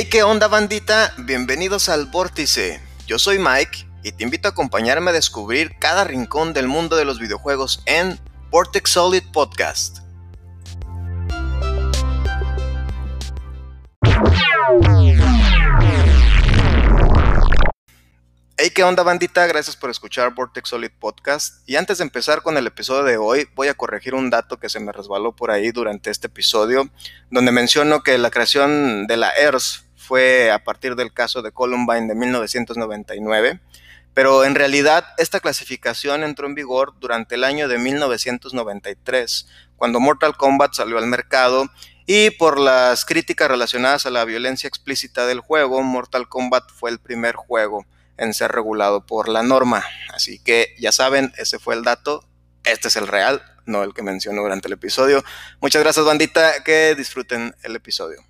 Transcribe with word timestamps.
Hey, 0.00 0.06
¿qué 0.08 0.22
onda 0.22 0.46
bandita? 0.46 1.12
Bienvenidos 1.18 1.88
al 1.88 2.06
Vórtice. 2.06 2.80
Yo 3.08 3.18
soy 3.18 3.40
Mike 3.40 3.84
y 4.04 4.12
te 4.12 4.22
invito 4.22 4.46
a 4.46 4.52
acompañarme 4.52 5.10
a 5.10 5.12
descubrir 5.12 5.72
cada 5.80 6.04
rincón 6.04 6.52
del 6.52 6.68
mundo 6.68 6.94
de 6.94 7.04
los 7.04 7.18
videojuegos 7.18 7.82
en 7.84 8.16
Vortex 8.48 8.90
Solid 8.90 9.24
Podcast. 9.32 9.98
Hey, 18.56 18.70
¿qué 18.72 18.84
onda 18.84 19.02
bandita? 19.02 19.48
Gracias 19.48 19.74
por 19.74 19.90
escuchar 19.90 20.32
Vortex 20.32 20.68
Solid 20.68 20.92
Podcast. 20.96 21.68
Y 21.68 21.74
antes 21.74 21.98
de 21.98 22.04
empezar 22.04 22.42
con 22.42 22.56
el 22.56 22.68
episodio 22.68 23.02
de 23.02 23.16
hoy, 23.16 23.48
voy 23.56 23.66
a 23.66 23.74
corregir 23.74 24.14
un 24.14 24.30
dato 24.30 24.60
que 24.60 24.68
se 24.68 24.78
me 24.78 24.92
resbaló 24.92 25.34
por 25.34 25.50
ahí 25.50 25.72
durante 25.72 26.10
este 26.10 26.28
episodio, 26.28 26.88
donde 27.32 27.50
menciono 27.50 28.04
que 28.04 28.16
la 28.16 28.30
creación 28.30 29.08
de 29.08 29.16
la 29.16 29.30
ERS 29.30 29.87
fue 30.08 30.50
a 30.50 30.64
partir 30.64 30.96
del 30.96 31.12
caso 31.12 31.42
de 31.42 31.52
Columbine 31.52 32.06
de 32.06 32.14
1999, 32.14 33.60
pero 34.14 34.46
en 34.46 34.54
realidad 34.54 35.04
esta 35.18 35.38
clasificación 35.38 36.24
entró 36.24 36.46
en 36.46 36.54
vigor 36.54 36.94
durante 36.98 37.34
el 37.34 37.44
año 37.44 37.68
de 37.68 37.76
1993, 37.76 39.46
cuando 39.76 40.00
Mortal 40.00 40.34
Kombat 40.34 40.72
salió 40.72 40.96
al 40.96 41.06
mercado 41.06 41.68
y 42.06 42.30
por 42.30 42.58
las 42.58 43.04
críticas 43.04 43.48
relacionadas 43.48 44.06
a 44.06 44.10
la 44.10 44.24
violencia 44.24 44.66
explícita 44.66 45.26
del 45.26 45.40
juego, 45.40 45.82
Mortal 45.82 46.26
Kombat 46.26 46.70
fue 46.70 46.88
el 46.88 47.00
primer 47.00 47.34
juego 47.36 47.84
en 48.16 48.32
ser 48.32 48.50
regulado 48.50 49.04
por 49.04 49.28
la 49.28 49.42
norma. 49.42 49.84
Así 50.14 50.38
que 50.38 50.74
ya 50.78 50.90
saben, 50.90 51.34
ese 51.36 51.58
fue 51.58 51.74
el 51.74 51.82
dato, 51.82 52.26
este 52.64 52.88
es 52.88 52.96
el 52.96 53.08
real, 53.08 53.42
no 53.66 53.84
el 53.84 53.92
que 53.92 54.02
menciono 54.02 54.40
durante 54.40 54.68
el 54.68 54.72
episodio. 54.72 55.22
Muchas 55.60 55.82
gracias 55.82 56.06
bandita, 56.06 56.64
que 56.64 56.94
disfruten 56.94 57.54
el 57.62 57.76
episodio. 57.76 58.27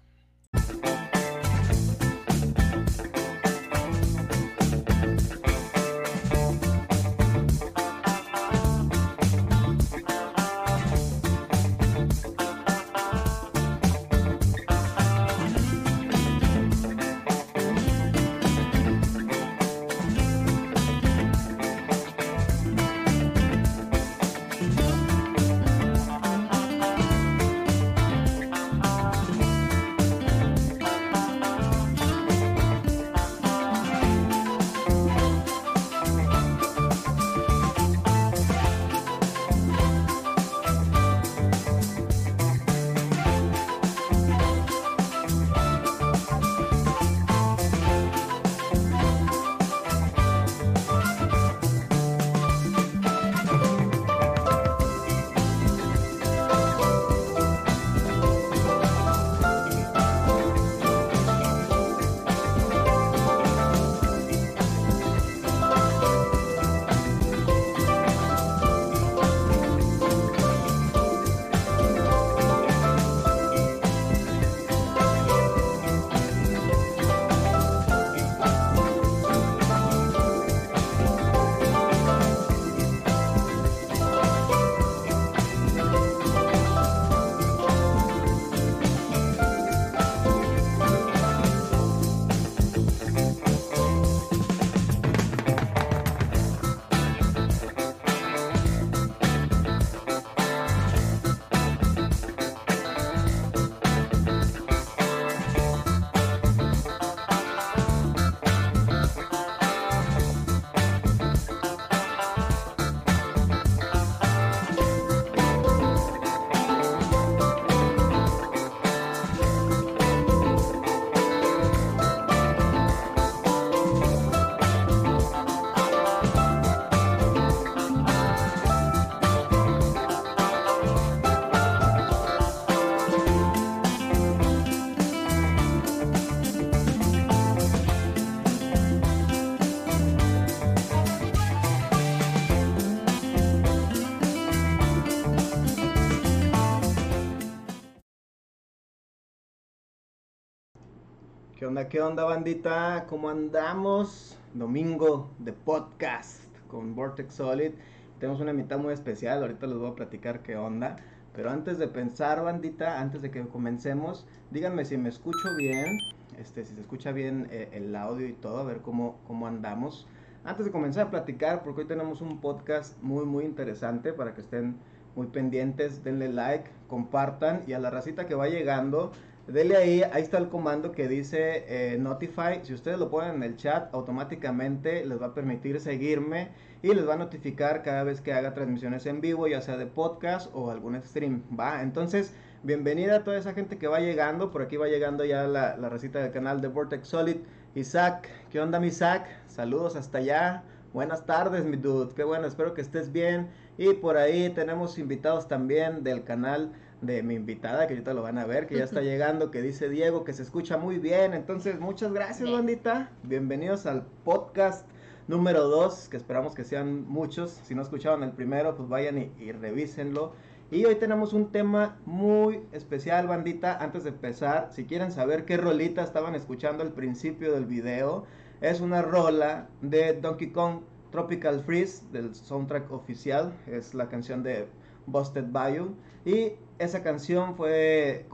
Onda, 151.79 151.89
qué 151.89 152.01
onda, 152.01 152.25
bandita? 152.25 153.07
¿Cómo 153.09 153.29
andamos? 153.29 154.37
Domingo 154.53 155.31
de 155.39 155.53
podcast 155.53 156.43
con 156.67 156.97
Vortex 156.97 157.35
Solid. 157.35 157.71
Tenemos 158.19 158.41
una 158.41 158.53
mitad 158.53 158.79
muy 158.79 158.93
especial, 158.93 159.43
ahorita 159.43 159.69
les 159.69 159.79
voy 159.79 159.89
a 159.89 159.95
platicar 159.95 160.43
qué 160.43 160.57
onda. 160.57 160.97
Pero 161.37 161.51
antes 161.51 161.79
de 161.79 161.87
pensar, 161.87 162.43
bandita, 162.43 162.99
antes 162.99 163.23
de 163.23 163.31
que 163.31 163.47
comencemos, 163.47 164.27
díganme 164.51 164.85
si 164.87 164.97
me 164.97 165.09
escucho 165.09 165.55
bien, 165.57 165.99
este, 166.37 166.65
si 166.65 166.75
se 166.75 166.81
escucha 166.81 167.13
bien 167.13 167.47
eh, 167.53 167.69
el 167.71 167.95
audio 167.95 168.27
y 168.27 168.33
todo, 168.33 168.59
a 168.59 168.65
ver 168.65 168.79
cómo, 168.79 169.21
cómo 169.29 169.47
andamos. 169.47 170.09
Antes 170.45 170.67
de 170.67 170.73
comenzar 170.73 171.07
a 171.07 171.11
platicar, 171.11 171.63
porque 171.63 171.83
hoy 171.83 171.87
tenemos 171.87 172.21
un 172.21 172.41
podcast 172.41 173.01
muy, 173.05 173.25
muy 173.25 173.45
interesante 173.45 174.13
para 174.13 174.35
que 174.35 174.41
estén 174.41 174.75
muy 175.15 175.29
pendientes, 175.29 176.03
denle 176.03 176.29
like, 176.29 176.69
compartan 176.89 177.63
y 177.69 177.73
a 177.73 177.79
la 177.79 177.91
racita 177.91 178.27
que 178.27 178.35
va 178.35 178.49
llegando, 178.49 179.13
Dele 179.49 179.79
ahí, 179.79 180.03
ahí 180.13 180.23
está 180.23 180.37
el 180.37 180.51
comando 180.51 180.93
que 180.93 181.09
dice 181.09 181.65
eh, 181.69 181.97
Notify. 181.99 182.61
Si 182.65 182.75
ustedes 182.75 182.99
lo 182.99 183.09
ponen 183.09 183.37
en 183.37 183.43
el 183.43 183.57
chat, 183.57 183.89
automáticamente 183.95 185.07
les 185.07 185.19
va 185.19 185.29
a 185.29 185.35
permitir 185.35 185.81
seguirme 185.81 186.51
y 186.83 186.89
les 186.89 187.09
va 187.09 187.15
a 187.15 187.17
notificar 187.17 187.83
cada 187.83 188.05
vez 188.05 188.21
que 188.21 188.35
haga 188.35 188.53
transmisiones 188.53 189.07
en 189.07 189.23
vivo, 189.23 189.49
ya 189.49 189.63
sea 189.63 189.79
de 189.79 189.87
podcast 189.87 190.51
o 190.55 190.71
algún 190.71 191.03
stream. 191.03 191.43
Va, 191.59 191.81
entonces, 191.81 192.35
bienvenida 192.63 193.17
a 193.17 193.25
toda 193.25 193.39
esa 193.39 193.55
gente 193.55 193.79
que 193.79 193.89
va 193.89 194.01
llegando. 194.01 194.51
Por 194.51 194.61
aquí 194.61 194.77
va 194.77 194.87
llegando 194.87 195.25
ya 195.25 195.45
la, 195.45 195.79
la 195.79 195.89
recita 195.89 196.19
del 196.19 196.31
canal 196.31 196.61
de 196.61 196.69
Vortex 196.69 197.09
Solid. 197.09 197.37
Isaac, 197.75 198.29
¿qué 198.51 198.61
onda, 198.61 198.79
mi 198.79 198.89
Isaac? 198.89 199.29
Saludos 199.47 199.97
hasta 199.97 200.19
allá. 200.19 200.63
Buenas 200.93 201.25
tardes, 201.25 201.65
mi 201.65 201.79
dude. 201.79 202.15
Qué 202.15 202.23
bueno, 202.23 202.47
espero 202.47 202.75
que 202.75 202.83
estés 202.83 203.13
bien. 203.13 203.49
Y 203.79 203.95
por 203.95 204.19
ahí 204.19 204.51
tenemos 204.51 204.99
invitados 204.99 205.49
también 205.49 206.05
del 206.05 206.23
canal 206.25 206.73
de 207.01 207.23
mi 207.23 207.35
invitada, 207.35 207.87
que 207.87 207.95
ahorita 207.95 208.13
lo 208.15 208.23
van 208.23 208.39
a 208.39 208.47
ver, 208.47 208.67
que 208.67 208.77
ya 208.77 208.85
está 208.85 209.01
llegando, 209.03 209.51
que 209.51 209.63
dice 209.63 209.89
Diego, 209.89 210.25
que 210.25 210.33
se 210.33 210.43
escucha 210.43 210.77
muy 210.77 210.99
bien. 210.99 211.35
Entonces, 211.35 211.79
muchas 211.79 212.13
gracias, 212.13 212.51
bandita. 212.51 213.11
Bienvenidos 213.23 213.87
al 213.87 214.05
podcast 214.25 214.87
número 215.29 215.69
2, 215.69 216.09
que 216.09 216.17
esperamos 216.17 216.55
que 216.55 216.65
sean 216.65 217.07
muchos. 217.09 217.61
Si 217.65 217.75
no 217.75 217.83
escucharon 217.83 218.23
el 218.25 218.33
primero, 218.33 218.77
pues 218.77 218.89
vayan 218.89 219.19
y, 219.19 219.33
y 219.39 219.53
revísenlo. 219.53 220.33
Y 220.71 220.85
hoy 220.85 220.97
tenemos 220.97 221.33
un 221.33 221.51
tema 221.51 221.97
muy 222.05 222.61
especial, 222.73 223.27
bandita. 223.29 223.79
Antes 223.83 224.05
de 224.05 224.11
empezar, 224.11 224.69
si 224.73 224.85
quieren 224.85 225.13
saber 225.13 225.45
qué 225.45 225.57
rolita 225.57 226.03
estaban 226.03 226.35
escuchando 226.35 226.83
al 226.83 226.93
principio 226.93 227.53
del 227.53 227.65
video, 227.65 228.27
es 228.61 228.81
una 228.81 229.03
rola 229.03 229.69
de 229.81 230.15
Donkey 230.15 230.51
Kong 230.51 230.81
Tropical 231.11 231.63
Freeze 231.63 232.05
del 232.13 232.35
soundtrack 232.35 232.91
oficial. 232.91 233.55
Es 233.67 233.95
la 233.95 234.09
canción 234.09 234.43
de 234.43 234.67
Busted 235.07 235.47
Bayou. 235.49 235.95
Y 236.27 236.53
esa 236.79 237.03
canción 237.03 237.57
fue 237.57 238.27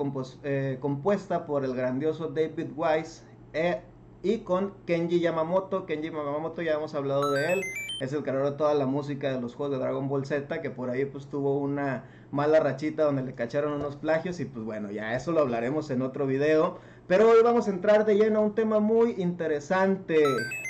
eh, 0.43 0.79
compuesta 0.81 1.47
por 1.47 1.65
el 1.65 1.75
grandioso 1.75 2.29
David 2.29 2.69
Wise 2.77 3.23
eh, 3.53 3.81
y 4.23 4.39
con 4.39 4.75
Kenji 4.87 5.21
Yamamoto. 5.21 5.87
Kenji 5.87 6.11
Yamamoto 6.11 6.63
ya 6.63 6.75
hemos 6.75 6.95
hablado 6.95 7.31
de 7.33 7.53
él. 7.53 7.61
Es 8.01 8.13
el 8.13 8.23
creador 8.23 8.51
de 8.51 8.57
toda 8.59 8.75
la 8.75 8.87
música 8.87 9.33
de 9.33 9.41
los 9.41 9.55
juegos 9.55 9.79
de 9.79 9.83
Dragon 9.83 10.09
Ball 10.09 10.27
Z, 10.27 10.61
que 10.61 10.71
por 10.71 10.91
ahí 10.91 11.05
pues 11.05 11.27
tuvo 11.27 11.59
una 11.59 12.05
mala 12.33 12.59
rachita 12.61 13.05
donde 13.05 13.23
le 13.23 13.35
cacharon 13.35 13.73
unos 13.73 13.97
plagios 13.97 14.41
y 14.41 14.45
pues 14.45 14.65
bueno, 14.65 14.91
ya 14.91 15.15
eso 15.15 15.31
lo 15.31 15.41
hablaremos 15.41 15.91
en 15.91 16.03
otro 16.03 16.27
video. 16.27 16.79
Pero 17.07 17.31
hoy 17.31 17.39
vamos 17.43 17.69
a 17.69 17.71
entrar 17.71 18.05
de 18.05 18.17
lleno 18.17 18.41
a 18.41 18.43
un 18.43 18.55
tema 18.55 18.81
muy 18.81 19.15
interesante. 19.19 20.17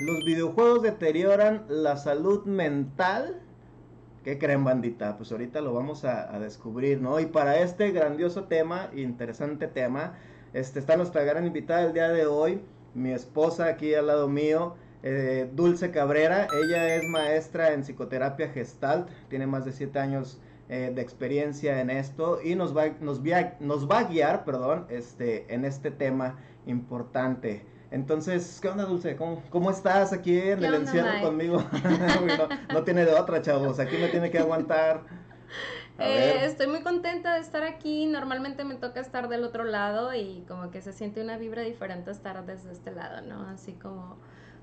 Los 0.01 0.25
videojuegos 0.27 0.83
deterioran 0.83 1.65
la 1.69 1.97
salud 1.97 2.45
mental. 2.45 3.41
¿Qué 4.25 4.39
creen, 4.39 4.65
bandita? 4.65 5.19
Pues 5.19 5.31
ahorita 5.33 5.61
lo 5.61 5.75
vamos 5.75 6.07
a, 6.07 6.39
descubrir, 6.39 6.99
¿no? 6.99 7.21
Y 7.21 7.27
para 7.27 7.59
este 7.59 7.91
grandioso 7.91 8.45
tema, 8.45 8.89
interesante 8.97 9.69
tema, 9.69 10.15
este, 10.55 10.79
está 10.79 10.97
nuestra 10.97 11.25
gran 11.25 11.47
invitada 11.47 11.83
el 11.83 11.93
día 11.93 12.09
de 12.09 12.25
hoy, 12.25 12.63
mi 12.95 13.13
esposa 13.13 13.67
aquí 13.67 13.95
al 13.95 14.07
lado 14.07 14.27
mío, 14.27 14.77
eh, 15.03 15.51
Dulce 15.53 15.91
Cabrera. 15.91 16.49
Ella 16.65 16.95
es 16.95 17.07
maestra 17.07 17.75
en 17.75 17.83
psicoterapia 17.83 18.49
gestalt, 18.49 19.11
tiene 19.29 19.47
más 19.47 19.67
de 19.67 19.73
7 19.73 19.99
años 19.99 20.41
eh, 20.71 20.91
de 20.95 21.03
experiencia 21.03 21.83
en 21.83 21.91
esto 21.91 22.41
y 22.43 22.55
nos 22.55 22.75
va, 22.75 22.89
nos, 23.01 23.21
nos 23.61 23.91
va 23.91 23.99
a 23.99 24.05
guiar 24.05 24.47
perdón, 24.47 24.87
este, 24.89 25.53
en 25.53 25.67
este 25.67 25.91
tema 25.91 26.39
importante. 26.65 27.67
Entonces, 27.95 28.59
¿qué 28.61 28.69
onda, 28.69 28.87
Dulce? 28.87 29.15
¿Cómo, 29.15 29.41
cómo 29.51 29.71
estás 29.71 30.13
aquí 30.13 30.37
en 30.37 30.65
el 30.65 30.75
encierro 30.75 31.23
conmigo? 31.23 31.65
no, 32.73 32.83
tiene 32.83 33.05
de 33.05 33.15
otra, 33.15 33.41
chavos. 33.41 33.79
Aquí 33.79 33.97
me 33.99 34.09
tiene 34.09 34.33
que 34.33 34.39
aguantar. 34.39 35.03
Eh, 36.01 36.41
estoy 36.43 36.67
muy 36.67 36.83
contenta 36.83 37.35
de 37.35 37.41
estar 37.41 37.63
aquí. 37.63 38.07
Normalmente 38.07 38.65
me 38.65 38.75
toca 38.75 38.99
estar 38.99 39.29
del 39.29 39.45
otro 39.45 39.63
lado 39.63 40.13
y 40.13 40.45
como 40.49 40.73
que 40.73 40.81
se 40.81 40.93
siente 40.93 41.23
una 41.23 41.39
vibra 41.39 41.63
diferente 41.63 42.11
estar 42.11 42.45
desde 42.45 42.73
este 42.73 42.91
lado, 42.91 43.21
¿no? 43.21 43.49
Así 43.49 43.75
como 43.75 44.17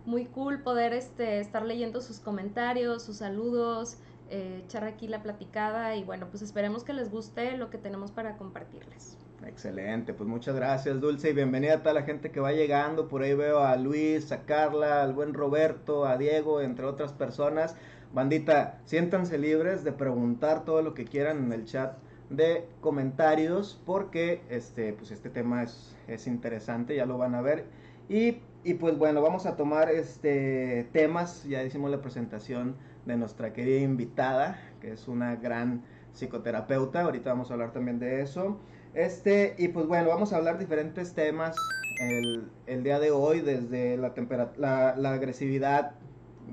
muy 0.03 0.25
cool 0.25 0.61
poder 0.61 0.91
este, 0.91 1.39
estar 1.39 1.63
leyendo 1.63 2.01
sus 2.01 2.19
comentarios, 2.19 3.01
sus 3.01 3.17
saludos, 3.17 3.99
eh, 4.29 4.63
echar 4.65 4.83
aquí 4.83 5.07
la 5.07 5.23
platicada 5.23 5.95
y 5.95 6.03
bueno, 6.03 6.27
pues 6.29 6.43
esperemos 6.43 6.83
que 6.83 6.91
les 6.91 7.09
guste 7.09 7.55
lo 7.55 7.69
que 7.69 7.77
tenemos 7.77 8.11
para 8.11 8.35
compartirles. 8.35 9.17
Excelente, 9.45 10.13
pues 10.13 10.29
muchas 10.29 10.55
gracias 10.55 11.01
Dulce 11.01 11.31
y 11.31 11.33
bienvenida 11.33 11.75
a 11.75 11.81
toda 11.81 11.95
la 11.95 12.03
gente 12.03 12.29
que 12.31 12.39
va 12.39 12.51
llegando. 12.51 13.07
Por 13.07 13.23
ahí 13.23 13.33
veo 13.33 13.59
a 13.59 13.75
Luis, 13.75 14.31
a 14.31 14.43
Carla, 14.45 15.01
al 15.01 15.13
buen 15.13 15.33
Roberto, 15.33 16.05
a 16.05 16.17
Diego, 16.17 16.61
entre 16.61 16.85
otras 16.85 17.11
personas. 17.11 17.75
Bandita, 18.13 18.79
siéntanse 18.85 19.37
libres 19.39 19.83
de 19.83 19.93
preguntar 19.93 20.63
todo 20.63 20.83
lo 20.83 20.93
que 20.93 21.05
quieran 21.05 21.45
en 21.45 21.53
el 21.53 21.65
chat 21.65 21.97
de 22.29 22.67
comentarios 22.81 23.81
porque 23.85 24.41
este, 24.49 24.93
pues 24.93 25.11
este 25.11 25.29
tema 25.29 25.63
es, 25.63 25.95
es 26.07 26.27
interesante, 26.27 26.95
ya 26.95 27.05
lo 27.05 27.17
van 27.17 27.33
a 27.33 27.41
ver. 27.41 27.65
Y, 28.09 28.37
y, 28.63 28.75
pues 28.75 28.97
bueno, 28.97 29.21
vamos 29.21 29.45
a 29.47 29.55
tomar 29.55 29.89
este 29.89 30.87
temas, 30.91 31.45
ya 31.45 31.63
hicimos 31.63 31.89
la 31.89 32.01
presentación 32.01 32.75
de 33.05 33.17
nuestra 33.17 33.53
querida 33.53 33.79
invitada, 33.79 34.59
que 34.81 34.91
es 34.91 35.07
una 35.07 35.35
gran 35.35 35.83
psicoterapeuta. 36.13 37.01
Ahorita 37.01 37.31
vamos 37.31 37.49
a 37.49 37.53
hablar 37.53 37.71
también 37.71 37.99
de 37.99 38.21
eso. 38.21 38.59
Este, 38.93 39.55
y 39.57 39.69
pues 39.69 39.87
bueno, 39.87 40.09
vamos 40.09 40.33
a 40.33 40.37
hablar 40.37 40.57
diferentes 40.57 41.13
temas 41.13 41.55
el, 41.99 42.49
el 42.67 42.83
día 42.83 42.99
de 42.99 43.11
hoy, 43.11 43.41
desde 43.41 43.97
la, 43.97 44.13
la, 44.57 44.95
la 44.97 45.13
agresividad 45.13 45.93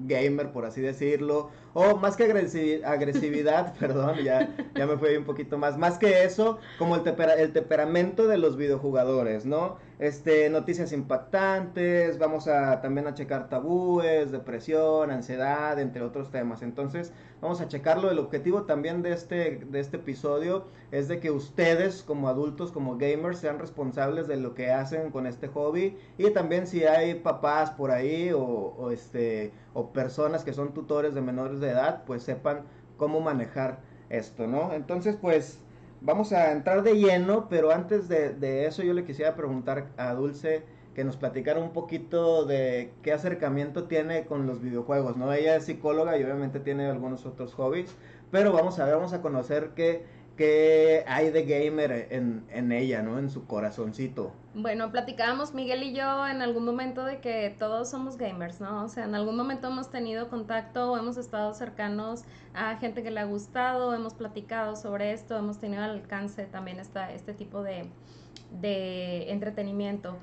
gamer, 0.06 0.52
por 0.52 0.64
así 0.64 0.80
decirlo, 0.80 1.50
o 1.74 1.96
más 1.96 2.16
que 2.16 2.24
agresividad, 2.24 3.74
perdón, 3.80 4.18
ya, 4.22 4.54
ya 4.74 4.86
me 4.86 4.96
fui 4.96 5.16
un 5.16 5.24
poquito 5.24 5.58
más, 5.58 5.76
más 5.78 5.98
que 5.98 6.24
eso, 6.24 6.58
como 6.78 6.96
el, 6.96 7.02
el 7.38 7.52
temperamento 7.52 8.28
de 8.28 8.38
los 8.38 8.56
videojugadores, 8.56 9.46
¿no? 9.46 9.78
Este, 9.98 10.48
noticias 10.48 10.92
impactantes, 10.92 12.18
vamos 12.18 12.46
a 12.46 12.80
también 12.80 13.06
a 13.06 13.14
checar 13.14 13.48
tabúes, 13.48 14.30
depresión, 14.30 15.10
ansiedad, 15.10 15.78
entre 15.80 16.02
otros 16.02 16.30
temas. 16.30 16.62
Entonces, 16.62 17.12
vamos 17.40 17.60
a 17.60 17.68
checarlo. 17.68 18.10
El 18.10 18.18
objetivo 18.18 18.62
también 18.62 19.02
de 19.02 19.12
este, 19.12 19.56
de 19.68 19.80
este 19.80 19.96
episodio 19.96 20.66
es 20.92 21.08
de 21.08 21.18
que 21.18 21.30
ustedes 21.30 22.02
como 22.02 22.28
adultos, 22.28 22.70
como 22.70 22.96
gamers, 22.96 23.38
sean 23.38 23.58
responsables 23.58 24.28
de 24.28 24.36
lo 24.36 24.54
que 24.54 24.70
hacen 24.70 25.10
con 25.10 25.26
este 25.26 25.48
hobby 25.48 25.96
y 26.16 26.30
también 26.30 26.66
si 26.66 26.84
hay 26.84 27.14
papás 27.14 27.70
por 27.72 27.90
ahí 27.90 28.30
o, 28.30 28.40
o 28.40 28.90
este, 28.90 29.52
o 29.74 29.92
personas 29.92 30.44
que 30.44 30.52
son 30.52 30.74
tutores 30.74 31.14
de 31.14 31.20
menores 31.22 31.60
de 31.60 31.70
edad, 31.70 32.04
pues 32.06 32.22
sepan 32.22 32.62
cómo 32.96 33.20
manejar 33.20 33.80
esto, 34.10 34.46
¿no? 34.46 34.72
Entonces, 34.72 35.16
pues 35.20 35.60
vamos 36.00 36.32
a 36.32 36.52
entrar 36.52 36.82
de 36.82 36.94
lleno, 36.94 37.48
pero 37.48 37.70
antes 37.70 38.08
de, 38.08 38.66
eso 38.66 38.82
yo 38.82 38.92
le 38.92 39.04
quisiera 39.04 39.34
preguntar 39.34 39.88
a 39.96 40.14
Dulce 40.14 40.62
que 40.94 41.04
nos 41.04 41.16
platicara 41.16 41.60
un 41.60 41.72
poquito 41.72 42.44
de 42.44 42.92
qué 43.02 43.12
acercamiento 43.12 43.84
tiene 43.84 44.26
con 44.26 44.46
los 44.46 44.60
videojuegos, 44.60 45.16
¿no? 45.16 45.32
Ella 45.32 45.56
es 45.56 45.64
psicóloga 45.64 46.18
y 46.18 46.24
obviamente 46.24 46.58
tiene 46.58 46.86
algunos 46.86 47.24
otros 47.24 47.54
hobbies, 47.54 47.94
pero 48.32 48.52
vamos 48.52 48.78
a 48.80 48.84
ver, 48.84 48.94
vamos 48.96 49.12
a 49.12 49.22
conocer 49.22 49.70
qué, 49.76 50.04
qué 50.38 51.04
hay 51.08 51.30
de 51.30 51.42
gamer 51.42 52.06
en, 52.10 52.46
en, 52.50 52.70
ella, 52.70 53.02
¿no? 53.02 53.18
En 53.18 53.28
su 53.28 53.46
corazoncito. 53.46 54.32
Bueno, 54.54 54.90
platicábamos 54.92 55.52
Miguel 55.52 55.82
y 55.82 55.92
yo 55.92 56.26
en 56.28 56.40
algún 56.42 56.64
momento 56.64 57.04
de 57.04 57.20
que 57.20 57.54
todos 57.58 57.90
somos 57.90 58.16
gamers, 58.16 58.60
¿no? 58.60 58.84
O 58.84 58.88
sea, 58.88 59.04
en 59.04 59.16
algún 59.16 59.36
momento 59.36 59.66
hemos 59.66 59.90
tenido 59.90 60.28
contacto 60.30 60.96
hemos 60.96 61.16
estado 61.16 61.52
cercanos 61.54 62.22
a 62.54 62.76
gente 62.76 63.02
que 63.02 63.10
le 63.10 63.20
ha 63.20 63.24
gustado, 63.24 63.94
hemos 63.94 64.14
platicado 64.14 64.76
sobre 64.76 65.12
esto, 65.12 65.36
hemos 65.36 65.58
tenido 65.58 65.82
al 65.82 65.90
alcance 65.90 66.44
también 66.44 66.78
esta, 66.78 67.12
este 67.12 67.34
tipo 67.34 67.62
de, 67.62 67.90
de 68.60 69.32
entretenimiento. 69.32 70.16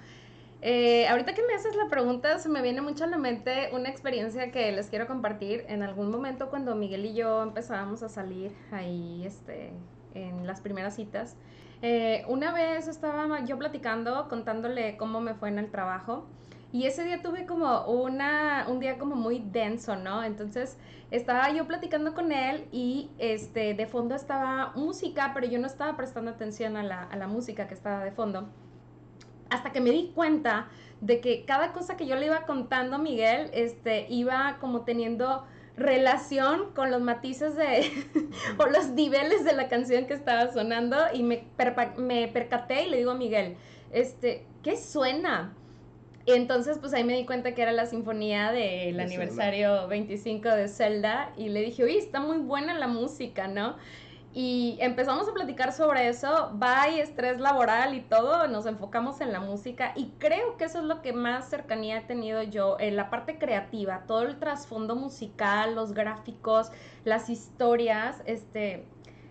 Eh, 0.61 1.07
ahorita 1.09 1.35
que 1.35 1.43
me 1.45 1.53
haces 1.53 1.75
la 1.75 1.89
pregunta, 1.89 2.39
se 2.39 2.47
me 2.49 2.61
viene 2.61 2.81
mucho 2.81 3.03
a 3.03 3.07
la 3.07 3.17
mente 3.17 3.69
una 3.73 3.89
experiencia 3.89 4.49
que 4.51 4.71
les 4.71 4.87
quiero 4.87 5.07
compartir. 5.07 5.65
En 5.67 5.83
algún 5.83 6.09
momento 6.09 6.49
cuando 6.49 6.73
Miguel 6.73 7.05
y 7.05 7.13
yo 7.13 7.43
empezábamos 7.43 8.01
a 8.01 8.09
salir 8.09 8.53
ahí, 8.71 9.23
este, 9.25 9.71
en 10.15 10.47
las 10.47 10.61
primeras 10.61 10.95
citas. 10.95 11.35
Eh, 11.81 12.25
una 12.27 12.51
vez 12.51 12.87
estaba 12.87 13.43
yo 13.45 13.59
platicando, 13.59 14.27
contándole 14.29 14.97
cómo 14.97 15.21
me 15.21 15.35
fue 15.35 15.49
en 15.49 15.59
el 15.59 15.69
trabajo. 15.69 16.25
Y 16.71 16.87
ese 16.87 17.03
día 17.03 17.21
tuve 17.21 17.45
como 17.45 17.85
una, 17.85 18.65
un 18.67 18.79
día 18.79 18.97
como 18.97 19.15
muy 19.15 19.39
denso, 19.39 19.95
¿no? 19.95 20.23
Entonces 20.23 20.77
estaba 21.11 21.49
yo 21.51 21.67
platicando 21.67 22.13
con 22.13 22.31
él 22.31 22.67
y 22.71 23.11
este, 23.17 23.75
de 23.75 23.87
fondo 23.87 24.15
estaba 24.15 24.73
música, 24.75 25.31
pero 25.33 25.47
yo 25.47 25.59
no 25.59 25.67
estaba 25.67 25.95
prestando 25.95 26.31
atención 26.31 26.75
a 26.75 26.83
la, 26.83 27.03
a 27.03 27.15
la 27.15 27.27
música 27.27 27.67
que 27.67 27.73
estaba 27.73 28.03
de 28.03 28.11
fondo. 28.11 28.49
Hasta 29.49 29.71
que 29.71 29.79
me 29.79 29.91
di 29.91 30.11
cuenta 30.13 30.67
de 31.01 31.21
que 31.21 31.45
cada 31.45 31.71
cosa 31.71 31.95
que 31.95 32.07
yo 32.07 32.15
le 32.15 32.25
iba 32.25 32.41
contando 32.41 32.95
a 32.95 32.99
Miguel, 32.99 33.51
este, 33.53 34.07
iba 34.09 34.57
como 34.59 34.81
teniendo 34.81 35.45
relación 35.77 36.71
con 36.73 36.91
los 36.91 37.01
matices 37.01 37.55
de 37.55 37.91
o 38.57 38.65
los 38.67 38.89
niveles 38.89 39.43
de 39.43 39.53
la 39.53 39.67
canción 39.67 40.05
que 40.05 40.13
estaba 40.13 40.51
sonando 40.51 40.97
y 41.13 41.23
me, 41.23 41.43
me 41.97 42.27
percaté 42.27 42.85
y 42.85 42.89
le 42.89 42.97
digo 42.97 43.11
a 43.11 43.15
Miguel, 43.15 43.57
este, 43.91 44.45
¿qué 44.63 44.77
suena? 44.77 45.53
Y 46.25 46.31
entonces 46.31 46.79
pues 46.79 46.93
ahí 46.93 47.03
me 47.03 47.13
di 47.13 47.25
cuenta 47.25 47.53
que 47.53 47.61
era 47.61 47.71
la 47.71 47.85
sinfonía 47.85 48.51
del 48.51 48.99
aniversario 48.99 49.87
25 49.87 50.49
de 50.49 50.67
Zelda 50.67 51.31
y 51.37 51.49
le 51.49 51.61
dije, 51.61 51.83
oye, 51.83 51.99
está 51.99 52.19
muy 52.19 52.37
buena 52.37 52.73
la 52.73 52.87
música, 52.87 53.47
¿no? 53.47 53.75
Y 54.37 54.77
empezamos 54.81 55.29
a 55.29 55.33
platicar 55.33 55.71
sobre 55.71 56.09
eso, 56.09 56.51
bye, 56.55 56.99
estrés 56.99 57.39
laboral 57.39 57.95
y 57.95 58.01
todo, 58.01 58.49
nos 58.49 58.65
enfocamos 58.65 59.21
en 59.21 59.31
la 59.31 59.39
música 59.39 59.93
y 59.95 60.09
creo 60.19 60.57
que 60.57 60.65
eso 60.65 60.79
es 60.79 60.83
lo 60.83 61.01
que 61.01 61.13
más 61.13 61.49
cercanía 61.49 61.99
he 61.99 62.01
tenido 62.01 62.43
yo, 62.43 62.75
en 62.77 62.97
la 62.97 63.09
parte 63.09 63.37
creativa, 63.37 64.03
todo 64.05 64.23
el 64.23 64.37
trasfondo 64.37 64.97
musical, 64.97 65.73
los 65.73 65.93
gráficos, 65.93 66.69
las 67.05 67.29
historias, 67.29 68.21
este, 68.25 68.85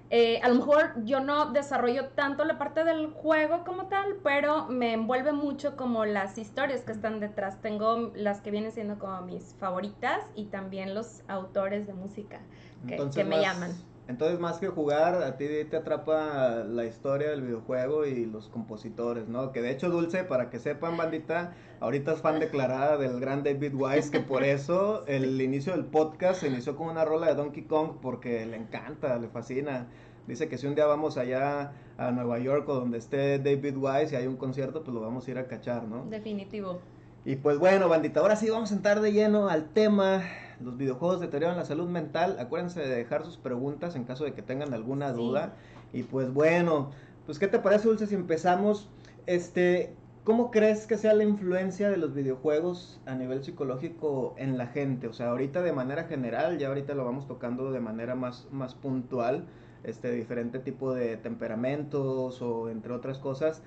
eh, 0.08 0.40
a 0.42 0.48
lo 0.48 0.54
mejor 0.54 0.94
yo 1.04 1.20
no 1.20 1.52
desarrollo 1.52 2.06
tanto 2.14 2.46
la 2.46 2.56
parte 2.56 2.82
del 2.82 3.08
juego 3.08 3.62
como 3.62 3.88
tal, 3.88 4.16
pero 4.22 4.68
me 4.68 4.94
envuelve 4.94 5.32
mucho 5.32 5.76
como 5.76 6.06
las 6.06 6.38
historias 6.38 6.80
que 6.80 6.92
están 6.92 7.20
detrás. 7.20 7.60
Tengo 7.60 8.10
las 8.14 8.40
que 8.40 8.50
vienen 8.50 8.72
siendo 8.72 8.98
como 8.98 9.20
mis 9.20 9.54
favoritas 9.58 10.24
y 10.34 10.46
también 10.46 10.94
los 10.94 11.22
autores 11.28 11.86
de 11.86 11.92
música 11.92 12.40
que, 12.86 13.24
me 13.24 13.42
llaman 13.42 13.72
entonces, 14.06 14.38
más 14.38 14.58
que 14.58 14.68
jugar, 14.68 15.22
a 15.22 15.38
ti 15.38 15.46
te 15.70 15.76
atrapa 15.78 16.64
la 16.68 16.84
historia 16.84 17.30
del 17.30 17.40
videojuego 17.40 18.04
y 18.04 18.26
los 18.26 18.48
compositores, 18.48 19.28
¿no? 19.28 19.50
Que 19.50 19.62
de 19.62 19.70
hecho, 19.70 19.88
Dulce, 19.88 20.24
para 20.24 20.50
que 20.50 20.58
sepan, 20.58 20.98
bandita, 20.98 21.54
ahorita 21.80 22.12
es 22.12 22.20
fan 22.20 22.38
declarada 22.38 22.98
del 22.98 23.18
gran 23.18 23.42
David 23.42 23.74
Wise, 23.74 24.10
que 24.10 24.20
por 24.20 24.44
eso 24.44 25.06
el 25.06 25.40
inicio 25.40 25.72
del 25.72 25.86
podcast 25.86 26.42
se 26.42 26.48
inició 26.48 26.76
con 26.76 26.88
una 26.88 27.04
rola 27.06 27.28
de 27.28 27.34
Donkey 27.34 27.62
Kong, 27.62 27.92
porque 28.02 28.44
le 28.44 28.56
encanta, 28.56 29.16
le 29.18 29.28
fascina. 29.28 29.86
Dice 30.26 30.48
que 30.48 30.58
si 30.58 30.66
un 30.66 30.74
día 30.74 30.84
vamos 30.84 31.16
allá 31.16 31.72
a 31.96 32.10
Nueva 32.10 32.38
York 32.38 32.68
o 32.68 32.74
donde 32.74 32.98
esté 32.98 33.38
David 33.38 33.76
Wise 33.76 34.14
y 34.14 34.16
hay 34.16 34.26
un 34.26 34.36
concierto, 34.36 34.82
pues 34.82 34.94
lo 34.94 35.00
vamos 35.00 35.26
a 35.26 35.30
ir 35.30 35.38
a 35.38 35.46
cachar, 35.46 35.84
¿no? 35.84 36.04
Definitivo. 36.06 36.80
Y 37.24 37.36
pues 37.36 37.58
bueno, 37.58 37.88
bandita, 37.88 38.20
ahora 38.20 38.36
sí 38.36 38.50
vamos 38.50 38.70
a 38.70 38.74
entrar 38.74 39.00
de 39.00 39.12
lleno 39.12 39.48
al 39.48 39.70
tema, 39.70 40.22
los 40.64 40.76
videojuegos 40.76 41.20
deterioran 41.20 41.56
la 41.56 41.64
salud 41.64 41.88
mental. 41.88 42.36
Acuérdense 42.40 42.80
de 42.80 42.88
dejar 42.88 43.24
sus 43.24 43.36
preguntas 43.36 43.94
en 43.96 44.04
caso 44.04 44.24
de 44.24 44.32
que 44.32 44.42
tengan 44.42 44.72
alguna 44.74 45.12
duda. 45.12 45.54
Y 45.92 46.02
pues 46.02 46.32
bueno, 46.32 46.90
pues 47.26 47.38
¿qué 47.38 47.46
te 47.46 47.58
parece, 47.58 47.88
Dulce, 47.88 48.06
si 48.06 48.14
empezamos? 48.14 48.88
Este, 49.26 49.94
¿cómo 50.24 50.50
crees 50.50 50.86
que 50.86 50.98
sea 50.98 51.14
la 51.14 51.24
influencia 51.24 51.90
de 51.90 51.96
los 51.96 52.14
videojuegos 52.14 53.00
a 53.06 53.14
nivel 53.14 53.44
psicológico 53.44 54.34
en 54.38 54.58
la 54.58 54.66
gente? 54.66 55.06
O 55.06 55.12
sea, 55.12 55.30
ahorita 55.30 55.62
de 55.62 55.72
manera 55.72 56.04
general, 56.04 56.58
ya 56.58 56.68
ahorita 56.68 56.94
lo 56.94 57.04
vamos 57.04 57.26
tocando 57.26 57.70
de 57.70 57.80
manera 57.80 58.14
más, 58.14 58.48
más 58.50 58.74
puntual, 58.74 59.46
este 59.84 60.10
diferente 60.10 60.58
tipo 60.58 60.94
de 60.94 61.16
temperamentos 61.18 62.40
o 62.40 62.70
entre 62.70 62.92
otras 62.92 63.18
cosas. 63.18 63.62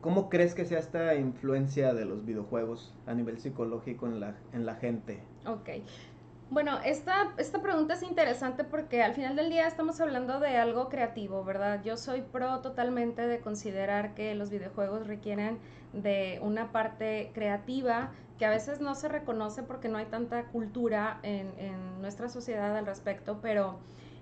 ¿Cómo 0.00 0.28
crees 0.28 0.54
que 0.54 0.64
sea 0.64 0.78
esta 0.78 1.16
influencia 1.16 1.92
de 1.92 2.04
los 2.04 2.24
videojuegos 2.24 2.94
a 3.06 3.14
nivel 3.14 3.40
psicológico 3.40 4.06
en 4.06 4.20
la, 4.20 4.36
en 4.52 4.64
la 4.64 4.76
gente? 4.76 5.20
Ok. 5.44 5.70
Bueno, 6.50 6.78
esta, 6.82 7.34
esta 7.36 7.60
pregunta 7.60 7.92
es 7.92 8.02
interesante 8.02 8.64
porque 8.64 9.02
al 9.02 9.12
final 9.12 9.36
del 9.36 9.50
día 9.50 9.66
estamos 9.66 10.00
hablando 10.00 10.40
de 10.40 10.56
algo 10.56 10.88
creativo, 10.88 11.44
¿verdad? 11.44 11.82
Yo 11.84 11.98
soy 11.98 12.22
pro 12.22 12.60
totalmente 12.60 13.26
de 13.26 13.40
considerar 13.40 14.14
que 14.14 14.34
los 14.34 14.48
videojuegos 14.48 15.06
requieren 15.06 15.58
de 15.92 16.38
una 16.42 16.72
parte 16.72 17.32
creativa 17.34 18.12
que 18.38 18.46
a 18.46 18.50
veces 18.50 18.80
no 18.80 18.94
se 18.94 19.08
reconoce 19.08 19.62
porque 19.62 19.90
no 19.90 19.98
hay 19.98 20.06
tanta 20.06 20.44
cultura 20.44 21.20
en, 21.22 21.52
en 21.58 22.00
nuestra 22.00 22.30
sociedad 22.30 22.74
al 22.78 22.86
respecto, 22.86 23.40
pero 23.42 23.78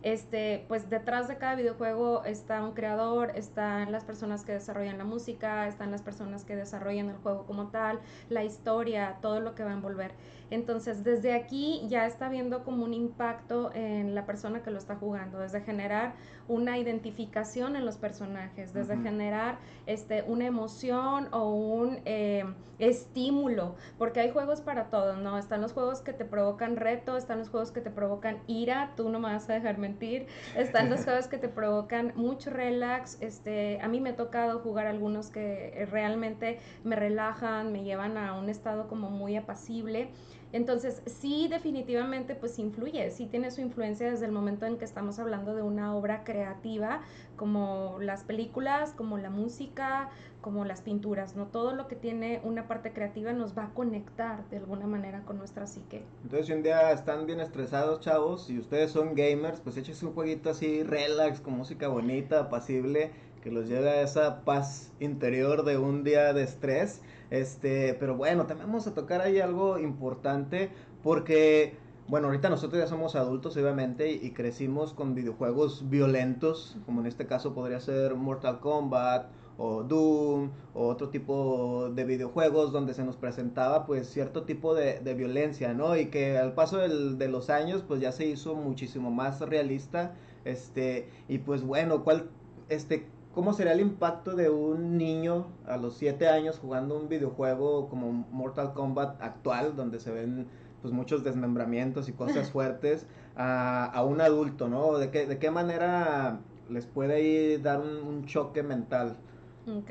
este, 0.06 0.64
pues 0.68 0.88
detrás 0.88 1.26
de 1.26 1.37
cada 1.37 1.56
videojuego 1.56 2.25
está 2.25 2.62
un 2.62 2.75
creador, 2.75 3.33
están 3.35 3.90
las 3.90 4.04
personas 4.04 4.45
que 4.45 4.52
desarrollan 4.52 4.99
la 4.99 5.04
música, 5.04 5.66
están 5.66 5.90
las 5.90 6.02
personas 6.02 6.45
que 6.45 6.54
desarrollan 6.54 7.09
el 7.09 7.16
juego 7.16 7.45
como 7.45 7.68
tal, 7.71 7.99
la 8.28 8.45
historia, 8.45 9.16
todo 9.21 9.40
lo 9.40 9.54
que 9.56 9.64
va 9.64 9.71
a 9.71 9.75
envolver. 9.75 10.12
Entonces, 10.50 11.03
desde 11.05 11.35
aquí 11.35 11.83
ya 11.88 12.07
está 12.07 12.29
viendo 12.29 12.65
como 12.65 12.85
un 12.85 12.95
impacto 12.95 13.71
en 13.75 14.15
la 14.15 14.26
persona 14.26 14.62
que 14.62 14.71
lo 14.71 14.79
está 14.79 14.97
jugando, 14.97 15.38
desde 15.38 15.61
generar 15.61 16.15
una 16.49 16.79
identificación 16.79 17.76
en 17.76 17.85
los 17.85 17.97
personajes, 17.97 18.73
desde 18.73 18.97
generar 18.99 19.59
este, 19.87 20.23
una 20.23 20.47
emoción 20.47 21.29
o 21.33 21.53
un 21.53 22.00
eh, 22.05 22.45
estímulo, 22.79 23.75
porque 23.99 24.21
hay 24.21 24.31
juegos 24.31 24.61
para 24.61 24.91
todo, 24.91 25.17
¿no? 25.17 25.38
Están 25.38 25.62
los 25.62 25.73
juegos 25.73 26.00
que 26.00 26.12
te 26.12 26.25
provocan 26.25 26.76
reto, 26.76 27.17
están 27.17 27.38
los 27.38 27.49
juegos 27.49 27.73
que 27.73 27.81
te 27.81 27.91
provocan 27.91 28.38
ira, 28.47 28.93
tú 28.97 29.09
no 29.09 29.19
me 29.19 29.33
vas 29.33 29.49
a 29.49 29.55
dejar 29.55 29.79
mentir, 29.79 30.26
están 30.57 30.91
los 30.91 31.00
juegos 31.05 31.26
que 31.26 31.38
te 31.38 31.49
provocan 31.49 32.12
mucho 32.17 32.50
relax, 32.50 33.19
este, 33.21 33.81
a 33.81 33.88
mí 33.88 34.00
me 34.00 34.11
ha 34.11 34.17
tocado 34.17 34.61
jugar 34.61 34.87
algunos 34.87 35.31
que 35.31 35.87
realmente 35.91 36.61
me 36.85 36.97
relajan, 36.97 37.73
me 37.73 37.83
llevan 37.83 38.17
a 38.19 38.35
un 38.38 38.49
estado 38.49 38.88
como 38.88 39.11
muy 39.11 39.37
apacible. 39.37 40.11
Entonces, 40.53 41.03
sí, 41.07 41.49
definitivamente, 41.49 42.35
pues 42.35 42.59
influye, 42.59 43.11
sí 43.11 43.26
tiene 43.26 43.50
su 43.50 43.61
influencia 43.61 44.11
desde 44.11 44.26
el 44.26 44.33
momento 44.33 44.65
en 44.67 44.79
que 44.79 44.85
estamos 44.85 45.19
hablando 45.19 45.55
de 45.55 45.62
una 45.62 45.95
obra 45.95 46.25
creativa, 46.25 47.03
como 47.37 47.99
las 48.00 48.25
películas, 48.25 48.93
como 48.93 49.19
la 49.19 49.29
música, 49.29 50.09
como 50.41 50.65
las 50.65 50.81
pinturas, 50.81 51.35
¿no? 51.35 51.47
Todo 51.47 51.75
lo 51.75 51.88
que 51.88 51.97
tiene 51.97 52.41
una 52.45 52.69
parte 52.69 52.93
creativa 52.93 53.33
nos 53.33 53.59
va 53.59 53.65
a 53.65 53.75
conectar 53.75 54.49
de 54.49 54.59
alguna 54.59 54.87
manera 54.87 55.23
con 55.25 55.38
nuestra 55.38 55.67
psique. 55.67 56.05
Entonces, 56.23 56.47
si 56.47 56.53
un 56.53 56.62
día 56.62 56.93
están 56.93 57.26
bien 57.26 57.41
estresados, 57.41 58.00
chavos, 58.00 58.49
y 58.49 58.59
ustedes 58.59 58.93
son 58.93 59.15
gamers, 59.15 59.61
pues 59.61 59.76
échense 59.76 60.07
un 60.07 60.15
jueguito 60.15 60.50
así, 60.50 60.85
relax, 60.85 61.41
con 61.41 61.55
música 61.55 61.88
bonita, 61.88 62.41
apacible, 62.41 63.11
que 63.43 63.50
los 63.50 63.69
lleve 63.69 63.91
a 63.91 64.03
esa 64.03 64.45
paz 64.45 64.93
interior 65.00 65.65
de 65.65 65.79
un 65.79 66.05
día 66.05 66.33
de 66.33 66.45
estrés 66.45 67.03
este, 67.30 67.95
pero 67.95 68.16
bueno, 68.16 68.47
también 68.47 68.68
vamos 68.68 68.87
a 68.87 68.95
tocar 68.95 69.21
ahí 69.21 69.40
algo 69.40 69.78
importante 69.78 70.71
porque, 71.02 71.76
bueno, 72.09 72.28
ahorita 72.28 72.50
nosotros 72.50 72.80
ya 72.80 72.87
somos 72.87 73.16
adultos, 73.16 73.56
obviamente, 73.56 74.11
y, 74.11 74.30
crecimos 74.30 74.92
con 74.92 75.14
videojuegos 75.14 75.88
violentos, 75.88 76.76
como 76.87 77.00
en 77.00 77.06
este 77.06 77.26
caso 77.26 77.54
podría 77.54 77.80
ser 77.80 78.14
Mortal 78.14 78.61
Kombat 78.61 79.26
o 79.59 79.83
Doom 79.83 80.50
o 80.75 80.87
otro 80.88 81.09
tipo 81.09 81.90
de 81.95 82.04
videojuegos 82.04 82.73
donde 82.73 82.92
se 82.92 83.04
nos 83.04 83.16
presentaba 83.16 83.87
pues 83.87 84.06
cierto 84.06 84.42
tipo 84.42 84.75
de, 84.75 85.00
violencia, 85.14 85.73
¿no? 85.73 85.97
Y 85.97 86.06
que 86.06 86.37
al 86.37 86.52
paso 86.52 86.78
de 86.78 87.28
los 87.28 87.50
años 87.50 87.83
pues 87.87 88.00
ya 88.00 88.12
se 88.12 88.26
hizo 88.26 88.54
muchísimo 88.54 89.11
más 89.11 89.40
realista, 89.40 90.14
este, 90.45 91.09
y 91.28 91.38
pues 91.38 91.62
bueno, 91.62 92.04
¿cuál, 92.04 92.28
este, 92.68 93.06
¿Cómo 93.37 93.52
sería 93.52 93.75
el 93.75 93.81
impacto 93.81 94.35
de 94.35 94.49
un 94.49 94.97
niño 94.97 95.49
a 95.66 95.76
los 95.76 95.99
7 95.99 96.26
años 96.26 96.59
jugando 96.59 96.99
un 96.99 97.11
videojuego 97.11 97.90
como 97.90 98.11
Mortal 98.11 98.73
Kombat 98.73 99.21
actual, 99.21 99.76
donde 99.76 100.00
se 100.00 100.11
ven 100.11 100.47
pues 100.81 100.95
muchos 100.95 101.23
desmembramientos 101.23 102.09
y 102.09 102.14
cosas 102.14 102.50
fuertes, 102.52 103.05
a, 103.37 104.02
un 104.09 104.23
adulto, 104.23 104.69
¿no? 104.69 104.97
¿De 104.97 105.11
qué, 105.11 105.26
¿De 105.26 105.38
qué 105.38 105.50
manera 105.50 106.38
les 106.71 106.87
puede 106.87 107.25
ir 107.25 107.61
dar 107.61 107.81
un, 107.81 108.25
choque 108.25 108.62
mental? 108.62 109.19
Ok. 109.66 109.90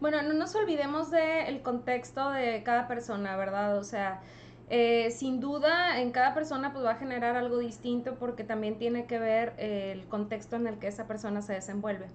Bueno, 0.00 0.22
no 0.22 0.32
nos 0.32 0.54
olvidemos 0.54 1.10
del 1.10 1.60
contexto 1.60 2.30
de 2.30 2.62
cada 2.62 2.88
persona, 2.88 3.36
¿verdad? 3.36 3.76
O 3.76 3.84
sea, 3.84 4.22
eh, 4.70 5.10
sin 5.10 5.40
duda, 5.40 6.00
en 6.00 6.10
cada 6.10 6.34
persona 6.34 6.72
pues 6.72 6.84
va 6.84 6.90
a 6.92 6.94
generar 6.96 7.36
algo 7.36 7.58
distinto 7.58 8.16
porque 8.16 8.44
también 8.44 8.76
tiene 8.76 9.06
que 9.06 9.18
ver 9.18 9.54
eh, 9.56 9.92
el 9.92 10.06
contexto 10.06 10.56
en 10.56 10.66
el 10.66 10.78
que 10.78 10.88
esa 10.88 11.06
persona 11.06 11.40
se 11.40 11.54
desenvuelve. 11.54 12.06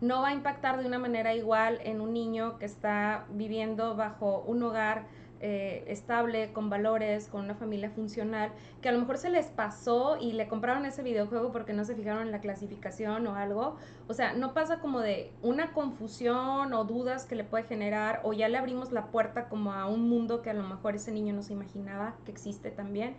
No 0.00 0.20
va 0.20 0.28
a 0.28 0.32
impactar 0.32 0.78
de 0.80 0.86
una 0.86 0.98
manera 0.98 1.34
igual 1.34 1.80
en 1.84 2.00
un 2.00 2.12
niño 2.12 2.58
que 2.58 2.66
está 2.66 3.24
viviendo 3.30 3.96
bajo 3.96 4.44
un 4.46 4.62
hogar 4.62 5.06
eh, 5.42 5.84
estable, 5.88 6.52
con 6.52 6.70
valores, 6.70 7.28
con 7.28 7.44
una 7.44 7.54
familia 7.54 7.90
funcional, 7.90 8.52
que 8.80 8.88
a 8.88 8.92
lo 8.92 9.00
mejor 9.00 9.18
se 9.18 9.28
les 9.28 9.46
pasó 9.46 10.16
y 10.20 10.32
le 10.32 10.48
compraron 10.48 10.86
ese 10.86 11.02
videojuego 11.02 11.52
porque 11.52 11.72
no 11.72 11.84
se 11.84 11.94
fijaron 11.94 12.22
en 12.22 12.30
la 12.30 12.40
clasificación 12.40 13.26
o 13.26 13.34
algo. 13.34 13.76
O 14.08 14.14
sea, 14.14 14.32
no 14.34 14.54
pasa 14.54 14.78
como 14.78 15.00
de 15.00 15.32
una 15.42 15.72
confusión 15.72 16.72
o 16.72 16.84
dudas 16.84 17.26
que 17.26 17.34
le 17.34 17.44
puede 17.44 17.64
generar 17.64 18.20
o 18.22 18.32
ya 18.32 18.48
le 18.48 18.56
abrimos 18.56 18.92
la 18.92 19.06
puerta 19.06 19.48
como 19.48 19.72
a 19.72 19.86
un 19.86 20.08
mundo 20.08 20.42
que 20.42 20.50
a 20.50 20.54
lo 20.54 20.62
mejor 20.62 20.94
ese 20.94 21.12
niño 21.12 21.34
no 21.34 21.42
se 21.42 21.52
imaginaba 21.52 22.14
que 22.24 22.30
existe 22.30 22.70
también 22.70 23.16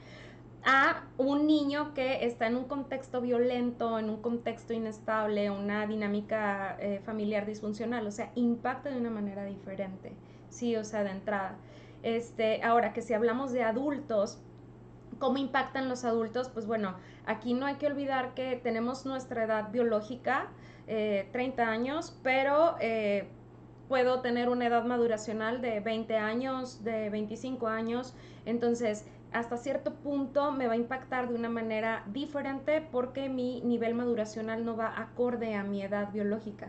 a 0.66 1.04
un 1.18 1.46
niño 1.46 1.94
que 1.94 2.26
está 2.26 2.48
en 2.48 2.56
un 2.56 2.66
contexto 2.66 3.20
violento, 3.20 4.00
en 4.00 4.10
un 4.10 4.22
contexto 4.22 4.74
inestable, 4.74 5.50
una 5.50 5.86
dinámica 5.88 6.78
eh, 6.80 7.02
familiar 7.06 7.46
disfuncional, 7.46 8.08
o 8.08 8.12
sea, 8.12 8.32
impacta 8.36 8.90
de 8.90 8.98
una 8.98 9.10
manera 9.10 9.44
diferente, 9.44 10.14
sí, 10.50 10.76
o 10.78 10.84
sea, 10.84 11.04
de 11.04 11.12
entrada. 11.12 11.58
Este, 12.04 12.62
ahora 12.64 12.94
que 12.94 13.02
si 13.02 13.14
hablamos 13.14 13.52
de 13.52 13.64
adultos, 13.64 14.40
¿cómo 15.20 15.38
impactan 15.38 15.90
los 15.90 16.04
adultos? 16.04 16.50
Pues 16.50 16.68
bueno, 16.68 16.96
aquí 17.26 17.54
no 17.54 17.66
hay 17.66 17.76
que 17.76 17.88
olvidar 17.88 18.34
que 18.34 18.60
tenemos 18.62 19.06
nuestra 19.06 19.46
edad 19.46 19.72
biológica, 19.72 20.50
30 20.86 20.92
eh, 21.40 21.66
años, 21.66 22.20
pero 22.22 22.76
eh, 22.82 23.30
puedo 23.88 24.22
tener 24.22 24.50
una 24.50 24.68
edad 24.68 24.84
maduracional 24.84 25.62
de 25.62 25.80
20 25.80 26.18
años, 26.18 26.84
de 26.84 27.10
25 27.10 27.68
años, 27.68 28.14
entonces 28.46 29.06
hasta 29.32 29.58
cierto 29.58 29.96
punto 29.96 30.52
me 30.52 30.68
va 30.68 30.74
a 30.74 30.78
impactar 30.78 31.28
de 31.28 31.36
una 31.36 31.50
manera 31.50 32.04
diferente 32.08 32.88
porque 32.92 33.30
mi 33.30 33.62
nivel 33.62 33.96
maduracional 33.96 34.64
no 34.64 34.78
va 34.78 35.00
acorde 35.00 35.56
a 35.56 35.64
mi 35.64 35.82
edad 35.82 36.12
biológica. 36.12 36.68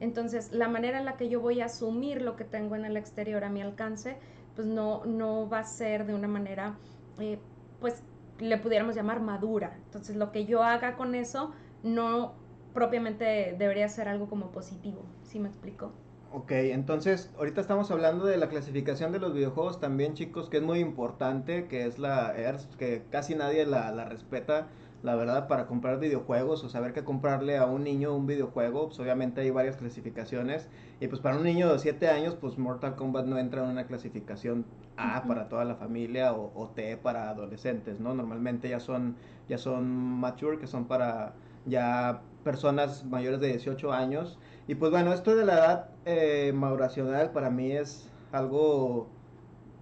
Entonces, 0.00 0.52
la 0.52 0.68
manera 0.68 0.98
en 0.98 1.04
la 1.06 1.16
que 1.16 1.28
yo 1.28 1.40
voy 1.40 1.60
a 1.60 1.66
asumir 1.66 2.22
lo 2.22 2.36
que 2.36 2.44
tengo 2.44 2.76
en 2.76 2.84
el 2.84 2.96
exterior 2.96 3.44
a 3.44 3.50
mi 3.50 3.62
alcance 3.62 4.16
pues 4.56 4.66
no, 4.66 5.04
no 5.04 5.48
va 5.48 5.60
a 5.60 5.64
ser 5.64 6.06
de 6.06 6.14
una 6.14 6.26
manera, 6.28 6.74
eh, 7.20 7.38
pues 7.78 8.02
le 8.38 8.58
pudiéramos 8.58 8.96
llamar 8.96 9.20
madura. 9.20 9.78
Entonces 9.84 10.16
lo 10.16 10.32
que 10.32 10.46
yo 10.46 10.62
haga 10.62 10.96
con 10.96 11.14
eso 11.14 11.52
no 11.82 12.34
propiamente 12.74 13.54
debería 13.58 13.88
ser 13.88 14.08
algo 14.08 14.28
como 14.28 14.50
positivo, 14.50 15.02
¿sí 15.22 15.38
me 15.38 15.48
explico? 15.48 15.92
Ok, 16.32 16.50
entonces 16.52 17.30
ahorita 17.38 17.60
estamos 17.60 17.90
hablando 17.90 18.26
de 18.26 18.36
la 18.36 18.48
clasificación 18.48 19.12
de 19.12 19.20
los 19.20 19.32
videojuegos 19.32 19.80
también 19.80 20.14
chicos, 20.14 20.50
que 20.50 20.58
es 20.58 20.62
muy 20.62 20.80
importante, 20.80 21.68
que 21.68 21.86
es 21.86 21.98
la 21.98 22.36
ERS, 22.36 22.66
que 22.76 23.04
casi 23.10 23.34
nadie 23.34 23.64
la, 23.64 23.92
la 23.92 24.04
respeta 24.04 24.66
la 25.02 25.14
verdad, 25.14 25.46
para 25.46 25.66
comprar 25.66 26.00
videojuegos 26.00 26.64
o 26.64 26.68
saber 26.68 26.92
qué 26.92 27.04
comprarle 27.04 27.58
a 27.58 27.66
un 27.66 27.84
niño 27.84 28.14
un 28.14 28.26
videojuego, 28.26 28.86
pues 28.86 28.98
obviamente 28.98 29.42
hay 29.42 29.50
varias 29.50 29.76
clasificaciones. 29.76 30.68
Y 31.00 31.08
pues 31.08 31.20
para 31.20 31.36
un 31.36 31.44
niño 31.44 31.72
de 31.72 31.78
7 31.78 32.08
años, 32.08 32.34
pues 32.34 32.58
Mortal 32.58 32.96
Kombat 32.96 33.26
no 33.26 33.38
entra 33.38 33.62
en 33.64 33.70
una 33.70 33.86
clasificación 33.86 34.64
A 34.96 35.24
para 35.24 35.48
toda 35.48 35.64
la 35.64 35.76
familia 35.76 36.32
o, 36.32 36.70
T 36.74 36.96
para 36.96 37.30
adolescentes, 37.30 38.00
¿no? 38.00 38.14
Normalmente 38.14 38.68
ya 38.68 38.80
son, 38.80 39.16
ya 39.48 39.58
son 39.58 39.86
mature, 39.86 40.58
que 40.58 40.66
son 40.66 40.86
para 40.86 41.34
ya 41.66 42.22
personas 42.42 43.04
mayores 43.04 43.40
de 43.40 43.48
18 43.48 43.92
años. 43.92 44.38
Y 44.66 44.76
pues 44.76 44.90
bueno, 44.90 45.12
esto 45.12 45.36
de 45.36 45.44
la 45.44 45.54
edad 45.54 45.88
eh, 46.06 46.52
maduracional 46.54 47.30
para 47.32 47.50
mí 47.50 47.72
es 47.72 48.10
algo 48.32 49.08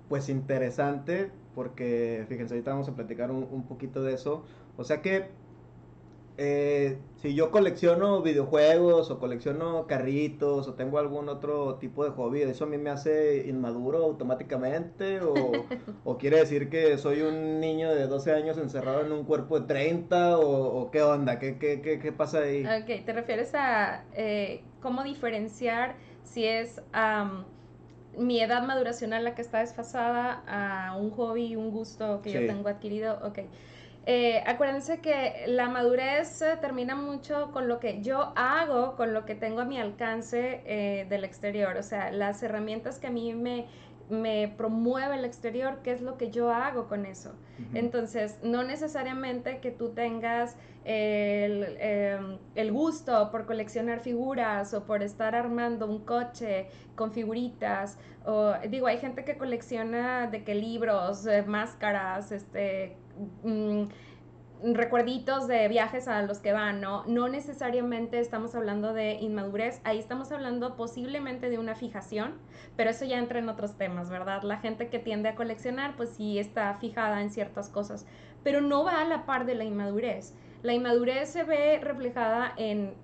pues 0.09 0.28
interesante 0.28 1.30
porque 1.54 2.26
fíjense, 2.28 2.54
ahorita 2.54 2.73
vamos 2.73 2.88
a 2.88 2.94
platicar 2.94 3.30
un, 3.30 3.47
un 3.50 3.62
poquito 3.62 4.02
de 4.02 4.14
eso 4.14 4.44
o 4.76 4.85
sea 4.85 5.02
que, 5.02 5.28
eh, 6.37 6.99
si 7.16 7.35
yo 7.35 7.52
colecciono 7.52 8.21
videojuegos 8.21 9.11
o 9.11 9.21
colecciono 9.21 9.87
carritos 9.87 10.66
o 10.66 10.75
tengo 10.75 10.99
algún 10.99 11.28
otro 11.28 11.76
tipo 11.76 12.04
de 12.04 12.11
hobby, 12.11 12.43
¿eso 12.43 12.64
a 12.64 12.66
mí 12.66 12.76
me 12.76 12.90
hace 12.90 13.47
inmaduro 13.47 14.04
automáticamente? 14.04 15.21
¿O, 15.21 15.35
o 16.04 16.19
quiere 16.19 16.38
decir 16.38 16.69
que 16.69 16.99
soy 16.99 17.23
un 17.23 17.61
niño 17.61 17.95
de 17.95 18.09
12 18.09 18.33
años 18.33 18.59
encerrado 18.59 19.07
en 19.07 19.12
un 19.12 19.25
cuerpo 19.25 19.61
de 19.61 19.66
30? 19.66 20.38
¿O, 20.38 20.90
qué 20.90 21.02
onda? 21.02 21.38
¿Qué, 21.38 21.57
qué, 21.59 21.81
qué, 21.81 22.00
qué, 22.00 22.12
pasa 22.12 22.40
ahí? 22.40 22.64
Ok, 22.64 23.04
te 23.04 23.12
refieres 23.12 23.54
a 23.54 24.04
eh, 24.14 24.62
cómo 24.83 25.04
diferenciar 25.04 25.95
si 26.25 26.45
es 26.47 26.81
mi 28.16 28.40
edad 28.40 28.62
maduracional 28.64 29.25
la 29.25 29.35
que 29.35 29.43
está 29.43 29.61
desfasada 29.61 30.43
a 30.47 30.97
un 30.97 31.11
hobby, 31.11 31.57
un 31.57 31.71
gusto 31.71 32.21
que 32.23 32.33
yo 32.33 32.47
tengo 32.47 32.69
adquirido. 32.69 33.19
Ok. 33.25 33.40
Eh, 34.06 34.42
acuérdense 34.46 35.00
que 35.00 35.44
la 35.46 35.70
madurez 35.70 36.38
termina 36.61 36.94
mucho 36.94 37.50
con 37.52 37.68
lo 37.68 37.80
que 37.80 38.02
yo 38.02 38.34
hago, 38.37 38.96
con 38.96 39.14
lo 39.14 39.25
que 39.25 39.34
tengo 39.34 39.62
a 39.62 39.64
mi 39.64 39.78
alcance 39.78 40.61
eh, 40.66 41.06
del 41.08 41.25
exterior, 41.25 41.76
o 41.78 41.82
sea, 41.82 42.12
las 42.12 42.42
herramientas 42.42 42.99
que 42.99 43.06
a 43.06 43.11
mí 43.11 43.32
me, 43.32 43.66
me 44.11 44.52
promueve 44.56 45.16
el 45.16 45.25
exterior, 45.25 45.80
qué 45.82 45.92
es 45.92 46.00
lo 46.00 46.16
que 46.16 46.30
yo 46.30 46.52
hago 46.52 46.88
con 46.88 47.06
eso. 47.06 47.32
Entonces, 47.73 48.38
no 48.42 48.64
necesariamente 48.64 49.61
que 49.61 49.70
tú 49.70 49.90
tengas 49.90 50.56
el, 50.84 51.76
em, 51.78 52.38
el, 52.54 52.73
gusto 52.73 53.30
por 53.30 53.46
coleccionar 53.46 54.00
figuras 54.00 54.75
o 54.75 54.84
por 54.84 55.02
estar 55.02 55.34
armando 55.34 55.87
un 55.87 56.04
coche 56.04 56.66
con 56.96 57.12
figuritas. 57.12 57.99
O, 58.26 58.52
digo, 58.68 58.87
hay 58.87 58.99
gente 58.99 59.25
que 59.25 59.37
colecciona 59.37 60.26
de 60.26 60.44
qué 60.44 60.54
libros, 60.54 61.26
eh, 61.26 61.42
máscaras, 61.42 62.32
este... 62.32 62.96
Mm, 63.44 63.84
recuerditos 64.73 65.47
de 65.47 65.68
viajes 65.68 66.09
a 66.09 66.23
los 66.23 66.38
que 66.38 66.52
van, 66.52 66.80
¿no? 66.80 67.04
No 67.06 67.28
necesariamente 67.28 68.18
estamos 68.21 68.54
hablando 68.54 68.94
de 68.94 69.14
inmadurez, 69.14 69.80
ahí 69.85 69.99
estamos 69.99 70.33
hablando 70.33 70.75
posiblemente 70.76 71.50
de 71.50 71.59
una 71.59 71.75
fijación, 71.75 72.38
pero 72.76 72.90
eso 72.90 73.04
ya 73.04 73.18
entra 73.18 73.38
en 73.38 73.49
otros 73.49 73.76
temas, 73.76 74.09
¿verdad? 74.09 74.42
La 74.42 74.59
gente 74.59 74.88
que 74.88 74.99
tiende 74.99 75.28
a 75.28 75.35
coleccionar, 75.35 75.97
pues 75.97 76.11
sí 76.11 76.38
está 76.38 76.75
fijada 76.75 77.21
en 77.21 77.30
ciertas 77.30 77.68
cosas, 77.68 78.06
pero 78.42 78.62
no 78.62 78.85
va 78.85 79.02
a 79.02 79.04
la 79.04 79.26
par 79.26 79.44
de 79.44 79.54
la 79.54 79.64
inmadurez. 79.64 80.35
La 80.62 80.73
inmadurez 80.73 81.28
se 81.28 81.44
ve 81.44 81.78
reflejada 81.80 82.54
en 82.56 82.94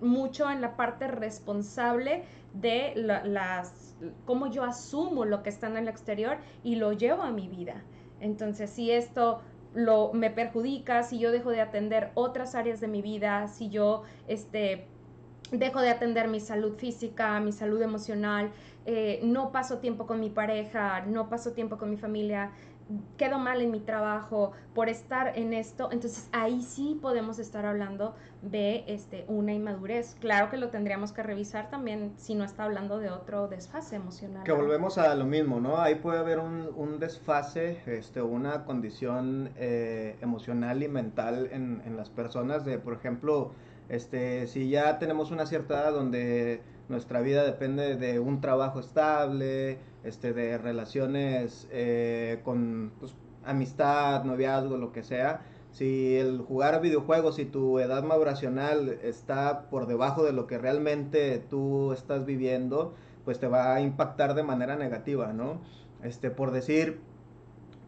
mucho 0.00 0.50
en 0.50 0.60
la 0.60 0.76
parte 0.76 1.06
responsable 1.06 2.24
de 2.52 2.92
las 2.96 3.96
cómo 4.24 4.48
yo 4.48 4.64
asumo 4.64 5.24
lo 5.24 5.42
que 5.42 5.48
está 5.48 5.68
en 5.68 5.76
el 5.76 5.88
exterior 5.88 6.38
y 6.62 6.76
lo 6.76 6.92
llevo 6.92 7.22
a 7.22 7.30
mi 7.30 7.48
vida. 7.48 7.82
Entonces, 8.20 8.70
si 8.70 8.90
esto 8.90 9.40
lo, 9.76 10.12
me 10.12 10.30
perjudica, 10.30 11.02
si 11.02 11.18
yo 11.18 11.30
dejo 11.30 11.50
de 11.50 11.60
atender 11.60 12.10
otras 12.14 12.54
áreas 12.54 12.80
de 12.80 12.88
mi 12.88 13.02
vida, 13.02 13.46
si 13.46 13.68
yo 13.68 14.04
este, 14.26 14.86
dejo 15.52 15.80
de 15.80 15.90
atender 15.90 16.28
mi 16.28 16.40
salud 16.40 16.76
física, 16.76 17.38
mi 17.40 17.52
salud 17.52 17.80
emocional, 17.82 18.50
eh, 18.86 19.20
no 19.22 19.52
paso 19.52 19.78
tiempo 19.78 20.06
con 20.06 20.18
mi 20.18 20.30
pareja, 20.30 21.04
no 21.06 21.28
paso 21.28 21.52
tiempo 21.52 21.76
con 21.76 21.90
mi 21.90 21.98
familia, 21.98 22.52
quedo 23.16 23.38
mal 23.38 23.60
en 23.60 23.70
mi 23.70 23.80
trabajo 23.80 24.52
por 24.74 24.88
estar 24.88 25.36
en 25.36 25.52
esto, 25.52 25.90
entonces 25.90 26.28
ahí 26.32 26.62
sí 26.62 26.98
podemos 27.00 27.38
estar 27.38 27.66
hablando 27.66 28.14
de 28.42 28.84
este, 28.86 29.24
una 29.28 29.52
inmadurez. 29.52 30.16
Claro 30.20 30.50
que 30.50 30.56
lo 30.56 30.68
tendríamos 30.68 31.12
que 31.12 31.22
revisar 31.22 31.68
también 31.68 32.12
si 32.16 32.34
no 32.34 32.44
está 32.44 32.64
hablando 32.64 32.98
de 32.98 33.10
otro 33.10 33.48
desfase 33.48 33.96
emocional. 33.96 34.44
Que 34.44 34.52
volvemos 34.52 34.98
a 34.98 35.14
lo 35.14 35.24
mismo, 35.24 35.60
¿no? 35.60 35.78
Ahí 35.78 35.96
puede 35.96 36.18
haber 36.18 36.38
un, 36.38 36.70
un 36.76 37.00
desfase, 37.00 37.80
este, 37.86 38.22
una 38.22 38.64
condición 38.64 39.50
eh, 39.56 40.16
emocional 40.20 40.82
y 40.82 40.88
mental 40.88 41.48
en, 41.50 41.82
en 41.84 41.96
las 41.96 42.10
personas 42.10 42.64
de, 42.64 42.78
por 42.78 42.94
ejemplo, 42.94 43.52
este, 43.88 44.46
si 44.46 44.68
ya 44.68 44.98
tenemos 44.98 45.30
una 45.30 45.46
cierta 45.46 45.74
edad 45.74 45.92
donde 45.92 46.60
nuestra 46.88 47.20
vida 47.20 47.44
depende 47.44 47.96
de 47.96 48.20
un 48.20 48.40
trabajo 48.40 48.80
estable, 48.80 49.78
este, 50.06 50.32
de 50.32 50.58
relaciones 50.58 51.68
eh, 51.70 52.40
con 52.44 52.92
pues, 53.00 53.14
amistad, 53.44 54.24
noviazgo, 54.24 54.76
lo 54.76 54.92
que 54.92 55.02
sea. 55.02 55.42
Si 55.72 56.16
el 56.16 56.40
jugar 56.40 56.80
videojuegos 56.80 57.38
y 57.38 57.44
tu 57.44 57.78
edad 57.78 58.02
maduracional 58.02 58.88
está 59.02 59.68
por 59.68 59.86
debajo 59.86 60.24
de 60.24 60.32
lo 60.32 60.46
que 60.46 60.58
realmente 60.58 61.38
tú 61.50 61.92
estás 61.92 62.24
viviendo, 62.24 62.94
pues 63.24 63.38
te 63.40 63.46
va 63.46 63.74
a 63.74 63.80
impactar 63.80 64.34
de 64.34 64.42
manera 64.42 64.76
negativa, 64.76 65.32
¿no? 65.32 65.60
Este, 66.02 66.30
por 66.30 66.50
decir, 66.52 67.00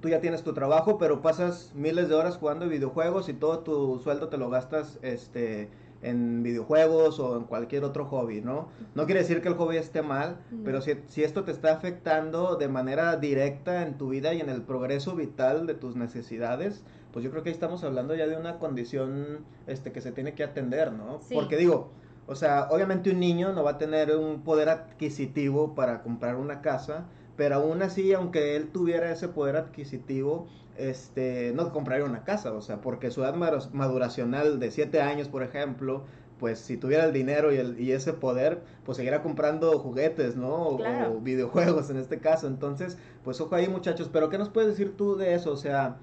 tú 0.00 0.08
ya 0.08 0.20
tienes 0.20 0.42
tu 0.42 0.52
trabajo, 0.52 0.98
pero 0.98 1.22
pasas 1.22 1.72
miles 1.74 2.08
de 2.08 2.14
horas 2.14 2.36
jugando 2.36 2.68
videojuegos 2.68 3.28
y 3.28 3.34
todo 3.34 3.60
tu 3.60 3.98
sueldo 4.00 4.28
te 4.28 4.36
lo 4.36 4.50
gastas, 4.50 4.98
este, 5.02 5.68
en 6.02 6.42
videojuegos 6.42 7.18
o 7.18 7.36
en 7.36 7.44
cualquier 7.44 7.84
otro 7.84 8.04
hobby, 8.06 8.40
¿no? 8.40 8.68
No 8.94 9.06
quiere 9.06 9.20
decir 9.20 9.42
que 9.42 9.48
el 9.48 9.54
hobby 9.54 9.76
esté 9.76 10.02
mal, 10.02 10.38
pero 10.64 10.80
si, 10.80 10.92
si, 11.06 11.24
esto 11.24 11.44
te 11.44 11.50
está 11.50 11.72
afectando 11.72 12.56
de 12.56 12.68
manera 12.68 13.16
directa 13.16 13.82
en 13.82 13.98
tu 13.98 14.08
vida 14.08 14.32
y 14.34 14.40
en 14.40 14.48
el 14.48 14.62
progreso 14.62 15.16
vital 15.16 15.66
de 15.66 15.74
tus 15.74 15.96
necesidades, 15.96 16.84
pues 17.12 17.24
yo 17.24 17.30
creo 17.30 17.42
que 17.42 17.48
ahí 17.48 17.54
estamos 17.54 17.82
hablando 17.84 18.14
ya 18.14 18.26
de 18.26 18.36
una 18.36 18.58
condición 18.58 19.40
este, 19.66 19.92
que 19.92 20.00
se 20.00 20.12
tiene 20.12 20.34
que 20.34 20.44
atender, 20.44 20.92
¿no? 20.92 21.20
Porque 21.32 21.56
digo, 21.56 21.90
o 22.26 22.34
sea, 22.34 22.68
obviamente 22.70 23.10
un 23.10 23.20
niño 23.20 23.52
no 23.52 23.64
va 23.64 23.72
a 23.72 23.78
tener 23.78 24.14
un 24.14 24.42
poder 24.42 24.68
adquisitivo 24.68 25.74
para 25.74 26.02
comprar 26.02 26.36
una 26.36 26.60
casa, 26.60 27.06
pero 27.36 27.56
aún 27.56 27.82
así, 27.82 28.12
aunque 28.12 28.54
él 28.54 28.68
tuviera 28.68 29.10
ese 29.10 29.28
poder 29.28 29.56
adquisitivo, 29.56 30.46
este, 30.78 31.52
no 31.54 31.72
compraría 31.72 32.04
una 32.04 32.24
casa, 32.24 32.52
o 32.52 32.62
sea, 32.62 32.80
porque 32.80 33.10
su 33.10 33.22
edad 33.22 33.34
maduracional 33.72 34.60
de 34.60 34.70
7 34.70 35.00
años, 35.02 35.28
por 35.28 35.42
ejemplo, 35.42 36.04
pues 36.38 36.60
si 36.60 36.76
tuviera 36.76 37.04
el 37.04 37.12
dinero 37.12 37.52
y, 37.52 37.56
el, 37.56 37.80
y 37.80 37.92
ese 37.92 38.12
poder, 38.12 38.62
pues 38.84 38.96
seguirá 38.96 39.22
comprando 39.22 39.76
juguetes, 39.78 40.36
¿no? 40.36 40.68
O, 40.68 41.20
videojuegos 41.20 41.90
en 41.90 41.96
este 41.96 42.18
caso. 42.18 42.46
Entonces, 42.46 42.96
pues 43.24 43.40
ojo 43.40 43.54
ahí 43.56 43.68
muchachos, 43.68 44.08
pero 44.12 44.30
¿qué 44.30 44.38
nos 44.38 44.48
puedes 44.48 44.70
decir 44.70 44.96
tú 44.96 45.16
de 45.16 45.34
eso? 45.34 45.52
O 45.52 45.56
sea, 45.56 45.96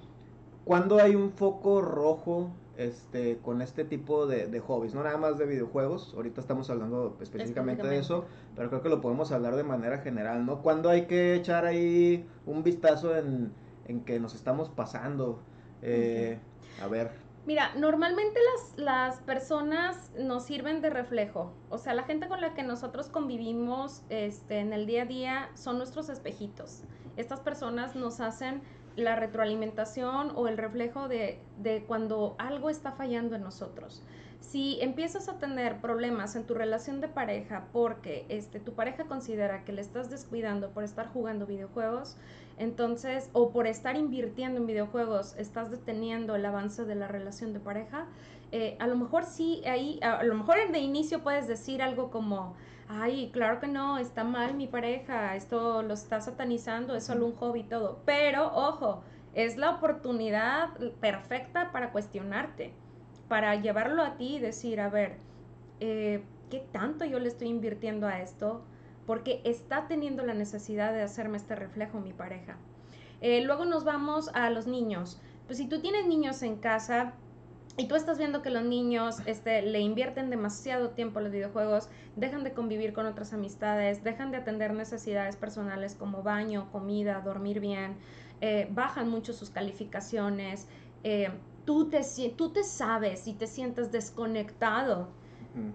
¿cuándo 0.66 1.00
hay 1.00 1.16
un 1.16 1.32
foco 1.32 1.82
rojo 1.82 2.52
este, 2.78 3.38
con 3.38 3.62
este 3.62 3.86
tipo 3.86 4.28
de, 4.28 4.48
de 4.48 4.60
hobbies? 4.60 4.94
No 4.94 5.04
nada 5.04 5.18
más 5.18 5.38
de 5.38 5.46
videojuegos, 5.46 6.14
ahorita 6.16 6.42
estamos 6.42 6.70
hablando 6.70 7.18
específicamente 7.22 7.88
de 7.88 7.98
eso, 7.98 8.26
pero 8.58 8.68
creo 8.70 8.82
que 8.82 8.90
lo 8.90 9.00
podemos 9.00 9.32
hablar 9.32 9.56
de 9.56 9.64
manera 9.64 10.00
general, 10.00 10.46
¿no? 10.46 10.62
¿Cuándo 10.62 10.90
hay 10.90 11.06
que 11.06 11.36
echar 11.36 11.66
ahí 11.66 12.28
un 12.46 12.62
vistazo 12.62 13.16
en 13.16 13.54
en 13.86 14.04
que 14.04 14.20
nos 14.20 14.36
estamos 14.36 14.70
pasando. 14.70 15.40
Eh, 15.82 16.40
a 16.82 16.88
ver. 16.88 17.12
Mira, 17.46 17.76
normalmente 17.76 18.40
las, 18.54 18.78
las 18.78 19.22
personas 19.22 20.12
nos 20.18 20.46
sirven 20.46 20.82
de 20.82 20.90
reflejo. 20.90 21.54
O 21.70 21.78
sea, 21.78 21.94
la 21.94 22.04
gente 22.04 22.28
con 22.28 22.42
la 22.42 22.56
que 22.56 22.64
nosotros 22.64 23.08
convivimos 23.10 24.02
este, 24.10 24.60
en 24.60 24.74
el 24.74 24.88
día 24.88 25.04
a 25.04 25.06
día 25.06 25.50
son 25.54 25.78
nuestros 25.78 26.10
espejitos. 26.10 26.84
Estas 27.18 27.42
personas 27.42 27.96
nos 27.96 28.20
hacen 28.20 28.62
la 28.96 29.16
retroalimentación 29.16 30.32
o 30.36 30.48
el 30.48 30.58
reflejo 30.58 31.08
de, 31.08 31.40
de 31.60 31.84
cuando 31.86 32.36
algo 32.40 32.70
está 32.70 32.94
fallando 32.94 33.36
en 33.36 33.44
nosotros 33.44 34.02
si 34.40 34.80
empiezas 34.82 35.28
a 35.28 35.38
tener 35.40 35.82
problemas 35.82 36.36
en 36.36 36.46
tu 36.46 36.54
relación 36.54 37.02
de 37.02 37.08
pareja 37.08 37.68
porque 37.74 38.26
este, 38.30 38.60
tu 38.60 38.74
pareja 38.74 39.06
considera 39.06 39.64
que 39.64 39.74
le 39.74 39.82
estás 39.82 40.10
descuidando 40.10 40.72
por 40.72 40.84
estar 40.84 41.08
jugando 41.08 41.46
videojuegos, 41.46 42.18
entonces, 42.58 43.30
o 43.34 43.52
por 43.52 43.68
estar 43.68 43.98
invirtiendo 43.98 44.62
en 44.62 44.68
videojuegos, 44.68 45.36
estás 45.38 45.72
deteniendo 45.72 46.36
el 46.36 46.46
avance 46.46 46.86
de 46.86 46.96
la 46.96 47.08
relación 47.08 47.52
de 47.54 47.60
pareja, 47.60 48.08
eh, 48.52 48.78
a 48.80 48.88
lo 48.88 48.96
mejor 48.96 49.26
sí, 49.26 49.62
ahí, 49.66 50.00
a 50.02 50.24
lo 50.24 50.36
mejor 50.36 50.56
de 50.72 50.80
inicio 50.80 51.22
puedes 51.22 51.48
decir 51.48 51.82
algo 51.82 52.12
como, 52.12 52.56
ay, 52.88 53.30
claro 53.34 53.60
que 53.60 53.68
no, 53.68 53.98
está 53.98 54.24
mal 54.24 54.54
mi 54.54 54.68
pareja, 54.68 55.36
esto 55.36 55.82
lo 55.82 55.94
está 55.94 56.22
satanizando, 56.22 56.96
es 56.96 57.06
solo 57.06 57.26
un 57.26 57.36
hobby 57.36 57.62
y 57.62 57.64
todo, 57.64 58.00
pero 58.06 58.56
ojo, 58.56 59.04
es 59.34 59.58
la 59.58 59.72
oportunidad 59.72 60.70
perfecta 61.02 61.74
para 61.74 61.92
cuestionarte 61.92 62.74
para 63.28 63.56
llevarlo 63.56 64.04
a 64.04 64.18
ti 64.18 64.36
y 64.36 64.40
decir, 64.40 64.80
a 64.80 64.90
ver, 64.90 65.18
eh, 65.80 66.24
¿qué 66.50 66.64
tanto 66.72 67.06
yo 67.06 67.20
le 67.20 67.28
estoy 67.28 67.48
invirtiendo 67.48 68.08
a 68.08 68.22
esto? 68.22 68.64
Porque 69.06 69.42
está 69.44 69.88
teniendo 69.88 70.26
la 70.26 70.34
necesidad 70.34 70.94
de 70.94 71.02
hacerme 71.02 71.38
este 71.38 71.56
reflejo 71.56 72.00
mi 72.00 72.14
pareja. 72.14 72.58
Eh, 73.22 73.44
luego 73.44 73.66
nos 73.66 73.84
vamos 73.84 74.30
a 74.34 74.50
los 74.50 74.68
niños. 74.68 75.20
Pues 75.48 75.58
si 75.58 75.68
tú 75.68 75.80
tienes 75.80 76.08
niños 76.08 76.42
en 76.44 76.58
casa, 76.58 77.14
y 77.78 77.88
tú 77.88 77.96
estás 77.96 78.18
viendo 78.18 78.42
que 78.42 78.52
los 78.52 78.64
niños 78.64 79.18
este, 79.26 79.62
le 79.62 79.82
invierten 79.82 80.30
demasiado 80.30 80.92
tiempo 80.92 81.20
a 81.20 81.22
los 81.22 81.32
videojuegos, 81.32 81.90
dejan 82.16 82.46
de 82.46 82.54
convivir 82.54 82.94
con 82.94 83.06
otras 83.06 83.34
amistades, 83.34 84.02
dejan 84.02 84.32
de 84.32 84.38
atender 84.38 84.74
necesidades 84.74 85.36
personales 85.36 85.94
como 85.96 86.24
baño, 86.24 86.72
comida, 86.72 87.20
dormir 87.20 87.60
bien, 87.60 87.98
eh, 88.40 88.70
bajan 88.72 89.10
mucho 89.10 89.34
sus 89.34 89.50
calificaciones, 89.50 90.68
tú 91.66 91.90
te, 91.90 92.02
tú 92.36 92.50
te 92.50 92.64
sabes 92.64 93.28
y 93.28 93.34
te 93.34 93.48
sientes 93.48 93.92
desconectado 93.92 95.08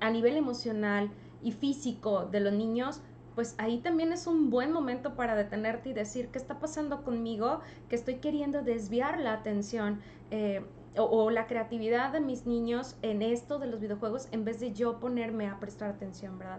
a 0.00 0.10
nivel 0.10 0.36
emocional 0.36 1.10
y 1.42 1.52
físico 1.52 2.26
de 2.26 2.40
los 2.40 2.52
niños, 2.52 3.00
pues 3.34 3.54
ahí 3.56 3.78
también 3.78 4.12
es 4.12 4.26
un 4.26 4.50
buen 4.50 4.72
momento 4.72 5.14
para 5.14 5.34
detenerte 5.34 5.88
y 5.88 5.92
decir, 5.94 6.28
¿qué 6.28 6.38
está 6.38 6.58
pasando 6.58 7.02
conmigo? 7.02 7.60
Que 7.88 7.96
estoy 7.96 8.16
queriendo 8.16 8.60
desviar 8.60 9.18
la 9.18 9.32
atención. 9.32 10.00
Eh, 10.30 10.62
o, 10.96 11.30
la 11.30 11.46
creatividad 11.46 12.12
de 12.12 12.20
mis 12.20 12.46
niños 12.46 12.96
en 13.02 13.22
esto 13.22 13.60
de 13.60 13.68
los 13.68 13.80
videojuegos 13.80 14.28
en 14.32 14.44
vez 14.44 14.58
de 14.58 14.72
yo 14.72 14.98
ponerme 14.98 15.46
a 15.46 15.60
prestar 15.60 15.88
atención, 15.90 16.36
¿verdad? 16.36 16.58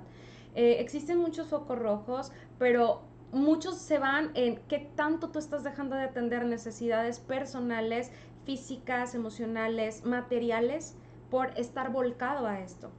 Eh, 0.56 0.78
existen 0.80 1.18
muchos 1.18 1.50
focos 1.50 1.78
rojos, 1.78 2.32
pero 2.58 3.02
muchos 3.32 3.76
se 3.76 4.00
van 4.00 4.32
en 4.36 4.58
qué 4.68 4.90
tanto 4.96 5.30
tú 5.30 5.40
estás 5.40 5.64
dejando 5.64 5.96
de 5.96 6.04
atender 6.04 6.46
necesidades 6.46 7.20
personales, 7.20 8.12
físicas, 8.46 9.16
emocionales, 9.16 10.06
materiales, 10.06 10.96
por 11.30 11.58
estar 11.58 11.92
volcado 11.92 12.48
a 12.48 12.60
esto. 12.60 12.92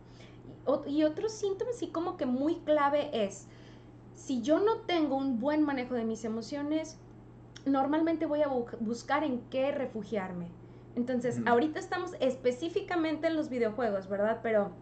Y 0.86 1.04
otro 1.04 1.28
síntoma 1.28 1.72
así 1.72 1.88
como 1.88 2.16
que 2.16 2.26
muy 2.26 2.56
clave 2.60 3.10
es, 3.12 3.48
si 4.14 4.42
yo 4.42 4.60
no 4.60 4.80
tengo 4.80 5.16
un 5.16 5.40
buen 5.40 5.62
manejo 5.62 5.94
de 5.94 6.04
mis 6.04 6.24
emociones, 6.24 6.98
normalmente 7.66 8.26
voy 8.26 8.42
a 8.42 8.48
buscar 8.48 9.24
en 9.24 9.40
qué 9.50 9.72
refugiarme. 9.72 10.48
Entonces, 10.94 11.40
ahorita 11.46 11.80
estamos 11.80 12.12
específicamente 12.20 13.26
en 13.26 13.36
los 13.36 13.48
videojuegos, 13.48 14.08
¿verdad? 14.08 14.40
Pero 14.42 14.72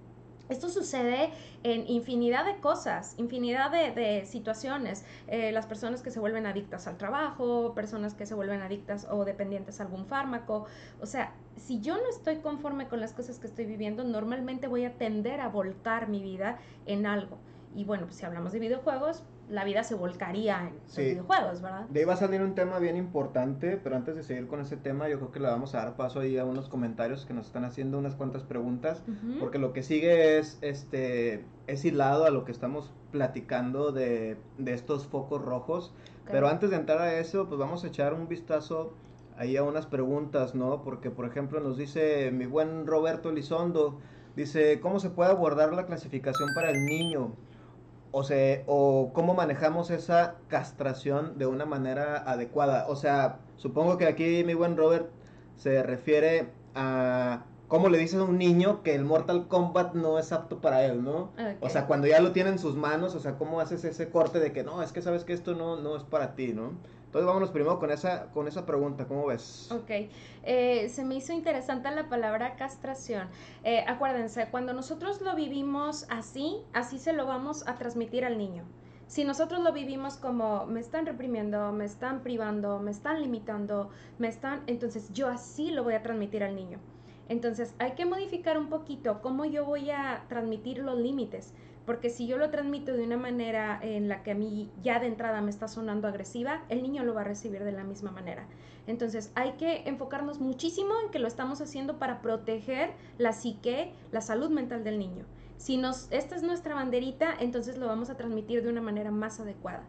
esto 0.51 0.69
sucede 0.69 1.31
en 1.63 1.89
infinidad 1.89 2.45
de 2.45 2.57
cosas, 2.59 3.15
infinidad 3.19 3.71
de, 3.71 4.25
situaciones. 4.27 5.05
Eh, 5.29 5.53
las 5.53 5.67
personas 5.67 6.03
que 6.03 6.11
se 6.11 6.21
vuelven 6.21 6.45
adictas 6.45 6.87
al 6.87 6.99
trabajo, 6.99 7.73
personas 7.75 8.15
que 8.15 8.27
se 8.27 8.35
vuelven 8.35 8.61
adictas 8.61 9.07
o 9.11 9.25
dependientes 9.25 9.81
a 9.81 9.85
algún 9.85 10.07
fármaco. 10.07 10.67
O 11.01 11.07
sea, 11.07 11.33
si 11.57 11.81
yo 11.81 11.97
no 11.97 12.09
estoy 12.11 12.37
conforme 12.39 12.89
con 12.89 13.01
las 13.01 13.13
cosas 13.13 13.39
que 13.39 13.47
estoy 13.47 13.65
viviendo, 13.65 14.05
normalmente 14.05 14.67
voy 14.67 14.85
a 14.85 14.99
tender 14.99 15.41
a 15.41 15.49
volcar 15.49 16.09
mi 16.09 16.21
vida 16.21 16.59
en 16.87 17.07
algo. 17.07 17.39
Y 17.75 17.85
bueno, 17.85 18.07
pues 18.07 18.17
si 18.17 18.27
hablamos 18.27 18.53
de 18.53 18.59
videojuegos, 18.59 19.23
la 19.51 19.65
vida 19.65 19.83
se 19.83 19.95
volcaría 19.95 20.69
en 20.69 20.75
los 20.87 20.97
videojuegos, 20.97 21.61
¿verdad? 21.61 21.87
De 21.89 22.01
ahí 22.01 22.07
va 22.07 22.15
a 22.15 22.17
salir 22.17 22.41
un 22.41 22.55
tema 22.55 22.79
bien 22.79 22.97
importante, 22.97 23.77
pero 23.83 23.97
antes 23.97 24.15
de 24.15 24.23
seguir 24.23 24.47
con 24.47 24.61
ese 24.61 24.77
tema, 24.77 25.09
yo 25.09 25.19
creo 25.19 25.33
que 25.33 25.41
le 25.41 25.49
vamos 25.49 25.75
a 25.75 25.79
dar 25.79 25.97
paso 25.97 26.21
ahí 26.21 26.39
a 26.39 26.45
unos 26.45 26.69
comentarios 26.69 27.27
que 27.27 27.35
nos 27.35 27.47
están 27.47 27.65
haciendo 27.65 27.99
unas 27.99 28.15
cuantas 28.15 28.45
preguntas, 28.45 29.03
porque 29.41 29.59
lo 29.59 29.73
que 29.73 29.83
sigue 29.83 30.39
es, 30.39 30.59
este, 30.63 31.45
es 31.67 31.85
hilado 31.85 32.25
a 32.25 32.31
lo 32.31 32.45
que 32.45 32.53
estamos 32.53 32.93
platicando 33.11 33.91
de, 33.91 34.37
de 34.59 34.73
estos 34.73 35.07
focos 35.07 35.43
rojos. 35.43 35.93
Pero 36.31 36.49
antes 36.49 36.71
de 36.71 36.77
entrar 36.77 37.01
a 37.01 37.19
eso, 37.19 37.49
pues 37.49 37.59
vamos 37.59 37.83
a 37.83 37.89
echar 37.89 38.15
un 38.15 38.29
vistazo 38.29 38.95
ahí 39.37 39.57
a 39.57 39.65
unas 39.65 39.87
preguntas, 39.87 40.55
¿no? 40.55 40.83
Porque, 40.83 41.11
por 41.11 41.27
ejemplo, 41.27 41.59
nos 41.61 41.77
dice 41.77 42.31
mi 42.31 42.47
buen 42.47 42.87
Roberto 42.87 43.33
Lizondo, 43.33 43.99
dice, 44.37 44.79
¿cómo 44.81 45.01
se 45.01 45.11
puede 45.11 45.31
abordar 45.31 45.73
la 45.73 45.87
clasificación 45.87 46.51
para 46.55 46.71
el 46.71 46.85
niño? 46.85 47.33
O, 48.13 48.25
sea, 48.25 48.63
o 48.67 49.11
cómo 49.13 49.35
manejamos 49.35 49.91
esa 49.91 50.37
castración 50.49 51.39
de 51.39 51.47
una 51.47 51.65
manera 51.65 52.17
adecuada. 52.31 52.87
O 52.89 52.97
sea, 52.97 53.39
supongo 53.57 53.99
que 53.99 54.07
aquí 54.07 54.43
mi 54.45 54.55
buen 54.55 54.77
Robert 54.77 55.09
se 55.57 55.83
refiere 55.83 56.49
a 56.75 57.45
cómo 57.69 57.89
le 57.89 57.99
dices 57.99 58.19
a 58.19 58.25
un 58.25 58.37
niño 58.37 58.83
que 58.83 58.95
el 58.95 59.05
Mortal 59.05 59.47
Kombat 59.47 59.95
no 59.95 60.19
es 60.19 60.33
apto 60.33 60.61
para 60.61 60.85
él, 60.85 61.05
¿no? 61.05 61.31
O 61.61 61.69
sea, 61.69 61.87
cuando 61.87 62.09
ya 62.09 62.21
lo 62.21 62.33
tiene 62.33 62.51
en 62.51 62.59
sus 62.59 62.75
manos, 62.75 63.15
o 63.15 63.21
sea, 63.21 63.39
cómo 63.39 63.61
haces 63.61 63.85
ese 63.85 64.11
corte 64.11 64.41
de 64.41 64.53
que 64.53 64.65
no, 64.65 64.83
es 64.83 64.93
que 64.93 65.03
sabes 65.03 65.25
que 65.25 65.33
esto 65.33 65.55
no, 65.55 65.77
no 65.77 65.97
es 65.97 66.03
para 66.03 66.35
ti, 66.35 66.53
¿no? 66.53 66.73
Entonces 67.11 67.27
vámonos 67.27 67.51
primero 67.51 67.81
con 67.81 67.91
esa, 67.91 68.27
con 68.27 68.47
esa 68.47 68.65
pregunta, 68.65 69.09
¿cómo 69.09 69.27
ves? 69.27 69.69
Ok, 69.73 70.09
eh, 70.45 70.89
se 70.89 71.05
me 71.05 71.17
hizo 71.17 71.33
interesante 71.33 71.91
la 71.91 72.09
palabra 72.09 72.55
castración. 72.55 73.27
Eh, 73.65 73.85
acuérdense, 73.89 74.47
cuando 74.53 74.73
nosotros 74.75 75.21
lo 75.21 75.35
vivimos 75.35 76.07
así, 76.09 76.59
así 76.73 77.01
se 77.01 77.13
lo 77.13 77.27
vamos 77.27 77.67
a 77.67 77.75
transmitir 77.75 78.25
al 78.25 78.39
niño. 78.39 78.63
Si 79.09 79.25
nosotros 79.25 79.61
lo 79.61 79.73
vivimos 79.73 80.19
como 80.19 80.67
me 80.67 80.79
están 80.79 81.05
reprimiendo, 81.05 81.73
me 81.73 81.85
están 81.85 82.23
privando, 82.23 82.79
me 82.79 82.93
están 82.93 83.21
limitando, 83.21 83.91
me 84.19 84.29
están, 84.29 84.63
entonces 84.69 85.13
yo 85.13 85.27
así 85.27 85.73
lo 85.73 85.83
voy 85.83 85.95
a 85.95 86.03
transmitir 86.03 86.45
al 86.45 86.55
niño. 86.55 86.79
Entonces 87.29 87.75
hay 87.79 87.97
que 87.97 88.07
modificar 88.07 88.57
un 88.57 88.69
poquito 88.69 89.21
cómo 89.21 89.45
yo 89.47 89.65
voy 89.65 89.91
a 89.91 90.27
transmitir 90.29 90.79
los 90.79 90.97
límites. 90.97 91.55
Porque 91.91 92.09
si 92.09 92.29
yo 92.29 92.39
lo 92.39 92.51
transmito 92.51 92.93
de 92.93 93.03
una 93.03 93.17
manera 93.17 93.81
en 93.83 94.09
la 94.09 94.23
que 94.23 94.31
a 94.31 94.35
mí 94.37 94.71
ya 94.81 95.01
de 95.01 95.09
entrada 95.09 95.41
me 95.41 95.51
está 95.51 95.67
sonando 95.67 96.07
agresiva, 96.07 96.63
el 96.69 96.85
niño 96.85 97.03
lo 97.03 97.15
va 97.15 97.23
a 97.23 97.25
recibir 97.25 97.65
de 97.65 97.73
la 97.73 97.83
misma 97.83 98.13
manera. 98.13 98.47
Entonces 98.87 99.33
hay 99.35 99.55
que 99.55 99.89
enfocarnos 99.89 100.39
muchísimo 100.39 100.93
en 101.05 101.11
que 101.11 101.19
lo 101.19 101.27
estamos 101.27 101.61
haciendo 101.61 101.99
para 101.99 102.23
proteger 102.23 102.93
la 103.19 103.33
psique, 103.33 103.93
la 104.13 104.21
salud 104.21 104.51
mental 104.51 104.85
del 104.85 105.01
niño. 105.01 105.25
Si 105.57 105.79
nos, 105.79 106.07
esta 106.13 106.37
es 106.37 106.45
nuestra 106.45 106.77
banderita, 106.77 107.35
entonces 107.41 107.77
lo 107.77 107.89
vamos 107.89 108.09
a 108.09 108.17
transmitir 108.17 108.63
de 108.63 108.69
una 108.69 108.83
manera 108.83 109.11
más 109.11 109.41
adecuada. 109.41 109.83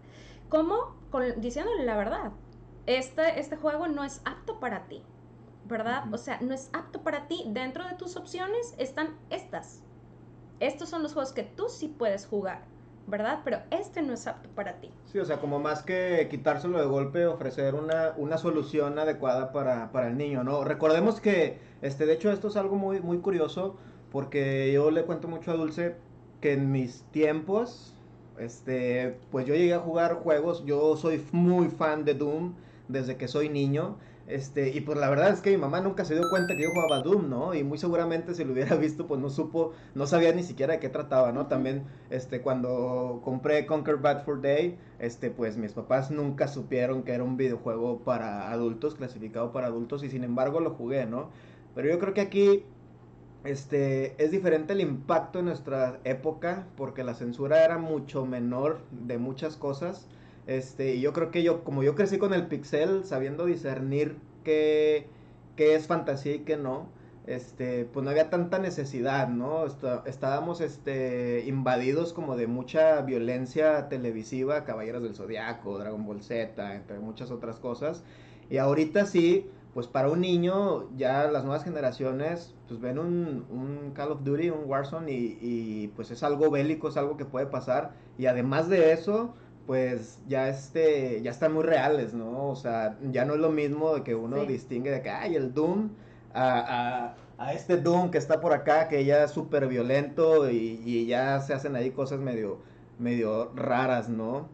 ¿Cómo? 0.50 0.96
diciéndole 1.38 1.86
la 1.86 1.98
verdad. 1.98 2.32
Este, 2.88 3.40
este 3.40 3.58
juego 3.58 3.88
no 3.88 4.04
es 4.04 4.24
apto 4.26 4.60
para 4.60 4.88
ti, 4.88 5.04
¿verdad? 5.66 6.12
O 6.12 6.18
sea, 6.18 6.40
no 6.42 6.56
es 6.56 6.72
apto 6.74 7.04
para 7.04 7.28
ti. 7.28 7.44
Dentro 7.50 7.88
de 7.88 7.94
tus 7.94 8.18
opciones 8.18 8.74
están 8.80 9.20
estas 9.30 9.84
estos 10.62 10.90
son 10.90 11.04
los 11.04 11.14
juegos 11.14 11.34
que 11.34 11.44
tú 11.44 11.66
sí 11.68 11.88
puedes 11.88 12.26
jugar, 12.26 12.62
¿verdad? 13.08 13.42
Pero 13.44 13.58
este 13.72 14.02
no 14.02 14.14
es 14.14 14.28
apto 14.28 14.48
para 14.50 14.80
ti. 14.80 14.90
Sí, 15.12 15.18
o 15.20 15.26
sea, 15.26 15.40
como 15.40 15.60
más 15.60 15.82
que 15.82 16.28
quitárselo 16.30 16.80
de 16.80 16.86
golpe, 16.86 17.26
ofrecer 17.26 17.76
una, 17.76 18.14
una 18.16 18.38
solución 18.38 18.98
adecuada 19.00 19.52
para, 19.52 19.92
para, 19.92 20.08
el 20.08 20.18
niño, 20.18 20.44
¿no? 20.44 20.64
Recordemos 20.64 21.20
que, 21.20 21.60
este, 21.82 22.06
de 22.06 22.14
hecho, 22.14 22.32
esto 22.32 22.48
es 22.48 22.56
algo 22.56 22.76
muy, 22.76 23.02
muy 23.02 23.18
curioso, 23.18 23.76
porque 24.12 24.72
yo 24.72 24.92
le 24.92 25.04
cuento 25.04 25.28
mucho 25.28 25.52
a 25.52 25.56
Dulce 25.56 25.96
que 26.42 26.54
en 26.54 26.72
mis 26.72 27.02
tiempos, 27.12 27.96
este, 28.38 29.18
pues 29.32 29.46
yo 29.48 29.56
llegué 29.56 29.74
a 29.74 29.80
jugar 29.80 30.16
juegos, 30.16 30.64
yo 30.66 30.96
soy 30.96 31.26
muy 31.32 31.70
fan 31.70 32.06
de 32.06 32.14
Doom 32.14 32.54
desde 32.88 33.18
que 33.18 33.28
soy 33.28 33.50
niño, 33.50 33.98
este, 34.32 34.70
y 34.70 34.82
pues 34.82 34.98
la 34.98 35.10
verdad 35.10 35.32
es 35.32 35.42
que 35.42 35.52
mi 35.52 35.58
mamá 35.58 35.82
nunca 35.82 36.06
se 36.06 36.16
dio 36.16 36.30
cuenta 36.30 36.56
que 36.56 36.64
yo 36.64 36.70
jugaba 36.72 37.02
Doom, 37.02 37.30
¿no? 37.30 37.54
Y 37.54 37.64
muy 37.64 37.78
seguramente 37.78 38.34
si 38.34 38.44
lo 38.46 38.54
hubiera 38.54 38.76
visto, 38.78 39.06
pues 39.08 39.20
no 39.20 39.30
supo, 39.30 39.74
no 39.94 40.08
sabía 40.08 40.32
ni 40.34 40.44
siquiera 40.44 40.74
de 40.74 40.80
qué 40.80 40.90
trataba, 40.90 41.32
¿no? 41.32 41.48
También, 41.48 41.84
este, 42.10 42.42
cuando 42.42 43.22
compré 43.24 43.66
Conquer 43.66 43.98
Bad 43.98 44.24
for 44.24 44.42
Day, 44.42 44.78
este, 45.00 45.32
pues 45.32 45.58
mis 45.58 45.74
papás 45.74 46.12
nunca 46.12 46.48
supieron 46.48 47.04
que 47.04 47.12
era 47.14 47.24
un 47.24 47.36
videojuego 47.38 48.00
para 48.00 48.52
adultos, 48.52 48.96
clasificado 48.96 49.52
para 49.52 49.68
adultos, 49.68 50.04
y 50.04 50.10
sin 50.10 50.24
embargo 50.24 50.60
lo 50.62 50.72
jugué, 50.72 51.06
¿no? 51.06 51.30
Pero 51.76 51.90
yo 51.90 52.00
creo 52.00 52.14
que 52.14 52.22
aquí, 52.22 52.66
este, 53.44 54.22
es 54.24 54.32
diferente 54.32 54.74
el 54.74 54.82
impacto 54.82 55.40
en 55.40 55.46
nuestra 55.46 56.00
época, 56.06 56.68
porque 56.78 57.04
la 57.04 57.16
censura 57.16 57.66
era 57.66 57.78
mucho 57.78 58.26
menor 58.26 58.82
de 58.92 59.18
muchas 59.18 59.58
cosas. 59.58 60.08
Este, 60.48 60.96
y 60.96 61.02
yo 61.02 61.14
creo 61.14 61.32
que 61.32 61.44
yo, 61.44 61.64
como 61.64 61.84
yo 61.84 61.96
crecí 61.96 62.18
con 62.18 62.34
el 62.34 62.48
pixel, 62.48 63.06
sabiendo 63.06 63.46
discernir 63.46 64.18
qué, 64.44 65.08
qué 65.56 65.76
es 65.76 65.88
fantasía 65.88 66.36
y 66.36 66.40
qué 66.40 66.58
no, 66.58 66.90
este, 67.28 67.86
pues 67.86 68.04
no 68.04 68.10
había 68.10 68.30
tanta 68.30 68.58
necesidad, 68.58 69.30
¿no? 69.30 69.66
estábamos 70.06 70.60
este, 70.60 71.44
invadidos 71.46 72.14
como 72.14 72.36
de 72.36 72.48
mucha 72.48 73.02
violencia 73.02 73.90
televisiva, 73.90 74.64
Caballeros 74.64 75.04
del 75.04 75.16
Zodiaco, 75.16 75.78
Dragon 75.78 76.06
Ball 76.06 76.24
Z, 76.24 76.76
entre 76.76 77.00
muchas 77.00 77.30
otras 77.32 77.60
cosas. 77.60 78.04
Y 78.50 78.58
ahorita 78.58 79.06
sí, 79.06 79.50
pues 79.74 79.88
para 79.88 80.10
un 80.10 80.22
niño, 80.22 80.90
ya 80.98 81.30
las 81.32 81.44
nuevas 81.44 81.64
generaciones, 81.64 82.54
pues 82.68 82.82
ven 82.82 83.00
un, 83.00 83.46
un 83.50 83.92
Call 83.94 84.12
of 84.12 84.24
Duty, 84.24 84.50
un 84.50 84.70
Warzone, 84.70 85.12
y, 85.12 85.38
y, 85.42 85.88
pues 85.96 86.12
es 86.12 86.24
algo 86.24 86.50
bélico, 86.50 86.90
es 86.90 86.98
algo 86.98 87.18
que 87.18 87.26
puede 87.26 87.46
pasar. 87.46 87.94
Y 88.18 88.26
además 88.26 88.68
de 88.68 88.92
eso, 88.92 89.34
pues 89.72 90.20
ya 90.28 90.50
este 90.50 91.22
ya 91.22 91.32
están 91.32 91.54
muy 91.54 91.64
reales, 91.64 92.14
¿no? 92.14 92.50
O 92.50 92.58
sea, 92.58 92.98
ya 93.10 93.24
no 93.24 93.36
es 93.36 93.40
lo 93.40 93.52
mismo 93.52 93.96
de 93.96 94.04
que 94.04 94.16
uno 94.16 94.46
distingue 94.46 94.92
de 94.92 95.02
que 95.02 95.10
hay 95.10 95.38
el 95.38 95.54
Doom 95.54 95.92
a, 96.34 97.16
a, 97.38 97.54
este 97.54 97.78
Doom 97.78 98.12
que 98.12 98.18
está 98.18 98.42
por 98.42 98.52
acá 98.52 98.90
que 98.90 99.06
ya 99.06 99.24
es 99.24 99.32
súper 99.32 99.68
violento 99.68 100.52
y, 100.52 101.06
ya 101.06 101.40
se 101.40 101.54
hacen 101.54 101.78
ahí 101.78 101.92
cosas 101.92 102.20
medio 102.20 102.58
medio 103.00 103.54
raras, 103.56 104.10
¿no? 104.10 104.50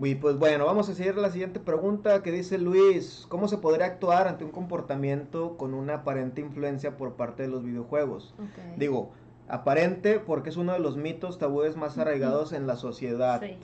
Y 0.00 0.14
pues 0.14 0.38
bueno, 0.38 0.66
vamos 0.66 0.88
a 0.88 0.94
seguir 0.94 1.16
la 1.16 1.32
siguiente 1.32 1.58
pregunta 1.58 2.22
que 2.22 2.30
dice 2.30 2.58
Luis, 2.58 3.26
¿cómo 3.28 3.48
se 3.48 3.58
podría 3.58 3.86
actuar 3.86 4.28
ante 4.28 4.44
un 4.44 4.52
comportamiento 4.52 5.56
con 5.56 5.74
una 5.74 5.94
aparente 5.94 6.40
influencia 6.40 6.96
por 6.96 7.14
parte 7.14 7.42
de 7.42 7.48
los 7.48 7.64
videojuegos? 7.64 8.36
Digo, 8.76 9.10
Aparente 9.48 10.20
porque 10.20 10.50
es 10.50 10.56
uno 10.56 10.72
de 10.72 10.78
los 10.78 10.96
mitos 10.96 11.38
tabúes 11.38 11.76
más 11.76 11.98
arraigados 11.98 12.52
en 12.52 12.66
la 12.66 12.76
sociedad. 12.76 13.40
Sí. 13.40 13.56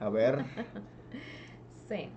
A 0.00 0.08
ver. 0.08 0.44
sí. 1.88 2.08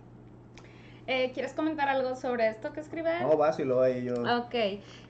Eh, 1.08 1.32
¿Quieres 1.34 1.54
comentar 1.54 1.88
algo 1.88 2.16
sobre 2.16 2.48
esto 2.48 2.74
que 2.74 2.80
escribe? 2.80 3.20
No, 3.22 3.38
va, 3.38 3.54
si 3.54 3.64
lo 3.64 3.82
hay 3.82 4.04
yo. 4.04 4.14
Ok. 4.14 4.56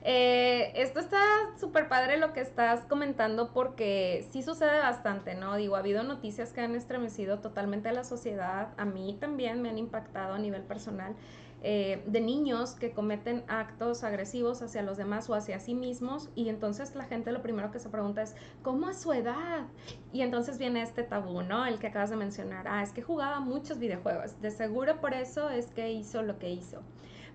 Eh, 0.02 0.72
esto 0.74 1.00
está 1.00 1.22
súper 1.58 1.88
padre 1.88 2.18
lo 2.18 2.34
que 2.34 2.40
estás 2.40 2.84
comentando 2.84 3.52
porque 3.54 4.26
sí 4.30 4.42
sucede 4.42 4.78
bastante, 4.78 5.34
¿no? 5.34 5.56
Digo, 5.56 5.74
ha 5.74 5.78
habido 5.78 6.02
noticias 6.02 6.52
que 6.52 6.60
han 6.60 6.74
estremecido 6.74 7.38
totalmente 7.38 7.88
a 7.88 7.92
la 7.92 8.04
sociedad. 8.04 8.68
A 8.76 8.84
mí 8.84 9.16
también 9.18 9.62
me 9.62 9.70
han 9.70 9.78
impactado 9.78 10.34
a 10.34 10.38
nivel 10.38 10.62
personal. 10.62 11.14
Eh, 11.62 12.02
de 12.06 12.20
niños 12.20 12.74
que 12.74 12.92
cometen 12.92 13.42
actos 13.48 14.04
agresivos 14.04 14.62
hacia 14.62 14.82
los 14.82 14.98
demás 14.98 15.28
o 15.30 15.34
hacia 15.34 15.58
sí 15.58 15.74
mismos 15.74 16.28
y 16.34 16.48
entonces 16.48 16.94
la 16.94 17.04
gente 17.04 17.32
lo 17.32 17.42
primero 17.42 17.70
que 17.70 17.78
se 17.78 17.88
pregunta 17.88 18.22
es, 18.22 18.36
¿cómo 18.62 18.88
a 18.88 18.94
su 18.94 19.12
edad? 19.12 19.66
Y 20.12 20.20
entonces 20.20 20.58
viene 20.58 20.82
este 20.82 21.02
tabú, 21.02 21.42
¿no? 21.42 21.66
El 21.66 21.78
que 21.78 21.88
acabas 21.88 22.10
de 22.10 22.16
mencionar, 22.16 22.68
ah, 22.68 22.82
es 22.82 22.92
que 22.92 23.02
jugaba 23.02 23.40
muchos 23.40 23.78
videojuegos, 23.78 24.40
de 24.40 24.50
seguro 24.50 25.00
por 25.00 25.14
eso 25.14 25.50
es 25.50 25.66
que 25.68 25.90
hizo 25.92 26.22
lo 26.22 26.38
que 26.38 26.50
hizo. 26.50 26.82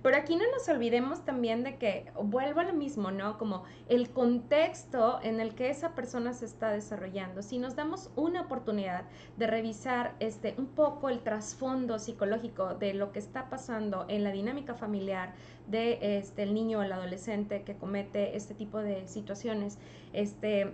Pero 0.01 0.17
aquí 0.17 0.35
no 0.35 0.43
nos 0.51 0.67
olvidemos 0.67 1.23
también 1.25 1.63
de 1.63 1.77
que, 1.77 2.11
vuelvo 2.21 2.59
a 2.59 2.63
lo 2.63 2.73
mismo, 2.73 3.11
¿no? 3.11 3.37
Como 3.37 3.63
el 3.87 4.09
contexto 4.09 5.19
en 5.21 5.39
el 5.39 5.53
que 5.53 5.69
esa 5.69 5.93
persona 5.93 6.33
se 6.33 6.45
está 6.45 6.71
desarrollando. 6.71 7.43
Si 7.43 7.59
nos 7.59 7.75
damos 7.75 8.09
una 8.15 8.41
oportunidad 8.41 9.03
de 9.37 9.47
revisar 9.47 10.15
este, 10.19 10.55
un 10.57 10.67
poco 10.67 11.09
el 11.09 11.19
trasfondo 11.19 11.99
psicológico 11.99 12.73
de 12.75 12.93
lo 12.95 13.11
que 13.11 13.19
está 13.19 13.49
pasando 13.49 14.05
en 14.07 14.23
la 14.23 14.31
dinámica 14.31 14.73
familiar 14.73 15.33
de 15.67 16.17
este, 16.17 16.47
niño 16.47 16.79
o 16.79 16.81
el 16.81 16.91
adolescente 16.91 17.63
que 17.63 17.75
comete 17.75 18.35
este 18.35 18.55
tipo 18.55 18.79
de 18.79 19.07
situaciones, 19.07 19.77
este, 20.13 20.73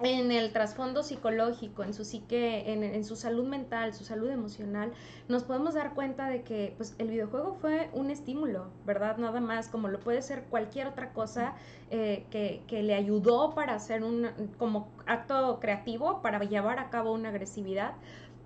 en 0.00 0.30
el 0.30 0.52
trasfondo 0.52 1.02
psicológico, 1.02 1.82
en 1.82 1.92
su 1.92 2.04
psique, 2.04 2.72
en, 2.72 3.04
su 3.04 3.16
salud 3.16 3.46
mental, 3.46 3.94
su 3.94 4.04
salud 4.04 4.30
emocional, 4.30 4.92
nos 5.28 5.42
podemos 5.44 5.74
dar 5.74 5.94
cuenta 5.94 6.28
de 6.28 6.42
que 6.42 6.74
pues, 6.76 6.94
el 6.98 7.08
videojuego 7.08 7.54
fue 7.60 7.90
un 7.92 8.10
estímulo, 8.10 8.66
¿verdad? 8.86 9.16
Nada 9.16 9.40
más, 9.40 9.68
como 9.68 9.88
lo 9.88 9.98
puede 9.98 10.22
ser 10.22 10.44
cualquier 10.44 10.86
otra 10.86 11.12
cosa 11.12 11.54
eh, 11.90 12.26
que, 12.30 12.62
que, 12.68 12.82
le 12.82 12.94
ayudó 12.94 13.54
para 13.54 13.74
hacer 13.74 14.04
un 14.04 14.28
como 14.56 14.88
acto 15.06 15.58
creativo, 15.60 16.22
para 16.22 16.38
llevar 16.40 16.78
a 16.78 16.90
cabo 16.90 17.12
una 17.12 17.30
agresividad. 17.30 17.94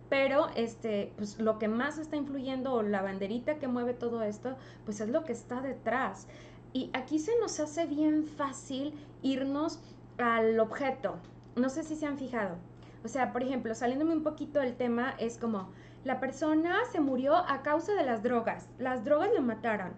Pero 0.09 0.49
este, 0.57 1.12
pues, 1.17 1.38
lo 1.38 1.59
que 1.59 1.69
más 1.69 1.99
está 1.99 2.17
influyendo, 2.17 2.73
o 2.75 2.83
la 2.83 3.03
banderita 3.03 3.59
que 3.59 3.69
mueve 3.69 3.95
todo 3.95 4.23
esto, 4.23 4.57
pues 4.85 5.01
es 5.01 5.09
lo 5.09 5.25
que 5.25 5.33
está 5.33 5.61
detrás. 5.61 6.29
Y 6.73 6.91
aquí 6.95 7.19
se 7.19 7.33
nos 7.41 7.61
hace 7.61 7.87
bien 7.87 8.25
fácil 8.25 8.95
irnos 9.23 9.81
al 10.19 10.59
objeto, 10.61 11.17
no 11.57 11.69
sé 11.69 11.83
si 11.83 11.97
se 11.97 12.07
han 12.07 12.19
fijado. 12.19 12.57
O 13.05 13.09
sea, 13.09 13.33
por 13.33 13.43
ejemplo, 13.43 13.75
saliéndome 13.75 14.12
un 14.12 14.23
poquito 14.23 14.61
del 14.61 14.77
tema, 14.77 15.15
es 15.19 15.38
como, 15.38 15.71
la 16.05 16.21
persona 16.21 16.79
se 16.91 17.01
murió 17.01 17.37
a 17.37 17.62
causa 17.62 17.95
de 17.95 18.05
las 18.05 18.23
drogas, 18.23 18.69
las 18.79 19.05
drogas 19.05 19.31
lo 19.35 19.43
mataron, 19.43 19.93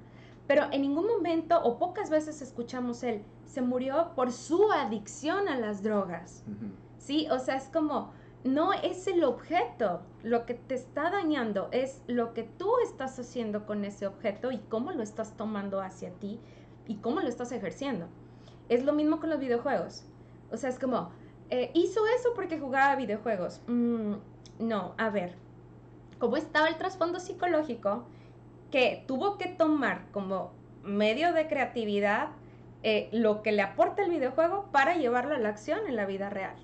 pero 0.47 0.64
en 0.73 0.83
ningún 0.83 1.07
momento 1.07 1.61
o 1.62 1.79
pocas 1.79 2.11
veces 2.11 2.43
escuchamos 2.43 3.03
él, 3.03 3.23
se 3.47 3.62
murió 3.62 4.12
por 4.14 4.33
su 4.33 4.71
adicción 4.73 5.49
a 5.49 5.59
las 5.59 5.83
drogas. 5.83 6.45
¿Sí? 6.99 7.29
O 7.31 7.38
sea, 7.38 7.57
es 7.57 7.69
como, 7.69 8.12
no 8.45 8.73
es 8.75 9.07
el 9.07 9.25
objeto 9.25 10.03
lo 10.23 10.45
que 10.45 10.55
te 10.55 10.75
está 10.75 11.11
dañando, 11.11 11.69
es 11.73 12.03
lo 12.07 12.35
que 12.35 12.43
tú 12.43 12.71
estás 12.83 13.19
haciendo 13.19 13.64
con 13.64 13.85
ese 13.85 14.07
objeto 14.07 14.53
y 14.53 14.59
cómo 14.59 14.93
lo 14.93 15.03
estás 15.03 15.37
tomando 15.37 15.81
hacia 15.81 16.11
ti 16.11 16.40
y 16.87 16.97
cómo 16.97 17.21
lo 17.21 17.29
estás 17.29 17.53
ejerciendo. 17.53 18.07
Es 18.69 18.85
lo 18.85 18.93
mismo 18.93 19.21
con 19.21 19.31
los 19.31 19.40
videojuegos. 19.40 20.05
O 20.51 20.57
sea, 20.59 20.69
es 20.69 20.79
como, 20.79 21.11
eh, 21.50 21.70
hizo 21.74 22.00
eso 22.18 22.30
porque 22.35 22.59
jugaba 22.59 22.96
videojuegos. 22.96 23.61
Mm, 23.66 24.14
no, 24.59 24.94
a 24.96 25.11
ver, 25.11 25.35
¿cómo 26.18 26.37
estaba 26.37 26.68
el 26.68 26.76
trasfondo 26.76 27.20
psicológico 27.20 28.04
que 28.70 29.04
tuvo 29.07 29.38
que 29.38 29.48
tomar 29.48 30.11
como 30.11 30.52
medio 30.83 31.33
de 31.33 31.46
creatividad 31.46 32.28
eh, 32.83 33.09
lo 33.12 33.42
que 33.42 33.52
le 33.52 33.62
aporta 33.62 34.02
el 34.04 34.11
videojuego 34.11 34.66
para 34.70 34.96
llevarlo 34.96 35.35
a 35.35 35.38
la 35.38 35.48
acción 35.48 35.80
en 35.88 35.96
la 35.96 36.07
vida 36.07 36.28
real, 36.28 36.57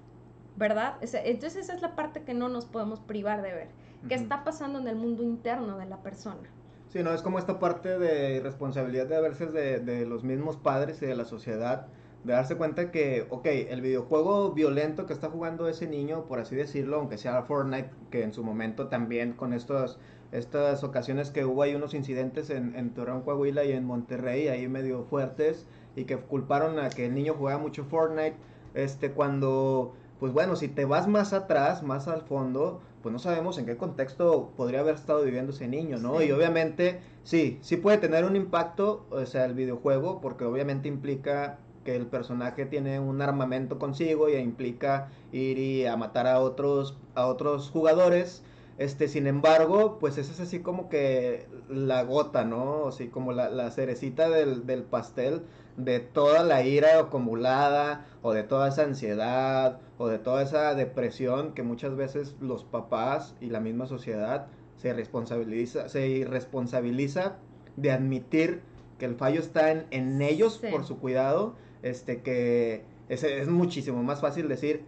¿verdad? 0.56 0.96
Entonces 1.00 1.64
esa 1.64 1.74
es 1.74 1.82
la 1.82 1.96
parte 1.96 2.22
que 2.24 2.34
no 2.34 2.48
nos 2.48 2.66
podemos 2.66 3.00
privar 3.00 3.42
de 3.42 3.52
ver, 3.52 3.68
qué 4.08 4.16
está 4.16 4.44
pasando 4.44 4.78
en 4.78 4.88
el 4.88 4.96
mundo 4.96 5.22
interno 5.22 5.78
de 5.78 5.86
la 5.86 5.98
persona. 5.98 6.48
Sí, 6.90 7.02
no, 7.02 7.12
es 7.12 7.22
como 7.22 7.38
esta 7.38 7.58
parte 7.58 7.98
de 7.98 8.40
responsabilidad 8.40 9.06
de 9.06 9.16
a 9.16 9.20
veces 9.20 9.52
de, 9.52 9.78
de 9.78 10.04
los 10.04 10.24
mismos 10.24 10.56
padres 10.56 11.00
y 11.02 11.06
de 11.06 11.14
la 11.14 11.24
sociedad 11.24 11.86
de 12.24 12.34
darse 12.34 12.56
cuenta 12.56 12.90
que, 12.90 13.26
ok, 13.30 13.46
el 13.46 13.80
videojuego 13.80 14.52
violento 14.52 15.06
que 15.06 15.12
está 15.12 15.30
jugando 15.30 15.68
ese 15.68 15.86
niño, 15.86 16.26
por 16.26 16.38
así 16.38 16.54
decirlo, 16.54 16.96
aunque 16.96 17.16
sea 17.16 17.42
Fortnite, 17.42 17.90
que 18.10 18.22
en 18.22 18.32
su 18.34 18.44
momento 18.44 18.88
también 18.88 19.32
con 19.32 19.52
estos, 19.54 19.98
estas 20.30 20.84
ocasiones 20.84 21.30
que 21.30 21.44
hubo 21.44 21.62
hay 21.62 21.74
unos 21.74 21.94
incidentes 21.94 22.50
en, 22.50 22.76
en 22.76 22.90
Torreón, 22.90 23.22
Coahuila 23.22 23.64
y 23.64 23.72
en 23.72 23.84
Monterrey, 23.84 24.48
ahí 24.48 24.68
medio 24.68 25.04
fuertes, 25.04 25.66
y 25.96 26.04
que 26.04 26.18
culparon 26.18 26.78
a 26.78 26.90
que 26.90 27.06
el 27.06 27.14
niño 27.14 27.34
jugaba 27.34 27.58
mucho 27.58 27.84
Fortnite, 27.84 28.36
este, 28.74 29.12
cuando, 29.12 29.94
pues 30.18 30.32
bueno, 30.32 30.56
si 30.56 30.68
te 30.68 30.84
vas 30.84 31.08
más 31.08 31.32
atrás, 31.32 31.82
más 31.82 32.06
al 32.06 32.20
fondo, 32.20 32.82
pues 33.02 33.14
no 33.14 33.18
sabemos 33.18 33.56
en 33.56 33.64
qué 33.64 33.78
contexto 33.78 34.52
podría 34.58 34.80
haber 34.80 34.96
estado 34.96 35.24
viviendo 35.24 35.52
ese 35.52 35.66
niño, 35.68 35.96
¿no? 35.96 36.22
Y 36.22 36.30
obviamente, 36.32 37.00
sí, 37.22 37.58
sí 37.62 37.78
puede 37.78 37.96
tener 37.96 38.26
un 38.26 38.36
impacto, 38.36 39.06
o 39.10 39.24
sea, 39.24 39.46
el 39.46 39.54
videojuego, 39.54 40.20
porque 40.20 40.44
obviamente 40.44 40.86
implica 40.86 41.58
que 41.84 41.96
el 41.96 42.06
personaje 42.06 42.66
tiene 42.66 43.00
un 43.00 43.22
armamento 43.22 43.78
consigo 43.78 44.28
y 44.28 44.36
implica 44.36 45.08
ir 45.32 45.58
y 45.58 45.86
a 45.86 45.96
matar 45.96 46.26
a 46.26 46.40
otros 46.40 46.96
a 47.14 47.26
otros 47.26 47.70
jugadores. 47.70 48.42
Este 48.78 49.08
sin 49.08 49.26
embargo 49.26 49.98
pues 49.98 50.16
esa 50.16 50.32
es 50.32 50.40
así 50.40 50.60
como 50.60 50.88
que 50.88 51.46
la 51.68 52.02
gota 52.02 52.44
no 52.44 52.88
así 52.88 53.08
como 53.08 53.32
la, 53.32 53.50
la 53.50 53.70
cerecita 53.70 54.30
del, 54.30 54.66
del, 54.66 54.84
pastel 54.84 55.42
de 55.76 56.00
toda 56.00 56.44
la 56.44 56.62
ira 56.62 56.98
acumulada 56.98 58.06
o 58.22 58.32
de 58.32 58.42
toda 58.42 58.68
esa 58.68 58.84
ansiedad 58.84 59.80
o 59.98 60.08
de 60.08 60.18
toda 60.18 60.42
esa 60.42 60.74
depresión 60.74 61.52
que 61.52 61.62
muchas 61.62 61.94
veces 61.94 62.36
los 62.40 62.64
papás 62.64 63.34
y 63.40 63.50
la 63.50 63.60
misma 63.60 63.86
sociedad 63.86 64.46
se 64.76 64.94
responsabiliza 64.94 65.90
se 65.90 66.08
irresponsabiliza 66.08 67.36
de 67.76 67.92
admitir 67.92 68.62
que 68.98 69.04
el 69.04 69.14
fallo 69.14 69.40
está 69.40 69.72
en, 69.72 69.86
en 69.90 70.22
ellos 70.22 70.58
por 70.70 70.86
su 70.86 70.98
cuidado 70.98 71.54
este 71.82 72.22
que 72.22 72.84
es, 73.08 73.24
es 73.24 73.48
muchísimo 73.48 74.02
más 74.02 74.20
fácil 74.20 74.48
decir 74.48 74.84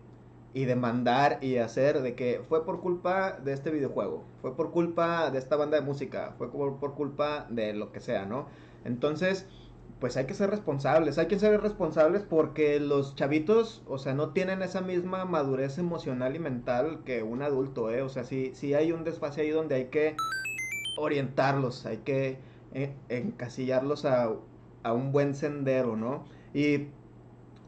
y 0.54 0.66
demandar 0.66 1.38
y 1.42 1.56
hacer 1.56 2.02
de 2.02 2.14
que 2.14 2.42
fue 2.48 2.64
por 2.64 2.80
culpa 2.80 3.32
de 3.32 3.52
este 3.52 3.70
videojuego, 3.70 4.24
fue 4.42 4.54
por 4.56 4.70
culpa 4.70 5.30
de 5.30 5.38
esta 5.38 5.56
banda 5.56 5.78
de 5.78 5.82
música, 5.86 6.34
fue 6.38 6.50
por, 6.50 6.78
por 6.78 6.94
culpa 6.94 7.46
de 7.50 7.72
lo 7.72 7.90
que 7.92 8.00
sea, 8.00 8.26
¿no? 8.26 8.48
Entonces, 8.84 9.46
pues 9.98 10.16
hay 10.16 10.26
que 10.26 10.34
ser 10.34 10.50
responsables, 10.50 11.16
hay 11.18 11.26
que 11.28 11.38
ser 11.38 11.60
responsables 11.60 12.22
porque 12.22 12.80
los 12.80 13.14
chavitos, 13.14 13.82
o 13.86 13.98
sea, 13.98 14.14
no 14.14 14.30
tienen 14.30 14.60
esa 14.62 14.80
misma 14.82 15.24
madurez 15.24 15.78
emocional 15.78 16.36
y 16.36 16.38
mental 16.40 17.02
que 17.04 17.22
un 17.22 17.42
adulto, 17.42 17.90
¿eh? 17.90 18.02
O 18.02 18.08
sea, 18.08 18.24
sí, 18.24 18.52
hay 18.74 18.92
un 18.92 19.04
desfase 19.04 19.42
ahí 19.42 19.50
donde 19.50 19.76
hay 19.76 19.84
que 19.86 20.16
orientarlos, 20.96 21.86
hay 21.86 21.98
que 21.98 22.38
eh, 22.74 22.94
encasillarlos 23.08 24.04
a, 24.04 24.32
a 24.82 24.92
un 24.92 25.12
buen 25.12 25.34
sendero, 25.34 25.96
¿no? 25.96 26.24
Y 26.54 26.88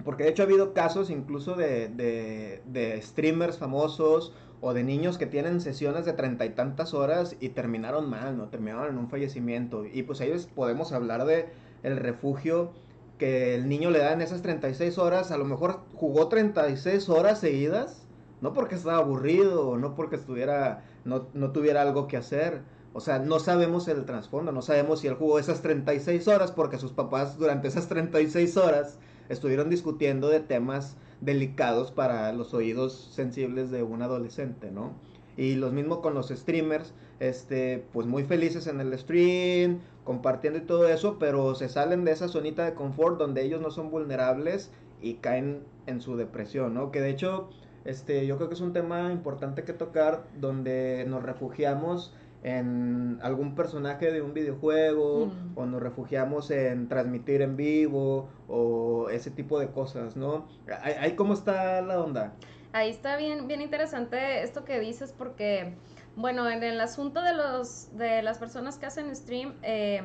porque 0.04 0.24
de 0.24 0.30
hecho 0.30 0.42
ha 0.42 0.46
habido 0.46 0.74
casos 0.74 1.10
incluso 1.10 1.54
de, 1.54 1.88
de, 1.88 3.02
streamers 3.02 3.58
famosos 3.58 4.32
o 4.60 4.74
de 4.74 4.82
niños 4.82 5.18
que 5.18 5.26
tienen 5.26 5.60
sesiones 5.60 6.04
de 6.04 6.12
treinta 6.12 6.44
y 6.44 6.50
tantas 6.50 6.94
horas 6.94 7.36
y 7.40 7.50
terminaron 7.50 8.08
mal, 8.08 8.36
¿no? 8.36 8.48
Terminaron 8.48 8.88
en 8.88 8.98
un 8.98 9.08
fallecimiento. 9.08 9.84
Y 9.86 10.02
pues 10.02 10.20
ahí 10.20 10.32
podemos 10.54 10.92
hablar 10.92 11.24
de 11.24 11.48
el 11.82 11.96
refugio 11.96 12.72
que 13.18 13.54
el 13.54 13.68
niño 13.68 13.90
le 13.90 13.98
da 13.98 14.12
en 14.12 14.20
esas 14.20 14.42
36 14.42 14.98
horas. 14.98 15.30
A 15.30 15.38
lo 15.38 15.44
mejor 15.44 15.80
jugó 15.94 16.28
36 16.28 17.08
horas 17.08 17.40
seguidas, 17.40 18.06
no 18.40 18.52
porque 18.52 18.74
estaba 18.74 18.98
aburrido 18.98 19.76
no 19.78 19.94
porque 19.94 20.16
estuviera, 20.16 20.84
no, 21.04 21.28
no 21.34 21.52
tuviera 21.52 21.82
algo 21.82 22.08
que 22.08 22.16
hacer, 22.16 22.62
o 22.94 23.00
sea, 23.00 23.18
no 23.18 23.40
sabemos 23.40 23.88
el 23.88 24.04
trasfondo, 24.04 24.52
no 24.52 24.62
sabemos 24.62 25.00
si 25.00 25.08
él 25.08 25.14
jugó 25.14 25.40
esas 25.40 25.62
36 25.62 26.28
horas 26.28 26.52
porque 26.52 26.78
sus 26.78 26.92
papás 26.92 27.36
durante 27.36 27.66
esas 27.66 27.88
36 27.88 28.56
horas 28.56 29.00
estuvieron 29.28 29.68
discutiendo 29.68 30.28
de 30.28 30.38
temas 30.38 30.96
delicados 31.20 31.90
para 31.90 32.32
los 32.32 32.54
oídos 32.54 33.10
sensibles 33.12 33.72
de 33.72 33.82
un 33.82 34.02
adolescente, 34.02 34.70
¿no? 34.70 34.92
Y 35.36 35.56
lo 35.56 35.72
mismo 35.72 36.00
con 36.00 36.14
los 36.14 36.28
streamers, 36.28 36.94
este, 37.18 37.84
pues 37.92 38.06
muy 38.06 38.22
felices 38.22 38.68
en 38.68 38.80
el 38.80 38.96
stream, 38.96 39.80
compartiendo 40.04 40.60
y 40.60 40.62
todo 40.62 40.88
eso, 40.88 41.18
pero 41.18 41.56
se 41.56 41.68
salen 41.68 42.04
de 42.04 42.12
esa 42.12 42.28
zonita 42.28 42.64
de 42.64 42.74
confort 42.74 43.18
donde 43.18 43.42
ellos 43.42 43.60
no 43.60 43.72
son 43.72 43.90
vulnerables 43.90 44.70
y 45.02 45.14
caen 45.14 45.64
en 45.86 46.00
su 46.00 46.16
depresión, 46.16 46.74
¿no? 46.74 46.92
Que 46.92 47.00
de 47.00 47.10
hecho, 47.10 47.48
este, 47.84 48.24
yo 48.26 48.36
creo 48.36 48.48
que 48.48 48.54
es 48.54 48.60
un 48.60 48.72
tema 48.72 49.10
importante 49.10 49.64
que 49.64 49.72
tocar 49.72 50.24
donde 50.38 51.04
nos 51.08 51.24
refugiamos 51.24 52.14
en 52.44 53.18
algún 53.22 53.54
personaje 53.54 54.12
de 54.12 54.20
un 54.20 54.34
videojuego 54.34 55.26
mm. 55.26 55.58
o 55.58 55.66
nos 55.66 55.82
refugiamos 55.82 56.50
en 56.50 56.88
transmitir 56.88 57.40
en 57.40 57.56
vivo 57.56 58.28
o 58.48 59.08
ese 59.08 59.30
tipo 59.30 59.58
de 59.58 59.68
cosas, 59.68 60.14
¿no? 60.14 60.46
Ahí 60.82 61.16
cómo 61.16 61.32
está 61.32 61.80
la 61.80 62.00
onda. 62.00 62.34
Ahí 62.72 62.90
está 62.90 63.16
bien, 63.16 63.48
bien 63.48 63.62
interesante 63.62 64.42
esto 64.42 64.64
que 64.64 64.78
dices 64.78 65.14
porque, 65.16 65.74
bueno, 66.16 66.50
en 66.50 66.62
el 66.62 66.80
asunto 66.80 67.22
de 67.22 67.32
los 67.32 67.96
de 67.96 68.22
las 68.22 68.38
personas 68.38 68.76
que 68.76 68.86
hacen 68.86 69.14
stream, 69.16 69.54
eh, 69.62 70.02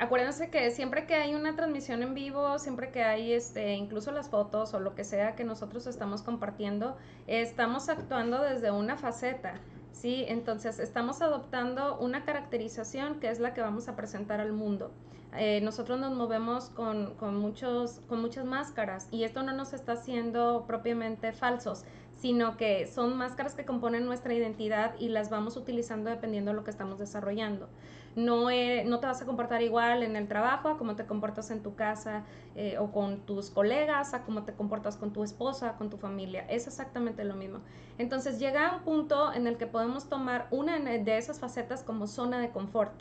acuérdense 0.00 0.50
que 0.50 0.72
siempre 0.72 1.06
que 1.06 1.14
hay 1.14 1.36
una 1.36 1.54
transmisión 1.54 2.02
en 2.02 2.14
vivo, 2.14 2.58
siempre 2.58 2.90
que 2.90 3.04
hay 3.04 3.32
este, 3.32 3.74
incluso 3.74 4.10
las 4.10 4.28
fotos 4.28 4.74
o 4.74 4.80
lo 4.80 4.96
que 4.96 5.04
sea 5.04 5.36
que 5.36 5.44
nosotros 5.44 5.86
estamos 5.86 6.22
compartiendo, 6.22 6.96
estamos 7.28 7.88
actuando 7.88 8.42
desde 8.42 8.72
una 8.72 8.96
faceta. 8.96 9.60
¿Sí? 9.92 10.24
Entonces 10.28 10.78
estamos 10.78 11.22
adoptando 11.22 11.98
una 11.98 12.24
caracterización 12.24 13.20
que 13.20 13.30
es 13.30 13.38
la 13.40 13.54
que 13.54 13.60
vamos 13.60 13.88
a 13.88 13.96
presentar 13.96 14.40
al 14.40 14.52
mundo. 14.52 14.90
Eh, 15.36 15.60
nosotros 15.62 16.00
nos 16.00 16.12
movemos 16.12 16.70
con, 16.70 17.14
muchos, 17.38 18.00
con 18.08 18.20
muchas 18.20 18.44
máscaras 18.44 19.06
y 19.12 19.22
esto 19.22 19.42
no 19.42 19.52
nos 19.52 19.72
está 19.72 19.92
haciendo 19.92 20.64
propiamente 20.66 21.32
falsos, 21.32 21.84
sino 22.16 22.56
que 22.56 22.86
son 22.86 23.16
máscaras 23.16 23.54
que 23.54 23.64
componen 23.64 24.06
nuestra 24.06 24.34
identidad 24.34 24.94
y 24.98 25.08
las 25.08 25.30
vamos 25.30 25.56
utilizando 25.56 26.10
dependiendo 26.10 26.50
de 26.50 26.56
lo 26.56 26.64
que 26.64 26.70
estamos 26.70 26.98
desarrollando. 26.98 27.68
No, 28.16 28.48
no 28.84 29.00
te 29.00 29.06
vas 29.06 29.22
a 29.22 29.26
comportar 29.26 29.62
igual 29.62 30.02
en 30.02 30.16
el 30.16 30.28
trabajo 30.28 30.68
a 30.68 30.78
como 30.78 30.96
te 30.96 31.06
comportas 31.06 31.50
en 31.50 31.62
tu 31.62 31.74
casa 31.74 32.24
eh, 32.56 32.76
o 32.78 32.90
con 32.90 33.20
tus 33.20 33.50
colegas, 33.50 34.14
a 34.14 34.24
cómo 34.24 34.42
te 34.42 34.52
comportas 34.52 34.96
con 34.96 35.12
tu 35.12 35.22
esposa, 35.22 35.76
con 35.76 35.90
tu 35.90 35.96
familia. 35.96 36.44
Es 36.48 36.66
exactamente 36.66 37.24
lo 37.24 37.34
mismo. 37.34 37.60
Entonces 37.98 38.38
llega 38.38 38.76
un 38.76 38.82
punto 38.82 39.32
en 39.32 39.46
el 39.46 39.56
que 39.56 39.66
podemos 39.66 40.08
tomar 40.08 40.48
una 40.50 40.78
de 40.78 41.18
esas 41.18 41.38
facetas 41.38 41.82
como 41.82 42.06
zona 42.06 42.40
de 42.40 42.50
confort 42.50 42.92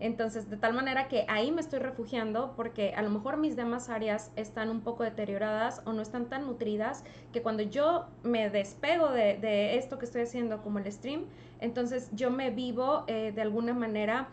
entonces, 0.00 0.48
de 0.48 0.56
tal 0.56 0.74
manera 0.74 1.08
que 1.08 1.24
ahí 1.28 1.50
me 1.50 1.60
estoy 1.60 1.80
refugiando 1.80 2.52
porque 2.54 2.94
a 2.94 3.02
lo 3.02 3.10
mejor 3.10 3.36
mis 3.36 3.56
demás 3.56 3.88
áreas 3.88 4.30
están 4.36 4.70
un 4.70 4.82
poco 4.82 5.02
deterioradas 5.02 5.82
o 5.86 5.92
no 5.92 6.02
están 6.02 6.26
tan 6.26 6.46
nutridas 6.46 7.02
que 7.32 7.42
cuando 7.42 7.64
yo 7.64 8.06
me 8.22 8.48
despego 8.48 9.10
de, 9.10 9.76
esto 9.76 9.98
que 9.98 10.04
estoy 10.04 10.22
haciendo 10.22 10.62
como 10.62 10.78
el 10.78 10.90
stream, 10.92 11.24
entonces 11.60 12.10
yo 12.12 12.30
me 12.30 12.50
vivo 12.50 13.04
eh, 13.08 13.32
de 13.34 13.42
alguna 13.42 13.74
manera 13.74 14.28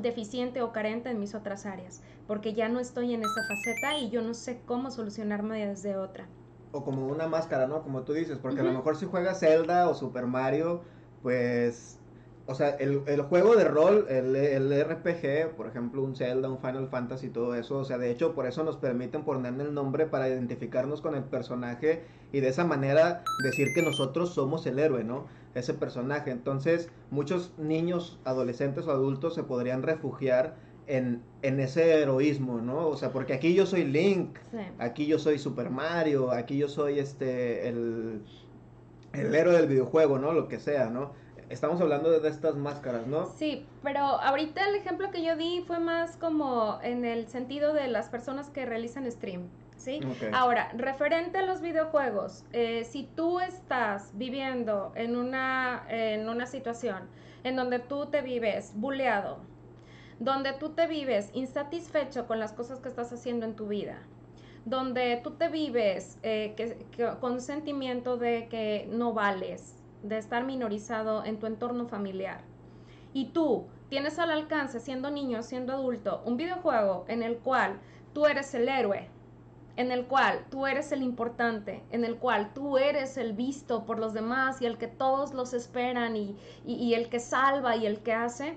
deficiente 0.00 0.62
o 0.62 0.72
carente 0.72 1.10
en 1.10 1.20
mis 1.20 1.34
otras 1.34 1.66
áreas, 1.66 2.02
porque 2.26 2.54
ya 2.54 2.68
no 2.68 2.80
estoy 2.80 3.14
en 3.14 3.22
esa 3.22 3.42
faceta 3.48 3.98
y 3.98 4.10
yo 4.10 4.22
no 4.22 4.34
sé 4.34 4.60
cómo 4.66 4.90
solucionarme 4.90 5.66
desde 5.66 5.96
otra. 5.96 6.26
O 6.72 6.84
como 6.84 7.06
una 7.06 7.26
máscara, 7.26 7.66
¿no? 7.66 7.82
Como 7.82 8.02
tú 8.02 8.12
dices, 8.12 8.38
porque 8.38 8.60
a 8.60 8.64
lo 8.64 8.72
mejor 8.72 8.96
si 8.96 9.06
juegas 9.06 9.40
Zelda 9.40 9.88
o 9.88 9.94
Super 9.94 10.26
Mario, 10.26 10.82
pues 11.22 11.97
o 12.50 12.54
sea, 12.54 12.70
el, 12.70 13.02
el, 13.06 13.20
juego 13.20 13.56
de 13.56 13.64
rol, 13.64 14.06
el, 14.08 14.34
el, 14.34 14.72
RPG, 14.82 15.54
por 15.54 15.66
ejemplo, 15.66 16.02
un 16.02 16.16
Zelda, 16.16 16.48
un 16.48 16.58
Final 16.58 16.88
Fantasy, 16.88 17.28
todo 17.28 17.54
eso, 17.54 17.76
o 17.76 17.84
sea, 17.84 17.98
de 17.98 18.10
hecho, 18.10 18.34
por 18.34 18.46
eso 18.46 18.64
nos 18.64 18.78
permiten 18.78 19.22
ponerle 19.22 19.64
el 19.64 19.74
nombre 19.74 20.06
para 20.06 20.30
identificarnos 20.30 21.02
con 21.02 21.14
el 21.14 21.24
personaje 21.24 22.04
y 22.32 22.40
de 22.40 22.48
esa 22.48 22.64
manera 22.64 23.22
decir 23.44 23.68
que 23.74 23.82
nosotros 23.82 24.30
somos 24.30 24.64
el 24.64 24.78
héroe, 24.78 25.04
¿no? 25.04 25.26
Ese 25.54 25.74
personaje. 25.74 26.30
Entonces, 26.30 26.88
muchos 27.10 27.52
niños, 27.58 28.18
adolescentes 28.24 28.86
o 28.86 28.92
adultos 28.92 29.34
se 29.34 29.42
podrían 29.42 29.82
refugiar 29.82 30.56
en, 30.86 31.20
en 31.42 31.60
ese 31.60 32.00
heroísmo, 32.00 32.62
¿no? 32.62 32.88
O 32.88 32.96
sea, 32.96 33.12
porque 33.12 33.34
aquí 33.34 33.52
yo 33.52 33.66
soy 33.66 33.84
Link, 33.84 34.38
aquí 34.78 35.06
yo 35.06 35.18
soy 35.18 35.38
Super 35.38 35.68
Mario, 35.68 36.30
aquí 36.30 36.56
yo 36.56 36.68
soy 36.68 36.98
este, 36.98 37.68
el, 37.68 38.22
el 39.12 39.34
héroe 39.34 39.54
del 39.54 39.66
videojuego, 39.66 40.18
¿no? 40.18 40.32
Lo 40.32 40.48
que 40.48 40.58
sea, 40.58 40.88
¿no? 40.88 41.27
Estamos 41.48 41.80
hablando 41.80 42.10
de, 42.10 42.28
estas 42.28 42.54
máscaras, 42.56 43.06
¿no? 43.06 43.26
Sí, 43.26 43.66
pero 43.82 44.00
ahorita 44.00 44.68
el 44.68 44.74
ejemplo 44.74 45.10
que 45.10 45.22
yo 45.22 45.36
di 45.36 45.62
fue 45.66 45.78
más 45.78 46.16
como 46.16 46.78
en 46.82 47.04
el 47.04 47.28
sentido 47.28 47.72
de 47.72 47.88
las 47.88 48.08
personas 48.08 48.50
que 48.50 48.66
realizan 48.66 49.10
stream. 49.10 49.48
¿Sí? 49.76 50.00
Ahora, 50.32 50.72
referente 50.76 51.38
a 51.38 51.42
los 51.42 51.60
videojuegos, 51.60 52.44
eh, 52.52 52.82
si 52.82 53.04
tú 53.04 53.38
estás 53.38 54.10
viviendo 54.14 54.90
en 54.96 55.16
una, 55.16 55.84
en 55.88 56.28
una 56.28 56.46
situación 56.46 57.08
en 57.44 57.54
donde 57.54 57.78
tú 57.78 58.06
te 58.06 58.20
vives 58.20 58.72
buleado, 58.74 59.38
donde 60.18 60.52
tú 60.52 60.70
te 60.70 60.88
vives 60.88 61.30
insatisfecho 61.32 62.26
con 62.26 62.40
las 62.40 62.52
cosas 62.52 62.80
que 62.80 62.88
estás 62.88 63.12
haciendo 63.12 63.46
en 63.46 63.54
tu 63.54 63.68
vida, 63.68 63.98
donde 64.64 65.20
tú 65.22 65.32
te 65.32 65.48
vives 65.48 66.18
eh, 66.22 66.54
que, 66.56 66.76
con 67.20 67.40
sentimiento 67.40 68.16
de 68.16 68.48
que 68.48 68.88
no 68.90 69.12
vales, 69.12 69.77
de 70.02 70.18
estar 70.18 70.44
minorizado 70.44 71.24
en 71.24 71.38
tu 71.38 71.46
entorno 71.46 71.86
familiar 71.86 72.42
y 73.12 73.26
tú 73.26 73.66
tienes 73.88 74.18
al 74.18 74.30
alcance, 74.30 74.80
siendo 74.80 75.10
niño, 75.10 75.42
siendo 75.42 75.72
adulto, 75.72 76.22
un 76.24 76.36
videojuego 76.36 77.04
en 77.08 77.22
el 77.22 77.38
cual 77.38 77.80
tú 78.12 78.26
eres 78.26 78.54
el 78.54 78.68
héroe, 78.68 79.08
en 79.76 79.92
el 79.92 80.06
cual 80.06 80.44
tú 80.50 80.66
eres 80.66 80.92
el 80.92 81.02
importante, 81.02 81.82
en 81.90 82.04
el 82.04 82.16
cual 82.16 82.52
tú 82.52 82.78
eres 82.78 83.16
el 83.16 83.32
visto 83.32 83.86
por 83.86 83.98
los 83.98 84.12
demás 84.12 84.60
y 84.60 84.66
el 84.66 84.76
que 84.76 84.88
todos 84.88 85.32
los 85.32 85.54
esperan 85.54 86.16
y, 86.16 86.36
el 86.94 87.08
que 87.08 87.20
salva 87.20 87.76
y 87.76 87.86
el 87.86 88.00
que 88.00 88.12
hace, 88.12 88.56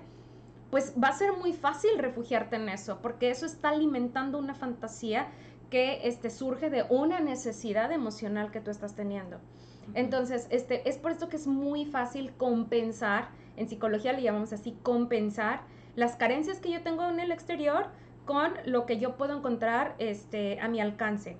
pues 0.70 0.94
va 1.02 1.08
a 1.08 1.12
ser 1.12 1.36
muy 1.36 1.52
fácil 1.52 1.98
refugiarte 1.98 2.56
en 2.56 2.68
eso, 2.68 2.98
porque 3.02 3.30
eso 3.30 3.46
está 3.46 3.70
alimentando 3.70 4.38
una 4.38 4.54
fantasía 4.54 5.28
que 5.70 6.06
este, 6.06 6.28
surge 6.28 6.70
de 6.70 6.84
una 6.90 7.20
necesidad 7.20 7.92
emocional 7.92 8.50
que 8.50 8.60
tú 8.60 8.70
estás 8.70 8.94
teniendo. 8.94 9.38
Entonces, 9.94 10.46
este, 10.50 10.88
es 10.88 10.98
por 10.98 11.12
esto 11.12 11.28
que 11.28 11.36
es 11.36 11.46
muy 11.46 11.84
fácil 11.84 12.32
compensar, 12.36 13.28
en 13.56 13.68
psicología 13.68 14.12
le 14.12 14.22
llamamos 14.22 14.52
así, 14.52 14.76
compensar 14.82 15.62
las 15.96 16.16
carencias 16.16 16.60
que 16.60 16.70
yo 16.70 16.82
tengo 16.82 17.08
en 17.08 17.20
el 17.20 17.30
exterior 17.30 17.86
con 18.24 18.52
lo 18.64 18.86
que 18.86 18.98
yo 18.98 19.16
puedo 19.16 19.36
encontrar 19.36 19.94
este, 19.98 20.60
a 20.60 20.68
mi 20.68 20.80
alcance. 20.80 21.36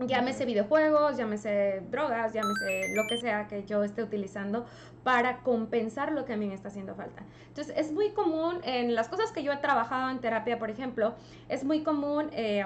Llámese 0.00 0.44
videojuegos, 0.44 1.16
llámese 1.16 1.82
drogas, 1.90 2.32
llámese 2.32 2.94
lo 2.94 3.02
que 3.08 3.18
sea 3.18 3.48
que 3.48 3.64
yo 3.64 3.82
esté 3.82 4.02
utilizando 4.02 4.64
para 5.02 5.38
compensar 5.38 6.12
lo 6.12 6.24
que 6.24 6.34
a 6.34 6.36
mí 6.36 6.46
me 6.46 6.54
está 6.54 6.68
haciendo 6.68 6.94
falta. 6.94 7.24
Entonces, 7.48 7.74
es 7.76 7.90
muy 7.90 8.10
común 8.10 8.60
en 8.62 8.94
las 8.94 9.08
cosas 9.08 9.32
que 9.32 9.42
yo 9.42 9.52
he 9.52 9.56
trabajado 9.56 10.10
en 10.10 10.20
terapia, 10.20 10.58
por 10.58 10.70
ejemplo, 10.70 11.14
es 11.48 11.64
muy 11.64 11.82
común 11.82 12.28
eh, 12.32 12.64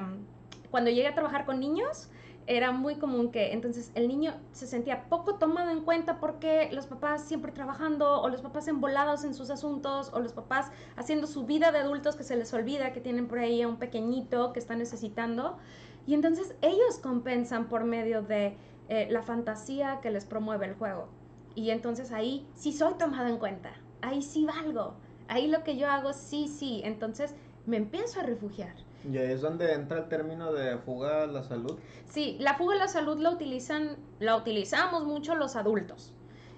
cuando 0.71 0.91
llegué 0.91 1.09
a 1.09 1.15
trabajar 1.15 1.47
con 1.47 1.61
niños, 1.61 2.11
era 2.47 2.73
muy 2.73 2.97
común 2.97 3.31
que 3.31 3.53
entonces 3.53 3.93
el 3.95 4.09
niño 4.09 4.35
se 4.53 4.67
sentía 4.67 5.09
poco 5.09 5.37
tomado 5.37 5.71
en 5.71 5.83
cuenta 5.83 6.19
porque 6.21 6.71
los 6.73 6.87
papás 6.87 7.25
siempre 7.25 7.53
trabajando 7.53 8.21
o 8.21 8.29
los 8.29 8.43
papás 8.43 8.69
embolados 8.69 9.25
en 9.25 9.35
sus 9.35 9.51
asuntos 9.51 10.11
o 10.13 10.21
los 10.21 10.33
papás 10.33 10.71
haciendo 10.97 11.27
su 11.27 11.45
vida 11.45 11.73
de 11.73 11.79
adultos 11.79 12.17
que 12.17 12.25
se 12.25 12.37
les 12.37 12.53
olvida 12.53 12.93
que 12.93 13.01
tienen 13.01 13.29
por 13.29 13.39
ahí 13.39 13.63
a 13.63 13.69
un 13.69 13.77
pequeñito 13.77 14.53
que 14.53 14.59
está 14.59 14.75
necesitando. 14.77 15.59
Y 16.07 16.15
entonces 16.15 16.55
ellos 16.63 16.99
compensan 17.01 17.69
por 17.69 17.85
medio 17.85 18.23
de 18.23 18.57
eh, 18.89 19.07
la 19.11 19.23
fantasía 19.23 20.01
que 20.03 20.11
les 20.11 20.25
promueve 20.25 20.67
el 20.67 20.75
juego. 20.75 21.09
Y 21.55 21.71
entonces 21.71 22.13
ahí 22.13 22.47
sí 22.55 22.73
soy 22.73 22.95
tomado 22.95 23.29
en 23.29 23.39
cuenta 23.39 23.73
ahí 24.03 24.21
sí 24.21 24.45
valgo 24.45 24.95
ahí 25.29 25.47
lo 25.47 25.65
que 25.65 25.77
yo 25.77 25.89
hago 25.89 26.13
sí 26.13 26.49
sí. 26.49 26.83
Entonces 26.85 27.35
me 27.65 27.79
empiezo 27.79 28.21
a 28.21 28.25
refugiar 28.25 28.75
¿Y 29.11 29.19
ahí 29.19 29.33
es 29.33 29.41
donde 29.41 29.73
entra 29.73 29.99
el 29.99 30.09
término 30.09 30.53
de 30.53 30.79
fuga 30.79 31.25
a 31.25 31.27
la 31.27 31.43
salud? 31.43 31.79
Sí, 32.09 32.37
la 32.41 32.55
fuga 32.55 32.75
a 32.75 32.79
la 32.79 32.89
salud 32.89 33.19
la 33.19 33.31
utilizan, 33.31 33.97
la 34.21 34.37
utilizamos 34.37 35.05
mucho 35.05 35.35
los 35.35 35.57
adultos. 35.57 36.13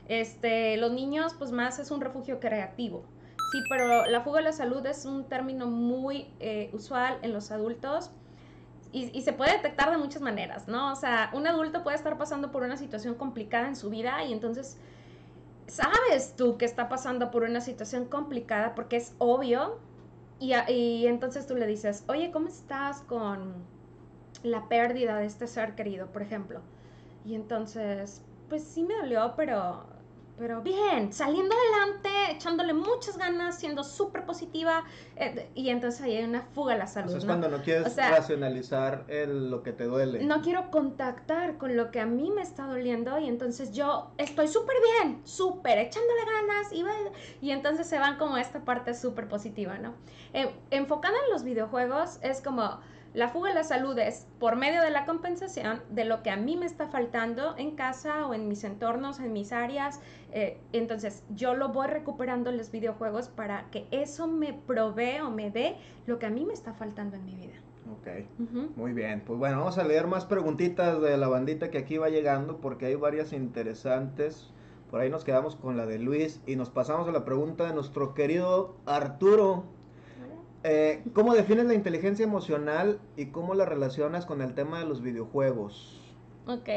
Este, 0.09 0.77
los 0.77 0.93
niños, 0.93 1.35
pues 1.39 1.53
más 1.53 1.79
es 1.79 1.91
un 1.91 2.01
refugio 2.01 2.41
creativo. 2.41 3.05
Sí, 3.53 3.63
pero 3.69 4.07
la 4.07 4.21
fuga 4.21 4.41
a 4.41 4.43
la 4.43 4.53
salud 4.53 4.85
es 4.87 5.05
un 5.05 5.25
término 5.25 5.67
muy 5.67 6.27
eh, 6.41 6.71
usual 6.73 7.19
en 7.23 7.33
los 7.33 7.51
adultos 7.51 8.11
y, 8.93 9.17
y, 9.17 9.23
se 9.23 9.33
puede 9.33 9.53
detectar 9.53 9.91
de 9.91 9.97
muchas 9.97 10.23
maneras, 10.23 10.69
¿no? 10.69 10.93
O 10.93 10.97
sea, 10.97 11.31
un 11.33 11.47
adulto 11.47 11.83
puede 11.83 11.97
estar 11.97 12.17
pasando 12.19 12.51
por 12.51 12.63
una 12.63 12.77
situación 12.77 13.15
complicada 13.15 13.69
en 13.69 13.77
su 13.77 13.91
vida 13.91 14.23
y 14.25 14.33
entonces 14.33 14.77
sabes 15.67 16.37
tú 16.37 16.59
que 16.59 16.65
está 16.65 16.89
pasando 16.89 17.31
por 17.31 17.43
una 17.43 17.61
situación 17.61 18.05
complicada 18.07 18.75
porque 18.75 18.97
es 18.97 19.15
obvio 19.19 19.79
y, 20.69 21.07
entonces 21.07 21.47
tú 21.47 21.55
le 21.55 21.67
dices, 21.67 22.05
oye, 22.09 22.31
¿cómo 22.31 22.49
estás 22.49 23.01
con 23.03 23.67
la 24.43 24.69
pérdida 24.69 25.17
de 25.19 25.27
este 25.27 25.47
ser 25.47 25.75
querido, 25.75 26.13
por 26.13 26.23
ejemplo? 26.23 26.61
Y 27.25 27.35
entonces, 27.35 28.23
pues 28.49 28.65
sí 28.65 28.83
me 28.85 28.97
dolió, 28.97 29.35
pero 29.37 29.87
pero 30.37 30.63
bien, 30.63 31.13
saliendo 31.13 31.55
adelante, 31.55 32.09
echándole 32.31 32.75
muchas 32.75 33.17
ganas, 33.17 33.59
siendo 33.59 33.85
súper 33.85 34.25
positiva, 34.25 34.85
eh, 35.17 35.49
y 35.55 35.69
entonces 35.71 36.01
ahí 36.03 36.17
hay 36.17 36.25
una 36.25 36.43
fuga 36.43 36.75
a 36.75 36.77
la 36.77 36.87
salud. 36.87 37.17
es 37.17 37.25
cuando 37.25 37.49
no 37.49 37.63
quieres 37.63 37.97
racionalizar 37.97 39.07
lo 39.29 39.63
que 39.63 39.73
te 39.73 39.85
duele. 39.85 40.25
No 40.25 40.43
quiero 40.43 40.71
contactar 40.71 41.57
con 41.57 41.77
lo 41.77 41.91
que 41.91 42.01
a 42.01 42.07
mí 42.07 42.31
me 42.31 42.43
está 42.43 42.67
doliendo, 42.67 43.19
y 43.19 43.29
entonces 43.29 43.73
yo 43.73 44.11
estoy 44.19 44.49
súper 44.49 44.77
bien, 45.01 45.21
súper, 45.25 45.79
echándole 45.79 46.21
ganas, 46.25 46.73
y, 46.73 46.85
y 47.47 47.51
entonces 47.51 47.87
se 47.87 47.99
van 47.99 48.19
como 48.19 48.37
esta 48.37 48.65
parte 48.65 48.95
súper 48.95 49.29
positiva, 49.29 49.79
¿no? 49.79 49.95
Eh, 50.33 50.53
enfocada 50.71 51.15
en 51.27 51.33
los 51.33 51.45
videojuegos, 51.45 52.19
es 52.23 52.41
como 52.41 52.81
la 53.15 53.29
fuga 53.29 53.53
a 53.53 53.55
la 53.55 53.63
salud 53.63 53.97
es 53.99 54.27
por 54.41 54.57
medio 54.57 54.83
de 54.83 54.91
la 54.91 55.07
compensación 55.07 55.81
de 55.89 56.05
lo 56.05 56.25
que 56.25 56.31
a 56.31 56.37
mí 56.37 56.57
me 56.57 56.67
está 56.67 56.89
faltando 56.89 57.55
en 57.57 57.77
casa 57.77 58.27
o 58.27 58.35
en 58.35 58.49
mis 58.49 58.65
entornos, 58.65 59.21
en 59.21 59.33
mis 59.33 59.53
áreas. 59.53 60.01
Eh, 60.33 60.59
entonces 60.73 61.23
yo 61.31 61.55
lo 61.55 61.69
voy 61.69 61.87
recuperando 61.87 62.51
en 62.51 62.57
los 62.57 62.73
videojuegos 62.73 63.29
para 63.29 63.71
que 63.71 63.87
eso 63.93 64.27
me 64.27 64.53
provee 64.53 65.21
o 65.21 65.31
me 65.31 65.53
dé 65.53 65.77
lo 66.07 66.19
que 66.19 66.27
a 66.27 66.31
mí 66.31 66.45
me 66.45 66.53
está 66.53 66.75
faltando 66.75 67.15
en 67.15 67.25
mi 67.25 67.37
vida. 67.37 67.55
Ok, 67.93 68.09
muy 68.77 68.93
bien. 68.93 69.23
Pues 69.25 69.39
bueno, 69.39 69.59
vamos 69.59 69.79
a 69.79 69.85
leer 69.85 70.09
más 70.09 70.25
preguntitas 70.25 71.01
de 71.01 71.17
la 71.17 71.29
bandita 71.29 71.71
que 71.71 71.79
aquí 71.79 71.99
va 71.99 72.09
llegando 72.09 72.57
porque 72.57 72.87
hay 72.87 72.97
varias 72.97 73.33
interesantes. 73.33 74.51
Por 74.91 75.01
ahí 75.01 75.11
nos 75.11 75.23
quedamos 75.25 75.55
con 75.55 75.77
la 75.77 75.87
de 75.87 76.01
Luis 76.01 76.41
y 76.47 76.57
nos 76.57 76.71
pasamos 76.71 77.07
a 77.09 77.13
la 77.13 77.25
pregunta 77.25 77.65
de 77.65 77.75
nuestro 77.75 78.15
querido 78.15 78.75
Arturo. 78.87 79.65
Eh, 80.67 81.05
¿Cómo 81.13 81.35
defines 81.35 81.67
la 81.67 81.75
inteligencia 81.75 82.25
emocional 82.25 82.99
y 83.19 83.27
cómo 83.27 83.55
la 83.55 83.67
relacionas 83.67 84.25
con 84.25 84.41
el 84.41 84.55
tema 84.55 84.79
de 84.79 84.87
los 84.87 85.03
videojuegos? 85.03 86.01
Ok, 86.47 86.69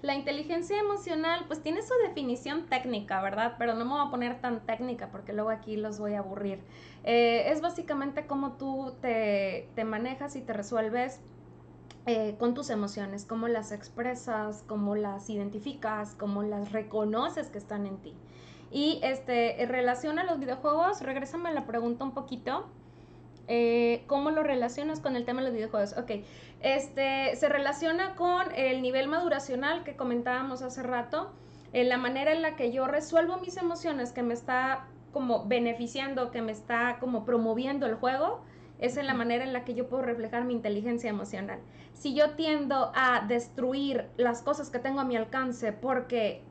la 0.00 0.14
inteligencia 0.14 0.78
emocional 0.80 1.44
pues 1.46 1.62
tiene 1.62 1.82
su 1.82 1.92
definición 2.06 2.64
técnica, 2.66 3.20
¿verdad? 3.20 3.56
Pero 3.58 3.74
no 3.74 3.84
me 3.84 3.90
voy 3.92 4.06
a 4.06 4.10
poner 4.10 4.40
tan 4.40 4.64
técnica 4.64 5.10
porque 5.10 5.34
luego 5.34 5.50
aquí 5.50 5.76
los 5.76 5.98
voy 5.98 6.14
a 6.14 6.20
aburrir. 6.20 6.60
Eh, 7.04 7.50
es 7.50 7.60
básicamente 7.60 8.26
cómo 8.26 8.52
tú 8.52 8.94
te, 9.02 9.68
manejas 9.84 10.34
y 10.36 10.40
te 10.40 10.54
resuelves 10.54 11.20
eh, 12.06 12.36
con 12.38 12.54
tus 12.54 12.70
emociones, 12.70 13.26
cómo 13.26 13.48
las 13.48 13.70
expresas, 13.70 14.64
cómo 14.66 14.96
las 14.96 15.28
identificas, 15.28 16.14
cómo 16.14 16.42
las 16.42 16.72
reconoces 16.72 17.48
que 17.50 17.58
están 17.58 17.86
en 17.86 17.98
ti. 17.98 18.14
Y 18.70 18.98
este, 19.02 19.62
en 19.62 19.68
relación 19.68 20.18
a 20.18 20.24
los 20.24 20.38
videojuegos, 20.38 21.02
regrésame 21.02 21.50
a 21.50 21.52
la 21.52 21.66
pregunta 21.66 22.02
un 22.02 22.12
poquito. 22.12 22.66
Eh, 23.48 24.04
¿Cómo 24.06 24.30
lo 24.30 24.42
relacionas 24.42 25.00
con 25.00 25.16
el 25.16 25.24
tema 25.24 25.40
de 25.40 25.48
los 25.48 25.54
videojuegos? 25.54 25.96
Ok, 25.96 26.24
este, 26.60 27.36
se 27.36 27.48
relaciona 27.48 28.14
con 28.16 28.52
el 28.54 28.82
nivel 28.82 29.08
maduracional 29.08 29.84
que 29.84 29.96
comentábamos 29.96 30.62
hace 30.62 30.82
rato, 30.82 31.32
en 31.72 31.88
la 31.88 31.98
manera 31.98 32.32
en 32.32 32.42
la 32.42 32.56
que 32.56 32.72
yo 32.72 32.86
resuelvo 32.86 33.36
mis 33.38 33.56
emociones 33.56 34.12
que 34.12 34.22
me 34.22 34.34
está 34.34 34.86
como 35.12 35.46
beneficiando, 35.46 36.30
que 36.30 36.42
me 36.42 36.52
está 36.52 36.98
como 37.00 37.24
promoviendo 37.24 37.86
el 37.86 37.94
juego, 37.94 38.42
es 38.78 38.96
en 38.96 39.06
la 39.06 39.14
manera 39.14 39.44
en 39.44 39.52
la 39.52 39.64
que 39.64 39.74
yo 39.74 39.88
puedo 39.88 40.02
reflejar 40.02 40.44
mi 40.44 40.52
inteligencia 40.52 41.08
emocional. 41.08 41.58
Si 41.94 42.14
yo 42.14 42.32
tiendo 42.32 42.92
a 42.94 43.24
destruir 43.26 44.06
las 44.16 44.42
cosas 44.42 44.70
que 44.70 44.78
tengo 44.78 45.00
a 45.00 45.04
mi 45.04 45.16
alcance 45.16 45.72
porque 45.72 46.42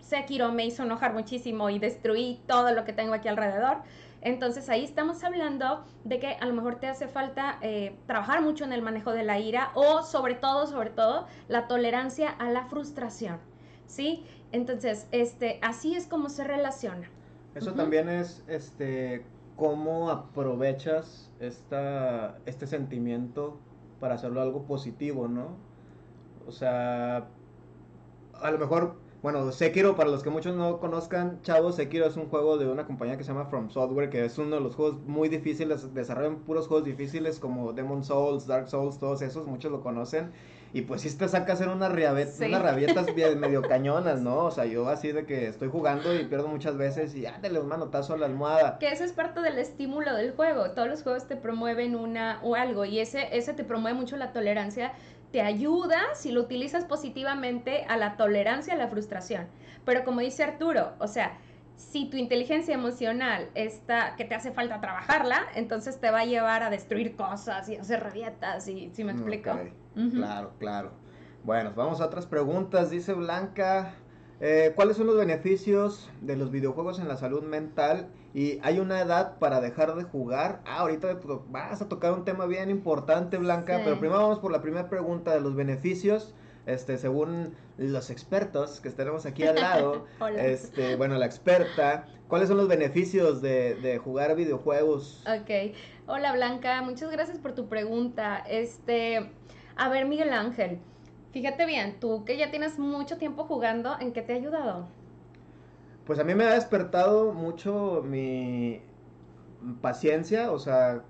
Sekiro 0.00 0.52
me 0.52 0.66
hizo 0.66 0.82
enojar 0.82 1.14
muchísimo 1.14 1.70
y 1.70 1.78
destruí 1.78 2.40
todo 2.46 2.72
lo 2.72 2.84
que 2.84 2.92
tengo 2.92 3.14
aquí 3.14 3.28
alrededor, 3.28 3.78
entonces 4.22 4.68
ahí 4.68 4.84
estamos 4.84 5.22
hablando 5.24 5.84
de 6.04 6.18
que 6.18 6.28
a 6.28 6.46
lo 6.46 6.54
mejor 6.54 6.76
te 6.76 6.86
hace 6.86 7.08
falta 7.08 7.58
eh, 7.60 7.98
trabajar 8.06 8.40
mucho 8.40 8.64
en 8.64 8.72
el 8.72 8.80
manejo 8.80 9.12
de 9.12 9.24
la 9.24 9.38
ira 9.38 9.70
o 9.74 10.02
sobre 10.02 10.34
todo, 10.34 10.66
sobre 10.66 10.90
todo, 10.90 11.26
la 11.48 11.66
tolerancia 11.66 12.30
a 12.30 12.50
la 12.50 12.64
frustración. 12.66 13.38
¿Sí? 13.86 14.24
Entonces, 14.52 15.06
este, 15.12 15.58
así 15.60 15.94
es 15.94 16.06
como 16.06 16.28
se 16.28 16.44
relaciona. 16.44 17.10
Eso 17.54 17.74
también 17.74 18.08
es 18.08 18.42
este 18.46 19.24
cómo 19.56 20.10
aprovechas 20.10 21.30
esta, 21.38 22.38
este 22.46 22.66
sentimiento 22.66 23.58
para 24.00 24.14
hacerlo 24.14 24.40
algo 24.40 24.62
positivo, 24.62 25.28
¿no? 25.28 25.56
O 26.46 26.52
sea, 26.52 27.28
a 28.40 28.50
lo 28.50 28.58
mejor, 28.58 28.96
bueno, 29.22 29.52
Sekiro, 29.52 29.94
para 29.94 30.10
los 30.10 30.24
que 30.24 30.30
muchos 30.30 30.56
no 30.56 30.80
conozcan, 30.80 31.40
chavos, 31.42 31.76
Sekiro 31.76 32.06
es 32.06 32.16
un 32.16 32.28
juego 32.28 32.58
de 32.58 32.66
una 32.66 32.86
compañía 32.86 33.16
que 33.16 33.22
se 33.22 33.32
llama 33.32 33.46
From 33.46 33.70
Software, 33.70 34.10
que 34.10 34.24
es 34.24 34.36
uno 34.36 34.56
de 34.56 34.60
los 34.60 34.74
juegos 34.74 35.00
muy 35.06 35.28
difíciles, 35.28 35.94
desarrollan 35.94 36.40
puros 36.40 36.66
juegos 36.66 36.84
difíciles 36.84 37.38
como 37.38 37.72
Demon 37.72 38.02
Souls, 38.02 38.48
Dark 38.48 38.68
Souls, 38.68 38.98
todos 38.98 39.22
esos, 39.22 39.46
muchos 39.46 39.70
lo 39.70 39.80
conocen. 39.80 40.32
Y 40.74 40.82
pues 40.82 41.02
sí 41.02 41.16
te 41.16 41.28
saca 41.28 41.52
hacer 41.52 41.68
unas, 41.68 41.92
unas 41.92 42.62
rabietas 42.62 43.06
medio 43.36 43.62
cañonas, 43.62 44.22
¿no? 44.22 44.46
O 44.46 44.50
sea, 44.50 44.64
yo 44.64 44.88
así 44.88 45.12
de 45.12 45.26
que 45.26 45.46
estoy 45.46 45.68
jugando 45.68 46.14
y 46.18 46.24
pierdo 46.24 46.48
muchas 46.48 46.76
veces 46.76 47.14
y 47.14 47.26
ándale 47.26 47.60
un 47.60 47.68
manotazo 47.68 48.14
a 48.14 48.16
la 48.16 48.26
almohada. 48.26 48.78
Que 48.78 48.90
eso 48.90 49.04
es 49.04 49.12
parte 49.12 49.40
del 49.40 49.58
estímulo 49.58 50.14
del 50.14 50.32
juego. 50.32 50.70
Todos 50.70 50.88
los 50.88 51.02
juegos 51.02 51.28
te 51.28 51.36
promueven 51.36 51.94
una 51.94 52.40
o 52.42 52.54
algo 52.54 52.86
y 52.86 53.00
ese, 53.00 53.36
ese 53.36 53.52
te 53.52 53.64
promueve 53.64 53.98
mucho 53.98 54.16
la 54.16 54.32
tolerancia. 54.32 54.94
Te 55.32 55.40
ayuda, 55.40 55.98
si 56.14 56.30
lo 56.30 56.42
utilizas 56.42 56.84
positivamente, 56.84 57.84
a 57.88 57.96
la 57.96 58.16
tolerancia 58.16 58.74
a 58.74 58.76
la 58.76 58.88
frustración. 58.88 59.48
Pero 59.84 60.04
como 60.04 60.20
dice 60.20 60.44
Arturo, 60.44 60.92
o 60.98 61.08
sea, 61.08 61.38
si 61.76 62.08
tu 62.08 62.16
inteligencia 62.16 62.74
emocional 62.74 63.48
está, 63.54 64.14
que 64.16 64.24
te 64.24 64.34
hace 64.34 64.52
falta 64.52 64.80
trabajarla, 64.80 65.46
entonces 65.54 65.98
te 66.00 66.10
va 66.10 66.20
a 66.20 66.24
llevar 66.24 66.62
a 66.62 66.70
destruir 66.70 67.16
cosas 67.16 67.68
y 67.68 67.76
hacer 67.76 68.02
rabietas, 68.02 68.68
y 68.68 68.90
si 68.92 69.04
me 69.04 69.12
explico. 69.12 69.58
Claro, 70.14 70.52
claro. 70.58 70.92
Bueno, 71.44 71.72
vamos 71.74 72.00
a 72.00 72.06
otras 72.06 72.26
preguntas. 72.26 72.90
Dice 72.90 73.14
Blanca, 73.14 73.94
eh, 74.40 74.72
¿cuáles 74.76 74.96
son 74.96 75.06
los 75.06 75.16
beneficios 75.16 76.10
de 76.20 76.36
los 76.36 76.50
videojuegos 76.50 77.00
en 77.00 77.08
la 77.08 77.16
salud 77.16 77.42
mental? 77.42 78.08
Y 78.34 78.58
hay 78.62 78.78
una 78.78 79.00
edad 79.00 79.38
para 79.38 79.60
dejar 79.60 79.94
de 79.94 80.04
jugar. 80.04 80.60
Ah, 80.64 80.78
ahorita 80.78 81.18
vas 81.50 81.82
a 81.82 81.88
tocar 81.88 82.12
un 82.12 82.24
tema 82.24 82.46
bien 82.46 82.70
importante, 82.70 83.36
Blanca, 83.36 83.80
pero 83.84 83.98
primero 83.98 84.22
vamos 84.22 84.38
por 84.38 84.50
la 84.52 84.62
primera 84.62 84.88
pregunta 84.88 85.34
de 85.34 85.40
los 85.40 85.54
beneficios 85.54 86.34
este, 86.66 86.96
según 86.96 87.54
los 87.76 88.10
expertos 88.10 88.80
que 88.80 88.90
tenemos 88.90 89.26
aquí 89.26 89.44
al 89.44 89.56
lado, 89.56 90.06
este, 90.38 90.96
bueno, 90.96 91.16
la 91.16 91.26
experta, 91.26 92.06
¿cuáles 92.28 92.48
son 92.48 92.56
los 92.56 92.68
beneficios 92.68 93.42
de, 93.42 93.74
de, 93.76 93.98
jugar 93.98 94.36
videojuegos? 94.36 95.24
Ok, 95.26 95.74
hola 96.06 96.32
Blanca, 96.32 96.80
muchas 96.82 97.10
gracias 97.10 97.38
por 97.38 97.54
tu 97.54 97.68
pregunta. 97.68 98.44
Este, 98.48 99.30
a 99.76 99.88
ver, 99.88 100.06
Miguel 100.06 100.32
Ángel, 100.32 100.78
fíjate 101.32 101.66
bien, 101.66 101.98
tú 101.98 102.24
que 102.24 102.36
ya 102.36 102.50
tienes 102.50 102.78
mucho 102.78 103.18
tiempo 103.18 103.44
jugando, 103.44 103.96
¿en 103.98 104.12
qué 104.12 104.22
te 104.22 104.34
ha 104.34 104.36
ayudado? 104.36 104.86
Pues 106.06 106.18
a 106.18 106.24
mí 106.24 106.34
me 106.34 106.44
ha 106.44 106.54
despertado 106.54 107.32
mucho 107.32 108.02
mi 108.04 108.80
paciencia, 109.80 110.50
o 110.50 110.58
sea, 110.58 111.04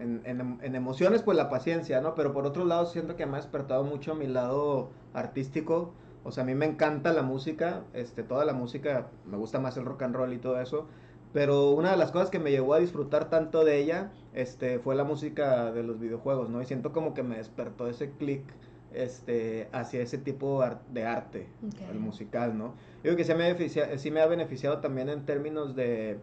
en, 0.00 0.74
emociones, 0.74 1.22
pues 1.22 1.36
la 1.36 1.48
paciencia, 1.48 2.00
¿no? 2.00 2.14
Pero 2.14 2.32
por 2.32 2.46
otro 2.46 2.64
lado, 2.64 2.86
siento 2.86 3.16
que 3.16 3.26
me 3.26 3.34
ha 3.34 3.40
despertado 3.40 3.84
mucho 3.84 4.14
mi 4.14 4.26
lado 4.26 4.90
artístico. 5.14 5.92
O 6.24 6.32
sea, 6.32 6.44
a 6.44 6.46
mí 6.46 6.54
me 6.54 6.66
encanta 6.66 7.12
la 7.12 7.22
música, 7.22 7.82
este, 7.94 8.22
toda 8.22 8.44
la 8.44 8.52
música, 8.52 9.08
me 9.26 9.36
gusta 9.36 9.60
más 9.60 9.76
el 9.76 9.84
rock 9.84 10.02
and 10.02 10.14
roll 10.14 10.32
y 10.32 10.38
todo 10.38 10.60
eso. 10.60 10.86
Pero 11.32 11.70
una 11.70 11.92
de 11.92 11.96
las 11.96 12.10
cosas 12.10 12.30
que 12.30 12.38
me 12.38 12.50
llevó 12.50 12.74
a 12.74 12.78
disfrutar 12.78 13.30
tanto 13.30 13.64
de 13.64 13.78
ella, 13.78 14.12
este, 14.34 14.78
fue 14.78 14.94
la 14.94 15.04
música 15.04 15.72
de 15.72 15.82
los 15.82 15.98
videojuegos, 15.98 16.50
¿no? 16.50 16.60
Y 16.60 16.66
siento 16.66 16.92
como 16.92 17.14
que 17.14 17.22
me 17.22 17.36
despertó 17.36 17.88
ese 17.88 18.10
click, 18.12 18.44
este, 18.94 19.68
hacia 19.72 20.00
ese 20.00 20.18
tipo 20.18 20.64
de 20.90 21.04
arte, 21.04 21.48
el 21.90 21.98
musical, 21.98 22.56
¿no? 22.56 22.74
Yo 23.04 23.14
creo 23.14 23.16
que 23.16 23.24
sí 23.24 23.34
me, 23.34 23.98
sí 23.98 24.10
me 24.10 24.20
ha 24.20 24.26
beneficiado 24.26 24.78
también 24.78 25.08
en 25.08 25.24
términos 25.24 25.74
de 25.74 26.18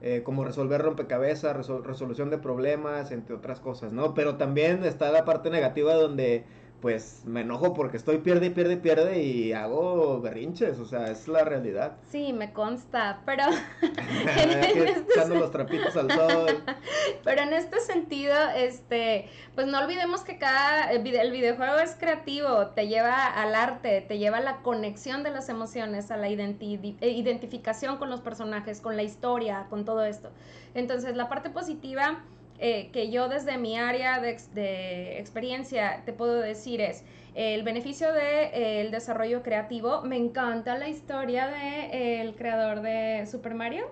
eh, 0.00 0.22
como 0.24 0.44
resolver 0.44 0.80
rompecabezas, 0.80 1.56
resolución 1.56 2.30
de 2.30 2.38
problemas, 2.38 3.10
entre 3.10 3.34
otras 3.34 3.58
cosas, 3.58 3.92
¿no? 3.92 4.14
Pero 4.14 4.36
también 4.36 4.84
está 4.84 5.10
la 5.10 5.24
parte 5.24 5.50
negativa 5.50 5.94
donde 5.94 6.44
pues 6.80 7.22
me 7.24 7.40
enojo 7.40 7.74
porque 7.74 7.96
estoy 7.96 8.18
pierde 8.18 8.46
y 8.46 8.50
pierde 8.50 8.74
y 8.74 8.76
pierde 8.76 9.22
y 9.22 9.52
hago 9.52 10.20
berrinches, 10.20 10.78
o 10.78 10.84
sea, 10.84 11.10
es 11.10 11.26
la 11.26 11.44
realidad. 11.44 11.96
Sí, 12.10 12.32
me 12.32 12.52
consta, 12.52 13.22
pero 13.26 13.44
este 13.82 15.04
echando 15.10 15.34
los 15.34 15.50
trapitos 15.50 15.96
al 15.96 16.10
sol. 16.10 16.62
Pero 17.24 17.42
en 17.42 17.52
este 17.52 17.80
sentido, 17.80 18.34
este, 18.56 19.28
pues 19.54 19.66
no 19.66 19.78
olvidemos 19.80 20.22
que 20.22 20.38
cada 20.38 20.90
el 20.92 21.02
videojuego 21.02 21.78
es 21.78 21.94
creativo, 21.96 22.68
te 22.68 22.86
lleva 22.86 23.26
al 23.26 23.54
arte, 23.54 24.02
te 24.02 24.18
lleva 24.18 24.38
a 24.38 24.40
la 24.40 24.58
conexión 24.58 25.22
de 25.22 25.30
las 25.30 25.48
emociones, 25.48 26.10
a 26.10 26.16
la 26.16 26.28
eh, 26.28 27.10
identificación 27.10 27.98
con 27.98 28.08
los 28.10 28.20
personajes, 28.20 28.80
con 28.80 28.96
la 28.96 29.02
historia, 29.02 29.66
con 29.68 29.84
todo 29.84 30.04
esto. 30.04 30.30
Entonces, 30.74 31.16
la 31.16 31.28
parte 31.28 31.50
positiva 31.50 32.22
eh, 32.58 32.90
que 32.92 33.10
yo 33.10 33.28
desde 33.28 33.56
mi 33.58 33.78
área 33.78 34.20
de, 34.20 35.18
experiencia 35.18 36.02
te 36.04 36.12
puedo 36.12 36.40
decir 36.40 36.80
es 36.80 37.04
el 37.34 37.62
beneficio 37.62 38.12
del 38.12 38.50
de, 38.52 38.80
el 38.80 38.90
desarrollo 38.90 39.42
creativo. 39.42 40.02
Me 40.02 40.16
encanta 40.16 40.76
la 40.76 40.88
historia 40.88 41.46
del 41.46 42.34
creador 42.34 42.82
de 42.82 43.26
Super 43.26 43.54
Mario. 43.54 43.86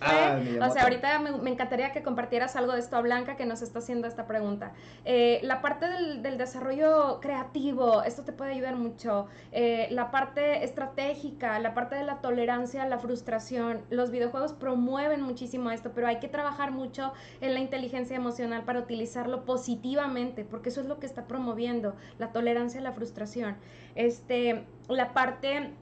Ah, 0.00 0.38
o 0.60 0.70
sea, 0.70 0.82
ahorita 0.82 1.18
me, 1.18 1.50
encantaría 1.50 1.92
que 1.92 2.02
compartieras 2.02 2.54
algo 2.56 2.72
de 2.72 2.80
esto 2.80 2.96
a 2.96 3.00
Blanca 3.00 3.36
que 3.36 3.46
nos 3.46 3.62
está 3.62 3.78
haciendo 3.78 4.06
esta 4.06 4.26
pregunta. 4.26 4.72
Eh, 5.04 5.40
la 5.42 5.62
parte 5.62 5.86
del, 5.88 6.36
desarrollo 6.36 7.20
creativo, 7.20 8.02
esto 8.02 8.22
te 8.22 8.32
puede 8.32 8.52
ayudar 8.52 8.76
mucho. 8.76 9.26
Eh, 9.52 9.88
la 9.90 10.10
parte 10.10 10.64
estratégica, 10.64 11.58
la 11.60 11.72
parte 11.72 11.96
de 11.96 12.04
la 12.04 12.20
tolerancia 12.20 12.82
a 12.82 12.88
la 12.88 12.98
frustración. 12.98 13.82
Los 13.88 14.10
videojuegos 14.10 14.52
promueven 14.52 15.22
muchísimo 15.22 15.70
esto, 15.70 15.92
pero 15.94 16.08
hay 16.08 16.18
que 16.18 16.28
trabajar 16.28 16.72
mucho 16.72 17.12
en 17.40 17.54
la 17.54 17.60
inteligencia 17.60 18.16
emocional 18.16 18.64
para 18.64 18.80
utilizarlo 18.80 19.44
positivamente, 19.44 20.44
porque 20.44 20.68
eso 20.68 20.80
es 20.80 20.86
lo 20.86 20.98
que 20.98 21.06
está 21.06 21.24
promoviendo, 21.26 21.94
la 22.18 22.32
tolerancia 22.32 22.80
a 22.80 22.82
la 22.82 22.92
frustración. 22.92 23.56
Este, 23.94 24.66
la 24.88 25.14
parte 25.14 25.72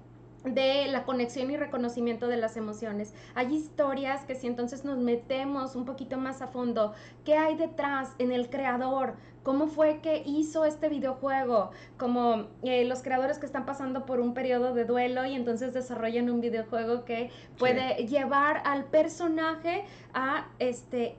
de 0.45 0.87
la 0.89 1.05
conexión 1.05 1.51
y 1.51 1.57
reconocimiento 1.57 2.29
de 2.29 2.37
las 2.37 2.57
emociones. 2.57 3.15
Hay 3.35 3.55
historias 3.55 4.25
que 4.27 4.35
si 4.35 4.47
entonces 4.47 4.85
nos 4.85 4.99
metemos 4.99 5.75
un 5.75 5.85
poquito 5.85 6.19
más 6.19 6.43
a 6.43 6.49
fondo, 6.49 6.93
¿qué 7.25 7.37
hay 7.37 7.57
detrás 7.57 8.15
en 8.19 8.31
el 8.31 8.51
creador? 8.51 9.15
¿Cómo 9.43 9.67
fue 9.67 10.01
que 10.01 10.23
hizo 10.25 10.65
este 10.65 10.89
videojuego? 10.89 11.71
Como 11.99 12.47
eh, 12.63 12.85
los 12.85 13.03
creadores 13.03 13.39
que 13.39 13.47
están 13.47 13.67
pasando 13.67 14.07
por 14.07 14.21
un 14.21 14.33
periodo 14.33 14.75
de 14.75 14.85
duelo 14.85 15.27
y 15.27 15.35
entonces 15.35 15.75
desarrollan 15.75 16.31
un 16.31 16.41
videojuego 16.41 17.05
que 17.05 17.31
puede 17.59 18.07
llevar 18.07 18.63
al 18.65 18.85
personaje 18.85 19.85
a 20.15 20.49
este 20.59 21.17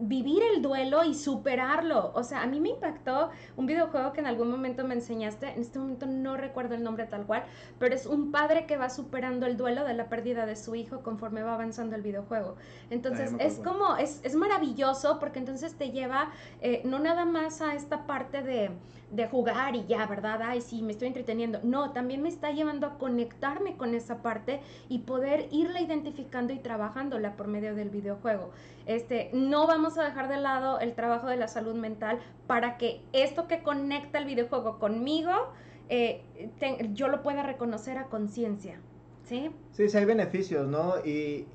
vivir 0.00 0.42
el 0.54 0.62
duelo 0.62 1.04
y 1.04 1.14
superarlo. 1.14 2.12
O 2.14 2.22
sea, 2.22 2.42
a 2.42 2.46
mí 2.46 2.60
me 2.60 2.70
impactó 2.70 3.30
un 3.56 3.66
videojuego 3.66 4.12
que 4.12 4.20
en 4.20 4.26
algún 4.26 4.50
momento 4.50 4.84
me 4.84 4.94
enseñaste, 4.94 5.48
en 5.48 5.60
este 5.60 5.78
momento 5.78 6.06
no 6.06 6.36
recuerdo 6.36 6.74
el 6.74 6.82
nombre 6.82 7.06
tal 7.06 7.26
cual, 7.26 7.44
pero 7.78 7.94
es 7.94 8.06
un 8.06 8.30
padre 8.30 8.66
que 8.66 8.76
va 8.76 8.90
superando 8.90 9.46
el 9.46 9.56
duelo 9.56 9.84
de 9.84 9.94
la 9.94 10.08
pérdida 10.08 10.46
de 10.46 10.56
su 10.56 10.74
hijo 10.74 11.02
conforme 11.02 11.42
va 11.42 11.54
avanzando 11.54 11.96
el 11.96 12.02
videojuego. 12.02 12.56
Entonces, 12.90 13.34
es 13.38 13.58
como, 13.58 13.96
es, 13.96 14.20
es, 14.22 14.34
maravilloso 14.34 15.18
porque 15.18 15.38
entonces 15.38 15.74
te 15.74 15.90
lleva 15.90 16.30
eh, 16.60 16.82
no 16.84 16.98
nada 16.98 17.24
más 17.24 17.62
a 17.62 17.74
esta 17.74 18.06
parte 18.06 18.42
de 18.42 18.70
de 19.10 19.28
jugar 19.28 19.76
y 19.76 19.86
ya, 19.86 20.04
¿verdad? 20.06 20.40
Ay, 20.42 20.60
sí, 20.60 20.82
me 20.82 20.92
estoy 20.92 21.08
entreteniendo. 21.08 21.60
No, 21.62 21.92
también 21.92 22.22
me 22.22 22.28
está 22.28 22.50
llevando 22.50 22.86
a 22.86 22.98
conectarme 22.98 23.76
con 23.76 23.94
esa 23.94 24.22
parte 24.22 24.60
y 24.88 25.00
poder 25.00 25.48
irla 25.50 25.80
identificando 25.80 26.52
y 26.52 26.58
trabajándola 26.58 27.36
por 27.36 27.46
medio 27.46 27.74
del 27.74 27.90
videojuego. 27.90 28.50
Este, 28.86 29.30
no 29.32 29.66
vamos 29.66 29.96
a 29.98 30.04
dejar 30.04 30.28
de 30.28 30.38
lado 30.38 30.80
el 30.80 30.94
trabajo 30.94 31.28
de 31.28 31.36
la 31.36 31.48
salud 31.48 31.74
mental 31.74 32.18
para 32.46 32.76
que 32.78 33.00
esto 33.12 33.46
que 33.46 33.62
conecta 33.62 34.18
el 34.18 34.24
videojuego 34.26 34.78
conmigo, 34.78 35.32
eh, 35.88 36.22
yo 36.92 37.08
lo 37.08 37.22
pueda 37.22 37.42
reconocer 37.42 37.98
a 37.98 38.06
conciencia. 38.06 38.80
¿Sí? 39.24 39.50
Sí, 39.72 39.88
sí 39.88 39.98
hay 39.98 40.04
beneficios, 40.04 40.68
¿no? 40.68 41.04
Y, 41.04 41.46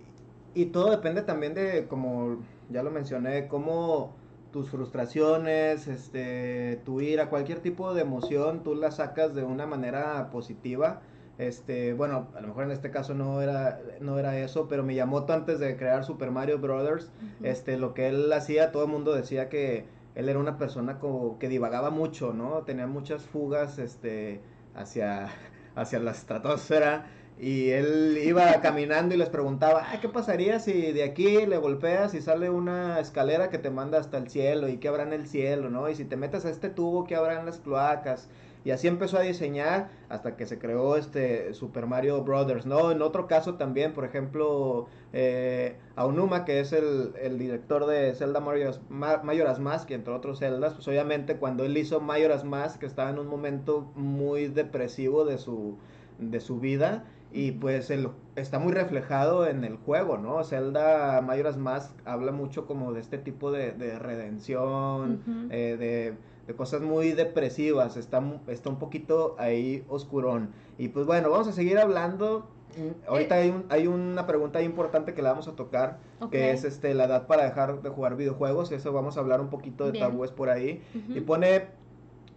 y 0.53 0.65
todo 0.67 0.91
depende 0.91 1.21
también 1.21 1.53
de, 1.53 1.87
como 1.87 2.39
ya 2.69 2.83
lo 2.83 2.91
mencioné, 2.91 3.47
cómo 3.47 4.13
tus 4.51 4.69
frustraciones, 4.69 5.87
este, 5.87 6.81
tu 6.85 7.01
ira, 7.01 7.29
cualquier 7.29 7.59
tipo 7.59 7.93
de 7.93 8.01
emoción, 8.01 8.63
tú 8.63 8.75
la 8.75 8.91
sacas 8.91 9.33
de 9.33 9.43
una 9.43 9.65
manera 9.65 10.29
positiva. 10.29 11.01
Este, 11.37 11.93
bueno, 11.93 12.27
a 12.35 12.41
lo 12.41 12.49
mejor 12.49 12.65
en 12.65 12.71
este 12.71 12.91
caso 12.91 13.15
no 13.15 13.41
era, 13.41 13.79
no 13.99 14.19
era 14.19 14.37
eso, 14.37 14.67
pero 14.67 14.83
Miyamoto 14.83 15.33
antes 15.33 15.59
de 15.59 15.75
crear 15.75 16.03
Super 16.03 16.29
Mario 16.29 16.59
Brothers, 16.59 17.11
este, 17.41 17.77
lo 17.77 17.93
que 17.93 18.09
él 18.09 18.31
hacía, 18.31 18.71
todo 18.71 18.83
el 18.83 18.91
mundo 18.91 19.15
decía 19.15 19.49
que 19.49 19.85
él 20.13 20.29
era 20.29 20.37
una 20.37 20.57
persona 20.57 20.99
como 20.99 21.39
que 21.39 21.47
divagaba 21.47 21.89
mucho, 21.89 22.33
¿no? 22.33 22.63
Tenía 22.63 22.85
muchas 22.85 23.23
fugas, 23.23 23.79
este, 23.79 24.41
hacia, 24.75 25.29
hacia 25.75 25.99
la 25.99 26.11
estratosfera 26.11 27.05
y 27.41 27.71
él 27.71 28.19
iba 28.23 28.61
caminando 28.61 29.15
y 29.15 29.17
les 29.17 29.29
preguntaba, 29.29 29.83
¿qué 29.99 30.07
pasaría 30.07 30.59
si 30.59 30.91
de 30.91 31.03
aquí 31.03 31.47
le 31.47 31.57
golpeas 31.57 32.13
y 32.13 32.21
sale 32.21 32.51
una 32.51 32.99
escalera 32.99 33.49
que 33.49 33.57
te 33.57 33.71
manda 33.71 33.97
hasta 33.97 34.19
el 34.19 34.29
cielo? 34.29 34.69
¿Y 34.69 34.77
qué 34.77 34.89
habrá 34.89 35.01
en 35.01 35.11
el 35.11 35.25
cielo, 35.25 35.71
no? 35.71 35.89
Y 35.89 35.95
si 35.95 36.05
te 36.05 36.17
metes 36.17 36.45
a 36.45 36.51
este 36.51 36.69
tubo, 36.69 37.05
¿qué 37.07 37.15
habrá 37.15 37.39
en 37.39 37.47
las 37.47 37.57
cloacas? 37.57 38.29
Y 38.63 38.69
así 38.69 38.87
empezó 38.87 39.17
a 39.17 39.21
diseñar 39.21 39.89
hasta 40.07 40.37
que 40.37 40.45
se 40.45 40.59
creó 40.59 40.97
este 40.97 41.55
Super 41.55 41.87
Mario 41.87 42.23
Brothers, 42.23 42.67
¿no? 42.67 42.91
En 42.91 43.01
otro 43.01 43.25
caso 43.25 43.55
también, 43.55 43.93
por 43.93 44.05
ejemplo, 44.05 44.85
eh, 45.11 45.77
Aonuma, 45.95 46.45
que 46.45 46.59
es 46.59 46.71
el, 46.71 47.39
director 47.39 47.87
de 47.87 48.13
Zelda 48.13 48.39
Majora's, 48.39 48.81
Majora's 48.89 49.59
Mask, 49.59 49.89
y 49.89 49.95
entre 49.95 50.13
otros 50.13 50.37
Zeldas, 50.37 50.75
pues 50.75 50.87
obviamente 50.87 51.37
cuando 51.37 51.65
él 51.65 51.75
hizo 51.75 52.01
Majora's 52.01 52.43
Mask, 52.43 52.81
que 52.81 52.85
estaba 52.85 53.09
en 53.09 53.17
un 53.17 53.25
momento 53.25 53.91
muy 53.95 54.45
depresivo 54.45 55.25
de 55.25 55.39
su, 55.39 55.79
de 56.19 56.39
su 56.39 56.59
vida, 56.59 57.03
y 57.33 57.51
pues 57.53 57.91
está 58.35 58.59
muy 58.59 58.73
reflejado 58.73 59.47
en 59.47 59.63
el 59.63 59.77
juego, 59.77 60.17
¿no? 60.17 60.43
Zelda 60.43 61.21
Majora's 61.21 61.57
Mask 61.57 61.91
habla 62.05 62.31
mucho 62.31 62.65
como 62.65 62.91
de 62.93 62.99
este 62.99 63.17
tipo 63.17 63.51
de, 63.51 63.71
redención, 63.99 65.49
eh, 65.49 66.15
de, 66.47 66.53
cosas 66.55 66.81
muy 66.81 67.13
depresivas, 67.13 67.95
está, 67.95 68.21
está 68.47 68.69
un 68.69 68.77
poquito 68.77 69.35
ahí 69.39 69.85
oscurón. 69.87 70.49
Y 70.77 70.89
pues 70.89 71.05
bueno, 71.05 71.29
vamos 71.29 71.47
a 71.47 71.53
seguir 71.53 71.77
hablando. 71.77 72.49
Mm, 72.77 73.07
ahorita 73.07 73.35
hay, 73.35 73.49
un, 73.49 73.65
hay 73.69 73.87
una 73.87 74.27
pregunta 74.27 74.61
importante 74.61 75.13
que 75.13 75.21
la 75.21 75.29
vamos 75.29 75.47
a 75.47 75.55
tocar, 75.55 75.99
que 76.29 76.51
es 76.51 76.65
este 76.65 76.93
la 76.93 77.05
edad 77.05 77.27
para 77.27 77.45
dejar 77.45 77.81
de 77.81 77.89
jugar 77.89 78.17
videojuegos. 78.17 78.73
Eso 78.73 78.91
vamos 78.91 79.15
a 79.15 79.21
hablar 79.21 79.39
un 79.39 79.49
poquito 79.49 79.89
de 79.89 79.97
tabúes 79.97 80.31
por 80.31 80.49
ahí. 80.49 80.83
Y 81.07 81.21
pone, 81.21 81.67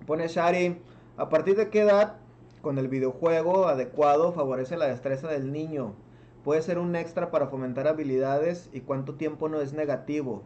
pone 0.07 0.28
Shari, 0.28 0.78
¿a 1.16 1.28
partir 1.28 1.57
de 1.57 1.68
qué 1.68 1.80
edad 1.80 2.18
con 2.65 2.79
el 2.79 2.89
videojuego 2.89 3.69
adecuado 3.69 4.33
favorece 4.33 4.77
la 4.77 4.87
destreza 4.87 5.29
del 5.29 5.53
niño. 5.53 5.95
Puede 6.43 6.62
ser 6.62 6.79
un 6.79 6.97
extra 6.97 7.31
para 7.31 7.47
fomentar 7.47 7.87
habilidades 7.87 8.71
y 8.73 8.81
cuánto 8.81 9.15
tiempo 9.15 9.49
no 9.49 9.61
es 9.61 9.75
negativo. 9.75 10.43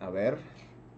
A 0.00 0.10
ver. 0.10 0.38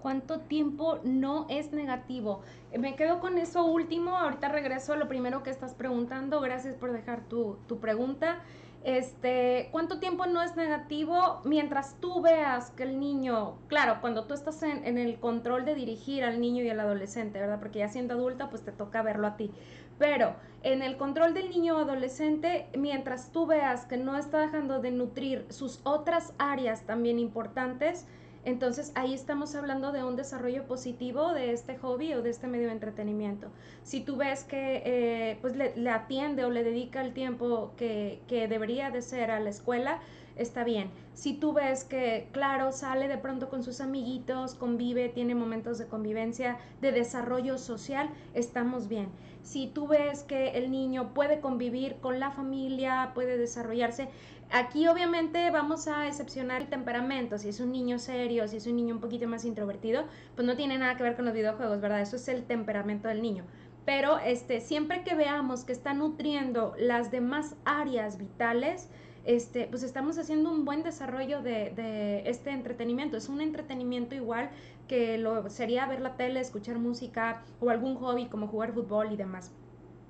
¿Cuánto 0.00 0.40
tiempo 0.40 0.98
no 1.04 1.46
es 1.48 1.72
negativo? 1.72 2.40
Me 2.76 2.96
quedo 2.96 3.20
con 3.20 3.38
eso 3.38 3.64
último. 3.64 4.16
Ahorita 4.16 4.48
regreso 4.48 4.94
a 4.94 4.96
lo 4.96 5.08
primero 5.08 5.42
que 5.42 5.50
estás 5.50 5.74
preguntando. 5.74 6.40
Gracias 6.40 6.74
por 6.74 6.92
dejar 6.92 7.28
tu, 7.28 7.58
tu 7.68 7.78
pregunta. 7.78 8.40
Este, 8.84 9.68
¿cuánto 9.70 10.00
tiempo 10.00 10.26
no 10.26 10.42
es 10.42 10.56
negativo? 10.56 11.40
Mientras 11.44 11.94
tú 12.00 12.20
veas 12.20 12.72
que 12.72 12.82
el 12.82 12.98
niño, 12.98 13.58
claro, 13.68 13.98
cuando 14.00 14.24
tú 14.24 14.34
estás 14.34 14.60
en, 14.64 14.84
en, 14.84 14.98
el 14.98 15.20
control 15.20 15.64
de 15.64 15.76
dirigir 15.76 16.24
al 16.24 16.40
niño 16.40 16.64
y 16.64 16.68
al 16.68 16.80
adolescente, 16.80 17.38
¿verdad? 17.38 17.60
Porque 17.60 17.78
ya 17.78 17.88
siendo 17.88 18.14
adulta, 18.14 18.50
pues 18.50 18.62
te 18.62 18.72
toca 18.72 19.02
verlo 19.02 19.28
a 19.28 19.36
ti. 19.36 19.52
Pero 19.98 20.34
en 20.62 20.82
el 20.82 20.96
control 20.96 21.34
del 21.34 21.50
niño 21.50 21.76
o 21.76 21.80
adolescente, 21.80 22.66
mientras 22.76 23.32
tú 23.32 23.46
veas 23.46 23.86
que 23.86 23.96
no 23.96 24.16
está 24.16 24.40
dejando 24.40 24.80
de 24.80 24.90
nutrir 24.90 25.46
sus 25.50 25.80
otras 25.84 26.34
áreas 26.38 26.82
también 26.82 27.18
importantes, 27.18 28.06
entonces 28.44 28.90
ahí 28.96 29.14
estamos 29.14 29.54
hablando 29.54 29.92
de 29.92 30.02
un 30.02 30.16
desarrollo 30.16 30.64
positivo 30.66 31.32
de 31.32 31.52
este 31.52 31.78
hobby 31.78 32.14
o 32.14 32.22
de 32.22 32.30
este 32.30 32.48
medio 32.48 32.66
de 32.66 32.72
entretenimiento. 32.72 33.48
Si 33.84 34.00
tú 34.00 34.16
ves 34.16 34.42
que 34.42 34.82
eh, 34.84 35.38
pues 35.40 35.54
le, 35.56 35.90
atiende 35.90 36.44
o 36.44 36.50
le 36.50 36.64
dedica 36.64 37.02
el 37.02 37.12
tiempo 37.12 37.72
que, 37.76 38.20
que 38.26 38.48
debería 38.48 38.90
de 38.90 39.02
ser 39.02 39.30
a 39.30 39.38
la 39.38 39.50
escuela, 39.50 40.00
está 40.36 40.64
bien. 40.64 40.90
Si 41.14 41.34
tú 41.34 41.52
ves 41.52 41.84
que, 41.84 42.28
claro, 42.32 42.72
sale 42.72 43.06
de 43.06 43.18
pronto 43.18 43.48
con 43.48 43.62
sus 43.62 43.80
amiguitos, 43.80 44.54
convive, 44.54 45.08
tiene 45.08 45.34
momentos 45.34 45.78
de 45.78 45.86
convivencia, 45.86 46.58
de 46.80 46.92
desarrollo 46.92 47.58
social, 47.58 48.10
estamos 48.34 48.88
bien. 48.88 49.08
Si 49.42 49.66
tú 49.66 49.88
ves 49.88 50.22
que 50.22 50.50
el 50.50 50.70
niño 50.70 51.12
puede 51.14 51.40
convivir 51.40 51.96
con 51.96 52.20
la 52.20 52.30
familia, 52.30 53.10
puede 53.14 53.36
desarrollarse, 53.36 54.08
Aquí 54.54 54.86
obviamente 54.86 55.50
vamos 55.50 55.88
a 55.88 56.06
excepcionar 56.06 56.60
el 56.60 56.68
temperamento, 56.68 57.38
si 57.38 57.48
es 57.48 57.58
un 57.58 57.72
niño 57.72 57.98
serio, 57.98 58.46
si 58.46 58.58
es 58.58 58.66
un 58.66 58.76
niño 58.76 58.94
un 58.94 59.00
poquito 59.00 59.26
más 59.26 59.46
introvertido, 59.46 60.04
pues 60.34 60.46
no 60.46 60.56
tiene 60.56 60.76
nada 60.76 60.94
que 60.94 61.02
ver 61.02 61.16
con 61.16 61.24
los 61.24 61.32
videojuegos, 61.32 61.80
¿verdad? 61.80 62.02
Eso 62.02 62.16
es 62.16 62.28
el 62.28 62.44
temperamento 62.44 63.08
del 63.08 63.22
niño. 63.22 63.44
Pero 63.86 64.18
este, 64.18 64.60
siempre 64.60 65.04
que 65.04 65.14
veamos 65.14 65.64
que 65.64 65.72
está 65.72 65.94
nutriendo 65.94 66.74
las 66.78 67.10
demás 67.10 67.56
áreas 67.64 68.18
vitales, 68.18 68.90
este, 69.24 69.66
pues 69.68 69.82
estamos 69.82 70.18
haciendo 70.18 70.50
un 70.50 70.64
buen 70.64 70.82
desarrollo 70.82 71.42
de, 71.42 72.22
este 72.26 72.50
entretenimiento. 72.50 73.16
Es 73.16 73.28
un 73.28 73.40
entretenimiento 73.40 74.14
igual 74.14 74.50
que 74.88 75.18
lo 75.18 75.48
sería 75.48 75.86
ver 75.86 76.00
la 76.00 76.16
tele, 76.16 76.40
escuchar 76.40 76.78
música 76.78 77.42
o 77.60 77.70
algún 77.70 77.96
hobby 77.96 78.26
como 78.26 78.48
jugar 78.48 78.72
fútbol 78.72 79.12
y 79.12 79.16
demás. 79.16 79.52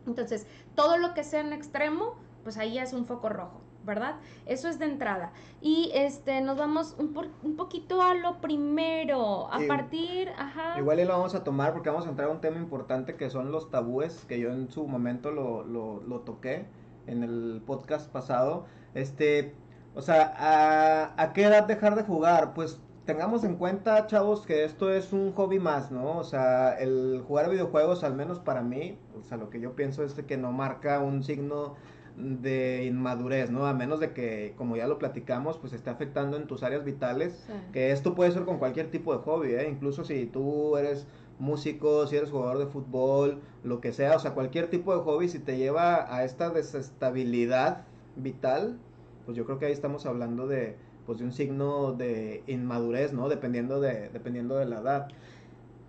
Entonces, 0.06 0.46
todo 0.74 0.98
lo 0.98 1.14
que 1.14 1.24
sea 1.24 1.40
en 1.40 1.52
extremo, 1.52 2.16
pues 2.42 2.56
ahí 2.56 2.78
es 2.78 2.92
un 2.92 3.06
foco 3.06 3.28
rojo. 3.28 3.60
¿verdad? 3.84 4.14
Eso 4.46 4.68
es 4.68 4.78
de 4.78 4.84
entrada. 4.84 5.32
Y 5.60 5.90
este, 5.92 6.40
nos 6.40 6.56
vamos 6.56 6.94
un, 6.98 7.16
un 7.42 7.56
poquito 7.56 8.00
a 8.00 8.14
lo 8.14 8.40
primero, 8.40 9.52
a 9.52 9.58
partir, 9.66 10.28
ajá. 10.38 10.78
Igual 10.78 11.00
y 11.00 11.04
lo 11.04 11.14
vamos 11.14 11.34
a 11.34 11.42
tomar 11.42 11.72
porque 11.72 11.90
vamos 11.90 12.06
a 12.06 12.10
entrar 12.10 12.28
a 12.28 12.30
un 12.30 12.40
tema 12.40 12.58
importante 12.58 13.16
que 13.16 13.28
son 13.28 13.50
los 13.50 13.72
tabúes, 13.72 14.24
que 14.28 14.38
yo 14.38 14.50
en 14.50 14.70
su 14.70 14.86
momento 14.86 15.32
lo, 15.32 15.64
lo, 15.64 16.00
lo 16.00 16.20
toqué 16.20 16.66
en 17.06 17.22
el 17.22 17.62
podcast 17.66 18.10
pasado. 18.10 18.66
Este, 18.94 19.54
o 19.94 20.02
sea, 20.02 20.34
¿a, 20.36 21.22
¿a 21.22 21.32
qué 21.32 21.44
edad 21.44 21.66
dejar 21.66 21.94
de 21.96 22.02
jugar? 22.02 22.54
Pues 22.54 22.80
tengamos 23.04 23.44
en 23.44 23.56
cuenta, 23.56 24.06
chavos, 24.06 24.46
que 24.46 24.64
esto 24.64 24.92
es 24.92 25.12
un 25.12 25.32
hobby 25.32 25.58
más, 25.58 25.90
¿no? 25.90 26.18
O 26.18 26.24
sea, 26.24 26.74
el 26.78 27.22
jugar 27.26 27.50
videojuegos, 27.50 28.04
al 28.04 28.14
menos 28.14 28.38
para 28.38 28.62
mí, 28.62 28.98
o 29.18 29.22
sea, 29.22 29.36
lo 29.38 29.50
que 29.50 29.60
yo 29.60 29.74
pienso 29.74 30.04
es 30.04 30.14
que 30.14 30.36
no 30.36 30.52
marca 30.52 31.00
un 31.00 31.22
signo 31.22 31.74
de 32.16 32.84
inmadurez, 32.84 33.50
¿no? 33.50 33.66
A 33.66 33.72
menos 33.72 33.98
de 33.98 34.12
que, 34.12 34.54
como 34.56 34.76
ya 34.76 34.86
lo 34.86 34.98
platicamos, 34.98 35.58
pues 35.58 35.72
esté 35.72 35.90
afectando 35.90 36.36
en 36.36 36.46
tus 36.46 36.62
áreas 36.62 36.84
vitales, 36.84 37.46
que 37.72 37.90
esto 37.90 38.14
puede 38.14 38.30
ser 38.32 38.44
con 38.44 38.58
cualquier 38.58 38.90
tipo 38.90 39.16
de 39.16 39.22
hobby, 39.22 39.54
¿eh? 39.54 39.68
Incluso 39.68 40.04
si 40.04 40.26
tú 40.26 40.76
eres 40.76 41.06
músico, 41.38 42.06
si 42.06 42.16
eres 42.16 42.30
jugador 42.30 42.58
de 42.58 42.66
fútbol, 42.66 43.40
lo 43.64 43.80
que 43.80 43.92
sea, 43.92 44.16
o 44.16 44.18
sea, 44.18 44.34
cualquier 44.34 44.68
tipo 44.70 44.94
de 44.94 45.02
hobby, 45.02 45.28
si 45.28 45.38
te 45.38 45.56
lleva 45.56 46.14
a 46.14 46.24
esta 46.24 46.50
desestabilidad 46.50 47.84
vital, 48.16 48.78
pues 49.24 49.36
yo 49.36 49.44
creo 49.44 49.58
que 49.58 49.66
ahí 49.66 49.72
estamos 49.72 50.06
hablando 50.06 50.46
de, 50.46 50.76
pues 51.06 51.18
de 51.18 51.24
un 51.24 51.32
signo 51.32 51.92
de 51.92 52.42
inmadurez, 52.46 53.12
¿no? 53.12 53.28
Dependiendo 53.28 53.80
de, 53.80 54.08
dependiendo 54.10 54.56
de 54.56 54.66
la 54.66 54.80
edad. 54.80 55.08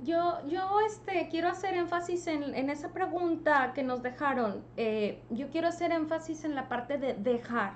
Yo, 0.04 0.40
yo 0.48 0.80
este, 0.86 1.30
quiero 1.30 1.48
hacer 1.48 1.76
énfasis 1.76 2.28
en, 2.28 2.44
en 2.56 2.70
esa 2.70 2.92
pregunta 2.92 3.72
que 3.74 3.84
nos 3.84 4.04
dejaron. 4.04 4.62
Eh, 4.76 5.22
yo 5.30 5.50
quiero 5.50 5.70
hacer 5.70 5.92
énfasis 5.92 6.44
en 6.44 6.56
la 6.56 6.68
parte 6.68 6.98
de 6.98 7.14
dejar. 7.14 7.74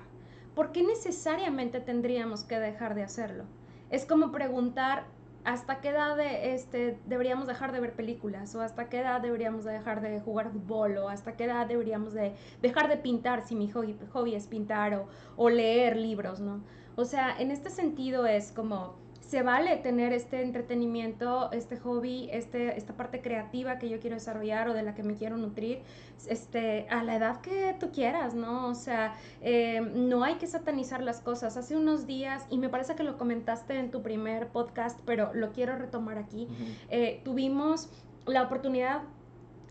¿Por 0.54 0.72
qué 0.72 0.82
necesariamente 0.82 1.80
tendríamos 1.80 2.44
que 2.44 2.58
dejar 2.58 2.94
de 2.94 3.02
hacerlo? 3.02 3.44
Es 3.90 4.04
como 4.04 4.30
preguntar 4.30 5.06
hasta 5.48 5.80
qué 5.80 5.88
edad 5.88 6.20
este, 6.20 6.98
deberíamos 7.06 7.46
dejar 7.46 7.72
de 7.72 7.80
ver 7.80 7.94
películas 7.94 8.54
o 8.54 8.60
hasta 8.60 8.90
qué 8.90 9.00
edad 9.00 9.22
deberíamos 9.22 9.64
dejar 9.64 10.02
de 10.02 10.20
jugar 10.20 10.50
fútbol 10.50 10.98
o 10.98 11.08
hasta 11.08 11.36
qué 11.36 11.44
edad 11.44 11.66
deberíamos 11.66 12.12
de 12.12 12.34
dejar 12.60 12.88
de 12.88 12.98
pintar 12.98 13.46
si 13.46 13.54
mi 13.54 13.70
hobby, 13.70 13.96
hobby 14.12 14.34
es 14.34 14.46
pintar 14.46 14.92
o, 14.92 15.08
o 15.36 15.48
leer 15.48 15.96
libros, 15.96 16.40
¿no? 16.40 16.62
O 16.96 17.06
sea, 17.06 17.34
en 17.38 17.50
este 17.50 17.70
sentido 17.70 18.26
es 18.26 18.52
como 18.52 18.96
se 19.28 19.42
vale 19.42 19.76
tener 19.76 20.14
este 20.14 20.40
entretenimiento, 20.40 21.52
este 21.52 21.76
hobby, 21.76 22.30
este, 22.32 22.78
esta 22.78 22.94
parte 22.94 23.20
creativa 23.20 23.78
que 23.78 23.90
yo 23.90 24.00
quiero 24.00 24.16
desarrollar 24.16 24.70
o 24.70 24.72
de 24.72 24.82
la 24.82 24.94
que 24.94 25.02
me 25.02 25.16
quiero 25.16 25.36
nutrir, 25.36 25.82
este, 26.28 26.88
a 26.88 27.04
la 27.04 27.16
edad 27.16 27.42
que 27.42 27.76
tú 27.78 27.92
quieras, 27.92 28.32
¿no? 28.32 28.68
O 28.68 28.74
sea, 28.74 29.16
eh, 29.42 29.82
no 29.82 30.24
hay 30.24 30.36
que 30.36 30.46
satanizar 30.46 31.02
las 31.02 31.20
cosas. 31.20 31.58
Hace 31.58 31.76
unos 31.76 32.06
días, 32.06 32.46
y 32.48 32.56
me 32.56 32.70
parece 32.70 32.94
que 32.94 33.02
lo 33.02 33.18
comentaste 33.18 33.78
en 33.78 33.90
tu 33.90 34.00
primer 34.00 34.48
podcast, 34.48 34.98
pero 35.04 35.34
lo 35.34 35.52
quiero 35.52 35.76
retomar 35.76 36.16
aquí, 36.16 36.48
eh, 36.88 37.20
tuvimos 37.22 37.90
la 38.24 38.44
oportunidad, 38.44 39.02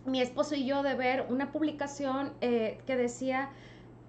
mi 0.06 0.22
esposo 0.22 0.54
y 0.54 0.68
yo, 0.68 0.84
de 0.84 0.94
ver 0.94 1.26
una 1.30 1.52
publicación 1.52 2.32
eh, 2.42 2.78
que 2.86 2.96
decía, 2.96 3.50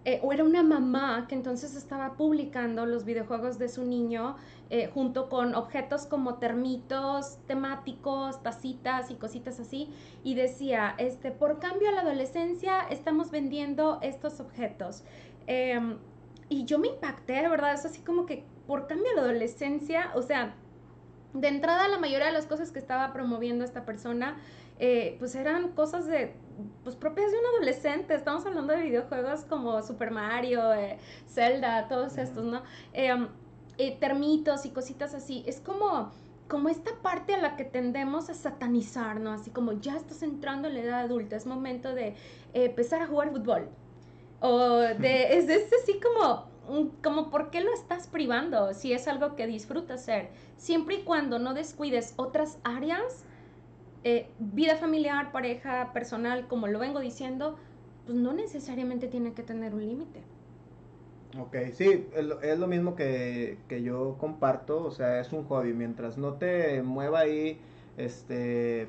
eh, 0.09 0.20
o 0.22 0.32
era 0.32 0.42
una 0.42 0.62
mamá 0.62 1.26
que 1.28 1.34
entonces 1.34 1.76
estaba 1.76 2.14
publicando 2.14 2.86
los 2.86 3.04
videojuegos 3.04 3.59
de 3.59 3.68
su 3.68 3.84
niño 3.84 4.36
eh, 4.70 4.90
junto 4.94 5.28
con 5.28 5.54
objetos 5.54 6.06
como 6.06 6.36
termitos 6.36 7.36
temáticos, 7.46 8.42
tacitas 8.42 9.11
y 9.11 9.16
cositas 9.16 9.61
así, 9.61 9.90
y 10.24 10.34
decía, 10.34 10.94
este, 10.96 11.30
por 11.30 11.59
cambio 11.59 11.90
a 11.90 11.92
la 11.92 12.00
adolescencia 12.00 12.88
estamos 12.88 13.30
vendiendo 13.30 13.98
estos 14.00 14.40
objetos. 14.40 15.04
Em, 15.46 15.98
y 16.48 16.64
yo 16.64 16.78
me 16.78 16.88
impacté, 16.88 17.46
¿verdad? 17.46 17.74
Es 17.74 17.84
así 17.84 18.00
como 18.00 18.24
que 18.24 18.46
por 18.66 18.86
cambio 18.86 19.12
a 19.12 19.16
la 19.16 19.22
adolescencia, 19.24 20.11
o 20.14 20.22
sea, 20.22 20.54
de 21.34 21.48
entrada 21.48 21.86
la 21.86 21.98
mayoría 21.98 22.28
de 22.28 22.32
las 22.32 22.46
cosas 22.46 22.70
que 22.70 22.78
estaba 22.78 23.12
promoviendo 23.12 23.62
esta 23.62 23.84
persona, 23.84 24.38
eh, 24.78 25.16
pues 25.18 25.34
eran 25.34 25.72
cosas 25.72 26.06
de, 26.06 26.32
pues 26.84 26.96
propias 26.96 27.30
de 27.30 27.38
un 27.38 27.46
adolescente. 27.56 28.14
Estamos 28.14 28.44
hablando 28.46 28.72
de 28.72 28.82
videojuegos 28.82 29.44
como 29.44 29.82
Super 29.82 30.11
Mario, 30.11 30.72
eh, 30.72 30.98
Zelda, 31.28 31.88
todos 31.88 32.18
estos, 32.18 32.44
¿no? 32.44 32.62
Em, 32.92 33.28
eh, 33.78 33.96
termitos 33.98 34.66
y 34.66 34.70
cositas 34.70 35.14
así. 35.14 35.44
Es 35.46 35.61
como, 35.61 36.11
como 36.48 36.68
esta 36.68 36.90
parte 37.02 37.34
a 37.34 37.38
la 37.38 37.56
que 37.56 37.64
tendemos 37.64 38.28
a 38.30 38.34
satanizar, 38.34 39.20
¿no? 39.20 39.32
Así 39.32 39.50
como 39.50 39.72
ya 39.72 39.96
estás 39.96 40.22
entrando 40.22 40.68
en 40.68 40.74
la 40.74 40.80
edad 40.80 41.00
adulta, 41.00 41.36
es 41.36 41.46
momento 41.46 41.94
de 41.94 42.09
eh, 42.09 42.16
empezar 42.54 43.02
a 43.02 43.06
jugar 43.06 43.30
fútbol. 43.30 43.68
O 44.40 44.78
de, 44.78 45.36
es, 45.36 45.48
es 45.48 45.70
así 45.82 46.00
como, 46.00 46.46
como, 47.02 47.30
¿por 47.30 47.50
qué 47.50 47.61
lo 47.61 47.72
estás 47.72 48.06
privando 48.06 48.72
si 48.74 48.92
es 48.92 49.09
algo 49.09 49.36
que 49.36 49.46
disfrutas 49.46 50.02
hacer? 50.02 50.30
Siempre 50.56 50.96
y 50.96 51.02
cuando 51.02 51.38
no 51.38 51.54
descuides 51.54 52.14
otras 52.16 52.59
áreas, 52.64 53.24
eh, 54.05 54.28
vida 54.38 54.76
familiar, 54.76 55.32
pareja, 55.32 55.92
personal, 55.92 56.46
como 56.46 56.66
lo 56.66 56.78
vengo 56.78 57.01
diciendo, 57.01 57.57
pues 58.07 58.16
no 58.16 58.32
necesariamente 58.32 59.09
tiene 59.09 59.32
que 59.32 59.42
tener 59.42 59.74
un 59.74 59.86
límite. 59.86 60.22
Ok, 61.38 61.57
sí, 61.74 62.09
es 62.42 62.59
lo, 62.59 62.66
mismo 62.66 62.96
que, 62.96 63.59
que, 63.68 63.82
yo 63.82 64.16
comparto, 64.18 64.82
o 64.82 64.90
sea, 64.90 65.20
es 65.20 65.32
un 65.32 65.44
hobby, 65.44 65.74
mientras 65.74 66.16
no 66.16 66.34
te 66.34 66.82
mueva 66.82 67.20
ahí 67.20 67.61
este, 67.99 68.88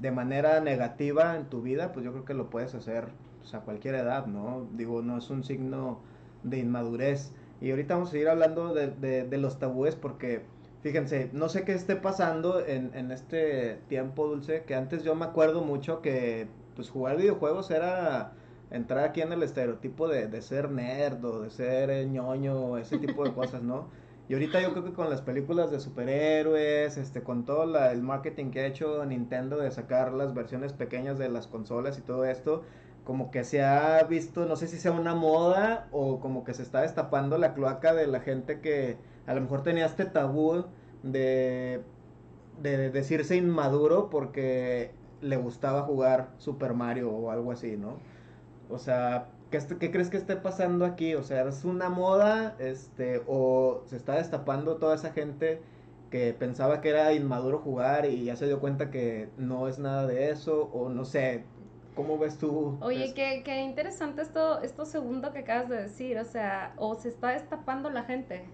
de 0.00 0.10
manera 0.10 0.60
negativa 0.60 1.36
en 1.36 1.46
tu 1.46 1.62
vida, 1.62 1.92
pues 1.92 2.04
yo 2.04 2.12
creo 2.12 2.24
que 2.26 2.34
lo 2.34 2.50
puedes 2.50 2.74
hacer 2.74 3.08
pues, 3.38 3.54
a 3.54 3.60
cualquier 3.60 3.94
edad, 3.94 4.26
¿no? 4.26 4.66
Digo, 4.74 5.00
no 5.00 5.16
es 5.16 5.30
un 5.30 5.44
signo 5.44 6.00
de 6.42 6.58
inmadurez. 6.58 7.32
Y 7.60 7.70
ahorita 7.70 7.94
vamos 7.94 8.10
a 8.10 8.12
seguir 8.12 8.28
hablando 8.28 8.74
de, 8.74 8.88
de, 8.88 9.24
de 9.24 9.38
los 9.38 9.58
tabúes 9.58 9.96
porque, 9.96 10.42
fíjense, 10.82 11.30
no 11.32 11.48
sé 11.48 11.64
qué 11.64 11.72
esté 11.72 11.96
pasando 11.96 12.64
en, 12.64 12.94
en 12.94 13.10
este 13.10 13.76
tiempo, 13.88 14.26
Dulce, 14.28 14.64
que 14.64 14.74
antes 14.74 15.02
yo 15.04 15.14
me 15.14 15.24
acuerdo 15.26 15.62
mucho 15.62 16.02
que 16.02 16.48
pues 16.74 16.90
jugar 16.90 17.16
videojuegos 17.16 17.70
era 17.70 18.32
entrar 18.70 19.04
aquí 19.04 19.20
en 19.22 19.32
el 19.32 19.42
estereotipo 19.42 20.08
de, 20.08 20.28
de 20.28 20.42
ser 20.42 20.70
nerd 20.70 21.24
o 21.24 21.40
de 21.42 21.50
ser 21.50 21.90
eh, 21.90 22.06
ñoño, 22.06 22.78
ese 22.78 22.98
tipo 22.98 23.24
de 23.24 23.32
cosas, 23.34 23.62
¿no? 23.62 23.88
Y 24.28 24.34
ahorita 24.34 24.60
yo 24.60 24.72
creo 24.72 24.84
que 24.84 24.92
con 24.92 25.08
las 25.08 25.22
películas 25.22 25.70
de 25.70 25.80
superhéroes, 25.80 26.98
este, 26.98 27.22
con 27.22 27.46
todo 27.46 27.64
la, 27.64 27.92
el 27.92 28.02
marketing 28.02 28.50
que 28.50 28.60
ha 28.60 28.66
hecho 28.66 29.04
Nintendo 29.06 29.56
de 29.56 29.70
sacar 29.70 30.12
las 30.12 30.34
versiones 30.34 30.74
pequeñas 30.74 31.18
de 31.18 31.30
las 31.30 31.46
consolas 31.46 31.98
y 31.98 32.02
todo 32.02 32.26
esto, 32.26 32.62
como 33.04 33.30
que 33.30 33.42
se 33.42 33.62
ha 33.62 34.02
visto, 34.04 34.44
no 34.44 34.56
sé 34.56 34.66
si 34.68 34.76
sea 34.78 34.92
una 34.92 35.14
moda 35.14 35.88
o 35.92 36.20
como 36.20 36.44
que 36.44 36.52
se 36.52 36.62
está 36.62 36.82
destapando 36.82 37.38
la 37.38 37.54
cloaca 37.54 37.94
de 37.94 38.06
la 38.06 38.20
gente 38.20 38.60
que 38.60 38.98
a 39.28 39.34
lo 39.34 39.42
mejor 39.42 39.62
tenía 39.62 39.84
este 39.84 40.06
tabú 40.06 40.64
de, 41.02 41.82
de 42.62 42.90
decirse 42.90 43.36
inmaduro 43.36 44.08
porque 44.08 44.90
le 45.20 45.36
gustaba 45.36 45.82
jugar 45.82 46.30
Super 46.38 46.72
Mario 46.72 47.10
o 47.10 47.30
algo 47.30 47.52
así, 47.52 47.76
¿no? 47.76 47.98
O 48.70 48.78
sea, 48.78 49.28
¿qué, 49.50 49.58
¿qué, 49.78 49.90
crees 49.90 50.08
que 50.08 50.16
esté 50.16 50.36
pasando 50.36 50.86
aquí? 50.86 51.14
O 51.14 51.22
sea, 51.22 51.46
¿es 51.46 51.64
una 51.64 51.90
moda? 51.90 52.56
Este, 52.58 53.22
¿O 53.26 53.82
se 53.86 53.96
está 53.96 54.14
destapando 54.14 54.76
toda 54.76 54.94
esa 54.94 55.12
gente 55.12 55.60
que 56.10 56.32
pensaba 56.32 56.80
que 56.80 56.88
era 56.88 57.12
inmaduro 57.12 57.58
jugar 57.58 58.06
y 58.06 58.24
ya 58.24 58.36
se 58.36 58.46
dio 58.46 58.60
cuenta 58.60 58.90
que 58.90 59.28
no 59.36 59.68
es 59.68 59.78
nada 59.78 60.06
de 60.06 60.30
eso? 60.30 60.70
O 60.72 60.88
no 60.88 61.04
sé, 61.04 61.44
¿cómo 61.94 62.16
ves 62.16 62.38
tú? 62.38 62.78
Oye, 62.80 63.12
qué, 63.14 63.42
qué 63.44 63.60
interesante 63.60 64.22
esto, 64.22 64.62
esto 64.62 64.86
segundo 64.86 65.32
que 65.32 65.40
acabas 65.40 65.68
de 65.68 65.82
decir. 65.82 66.18
O 66.18 66.24
sea, 66.24 66.72
o 66.78 66.94
se 66.94 67.10
está 67.10 67.32
destapando 67.32 67.90
la 67.90 68.04
gente. 68.04 68.46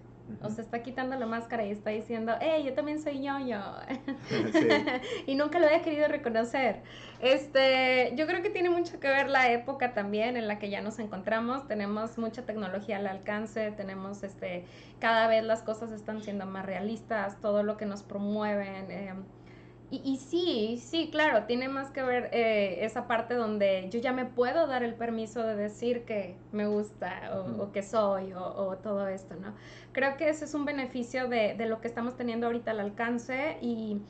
O 0.43 0.49
se 0.49 0.63
está 0.63 0.83
quitando 0.83 1.17
la 1.19 1.27
máscara 1.27 1.65
y 1.65 1.71
está 1.71 1.91
diciendo, 1.91 2.35
hey, 2.41 2.63
yo 2.65 2.73
también 2.73 3.01
soy 3.01 3.19
ñoño. 3.19 3.63
y 5.27 5.35
nunca 5.35 5.59
lo 5.59 5.67
había 5.67 5.83
querido 5.83 6.09
reconocer. 6.09 6.83
Este, 7.21 8.13
yo 8.17 8.27
creo 8.27 8.43
que 8.43 8.51
tiene 8.51 8.71
mucho 8.71 9.01
que 9.01 9.09
ver 9.09 9.29
la 9.29 9.51
época 9.51 9.93
también 9.93 10.37
en 10.37 10.49
la 10.49 10.59
que 10.59 10.71
ya 10.71 10.81
nos 10.81 10.99
encontramos. 10.99 11.67
Tenemos 11.69 12.17
mucha 12.19 12.45
tecnología 12.47 12.97
al 12.97 13.07
alcance, 13.07 13.71
tenemos 13.73 14.23
este, 14.23 14.65
cada 14.99 15.27
vez 15.29 15.45
las 15.45 15.63
cosas 15.63 15.93
están 15.93 16.23
siendo 16.23 16.47
más 16.47 16.65
realistas, 16.65 17.41
todo 17.41 17.63
lo 17.63 17.77
que 17.77 17.87
nos 17.87 18.03
promueven. 18.03 18.91
Eh, 18.91 19.15
y, 20.03 20.17
sí, 20.17 20.81
sí, 20.83 21.11
claro, 21.11 21.45
tiene 21.45 21.69
más 21.69 21.91
que 21.91 22.03
ver 22.03 22.31
eh, 22.33 22.85
esa 22.85 23.07
parte 23.07 23.35
donde 23.35 23.89
yo 23.91 24.01
ya 24.01 24.13
me 24.13 24.25
puedo 24.25 24.67
dar 24.67 24.83
el 24.83 24.95
permiso 24.95 25.43
de 25.43 25.55
decir 25.57 26.05
que 26.05 26.37
me 26.53 26.67
gusta 26.67 27.43
o, 27.59 27.71
que 27.73 27.83
soy 27.83 28.33
o, 28.33 28.77
todo 28.83 29.09
esto, 29.09 29.35
¿no? 29.37 29.55
Creo 29.93 30.17
que 30.17 30.29
ese 30.29 30.47
es 30.47 30.55
un 30.55 30.65
beneficio 30.65 31.29
de, 31.29 31.55
de 31.55 31.67
lo 31.67 31.81
que 31.81 31.89
estamos 31.89 32.17
teniendo 32.17 32.47
ahorita 32.47 32.71
al 32.71 32.81
alcance 32.81 33.59
y, 33.61 34.01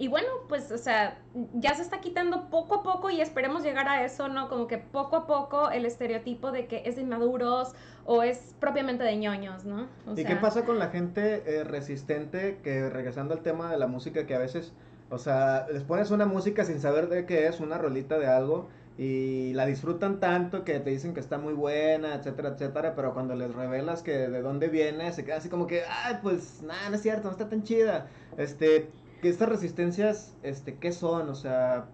y, 0.00 0.08
bueno, 0.08 0.28
pues, 0.48 0.72
o 0.72 0.78
sea, 0.78 1.18
ya 1.52 1.74
se 1.74 1.82
está 1.82 2.00
quitando 2.00 2.48
poco 2.48 2.76
a 2.76 2.82
poco 2.82 3.10
y 3.10 3.20
esperemos 3.20 3.62
llegar 3.62 3.86
a 3.86 4.02
eso, 4.02 4.28
¿no? 4.28 4.48
Como 4.48 4.66
que 4.66 4.78
poco 4.78 5.16
a 5.16 5.26
poco 5.26 5.70
el 5.70 5.84
estereotipo 5.84 6.52
de 6.52 6.66
que 6.66 6.84
es 6.86 6.96
de 6.96 7.02
inmaduros 7.02 7.74
o 8.06 8.22
es 8.22 8.54
propiamente 8.58 9.04
de 9.04 9.16
ñoños, 9.16 9.66
¿no? 9.66 9.88
¿Y 10.16 10.24
qué 10.24 10.36
pasa 10.36 10.64
con 10.64 10.78
la 10.78 10.88
gente 10.88 11.42
eh, 11.44 11.64
resistente 11.64 12.60
que, 12.64 12.88
regresando 12.88 13.34
al 13.34 13.42
tema 13.42 13.70
de 13.70 13.76
la 13.76 13.88
música, 13.88 14.26
que 14.26 14.34
a 14.34 14.38
veces 14.38 14.72
o 15.10 15.18
sea, 15.18 15.66
les 15.72 15.82
pones 15.82 16.10
una 16.10 16.26
música 16.26 16.64
sin 16.64 16.80
saber 16.80 17.08
de 17.08 17.26
qué 17.26 17.46
es, 17.46 17.60
una 17.60 17.78
rolita 17.78 18.18
de 18.18 18.26
algo, 18.26 18.68
y 18.96 19.52
la 19.54 19.66
disfrutan 19.66 20.20
tanto 20.20 20.64
que 20.64 20.78
te 20.78 20.90
dicen 20.90 21.14
que 21.14 21.20
está 21.20 21.38
muy 21.38 21.54
buena, 21.54 22.14
etcétera, 22.14 22.50
etcétera, 22.50 22.94
pero 22.94 23.14
cuando 23.14 23.34
les 23.34 23.54
revelas 23.54 24.02
que 24.02 24.12
de 24.12 24.42
dónde 24.42 24.68
viene, 24.68 25.12
se 25.12 25.24
queda 25.24 25.36
así 25.36 25.48
como 25.48 25.66
que, 25.66 25.82
ay, 25.88 26.18
pues 26.22 26.62
nada, 26.62 26.90
no 26.90 26.96
es 26.96 27.02
cierto, 27.02 27.24
no 27.24 27.32
está 27.32 27.48
tan 27.48 27.62
chida. 27.62 28.08
Este, 28.36 28.90
estas 29.22 29.48
resistencias, 29.48 30.34
este, 30.42 30.76
¿qué 30.76 30.92
son? 30.92 31.30
O 31.30 31.34
sea, 31.34 31.86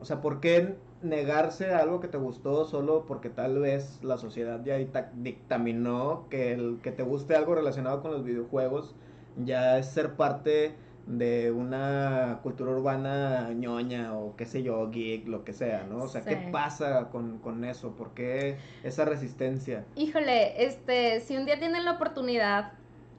o 0.00 0.04
sea, 0.04 0.20
¿por 0.20 0.40
qué 0.40 0.74
negarse 1.02 1.72
a 1.72 1.78
algo 1.78 2.00
que 2.00 2.08
te 2.08 2.18
gustó 2.18 2.64
solo 2.64 3.04
porque 3.06 3.30
tal 3.30 3.58
vez 3.60 4.00
la 4.02 4.18
sociedad 4.18 4.60
ya 4.64 4.76
dictaminó 5.14 6.26
que 6.28 6.52
el 6.52 6.80
que 6.82 6.90
te 6.90 7.04
guste 7.04 7.36
algo 7.36 7.54
relacionado 7.54 8.02
con 8.02 8.10
los 8.10 8.24
videojuegos 8.24 8.96
ya 9.44 9.78
es 9.78 9.86
ser 9.86 10.14
parte 10.14 10.74
de 11.08 11.50
una 11.50 12.40
cultura 12.42 12.72
urbana 12.72 13.50
ñoña 13.54 14.14
o 14.14 14.36
qué 14.36 14.44
sé 14.44 14.62
yo, 14.62 14.90
geek, 14.90 15.26
lo 15.26 15.42
que 15.42 15.54
sea, 15.54 15.84
¿no? 15.88 16.02
O 16.02 16.08
sea, 16.08 16.20
¿qué 16.20 16.36
pasa 16.52 17.08
con, 17.08 17.38
con, 17.38 17.64
eso? 17.64 17.96
¿Por 17.96 18.12
qué 18.12 18.58
esa 18.84 19.06
resistencia? 19.06 19.86
Híjole, 19.96 20.62
este, 20.66 21.20
si 21.20 21.36
un 21.36 21.46
día 21.46 21.58
tienen 21.58 21.86
la 21.86 21.92
oportunidad, 21.92 22.72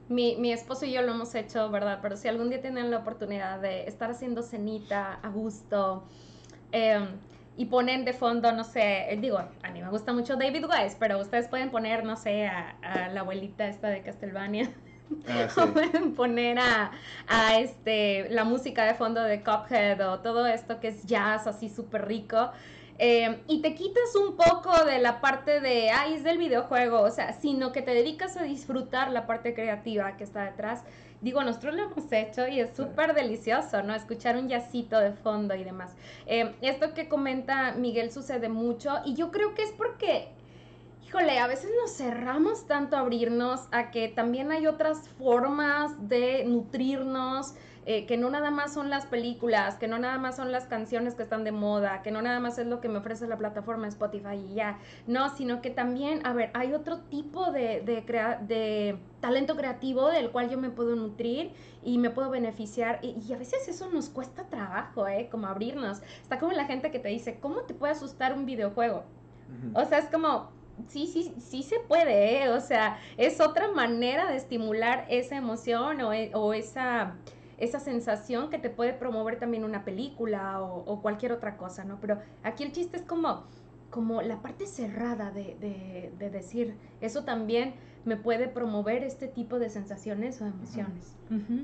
mi, 0.08 0.36
mi 0.36 0.52
esposo 0.52 0.86
y 0.86 0.92
yo 0.92 1.02
lo 1.02 1.12
hemos 1.12 1.34
hecho, 1.34 1.68
¿verdad? 1.70 1.98
Pero 2.00 2.16
si 2.16 2.28
algún 2.28 2.48
día 2.48 2.60
tienen 2.60 2.92
la 2.92 2.98
oportunidad 2.98 3.60
de 3.60 3.88
estar 3.88 4.12
haciendo 4.12 4.42
cenita 4.42 5.14
a 5.14 5.28
gusto, 5.28 6.04
em, 6.70 7.08
y 7.56 7.64
ponen 7.64 8.04
de 8.04 8.12
fondo, 8.12 8.52
no 8.52 8.62
sé, 8.62 9.18
digo, 9.20 9.38
a 9.38 9.70
mí 9.72 9.82
me 9.82 9.90
gusta 9.90 10.12
mucho 10.12 10.36
David 10.36 10.64
Wise, 10.64 10.96
pero 11.00 11.18
ustedes 11.18 11.48
pueden 11.48 11.72
poner, 11.72 12.04
no 12.04 12.16
sé, 12.16 12.46
a, 12.46 12.76
a 12.82 13.08
la 13.08 13.20
abuelita 13.20 13.66
esta 13.66 13.88
de 13.88 14.02
Castlevania 14.02 14.70
Ah, 15.28 15.48
pueden 15.72 16.14
poner 16.14 16.58
a, 16.58 16.92
a, 17.26 17.58
este, 17.58 18.28
la 18.30 18.44
música 18.44 18.84
de 18.84 18.94
fondo 18.94 19.22
de 19.22 19.42
Cuphead 19.42 20.00
o 20.08 20.20
todo 20.20 20.46
esto 20.46 20.80
que 20.80 20.88
es 20.88 21.04
jazz 21.04 21.46
así 21.46 21.68
súper 21.68 22.06
rico. 22.06 22.50
Eh, 23.02 23.40
y 23.48 23.62
te 23.62 23.74
quitas 23.74 24.14
un 24.14 24.36
poco 24.36 24.84
de 24.84 24.98
la 24.98 25.22
parte 25.22 25.60
de, 25.60 25.90
ay, 25.90 26.12
es 26.12 26.22
del 26.22 26.36
videojuego, 26.36 27.00
o 27.00 27.10
sea, 27.10 27.32
sino 27.32 27.72
que 27.72 27.80
te 27.80 27.92
dedicas 27.92 28.36
a 28.36 28.42
disfrutar 28.42 29.10
la 29.10 29.26
parte 29.26 29.54
creativa 29.54 30.18
que 30.18 30.24
está 30.24 30.44
detrás. 30.44 30.84
Digo, 31.22 31.42
nosotros 31.42 31.74
lo 31.74 31.84
hemos 31.84 32.12
hecho 32.12 32.46
y 32.46 32.60
es 32.60 32.76
súper 32.76 33.14
delicioso, 33.14 33.82
¿no? 33.82 33.94
Escuchar 33.94 34.36
un 34.36 34.50
jazzito 34.50 34.98
de 34.98 35.12
fondo 35.12 35.54
y 35.54 35.64
demás. 35.64 35.94
Eh, 36.26 36.54
esto 36.60 36.92
que 36.92 37.08
comenta 37.08 37.72
Miguel 37.72 38.12
sucede 38.12 38.50
mucho 38.50 38.92
y 39.06 39.14
yo 39.14 39.30
creo 39.30 39.54
que 39.54 39.62
es 39.62 39.72
porque 39.72 40.28
híjole, 41.10 41.40
a 41.40 41.48
veces 41.48 41.72
nos 41.82 41.90
cerramos 41.96 42.68
tanto 42.68 42.94
a 42.94 43.00
abrirnos 43.00 43.66
a 43.72 43.90
que 43.90 44.06
también 44.06 44.52
hay 44.52 44.68
otras 44.68 45.08
formas 45.18 46.08
de 46.08 46.44
nutrirnos, 46.44 47.54
eh, 47.84 48.06
que 48.06 48.16
no 48.16 48.30
nada 48.30 48.52
más 48.52 48.74
son 48.74 48.90
las 48.90 49.06
películas, 49.06 49.74
que 49.74 49.88
no 49.88 49.98
nada 49.98 50.18
más 50.18 50.36
son 50.36 50.52
las 50.52 50.66
canciones 50.66 51.16
que 51.16 51.24
están 51.24 51.42
de 51.42 51.50
moda, 51.50 52.02
que 52.02 52.12
no 52.12 52.22
nada 52.22 52.38
más 52.38 52.58
es 52.58 52.68
lo 52.68 52.80
que 52.80 52.88
me 52.88 52.98
ofrece 52.98 53.26
la 53.26 53.36
plataforma 53.38 53.88
Spotify 53.88 54.36
y 54.36 54.54
ya, 54.54 54.78
no, 55.08 55.34
sino 55.34 55.60
que 55.60 55.70
también, 55.70 56.24
a 56.24 56.32
ver, 56.32 56.52
hay 56.54 56.74
otro 56.74 56.98
tipo 56.98 57.50
de, 57.50 57.80
de, 57.80 58.04
de 58.46 58.96
talento 59.20 59.56
creativo 59.56 60.10
del 60.10 60.30
cual 60.30 60.48
yo 60.48 60.58
me 60.58 60.70
puedo 60.70 60.94
nutrir 60.94 61.50
y 61.82 61.98
me 61.98 62.10
puedo 62.10 62.30
beneficiar. 62.30 63.00
Y, 63.02 63.32
a 63.32 63.36
veces 63.36 63.66
eso 63.66 63.90
nos 63.90 64.10
cuesta 64.10 64.44
trabajo, 64.44 65.08
¿eh? 65.08 65.26
Como 65.28 65.48
abrirnos. 65.48 66.02
Está 66.22 66.38
como 66.38 66.52
la 66.52 66.66
gente 66.66 66.92
que 66.92 67.00
te 67.00 67.08
dice, 67.08 67.40
¿cómo 67.40 67.62
te 67.62 67.74
puede 67.74 67.94
asustar 67.94 68.32
un 68.32 68.46
videojuego? 68.46 69.02
O 69.74 69.84
sea, 69.84 69.98
es 69.98 70.06
como, 70.06 70.52
sí, 70.88 71.06
sí, 71.06 71.34
sí 71.38 71.62
se 71.62 71.78
puede, 71.80 72.44
¿eh? 72.44 72.48
O 72.50 72.60
sea, 72.60 72.98
es 73.16 73.40
otra 73.40 73.70
manera 73.72 74.30
de 74.30 74.36
estimular 74.36 75.06
esa 75.08 75.36
emoción 75.36 76.00
o, 76.00 76.12
e, 76.12 76.30
o 76.34 76.52
esa 76.54 77.16
esa 77.60 77.78
sensación 77.78 78.48
que 78.48 78.58
te 78.58 78.70
puede 78.70 78.94
promover 78.94 79.38
también 79.38 79.64
una 79.64 79.84
película 79.84 80.60
o, 80.62 81.02
cualquier 81.02 81.32
otra 81.32 81.56
cosa, 81.58 81.84
¿no? 81.84 82.00
Pero 82.00 82.18
aquí 82.42 82.64
el 82.64 82.72
chiste 82.72 82.96
es 82.96 83.02
como, 83.02 83.44
como 83.90 84.22
la 84.22 84.40
parte 84.40 84.66
cerrada 84.66 85.30
de, 85.30 86.10
de, 86.18 86.30
decir, 86.30 86.74
eso 87.02 87.22
también 87.24 87.74
me 88.06 88.16
puede 88.16 88.48
promover 88.48 89.04
este 89.04 89.28
tipo 89.28 89.58
de 89.58 89.68
sensaciones 89.68 90.40
o 90.40 90.46
emociones. 90.46 91.14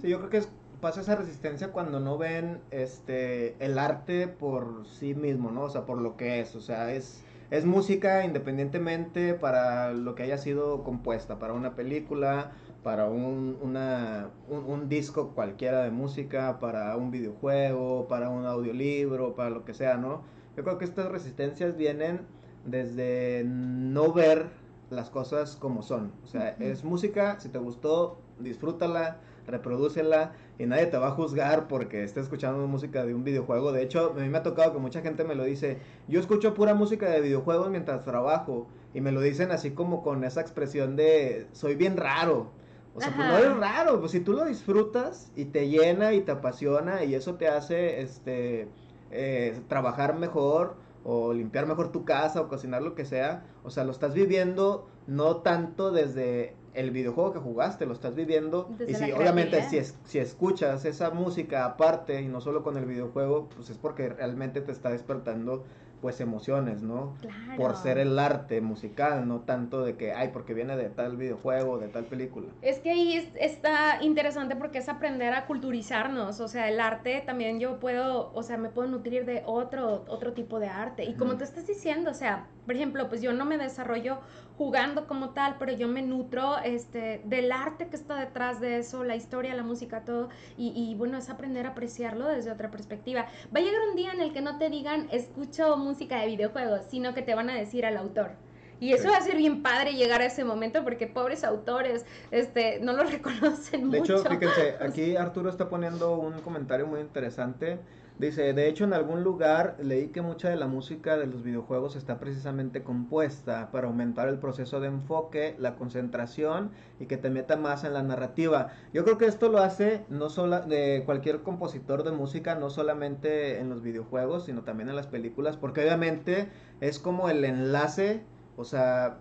Sí, 0.02 0.08
yo 0.08 0.18
creo 0.18 0.28
que 0.28 0.42
pasa 0.82 1.00
esa 1.00 1.16
resistencia 1.16 1.72
cuando 1.72 1.98
no 1.98 2.18
ven 2.18 2.60
este 2.70 3.56
el 3.64 3.78
arte 3.78 4.28
por 4.28 4.86
sí 4.86 5.14
mismo, 5.14 5.50
¿no? 5.50 5.62
O 5.62 5.70
sea, 5.70 5.86
por 5.86 5.98
lo 5.98 6.18
que 6.18 6.40
es, 6.40 6.54
o 6.54 6.60
sea, 6.60 6.92
es 6.92 7.24
es 7.50 7.64
música 7.64 8.24
independientemente 8.24 9.34
para 9.34 9.92
lo 9.92 10.14
que 10.14 10.24
haya 10.24 10.38
sido 10.38 10.82
compuesta, 10.82 11.38
para 11.38 11.52
una 11.52 11.74
película, 11.74 12.52
para 12.82 13.08
un, 13.08 13.58
una, 13.62 14.30
un, 14.48 14.88
disco 14.88 15.32
cualquiera 15.34 15.82
de 15.82 15.90
música, 15.90 16.58
para 16.60 16.96
un 16.96 17.10
videojuego, 17.10 18.06
para 18.08 18.30
un 18.30 18.46
audiolibro, 18.46 19.34
para 19.34 19.50
lo 19.50 19.64
que 19.64 19.74
sea, 19.74 19.96
¿no? 19.96 20.22
Yo 20.56 20.64
creo 20.64 20.78
que 20.78 20.84
estas 20.84 21.10
resistencias 21.10 21.76
vienen 21.76 22.20
desde 22.64 23.44
no 23.44 24.12
ver 24.12 24.46
las 24.90 25.10
cosas 25.10 25.56
como 25.56 25.82
son. 25.82 26.12
O 26.24 26.26
sea, 26.26 26.50
es 26.60 26.84
música, 26.84 27.40
si 27.40 27.48
te 27.48 27.58
gustó, 27.58 28.18
disfrútala, 28.38 29.18
reprodúcela 29.46 30.32
y 30.58 30.66
nadie 30.66 30.86
te 30.86 30.96
va 30.96 31.08
a 31.08 31.10
juzgar 31.12 31.68
porque 31.68 32.02
estés 32.02 32.24
escuchando 32.24 32.66
música 32.66 33.04
de 33.04 33.14
un 33.14 33.24
videojuego. 33.24 33.72
De 33.72 33.82
hecho, 33.82 34.14
a 34.16 34.20
mí 34.20 34.28
me 34.28 34.38
ha 34.38 34.42
tocado 34.42 34.72
que 34.72 34.78
mucha 34.78 35.00
gente 35.00 35.24
me 35.24 35.34
lo 35.34 35.44
dice, 35.44 35.78
yo 36.08 36.20
escucho 36.20 36.54
pura 36.54 36.74
música 36.74 37.08
de 37.10 37.20
videojuegos 37.20 37.70
mientras 37.70 38.04
trabajo 38.04 38.66
y 38.94 39.00
me 39.00 39.12
lo 39.12 39.20
dicen 39.20 39.52
así 39.52 39.72
como 39.72 40.02
con 40.02 40.24
esa 40.24 40.40
expresión 40.40 40.96
de 40.96 41.46
soy 41.52 41.74
bien 41.74 41.96
raro. 41.96 42.50
O 42.94 43.00
sea, 43.00 43.14
pues 43.14 43.28
no 43.28 43.36
es 43.36 43.56
raro, 43.58 44.00
pues 44.00 44.12
si 44.12 44.20
tú 44.20 44.32
lo 44.32 44.46
disfrutas 44.46 45.30
y 45.36 45.44
te 45.44 45.68
llena 45.68 46.14
y 46.14 46.22
te 46.22 46.32
apasiona 46.32 47.04
y 47.04 47.14
eso 47.14 47.34
te 47.34 47.46
hace 47.46 48.00
este 48.00 48.68
eh, 49.10 49.60
trabajar 49.68 50.16
mejor 50.16 50.76
o 51.04 51.34
limpiar 51.34 51.66
mejor 51.66 51.92
tu 51.92 52.06
casa 52.06 52.40
o 52.40 52.48
cocinar 52.48 52.80
lo 52.80 52.94
que 52.94 53.04
sea, 53.04 53.44
o 53.64 53.70
sea, 53.70 53.84
lo 53.84 53.92
estás 53.92 54.14
viviendo 54.14 54.88
no 55.06 55.36
tanto 55.36 55.92
desde 55.92 56.56
el 56.76 56.90
videojuego 56.90 57.32
que 57.32 57.38
jugaste, 57.40 57.86
lo 57.86 57.92
estás 57.92 58.14
viviendo. 58.14 58.68
y 58.86 58.94
si, 58.94 59.10
obviamente, 59.12 59.62
si, 59.68 59.78
es, 59.78 59.98
si 60.04 60.18
escuchas 60.18 60.84
esa 60.84 61.10
música 61.10 61.64
aparte 61.64 62.20
y 62.20 62.28
no 62.28 62.40
solo 62.40 62.62
con 62.62 62.76
el 62.76 62.84
videojuego, 62.84 63.48
pues 63.54 63.70
es 63.70 63.78
porque 63.78 64.10
realmente 64.10 64.60
te 64.60 64.72
está 64.72 64.90
despertando 64.90 65.64
pues 66.00 66.20
emociones, 66.20 66.82
¿no? 66.82 67.14
Claro. 67.20 67.56
Por 67.56 67.76
ser 67.76 67.98
el 67.98 68.18
arte 68.18 68.60
musical, 68.60 69.26
no 69.26 69.40
tanto 69.40 69.82
de 69.82 69.96
que, 69.96 70.12
ay, 70.12 70.30
porque 70.32 70.54
viene 70.54 70.76
de 70.76 70.90
tal 70.90 71.16
videojuego, 71.16 71.78
de 71.78 71.88
tal 71.88 72.04
película. 72.04 72.48
Es 72.62 72.80
que 72.80 72.90
ahí 72.90 73.32
está 73.34 74.02
interesante 74.02 74.56
porque 74.56 74.78
es 74.78 74.88
aprender 74.88 75.32
a 75.32 75.46
culturizarnos, 75.46 76.40
o 76.40 76.48
sea, 76.48 76.68
el 76.68 76.80
arte 76.80 77.22
también 77.24 77.60
yo 77.60 77.80
puedo, 77.80 78.30
o 78.34 78.42
sea, 78.42 78.58
me 78.58 78.68
puedo 78.68 78.88
nutrir 78.88 79.24
de 79.24 79.42
otro, 79.46 80.04
otro 80.08 80.32
tipo 80.32 80.60
de 80.60 80.68
arte. 80.68 81.04
Y 81.04 81.14
como 81.14 81.36
te 81.36 81.44
estás 81.44 81.66
diciendo, 81.66 82.10
o 82.10 82.14
sea, 82.14 82.46
por 82.66 82.74
ejemplo, 82.74 83.08
pues 83.08 83.22
yo 83.22 83.32
no 83.32 83.44
me 83.44 83.58
desarrollo 83.58 84.18
jugando 84.56 85.06
como 85.06 85.30
tal, 85.30 85.56
pero 85.58 85.72
yo 85.72 85.88
me 85.88 86.02
nutro 86.02 86.58
este, 86.58 87.20
del 87.24 87.52
arte 87.52 87.88
que 87.88 87.96
está 87.96 88.18
detrás 88.18 88.60
de 88.60 88.78
eso, 88.78 89.04
la 89.04 89.16
historia, 89.16 89.54
la 89.54 89.62
música, 89.62 90.04
todo. 90.04 90.28
Y, 90.56 90.72
y, 90.74 90.94
bueno, 90.94 91.18
es 91.18 91.28
aprender 91.28 91.66
a 91.66 91.70
apreciarlo 91.70 92.26
desde 92.26 92.50
otra 92.50 92.70
perspectiva. 92.70 93.26
Va 93.54 93.60
a 93.60 93.62
llegar 93.62 93.80
un 93.88 93.96
día 93.96 94.12
en 94.12 94.20
el 94.20 94.32
que 94.32 94.40
no 94.40 94.58
te 94.58 94.70
digan, 94.70 95.08
escucho 95.12 95.76
música 95.76 96.20
de 96.20 96.26
videojuegos, 96.26 96.82
sino 96.88 97.14
que 97.14 97.22
te 97.22 97.34
van 97.34 97.50
a 97.50 97.54
decir 97.54 97.84
al 97.84 97.96
autor. 97.96 98.32
Y 98.78 98.92
eso 98.92 99.08
va 99.08 99.16
a 99.16 99.20
ser 99.22 99.36
bien 99.36 99.62
padre 99.62 99.94
llegar 99.94 100.20
a 100.20 100.26
ese 100.26 100.44
momento 100.44 100.84
porque 100.84 101.06
pobres 101.06 101.44
autores 101.44 102.04
este, 102.30 102.78
no 102.80 102.92
lo 102.92 103.04
reconocen 103.04 103.90
de 103.90 103.98
mucho. 103.98 104.14
De 104.14 104.20
hecho, 104.20 104.30
fíjense, 104.30 104.76
aquí 104.80 105.16
Arturo 105.16 105.48
está 105.48 105.68
poniendo 105.68 106.18
un 106.18 106.40
comentario 106.40 106.86
muy 106.86 107.00
interesante 107.00 107.78
Dice, 108.18 108.54
de 108.54 108.66
hecho 108.66 108.84
en 108.84 108.94
algún 108.94 109.22
lugar 109.24 109.76
leí 109.78 110.08
que 110.08 110.22
mucha 110.22 110.48
de 110.48 110.56
la 110.56 110.66
música 110.66 111.18
de 111.18 111.26
los 111.26 111.42
videojuegos 111.42 111.96
está 111.96 112.18
precisamente 112.18 112.82
compuesta 112.82 113.70
para 113.70 113.88
aumentar 113.88 114.28
el 114.28 114.38
proceso 114.38 114.80
de 114.80 114.86
enfoque, 114.86 115.54
la 115.58 115.76
concentración 115.76 116.70
y 116.98 117.04
que 117.06 117.18
te 117.18 117.28
meta 117.28 117.58
más 117.58 117.84
en 117.84 117.92
la 117.92 118.02
narrativa. 118.02 118.68
Yo 118.94 119.04
creo 119.04 119.18
que 119.18 119.26
esto 119.26 119.50
lo 119.50 119.58
hace 119.58 120.06
no 120.08 120.30
solo 120.30 120.60
de 120.60 121.02
cualquier 121.04 121.42
compositor 121.42 122.04
de 122.04 122.12
música, 122.12 122.54
no 122.54 122.70
solamente 122.70 123.60
en 123.60 123.68
los 123.68 123.82
videojuegos, 123.82 124.46
sino 124.46 124.62
también 124.62 124.88
en 124.88 124.96
las 124.96 125.08
películas, 125.08 125.58
porque 125.58 125.82
obviamente 125.82 126.48
es 126.80 126.98
como 126.98 127.28
el 127.28 127.44
enlace, 127.44 128.24
o 128.56 128.64
sea, 128.64 129.18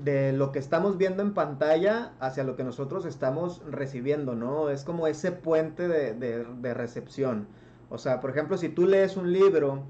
de 0.00 0.32
lo 0.32 0.52
que 0.52 0.60
estamos 0.60 0.96
viendo 0.96 1.24
en 1.24 1.34
pantalla 1.34 2.12
hacia 2.20 2.44
lo 2.44 2.54
que 2.54 2.62
nosotros 2.62 3.04
estamos 3.04 3.62
recibiendo, 3.68 4.36
¿no? 4.36 4.70
Es 4.70 4.84
como 4.84 5.08
ese 5.08 5.32
puente 5.32 5.88
de, 5.88 6.14
de 6.14 6.74
recepción. 6.74 7.48
O 7.92 7.98
sea, 7.98 8.20
por 8.20 8.30
ejemplo, 8.30 8.56
si 8.56 8.70
tú 8.70 8.86
lees 8.86 9.18
un 9.18 9.34
libro 9.34 9.82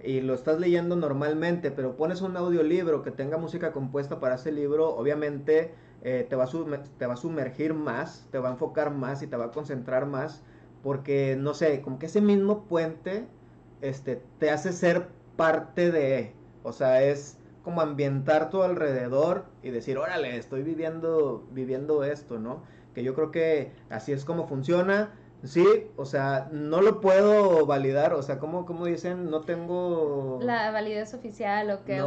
y 0.00 0.20
lo 0.20 0.34
estás 0.34 0.60
leyendo 0.60 0.94
normalmente, 0.94 1.72
pero 1.72 1.96
pones 1.96 2.22
un 2.22 2.36
audiolibro 2.36 3.02
que 3.02 3.10
tenga 3.10 3.36
música 3.36 3.72
compuesta 3.72 4.20
para 4.20 4.36
ese 4.36 4.52
libro, 4.52 4.94
obviamente 4.94 5.74
eh, 6.02 6.24
te, 6.30 6.36
va 6.36 6.44
a 6.44 6.48
te 6.98 7.06
va 7.06 7.14
a 7.14 7.16
sumergir 7.16 7.74
más, 7.74 8.28
te 8.30 8.38
va 8.38 8.50
a 8.50 8.52
enfocar 8.52 8.94
más 8.94 9.24
y 9.24 9.26
te 9.26 9.36
va 9.36 9.46
a 9.46 9.50
concentrar 9.50 10.06
más, 10.06 10.44
porque, 10.84 11.36
no 11.36 11.52
sé, 11.52 11.82
como 11.82 11.98
que 11.98 12.06
ese 12.06 12.20
mismo 12.20 12.62
puente 12.68 13.26
este, 13.80 14.22
te 14.38 14.50
hace 14.52 14.72
ser 14.72 15.08
parte 15.34 15.90
de, 15.90 16.34
o 16.62 16.70
sea, 16.70 17.02
es 17.02 17.38
como 17.64 17.80
ambientar 17.80 18.50
tu 18.50 18.62
alrededor 18.62 19.46
y 19.64 19.70
decir, 19.70 19.98
órale, 19.98 20.36
estoy 20.36 20.62
viviendo, 20.62 21.44
viviendo 21.50 22.04
esto, 22.04 22.38
¿no? 22.38 22.62
Que 22.94 23.02
yo 23.02 23.16
creo 23.16 23.32
que 23.32 23.72
así 23.90 24.12
es 24.12 24.24
como 24.24 24.46
funciona 24.46 25.10
Sí, 25.44 25.64
o 25.96 26.04
sea, 26.04 26.48
no 26.50 26.80
lo 26.82 27.00
puedo 27.00 27.64
validar, 27.64 28.12
o 28.12 28.22
sea, 28.22 28.38
como, 28.38 28.66
como 28.66 28.86
dicen, 28.86 29.30
no 29.30 29.42
tengo... 29.42 30.40
La 30.42 30.70
validez 30.72 31.14
oficial 31.14 31.70
o 31.70 31.84
que... 31.84 32.02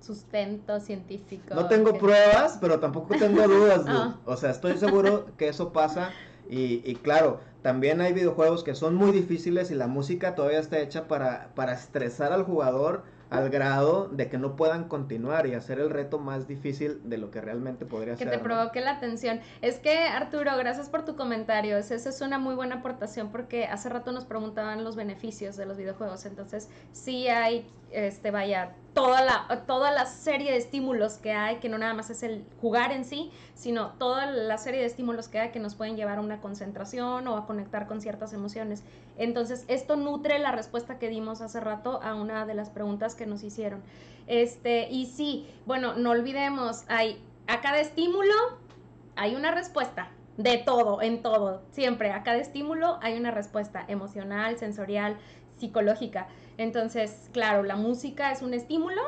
Sustento 0.00 0.80
científico. 0.80 1.54
No 1.54 1.68
tengo 1.68 1.96
pruebas, 1.96 2.58
pero 2.60 2.80
tampoco 2.80 3.14
tengo 3.16 3.46
dudas, 3.46 3.84
ah. 3.86 4.16
O 4.24 4.36
sea, 4.36 4.50
estoy 4.50 4.76
seguro 4.76 5.26
que 5.36 5.48
eso 5.48 5.72
pasa 5.72 6.10
y, 6.48 6.82
y, 6.84 6.96
claro, 6.96 7.40
también 7.62 8.00
hay 8.00 8.12
videojuegos 8.12 8.64
que 8.64 8.74
son 8.74 8.96
muy 8.96 9.12
difíciles 9.12 9.70
y 9.70 9.74
la 9.74 9.86
música 9.86 10.34
todavía 10.34 10.58
está 10.58 10.80
hecha 10.80 11.06
para, 11.06 11.50
para 11.54 11.72
estresar 11.74 12.32
al 12.32 12.42
jugador 12.42 13.04
al 13.32 13.48
grado 13.48 14.08
de 14.08 14.28
que 14.28 14.36
no 14.36 14.56
puedan 14.56 14.88
continuar 14.88 15.46
y 15.46 15.54
hacer 15.54 15.80
el 15.80 15.88
reto 15.88 16.18
más 16.18 16.46
difícil 16.46 17.00
de 17.08 17.16
lo 17.16 17.30
que 17.30 17.40
realmente 17.40 17.86
podría 17.86 18.14
ser. 18.14 18.28
Que 18.28 18.36
te 18.36 18.42
provoque 18.42 18.82
la 18.82 18.90
atención. 18.90 19.40
Es 19.62 19.78
que, 19.78 20.00
Arturo, 20.00 20.54
gracias 20.58 20.90
por 20.90 21.06
tu 21.06 21.16
comentario. 21.16 21.78
Esa 21.78 21.94
es 21.94 22.20
una 22.20 22.38
muy 22.38 22.54
buena 22.54 22.76
aportación 22.76 23.30
porque 23.30 23.64
hace 23.64 23.88
rato 23.88 24.12
nos 24.12 24.26
preguntaban 24.26 24.84
los 24.84 24.96
beneficios 24.96 25.56
de 25.56 25.64
los 25.64 25.78
videojuegos. 25.78 26.26
Entonces, 26.26 26.68
sí 26.92 27.28
hay, 27.28 27.66
este, 27.92 28.30
vaya, 28.30 28.74
toda 28.94 29.22
la, 29.22 29.64
toda 29.66 29.90
la 29.90 30.06
serie 30.06 30.52
de 30.52 30.58
estímulos 30.58 31.14
que 31.14 31.32
hay, 31.32 31.56
que 31.56 31.68
no 31.68 31.78
nada 31.78 31.94
más 31.94 32.10
es 32.10 32.22
el 32.22 32.44
jugar 32.60 32.92
en 32.92 33.04
sí, 33.04 33.30
sino 33.54 33.92
toda 33.92 34.26
la 34.26 34.58
serie 34.58 34.80
de 34.80 34.86
estímulos 34.86 35.28
que 35.28 35.38
hay 35.38 35.50
que 35.50 35.58
nos 35.58 35.74
pueden 35.74 35.96
llevar 35.96 36.18
a 36.18 36.20
una 36.20 36.40
concentración 36.40 37.26
o 37.28 37.36
a 37.36 37.46
conectar 37.46 37.86
con 37.86 38.00
ciertas 38.00 38.32
emociones. 38.32 38.82
Entonces, 39.16 39.64
esto 39.68 39.96
nutre 39.96 40.38
la 40.38 40.52
respuesta 40.52 40.98
que 40.98 41.08
dimos 41.08 41.40
hace 41.40 41.60
rato 41.60 42.00
a 42.02 42.14
una 42.14 42.46
de 42.46 42.54
las 42.54 42.70
preguntas 42.70 43.14
que 43.14 43.26
nos 43.26 43.42
hicieron. 43.42 43.82
Este, 44.26 44.88
y 44.90 45.06
sí, 45.06 45.48
bueno, 45.66 45.94
no 45.94 46.10
olvidemos, 46.10 46.84
hay 46.88 47.22
a 47.46 47.60
cada 47.60 47.80
estímulo 47.80 48.34
hay 49.16 49.34
una 49.34 49.50
respuesta. 49.50 50.10
De 50.38 50.56
todo, 50.56 51.02
en 51.02 51.20
todo, 51.20 51.62
siempre. 51.72 52.10
A 52.10 52.22
cada 52.22 52.38
estímulo 52.38 52.98
hay 53.02 53.18
una 53.18 53.30
respuesta 53.30 53.84
emocional, 53.86 54.56
sensorial, 54.56 55.18
psicológica. 55.58 56.26
Entonces, 56.62 57.28
claro, 57.32 57.64
la 57.64 57.74
música 57.74 58.30
es 58.30 58.40
un 58.40 58.54
estímulo 58.54 59.02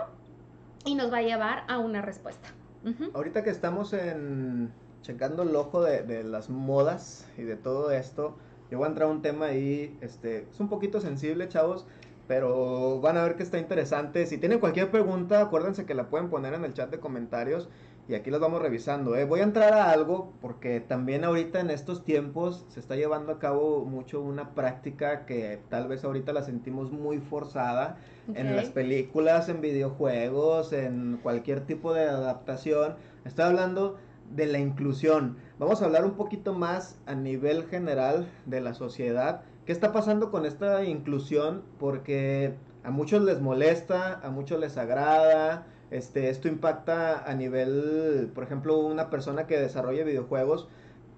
y 0.85 0.97
nos 0.97 1.13
va 1.13 1.19
a 1.19 1.23
llevar 1.23 1.65
a 1.69 1.79
una 1.79 2.03
respuesta. 2.03 2.49
Ahorita 3.15 3.45
que 3.45 3.51
estamos 3.51 3.93
en 3.93 4.73
checando 5.03 5.43
el 5.45 5.55
ojo 5.55 5.83
de, 5.83 6.25
las 6.25 6.51
modas 6.51 7.29
y 7.39 7.43
de 7.43 7.57
todo 7.57 7.91
esto, 7.93 8.37
yo 8.71 8.79
voy 8.79 8.87
a 8.87 8.89
entrar 8.89 9.09
a 9.09 9.13
un 9.13 9.23
tema 9.23 9.47
ahí, 9.47 9.97
este, 10.01 10.49
es 10.51 10.59
un 10.59 10.69
poquito 10.69 11.01
sensible, 11.01 11.49
chavos, 11.49 11.87
pero 12.27 13.01
van 13.01 13.19
a 13.19 13.23
ver 13.23 13.37
que 13.37 13.45
está 13.45 13.59
interesante. 13.59 14.27
Si 14.27 14.39
tienen 14.39 14.59
cualquier 14.59 14.91
pregunta, 14.91 15.41
acuérdense 15.41 15.87
que 15.87 15.95
la 15.95 16.09
pueden 16.09 16.31
poner 16.31 16.55
en 16.55 16.65
el 16.65 16.75
chat 16.75 16.91
de 16.91 16.99
comentarios 16.99 17.69
y 18.07 18.15
aquí 18.15 18.31
los 18.31 18.41
vamos 18.41 18.61
revisando. 18.61 19.17
¿eh? 19.17 19.25
Voy 19.25 19.41
a 19.41 19.45
entrar 19.45 19.73
a 19.73 19.91
algo 19.91 20.33
porque 20.41 20.81
también 20.81 21.25
ahorita 21.25 21.61
en 21.61 21.71
estos 21.71 22.05
tiempos 22.05 22.65
se 22.69 22.81
está 22.81 22.97
llevando 22.97 23.33
a 23.33 23.39
cabo 23.39 23.85
mucho 23.85 24.21
una 24.21 24.55
práctica 24.55 25.25
que 25.25 25.61
tal 25.71 25.89
vez 25.89 26.05
ahorita 26.05 26.33
la 26.33 26.43
sentimos 26.43 26.93
muy 26.93 27.19
forzada 27.19 27.97
en 28.35 28.57
las 28.57 28.71
películas, 28.71 29.49
en 29.49 29.61
videojuegos, 29.61 30.73
en 30.73 31.19
cualquier 31.23 31.61
tipo 31.61 31.95
de 31.95 32.05
adaptación. 32.05 32.97
Estoy 33.25 33.47
hablando 33.47 33.97
de 34.35 34.47
la 34.47 34.59
inclusión. 34.59 35.39
Vamos 35.59 35.81
a 35.81 35.87
hablar 35.87 36.05
un 36.05 36.15
poquito 36.15 36.55
más 36.55 36.99
a 37.07 37.15
nivel 37.15 37.65
general 37.69 38.29
de 38.45 38.61
la 38.61 38.75
sociedad. 38.75 39.43
¿Qué 39.65 39.73
está 39.73 39.93
pasando 39.93 40.31
con 40.31 40.45
esta 40.45 40.85
inclusión? 40.85 41.63
Porque 41.79 42.55
a 42.83 42.91
muchos 42.91 43.23
les 43.23 43.41
molesta, 43.41 44.21
a 44.23 44.31
muchos 44.31 44.61
les 44.61 44.77
agrada, 44.77 45.67
este, 45.91 46.28
esto 46.28 46.49
impacta 46.49 47.24
a 47.28 47.35
nivel, 47.35 48.30
por 48.35 48.45
ejemplo, 48.45 48.78
una 48.78 49.11
persona 49.11 49.47
que 49.47 49.59
desarrolla 49.59 50.05
videojuegos. 50.05 50.68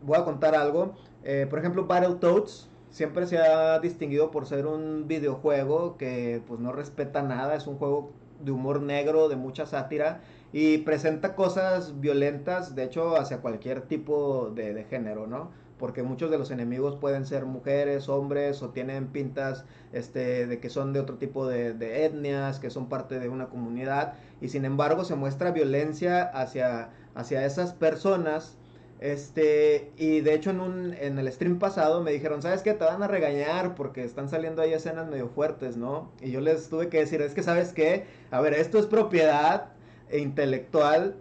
Voy 0.03 0.19
a 0.19 0.25
contar 0.25 0.55
algo. 0.55 0.95
Eh, 1.25 1.47
por 1.49 1.59
ejemplo, 1.59 1.87
Battletoads 1.87 2.69
siempre 2.91 3.27
se 3.27 3.39
ha 3.39 3.79
distinguido 3.81 4.31
por 4.31 4.47
ser 4.47 4.67
un 4.67 5.09
videojuego 5.09 5.97
que 5.97 6.43
pues 6.47 6.61
no 6.61 6.73
respeta 6.73 7.23
nada. 7.23 7.55
Es 7.55 7.67
un 7.67 7.79
juego 7.79 8.13
de 8.41 8.53
humor 8.53 8.83
negro, 8.83 9.29
de 9.29 9.37
mucha 9.37 9.67
sátira 9.67 10.21
y 10.53 10.79
presenta 10.79 11.35
cosas 11.35 12.01
violentas, 12.01 12.75
de 12.75 12.85
hecho, 12.85 13.17
hacia 13.17 13.41
cualquier 13.41 13.83
tipo 13.83 14.51
de, 14.55 14.75
de 14.75 14.85
género, 14.85 15.27
¿no? 15.27 15.51
Porque 15.79 16.03
muchos 16.03 16.31
de 16.31 16.39
los 16.39 16.51
enemigos 16.51 16.97
pueden 16.97 17.27
ser 17.27 17.45
mujeres, 17.45 18.09
hombres 18.09 18.63
o 18.63 18.71
tienen 18.71 19.09
pintas 19.09 19.65
este, 19.93 20.47
de 20.47 20.59
que 20.59 20.71
son 20.71 20.93
de 20.93 21.01
otro 21.01 21.17
tipo 21.17 21.47
de, 21.47 22.05
etnias, 22.05 22.59
que 22.59 22.71
son 22.71 22.89
parte 22.89 23.19
de 23.19 23.29
una 23.29 23.47
comunidad 23.47 24.15
y 24.41 24.49
sin 24.49 24.65
embargo 24.65 25.05
se 25.05 25.15
muestra 25.15 25.51
violencia 25.51 26.23
hacia, 26.23 26.91
hacia 27.15 27.45
esas 27.45 27.73
personas. 27.73 28.57
Este, 28.99 29.93
y 29.99 30.23
de 30.23 30.33
hecho 30.33 30.49
en, 30.49 30.61
un, 30.61 30.95
en 30.95 31.19
el 31.19 31.31
stream 31.31 31.59
pasado 31.59 32.03
me 32.03 32.13
dijeron, 32.13 32.41
¿sabes 32.41 32.63
qué? 32.63 32.73
Te 32.73 32.85
van 32.85 33.03
a 33.03 33.09
regañar 33.09 33.75
porque 33.75 34.03
están 34.03 34.31
saliendo 34.31 34.63
ahí 34.63 34.73
escenas 34.73 35.07
medio 35.07 35.29
fuertes, 35.29 35.77
¿no? 35.77 36.11
Y 36.23 36.31
yo 36.31 36.41
les 36.41 36.71
tuve 36.71 36.89
que 36.89 37.01
decir, 37.01 37.21
es 37.21 37.35
que, 37.35 37.43
¿sabes 37.43 37.75
qué? 37.75 38.07
A 38.31 38.41
ver, 38.41 38.55
esto 38.55 38.79
es 38.79 38.87
propiedad 38.87 39.69
intelectual 40.11 41.17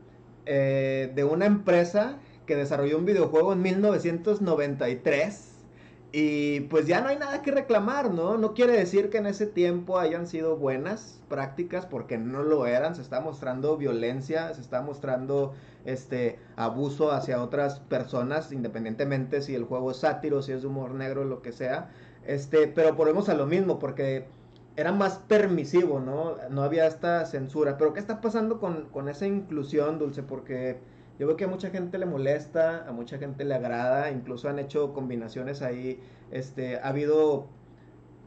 eh, 0.45 1.11
de 1.13 1.23
una 1.25 1.45
empresa 1.45 2.17
que 2.45 2.55
desarrolló 2.55 2.97
un 2.97 3.05
videojuego 3.05 3.53
en 3.53 3.61
1993 3.61 5.55
y 6.17 6.61
pues 6.61 6.87
ya 6.87 7.01
no 7.01 7.09
hay 7.09 7.17
nada 7.17 7.41
que 7.41 7.51
reclamar, 7.51 8.13
¿no? 8.13 8.37
No 8.37 8.53
quiere 8.53 8.71
decir 8.71 9.09
que 9.09 9.17
en 9.17 9.25
ese 9.25 9.47
tiempo 9.47 9.99
hayan 9.99 10.27
sido 10.27 10.55
buenas 10.55 11.19
prácticas 11.27 11.85
porque 11.85 12.17
no 12.17 12.41
lo 12.41 12.67
eran, 12.67 12.95
se 12.95 13.01
está 13.01 13.19
mostrando 13.19 13.75
violencia, 13.75 14.53
se 14.53 14.61
está 14.61 14.81
mostrando 14.81 15.53
este 15.83 16.39
abuso 16.55 17.11
hacia 17.11 17.43
otras 17.43 17.81
personas, 17.81 18.53
independientemente 18.53 19.41
si 19.41 19.55
el 19.55 19.65
juego 19.65 19.91
es 19.91 19.97
sátiro, 19.97 20.41
si 20.41 20.53
es 20.53 20.63
humor 20.63 20.91
negro, 20.91 21.25
lo 21.25 21.41
que 21.41 21.51
sea. 21.51 21.89
Este, 22.25 22.67
pero 22.67 22.93
volvemos 22.93 23.27
a 23.27 23.33
lo 23.33 23.45
mismo 23.45 23.77
porque 23.77 24.25
era 24.77 24.93
más 24.93 25.17
permisivo, 25.17 25.99
¿no? 25.99 26.37
No 26.49 26.63
había 26.63 26.87
esta 26.87 27.25
censura. 27.25 27.77
Pero 27.77 27.93
¿qué 27.93 27.99
está 27.99 28.21
pasando 28.21 28.59
con, 28.61 28.85
con 28.85 29.09
esa 29.09 29.27
inclusión, 29.27 29.99
Dulce? 29.99 30.23
Porque 30.23 30.79
yo 31.19 31.27
veo 31.27 31.37
que 31.37 31.45
a 31.45 31.47
mucha 31.47 31.69
gente 31.69 31.97
le 31.97 32.05
molesta, 32.05 32.85
a 32.87 32.91
mucha 32.91 33.17
gente 33.17 33.45
le 33.45 33.55
agrada, 33.55 34.11
incluso 34.11 34.49
han 34.49 34.59
hecho 34.59 34.93
combinaciones 34.93 35.61
ahí, 35.61 35.99
este, 36.31 36.77
ha 36.77 36.89
habido 36.89 37.47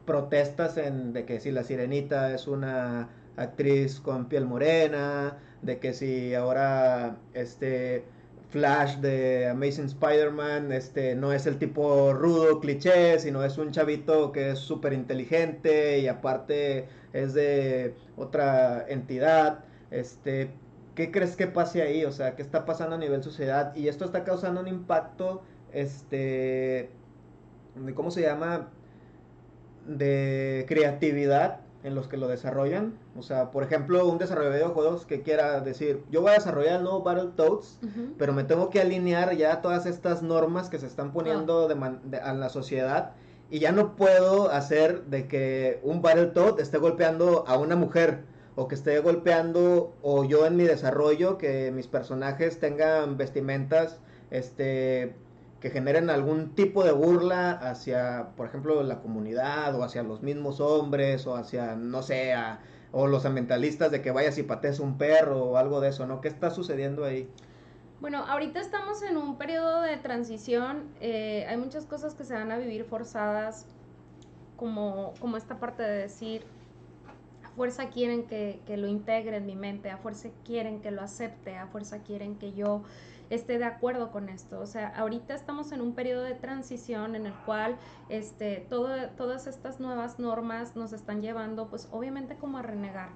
protestas 0.05 0.77
en 0.77 1.13
de 1.13 1.25
que 1.25 1.39
si 1.39 1.51
la 1.51 1.63
sirenita 1.63 2.33
es 2.33 2.47
una 2.47 3.09
actriz 3.37 3.99
con 3.99 4.27
piel 4.27 4.45
morena, 4.45 5.37
de 5.61 5.79
que 5.79 5.93
si 5.93 6.33
ahora 6.33 7.17
este 7.33 8.05
Flash 8.49 8.97
de 8.97 9.47
Amazing 9.47 9.85
Spider-Man 9.85 10.71
este, 10.71 11.15
no 11.15 11.31
es 11.31 11.45
el 11.45 11.59
tipo 11.59 12.13
rudo, 12.13 12.59
cliché, 12.59 13.19
sino 13.19 13.43
es 13.43 13.57
un 13.59 13.71
chavito 13.71 14.31
que 14.31 14.51
es 14.51 14.59
súper 14.59 14.93
inteligente 14.93 15.99
y 15.99 16.07
aparte 16.07 16.87
es 17.13 17.35
de 17.35 17.93
otra 18.17 18.85
entidad. 18.89 19.65
Este, 19.91 20.49
¿qué 20.99 21.11
crees 21.11 21.37
que 21.37 21.47
pase 21.47 21.81
ahí? 21.81 22.03
O 22.03 22.11
sea, 22.11 22.35
¿qué 22.35 22.41
está 22.41 22.65
pasando 22.65 22.95
a 22.97 22.99
nivel 22.99 23.23
sociedad? 23.23 23.73
Y 23.73 23.87
esto 23.87 24.03
está 24.03 24.25
causando 24.25 24.59
un 24.59 24.67
impacto, 24.67 25.43
este, 25.71 26.89
de, 27.75 27.93
¿cómo 27.95 28.11
se 28.11 28.21
llama? 28.21 28.67
De 29.87 30.65
creatividad 30.67 31.61
en 31.85 31.95
los 31.95 32.09
que 32.09 32.17
lo 32.17 32.27
desarrollan. 32.27 32.99
O 33.17 33.21
sea, 33.21 33.49
por 33.51 33.63
ejemplo, 33.63 34.05
un 34.09 34.17
desarrollador 34.17 34.57
de 34.57 34.59
videojuegos 34.59 35.05
que 35.05 35.21
quiera 35.21 35.61
decir, 35.61 36.03
yo 36.11 36.19
voy 36.19 36.31
a 36.31 36.33
desarrollar 36.33 36.75
el 36.75 36.83
nuevo 36.83 37.01
Battletoads, 37.01 37.79
pero 38.17 38.33
me 38.33 38.43
tengo 38.43 38.69
que 38.69 38.81
alinear 38.81 39.37
ya 39.37 39.61
todas 39.61 39.85
estas 39.85 40.21
normas 40.21 40.69
que 40.69 40.79
se 40.79 40.87
están 40.87 41.13
poniendo 41.13 41.69
a 42.21 42.33
la 42.33 42.49
sociedad 42.49 43.11
y 43.49 43.59
ya 43.59 43.71
no 43.71 43.95
puedo 43.95 44.51
hacer 44.51 45.05
de 45.05 45.29
que 45.29 45.79
un 45.81 46.01
Battletoad 46.01 46.59
esté 46.59 46.77
golpeando 46.77 47.45
a 47.47 47.57
una 47.57 47.77
mujer 47.77 48.25
o 48.59 48.67
que 48.67 48.75
esté 48.75 48.99
golpeando 48.99 49.95
o 50.01 50.25
yo 50.25 50.45
en 50.45 50.57
mi 50.57 50.65
desarrollo 50.65 51.37
que 51.37 51.71
mis 51.71 51.87
personajes 51.87 52.59
tengan 52.59 53.15
vestimentas 53.15 54.01
este 54.31 55.15
que 55.61 55.69
generen 55.69 56.09
algún 56.09 56.55
tipo 56.55 56.83
de 56.83 56.91
burla 56.91 57.51
hacia 57.51 58.31
por 58.35 58.47
ejemplo 58.47 58.83
la 58.83 58.99
comunidad 58.99 59.73
o 59.75 59.83
hacia 59.83 60.03
los 60.03 60.23
mismos 60.23 60.59
hombres 60.59 61.25
o 61.25 61.37
hacia 61.37 61.77
no 61.77 62.03
sé 62.03 62.33
o 62.91 63.07
los 63.07 63.25
ambientalistas 63.25 63.91
de 63.91 64.01
que 64.01 64.11
vayas 64.11 64.37
y 64.37 64.43
patees 64.43 64.81
un 64.81 64.97
perro 64.97 65.41
o 65.45 65.55
algo 65.55 65.79
de 65.79 65.89
eso 65.89 66.05
no 66.05 66.19
qué 66.19 66.27
está 66.27 66.49
sucediendo 66.49 67.05
ahí 67.05 67.31
bueno, 68.01 68.25
ahorita 68.25 68.61
estamos 68.61 69.01
en 69.03 69.17
un 69.17 69.37
periodo 69.37 69.81
de 69.81 69.97
transición, 69.97 70.85
eh, 71.01 71.45
hay 71.49 71.57
muchas 71.57 71.85
cosas 71.85 72.13
que 72.13 72.23
se 72.23 72.33
van 72.33 72.49
a 72.49 72.57
vivir 72.57 72.85
forzadas, 72.85 73.65
como, 74.55 75.13
como 75.19 75.35
esta 75.35 75.59
parte 75.59 75.83
de 75.83 75.97
decir, 75.97 76.45
fuerza 77.55 77.89
quieren 77.89 78.23
que, 78.23 78.61
lo 78.77 78.87
integre 78.87 79.37
en 79.37 79.45
mi 79.45 79.55
mente, 79.55 79.89
a 79.89 79.97
fuerza 79.97 80.29
quieren 80.45 80.81
que 80.81 80.91
lo 80.91 81.01
acepte, 81.01 81.57
a 81.57 81.67
fuerza 81.67 81.99
quieren 81.99 82.35
que 82.35 82.53
yo 82.53 82.83
esté 83.29 83.57
de 83.57 83.65
acuerdo 83.65 84.11
con 84.11 84.29
esto. 84.29 84.59
O 84.59 84.65
sea, 84.65 84.87
ahorita 84.89 85.35
estamos 85.35 85.71
en 85.71 85.81
un 85.81 85.93
periodo 85.93 86.23
de 86.23 86.33
transición 86.33 87.15
en 87.15 87.25
el 87.25 87.33
cual 87.45 87.77
este, 88.09 88.65
todas 88.69 89.47
estas 89.47 89.79
nuevas 89.79 90.19
normas 90.19 90.75
nos 90.75 90.93
están 90.93 91.21
llevando, 91.21 91.67
pues 91.67 91.87
obviamente 91.91 92.35
como 92.35 92.57
a 92.57 92.61
renegar. 92.61 93.09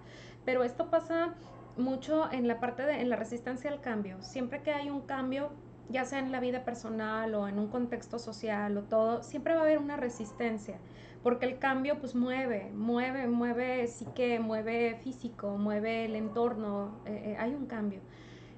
Pero 0.46 0.64
esto 0.64 0.90
pasa 0.90 1.34
mucho 1.78 2.32
en 2.32 2.48
la 2.48 2.60
parte 2.60 2.84
de 2.84 3.02
en 3.02 3.10
la 3.10 3.16
resistencia 3.16 3.72
al 3.72 3.82
cambio. 3.82 4.22
Siempre 4.22 4.62
que 4.62 4.72
hay 4.72 4.90
un 4.90 5.02
cambio, 5.02 5.50
ya 5.90 6.06
sea 6.06 6.20
en 6.20 6.32
la 6.32 6.40
vida 6.40 6.64
personal 6.66 7.36
o 7.36 7.48
en 7.48 7.60
un 7.60 7.68
contexto 7.68 8.20
social 8.20 8.78
o 8.78 8.84
todo, 8.84 9.24
siempre 9.24 9.54
va 9.54 9.62
a 9.62 9.64
haber 9.64 9.80
una 9.80 9.98
resistencia 9.98 10.78
porque 11.24 11.46
el 11.46 11.58
cambio 11.58 12.00
pues 12.00 12.16
mueve, 12.16 12.70
mueve, 12.76 13.28
mueve 13.28 13.88
psique, 13.88 14.40
mueve 14.40 15.00
físico, 15.04 15.58
mueve 15.58 16.06
el 16.06 16.18
entorno, 16.18 17.00
eh, 17.06 17.32
eh, 17.32 17.38
hay 17.40 17.56
un 17.56 17.66
cambio. 17.66 18.02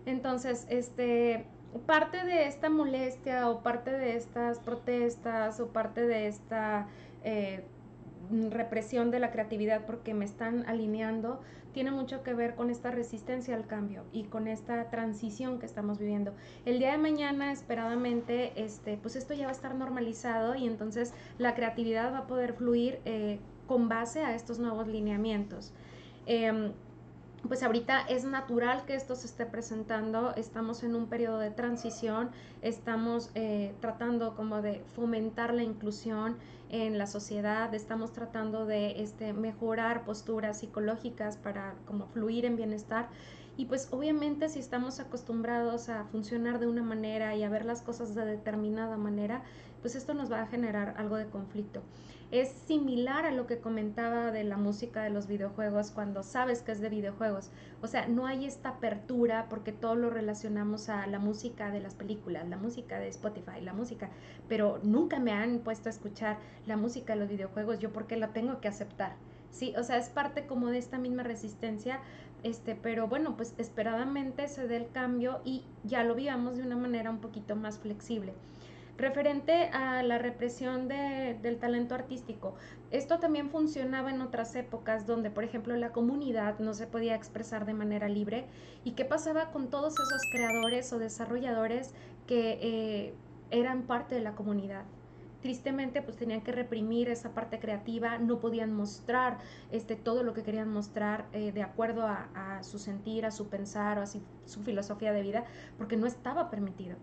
Entonces, 0.08 0.66
este, 0.70 1.46
parte 1.86 2.26
de 2.26 2.48
esta 2.48 2.70
molestia 2.70 3.50
o 3.50 3.62
parte 3.62 3.92
de 3.92 4.16
estas 4.16 4.60
protestas 4.60 5.60
o 5.60 5.68
parte 5.68 6.08
de 6.08 6.28
esta 6.28 6.88
eh, 7.24 7.64
represión 8.52 9.12
de 9.12 9.20
la 9.20 9.32
creatividad 9.32 9.86
porque 9.86 10.14
me 10.14 10.26
están 10.26 10.66
alineando, 10.68 11.42
tiene 11.74 11.92
mucho 11.92 12.24
que 12.24 12.34
ver 12.34 12.56
con 12.56 12.70
esta 12.70 12.92
resistencia 12.92 13.56
al 13.56 13.68
cambio 13.68 14.06
y 14.14 14.24
con 14.24 14.48
esta 14.48 14.90
transición 14.90 15.60
que 15.60 15.66
estamos 15.66 16.00
viviendo. 16.00 16.34
El 16.66 16.80
día 16.80 16.92
de 16.92 16.98
mañana, 16.98 17.52
esperadamente, 17.52 18.54
este, 18.56 18.98
pues 18.98 19.16
esto 19.16 19.34
ya 19.34 19.46
va 19.46 19.50
a 19.50 19.56
estar 19.56 19.76
normalizado 19.76 20.56
y 20.56 20.66
entonces 20.66 21.14
la 21.38 21.54
creatividad 21.54 22.14
va 22.14 22.20
a 22.20 22.28
poder 22.28 22.54
fluir 22.54 23.00
eh, 23.06 23.40
con 23.68 23.90
base 23.90 24.22
a 24.22 24.36
estos 24.36 24.60
nuevos 24.60 24.88
lineamientos. 24.88 25.74
Em, 26.26 26.72
pues 27.48 27.64
ahorita 27.64 28.02
es 28.02 28.24
natural 28.24 28.86
que 28.86 28.96
esto 28.96 29.16
se 29.16 29.28
esté 29.28 29.46
presentando, 29.46 30.34
estamos 30.36 30.84
en 30.84 30.96
un 30.96 31.08
periodo 31.08 31.40
de 31.40 31.52
transición, 31.52 32.30
estamos 32.62 33.32
eh, 33.36 33.74
tratando 33.82 34.36
como 34.36 34.62
de 34.62 34.84
fomentar 34.96 35.54
la 35.54 35.64
inclusión 35.64 36.38
en 36.70 36.98
la 36.98 37.08
sociedad, 37.08 37.74
estamos 37.74 38.14
tratando 38.14 38.66
de 38.66 39.02
este, 39.02 39.34
mejorar 39.34 40.06
posturas 40.06 40.60
psicológicas 40.60 41.38
para 41.38 41.76
como 41.86 42.08
fluir 42.08 42.46
en 42.46 42.56
bienestar 42.56 43.10
y 43.58 43.66
pues 43.66 43.88
obviamente 43.92 44.50
si 44.50 44.60
estamos 44.60 45.00
acostumbrados 45.00 45.90
a 45.90 46.06
funcionar 46.06 46.60
de 46.60 46.68
una 46.68 46.84
manera 46.84 47.36
y 47.36 47.44
a 47.44 47.50
ver 47.50 47.66
las 47.66 47.82
cosas 47.82 48.14
de 48.16 48.26
determinada 48.26 48.98
manera, 48.98 49.44
pues 49.82 49.96
esto 49.96 50.14
nos 50.14 50.32
va 50.32 50.42
a 50.42 50.48
generar 50.48 50.96
algo 50.98 51.16
de 51.16 51.28
conflicto. 51.28 51.82
Es 52.32 52.50
similar 52.50 53.26
a 53.26 53.32
lo 53.32 53.46
que 53.46 53.62
comentaba 53.62 54.32
de 54.32 54.44
la 54.44 54.58
música 54.58 55.04
de 55.04 55.10
los 55.12 55.28
videojuegos 55.28 55.92
cuando 55.92 56.24
sabes 56.24 56.64
que 56.64 56.72
es 56.72 56.82
de 56.82 56.90
videojuegos. 56.90 57.52
O 57.82 57.88
sea, 57.88 58.08
no 58.08 58.26
hay 58.26 58.46
esta 58.46 58.70
apertura 58.70 59.48
porque 59.48 59.72
todo 59.72 59.96
lo 59.96 60.10
relacionamos 60.10 60.90
a 60.90 61.06
la 61.08 61.20
música 61.20 61.72
de 61.72 61.80
las 61.80 61.96
películas, 61.96 62.48
la 62.50 62.58
música 62.58 63.00
de 63.00 63.08
Spotify, 63.10 63.62
la 63.62 63.74
música, 63.74 64.10
pero 64.48 64.80
nunca 64.84 65.20
me 65.20 65.32
han 65.34 65.60
puesto 65.60 65.88
a 65.88 65.92
escuchar 65.92 66.40
la 66.66 66.78
música 66.78 67.14
de 67.14 67.20
los 67.20 67.30
videojuegos, 67.30 67.80
yo 67.80 67.94
porque 67.94 68.18
la 68.18 68.34
tengo 68.34 68.60
que 68.60 68.68
aceptar. 68.68 69.18
Sí, 69.50 69.74
o 69.78 69.84
sea, 69.84 69.98
es 69.98 70.10
parte 70.10 70.48
como 70.48 70.68
de 70.70 70.80
esta 70.80 70.98
misma 70.98 71.24
resistencia 71.24 72.02
Este, 72.44 72.76
pero 72.76 73.08
bueno, 73.08 73.36
pues 73.38 73.56
esperadamente 73.58 74.48
se 74.48 74.68
dé 74.68 74.78
el 74.78 74.92
cambio 74.92 75.42
y 75.46 75.66
ya 75.84 76.04
lo 76.04 76.14
vivamos 76.16 76.58
de 76.58 76.64
una 76.64 76.76
manera 76.78 77.10
un 77.10 77.20
poquito 77.22 77.56
más 77.56 77.80
flexible. 77.80 78.36
Referente 78.98 79.70
a 79.74 80.04
la 80.04 80.18
represión 80.18 80.88
del 80.88 81.58
talento 81.60 81.96
artístico, 81.96 82.56
esto 82.92 83.20
también 83.20 83.50
funcionaba 83.50 84.10
en 84.10 84.22
otras 84.22 84.56
épocas 84.56 85.06
donde, 85.06 85.30
por 85.30 85.44
ejemplo, 85.44 85.76
la 85.76 85.92
comunidad 85.92 86.60
no 86.60 86.74
se 86.74 86.88
podía 86.88 87.14
expresar 87.14 87.66
de 87.66 87.74
manera 87.74 88.08
libre. 88.08 88.46
¿Y 88.86 88.92
qué 88.92 89.04
pasaba 89.04 89.52
con 89.52 89.70
todos 89.70 89.94
esos 89.94 90.22
creadores 90.32 90.94
o 90.94 91.00
desarrolladores 91.00 91.94
que 92.26 92.58
eh, 92.62 93.14
eran 93.52 93.84
parte 93.84 94.16
de 94.16 94.22
la 94.22 94.34
comunidad? 94.34 94.86
tristemente 95.42 96.02
pues 96.02 96.18
tenían 96.18 96.42
que 96.42 96.52
reprimir 96.52 97.08
esa 97.08 97.36
parte 97.36 97.60
creativa, 97.60 98.18
no 98.18 98.40
podían 98.40 98.74
mostrar 98.74 99.38
este, 99.72 99.96
todo 99.96 100.24
lo 100.24 100.34
que 100.34 100.42
querían 100.42 100.70
mostrar 100.70 101.28
eh, 101.34 101.52
de 101.52 101.62
acuerdo 101.62 102.08
a, 102.08 102.64
su 102.64 102.80
sentir, 102.80 103.28
a 103.28 103.32
su 103.32 103.48
pensar 103.48 104.00
o 104.00 104.02
a 104.02 104.08
su 104.08 104.64
filosofía 104.64 105.14
de 105.14 105.22
vida, 105.22 105.46
porque 105.78 105.98
no 105.98 106.08
estaba 106.08 106.50
permitido. 106.50 106.98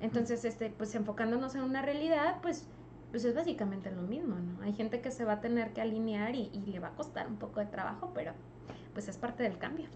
Entonces, 0.00 0.44
este, 0.44 0.70
pues 0.70 0.94
enfocándonos 0.94 1.54
en 1.54 1.62
una 1.62 1.82
realidad, 1.82 2.38
pues, 2.42 2.66
pues 3.10 3.24
es 3.24 3.34
básicamente 3.34 3.90
lo 3.90 4.02
mismo, 4.02 4.36
¿no? 4.36 4.62
Hay 4.62 4.72
gente 4.74 5.00
que 5.00 5.10
se 5.10 5.24
va 5.24 5.34
a 5.34 5.40
tener 5.40 5.72
que 5.72 5.80
alinear 5.80 6.34
y, 6.34 6.50
le 6.66 6.78
va 6.80 6.88
a 6.88 6.94
costar 6.94 7.26
un 7.28 7.36
poco 7.36 7.60
de 7.60 7.66
trabajo, 7.66 8.12
pero 8.14 8.32
pues 8.92 9.08
es 9.08 9.16
parte 9.16 9.42
del 9.42 9.58
cambio. 9.58 9.86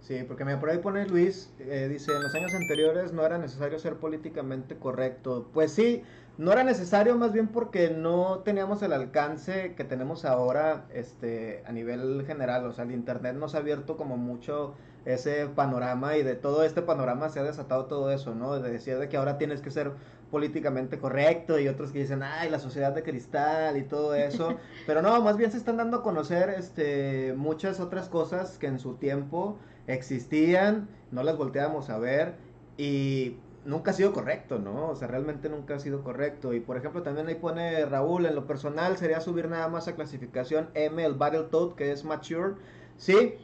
Sí, 0.00 0.22
porque 0.26 0.44
me 0.44 0.56
por 0.58 0.68
ahí 0.68 0.78
pone 0.78 1.06
Luis, 1.06 1.50
eh, 1.58 1.88
dice, 1.88 2.12
en 2.12 2.22
los 2.22 2.34
años 2.34 2.52
anteriores 2.52 3.12
no 3.12 3.24
era 3.24 3.38
necesario 3.38 3.78
ser 3.78 3.96
políticamente 3.96 4.76
correcto. 4.76 5.48
Pues 5.54 5.72
sí, 5.72 6.02
no 6.36 6.52
era 6.52 6.62
necesario 6.62 7.16
más 7.16 7.32
bien 7.32 7.48
porque 7.48 7.90
no 7.90 8.40
teníamos 8.40 8.82
el 8.82 8.92
alcance 8.92 9.74
que 9.76 9.84
tenemos 9.84 10.24
ahora 10.24 10.84
este, 10.92 11.62
a 11.66 11.72
nivel 11.72 12.24
general. 12.26 12.66
O 12.66 12.72
sea, 12.72 12.84
el 12.84 12.92
Internet 12.92 13.36
nos 13.36 13.54
ha 13.54 13.58
abierto 13.58 13.96
como 13.96 14.16
mucho 14.16 14.74
ese 15.04 15.46
panorama 15.46 16.16
y 16.16 16.22
de 16.22 16.34
todo 16.34 16.64
este 16.64 16.82
panorama 16.82 17.28
se 17.28 17.40
ha 17.40 17.42
desatado 17.42 17.86
todo 17.86 18.10
eso, 18.10 18.34
¿no? 18.34 18.58
De 18.58 18.70
decir 18.70 18.98
de 18.98 19.08
que 19.08 19.16
ahora 19.16 19.38
tienes 19.38 19.60
que 19.60 19.70
ser 19.70 19.92
políticamente 20.30 20.98
correcto 20.98 21.58
y 21.58 21.68
otros 21.68 21.92
que 21.92 22.00
dicen, 22.00 22.22
ay, 22.22 22.50
la 22.50 22.58
sociedad 22.58 22.92
de 22.92 23.02
cristal 23.02 23.76
y 23.76 23.82
todo 23.82 24.14
eso. 24.14 24.56
Pero 24.86 25.02
no, 25.02 25.20
más 25.22 25.36
bien 25.36 25.50
se 25.50 25.58
están 25.58 25.76
dando 25.76 25.98
a 25.98 26.02
conocer 26.02 26.50
este, 26.50 27.34
muchas 27.36 27.80
otras 27.80 28.08
cosas 28.08 28.58
que 28.58 28.66
en 28.66 28.78
su 28.78 28.94
tiempo 28.94 29.58
existían, 29.86 30.88
no 31.10 31.22
las 31.22 31.36
volteábamos 31.36 31.90
a 31.90 31.98
ver 31.98 32.34
y 32.76 33.36
nunca 33.64 33.90
ha 33.90 33.94
sido 33.94 34.12
correcto, 34.12 34.58
¿no? 34.58 34.88
O 34.88 34.96
sea, 34.96 35.08
realmente 35.08 35.48
nunca 35.48 35.76
ha 35.76 35.78
sido 35.78 36.02
correcto. 36.02 36.52
Y 36.52 36.60
por 36.60 36.76
ejemplo, 36.76 37.02
también 37.02 37.28
ahí 37.28 37.34
pone 37.36 37.84
Raúl, 37.86 38.26
en 38.26 38.34
lo 38.34 38.46
personal 38.46 38.96
sería 38.96 39.20
subir 39.20 39.48
nada 39.48 39.68
más 39.68 39.88
a 39.88 39.94
clasificación 39.94 40.70
M, 40.74 41.04
el 41.04 41.14
Battletoad, 41.14 41.74
que 41.74 41.92
es 41.92 42.04
mature. 42.04 42.54
Sí, 42.96 43.34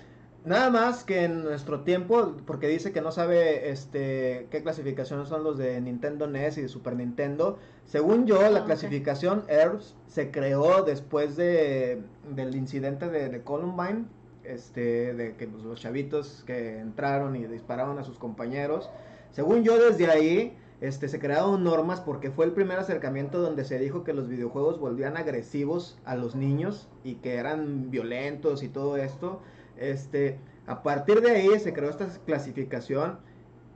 Nada 0.43 0.71
más 0.71 1.05
que 1.05 1.25
en 1.25 1.43
nuestro 1.43 1.81
tiempo, 1.81 2.35
porque 2.47 2.67
dice 2.67 2.93
que 2.93 3.03
no 3.03 3.13
sabe 3.13 3.69
este 3.71 4.47
qué 4.51 4.63
clasificaciones 4.63 5.29
son 5.29 5.45
los 5.45 5.59
de 5.59 5.79
Nintendo 5.83 6.27
NES 6.27 6.57
y 6.57 6.63
de 6.63 6.69
Super 6.69 6.97
Nintendo. 6.97 7.59
Según 7.85 8.27
yo, 8.27 8.41
la 8.49 8.61
ah, 8.61 8.65
clasificación 8.65 9.45
ERBS 9.49 9.97
se 10.07 10.31
creó 10.31 10.83
después 10.83 11.37
de, 11.37 12.03
del 12.35 12.57
incidente 12.57 13.11
de, 13.11 13.43
Columbine, 13.43 14.07
este, 14.43 15.13
de 15.13 15.37
que 15.37 15.47
los, 15.47 15.79
chavitos 15.79 16.43
que 16.47 16.79
entraron 16.79 17.37
y 17.37 17.45
dispararon 17.45 17.99
a 17.99 18.05
sus 18.05 18.19
compañeros. 18.19 18.89
Según 19.33 19.63
yo, 19.63 19.79
desde 19.79 20.11
ahí 20.11 20.57
este, 20.81 21.09
se 21.09 21.21
crearon 21.21 21.63
normas 21.65 22.01
porque 22.01 22.31
fue 22.31 22.47
el 22.47 22.53
primer 22.53 22.79
acercamiento 22.79 23.43
donde 23.43 23.67
se 23.67 23.79
dijo 23.79 24.05
que 24.05 24.15
los 24.15 24.27
videojuegos 24.27 24.81
volvían 24.81 25.19
agresivos 25.19 25.99
a 26.07 26.17
los 26.17 26.35
niños 26.35 26.89
y 27.05 27.17
que 27.17 27.35
eran 27.35 27.91
violentos 27.91 28.63
y 28.63 28.69
todo 28.69 28.97
esto. 28.97 29.43
Este, 29.81 30.39
a 30.67 30.83
partir 30.83 31.21
de 31.21 31.33
ahí 31.33 31.59
se 31.59 31.73
creó 31.73 31.91
esta 31.91 32.07
clasificación 32.25 33.19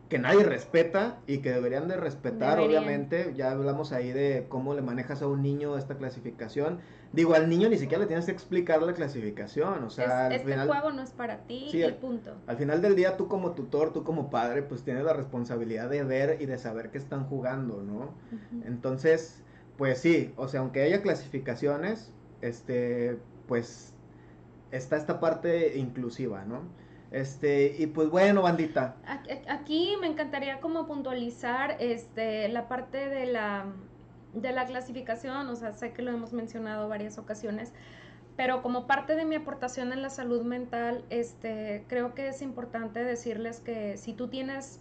que 0.08 0.18
nadie 0.18 0.44
respeta 0.44 1.18
y 1.26 1.38
que 1.38 1.50
deberían 1.50 1.88
de 1.88 1.96
respetar, 1.96 2.60
obviamente. 2.60 3.32
Ya 3.34 3.50
hablamos 3.50 3.90
ahí 3.92 4.12
de 4.12 4.46
cómo 4.48 4.74
le 4.74 4.82
manejas 4.82 5.22
a 5.22 5.26
un 5.26 5.42
niño 5.42 5.76
esta 5.78 5.96
clasificación. 5.96 6.78
Digo, 7.12 7.34
al 7.34 7.48
niño 7.48 7.68
ni 7.68 7.78
siquiera 7.78 8.02
le 8.02 8.06
tienes 8.06 8.26
que 8.26 8.32
explicar 8.32 8.82
la 8.82 8.92
clasificación, 8.92 9.82
o 9.84 9.90
sea, 9.90 10.34
este 10.34 10.56
juego 10.56 10.92
no 10.92 11.02
es 11.02 11.10
para 11.10 11.38
ti 11.38 11.70
y 11.72 11.92
punto. 11.92 12.34
Al 12.46 12.56
final 12.56 12.82
del 12.82 12.96
día 12.96 13.16
tú 13.16 13.28
como 13.28 13.52
tutor, 13.52 13.92
tú 13.92 14.04
como 14.04 14.30
padre, 14.30 14.62
pues 14.62 14.82
tienes 14.82 15.04
la 15.04 15.14
responsabilidad 15.14 15.88
de 15.88 16.04
ver 16.04 16.42
y 16.42 16.46
de 16.46 16.58
saber 16.58 16.90
que 16.90 16.98
están 16.98 17.24
jugando, 17.24 17.82
¿no? 17.82 18.14
Entonces, 18.66 19.42
pues 19.78 19.98
sí, 19.98 20.32
o 20.36 20.48
sea, 20.48 20.60
aunque 20.60 20.82
haya 20.82 21.02
clasificaciones, 21.02 22.12
este, 22.40 23.18
pues 23.46 23.93
está 24.76 24.96
esta 24.96 25.20
parte 25.20 25.78
inclusiva, 25.78 26.44
¿no? 26.44 26.62
Este, 27.10 27.76
y 27.78 27.86
pues 27.86 28.10
bueno, 28.10 28.42
bandita. 28.42 28.96
Aquí 29.48 29.94
me 30.00 30.08
encantaría 30.08 30.60
como 30.60 30.86
puntualizar 30.86 31.76
este, 31.78 32.48
la 32.48 32.66
parte 32.66 33.08
de 33.08 33.26
la, 33.26 33.66
de 34.32 34.52
la 34.52 34.66
clasificación, 34.66 35.48
o 35.48 35.54
sea, 35.54 35.72
sé 35.74 35.92
que 35.92 36.02
lo 36.02 36.10
hemos 36.10 36.32
mencionado 36.32 36.88
varias 36.88 37.18
ocasiones, 37.18 37.72
pero 38.36 38.62
como 38.62 38.88
parte 38.88 39.14
de 39.14 39.24
mi 39.24 39.36
aportación 39.36 39.92
en 39.92 40.02
la 40.02 40.10
salud 40.10 40.42
mental, 40.42 41.04
este, 41.08 41.84
creo 41.86 42.14
que 42.14 42.28
es 42.28 42.42
importante 42.42 43.04
decirles 43.04 43.60
que 43.60 43.96
si 43.96 44.12
tú 44.12 44.26
tienes 44.26 44.80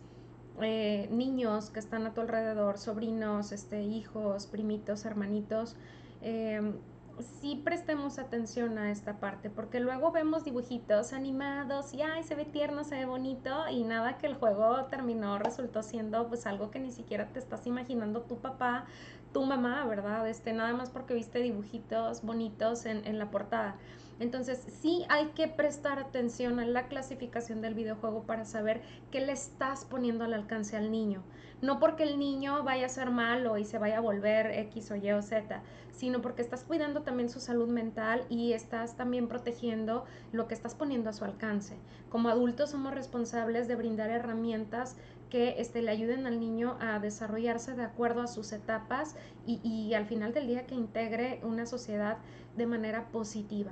eh, 0.59 1.07
niños 1.11 1.69
que 1.69 1.79
están 1.79 2.07
a 2.07 2.15
tu 2.15 2.21
alrededor, 2.21 2.79
sobrinos, 2.79 3.51
este, 3.51 3.83
hijos, 3.83 4.47
primitos, 4.47 5.05
hermanitos, 5.05 5.75
eh, 6.23 6.73
sí 7.19 7.61
prestemos 7.63 8.17
atención 8.19 8.77
a 8.77 8.91
esta 8.91 9.19
parte, 9.19 9.49
porque 9.49 9.79
luego 9.79 10.11
vemos 10.11 10.43
dibujitos 10.43 11.13
animados 11.13 11.93
y 11.93 12.01
ay, 12.01 12.23
se 12.23 12.35
ve 12.35 12.45
tierno, 12.45 12.83
se 12.83 12.95
ve 12.95 13.05
bonito 13.05 13.67
y 13.69 13.83
nada 13.83 14.17
que 14.17 14.27
el 14.27 14.35
juego 14.35 14.85
terminó 14.85 15.37
resultó 15.37 15.83
siendo 15.83 16.27
pues 16.27 16.45
algo 16.45 16.71
que 16.71 16.79
ni 16.79 16.91
siquiera 16.91 17.27
te 17.29 17.39
estás 17.39 17.67
imaginando 17.67 18.21
tu 18.21 18.37
papá, 18.37 18.85
tu 19.31 19.43
mamá, 19.43 19.85
¿verdad? 19.85 20.27
Este, 20.27 20.53
nada 20.53 20.73
más 20.73 20.89
porque 20.89 21.13
viste 21.13 21.39
dibujitos 21.39 22.23
bonitos 22.23 22.85
en, 22.85 23.05
en 23.05 23.19
la 23.19 23.29
portada. 23.29 23.75
Entonces 24.19 24.63
sí 24.81 25.05
hay 25.09 25.27
que 25.29 25.47
prestar 25.47 25.99
atención 25.99 26.59
a 26.59 26.65
la 26.65 26.87
clasificación 26.87 27.61
del 27.61 27.73
videojuego 27.73 28.23
para 28.23 28.45
saber 28.45 28.81
qué 29.11 29.21
le 29.21 29.33
estás 29.33 29.85
poniendo 29.85 30.23
al 30.23 30.33
alcance 30.33 30.77
al 30.77 30.91
niño. 30.91 31.23
No 31.63 31.79
porque 31.79 32.03
el 32.03 32.19
niño 32.19 32.61
vaya 32.65 32.87
a 32.87 32.89
ser 32.89 33.09
malo 33.09 33.57
y 33.57 33.63
se 33.63 33.77
vaya 33.77 33.99
a 33.99 34.01
volver 34.01 34.47
X 34.47 34.91
o 34.91 34.97
Y 34.97 35.09
o 35.13 35.21
Z, 35.21 35.61
sino 35.93 36.21
porque 36.21 36.41
estás 36.41 36.65
cuidando 36.65 37.03
también 37.03 37.29
su 37.29 37.39
salud 37.39 37.69
mental 37.69 38.25
y 38.27 38.51
estás 38.51 38.97
también 38.97 39.29
protegiendo 39.29 40.03
lo 40.33 40.49
que 40.49 40.55
estás 40.55 40.75
poniendo 40.75 41.09
a 41.09 41.13
su 41.13 41.23
alcance. 41.23 41.77
Como 42.09 42.27
adultos 42.27 42.71
somos 42.71 42.93
responsables 42.93 43.69
de 43.69 43.77
brindar 43.77 44.09
herramientas 44.09 44.97
que 45.29 45.55
este, 45.57 45.81
le 45.81 45.91
ayuden 45.91 46.27
al 46.27 46.41
niño 46.41 46.75
a 46.81 46.99
desarrollarse 46.99 47.75
de 47.75 47.83
acuerdo 47.83 48.21
a 48.21 48.27
sus 48.27 48.51
etapas 48.51 49.15
y, 49.47 49.61
y 49.63 49.93
al 49.93 50.05
final 50.05 50.33
del 50.33 50.47
día 50.47 50.67
que 50.67 50.75
integre 50.75 51.39
una 51.43 51.65
sociedad 51.65 52.17
de 52.57 52.65
manera 52.65 53.07
positiva. 53.13 53.71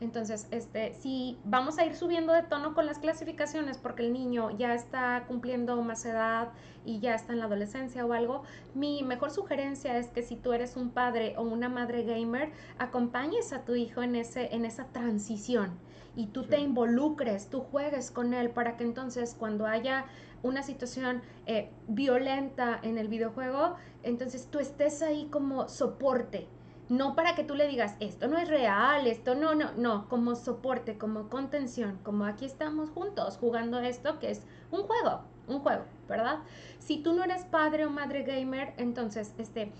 Entonces, 0.00 0.46
este, 0.52 0.94
si 0.94 1.38
vamos 1.44 1.78
a 1.78 1.84
ir 1.84 1.94
subiendo 1.96 2.32
de 2.32 2.42
tono 2.42 2.72
con 2.74 2.86
las 2.86 3.00
clasificaciones 3.00 3.78
porque 3.78 4.06
el 4.06 4.12
niño 4.12 4.56
ya 4.56 4.74
está 4.74 5.24
cumpliendo 5.26 5.80
más 5.82 6.04
edad 6.04 6.50
y 6.84 7.00
ya 7.00 7.14
está 7.16 7.32
en 7.32 7.40
la 7.40 7.46
adolescencia 7.46 8.06
o 8.06 8.12
algo, 8.12 8.44
mi 8.74 9.02
mejor 9.02 9.32
sugerencia 9.32 9.98
es 9.98 10.08
que 10.08 10.22
si 10.22 10.36
tú 10.36 10.52
eres 10.52 10.76
un 10.76 10.90
padre 10.90 11.34
o 11.36 11.42
una 11.42 11.68
madre 11.68 12.04
gamer, 12.04 12.52
acompañes 12.78 13.52
a 13.52 13.64
tu 13.64 13.74
hijo 13.74 14.02
en, 14.02 14.14
ese, 14.14 14.54
en 14.54 14.64
esa 14.64 14.86
transición 14.86 15.76
y 16.14 16.26
tú 16.26 16.44
te 16.44 16.58
involucres, 16.58 17.48
tú 17.48 17.60
juegues 17.60 18.10
con 18.10 18.34
él 18.34 18.50
para 18.50 18.76
que 18.76 18.84
entonces 18.84 19.34
cuando 19.36 19.66
haya 19.66 20.06
una 20.42 20.62
situación 20.62 21.22
eh, 21.46 21.70
violenta 21.88 22.78
en 22.82 22.98
el 22.98 23.08
videojuego, 23.08 23.74
entonces 24.04 24.48
tú 24.48 24.60
estés 24.60 25.02
ahí 25.02 25.26
como 25.30 25.68
soporte 25.68 26.46
no 26.88 27.14
para 27.14 27.34
que 27.34 27.44
tú 27.44 27.54
le 27.54 27.68
digas, 27.68 27.96
esto 28.00 28.28
no 28.28 28.38
es 28.38 28.48
real, 28.48 29.06
esto 29.06 29.34
no, 29.34 29.54
no, 29.54 29.72
no, 29.72 30.08
como 30.08 30.34
soporte, 30.34 30.96
como 30.96 31.28
contención, 31.28 31.98
como 32.02 32.24
aquí 32.24 32.46
estamos 32.46 32.90
juntos 32.90 33.36
jugando 33.36 33.78
esto 33.80 34.18
que 34.18 34.30
es 34.30 34.42
un 34.70 34.82
juego, 34.84 35.20
un 35.46 35.60
juego, 35.60 35.84
¿verdad? 36.08 36.38
Si 36.78 36.98
tú 36.98 37.12
no 37.12 37.24
eres 37.24 37.44
padre 37.44 37.84
o 37.84 37.90
madre 37.90 38.22
gamer, 38.22 38.72
entonces, 38.78 39.34
este, 39.38 39.70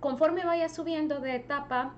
conforme 0.00 0.44
vaya 0.44 0.68
subiendo 0.68 1.20
de 1.20 1.36
etapa 1.36 1.94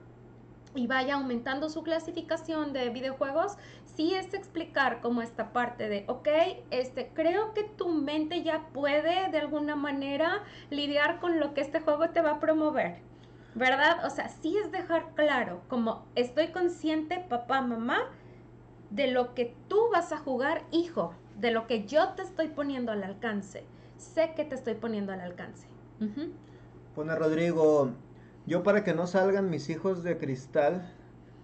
y 0.77 0.87
vaya 0.87 1.15
aumentando 1.15 1.69
su 1.69 1.83
clasificación 1.83 2.73
de 2.73 2.91
videojuegos, 2.91 3.57
sí 3.85 4.15
es 4.15 4.35
explicar 4.35 5.01
como 5.01 5.23
esta 5.23 5.53
parte 5.53 5.89
de, 5.89 6.05
ok, 6.07 6.29
este, 6.71 7.11
creo 7.13 7.55
que 7.55 7.65
tu 7.65 7.89
mente 7.89 8.43
ya 8.45 8.69
puede 8.73 9.31
de 9.31 9.39
alguna 9.39 9.75
manera 9.75 10.43
lidiar 10.71 11.19
con 11.19 11.41
lo 11.41 11.55
que 11.55 11.61
este 11.61 11.81
juego 11.81 12.11
te 12.11 12.23
va 12.23 12.33
a 12.33 12.41
promover 12.41 13.14
¿verdad? 13.55 14.05
O 14.05 14.11
sea, 14.11 14.29
sí 14.29 14.57
es 14.59 14.73
dejar 14.73 15.15
claro, 15.15 15.63
como 15.69 16.05
estoy 16.15 16.49
consciente, 16.49 17.25
papá, 17.29 17.61
mamá, 17.61 17.99
de 18.91 19.09
lo 19.09 19.35
que 19.35 19.55
tú 19.69 19.79
vas 19.93 20.13
a 20.13 20.19
jugar, 20.19 20.63
hijo, 20.71 21.15
de 21.39 21.51
lo 21.51 21.67
que 21.67 21.85
yo 21.87 22.11
te 22.11 22.23
estoy 22.23 22.49
poniendo 22.49 22.93
al 22.93 23.03
alcance. 23.03 23.65
Sé 23.97 24.33
que 24.37 24.45
te 24.45 24.55
estoy 24.55 24.75
poniendo 24.75 25.13
al 25.13 25.21
alcance. 25.21 25.67
Pone 26.95 27.15
Rodrigo, 27.15 27.91
yo 28.47 28.63
para 28.63 28.85
que 28.85 28.95
no 28.95 29.07
salgan 29.07 29.51
mis 29.51 29.71
hijos 29.71 30.03
de 30.03 30.19
cristal, 30.19 30.93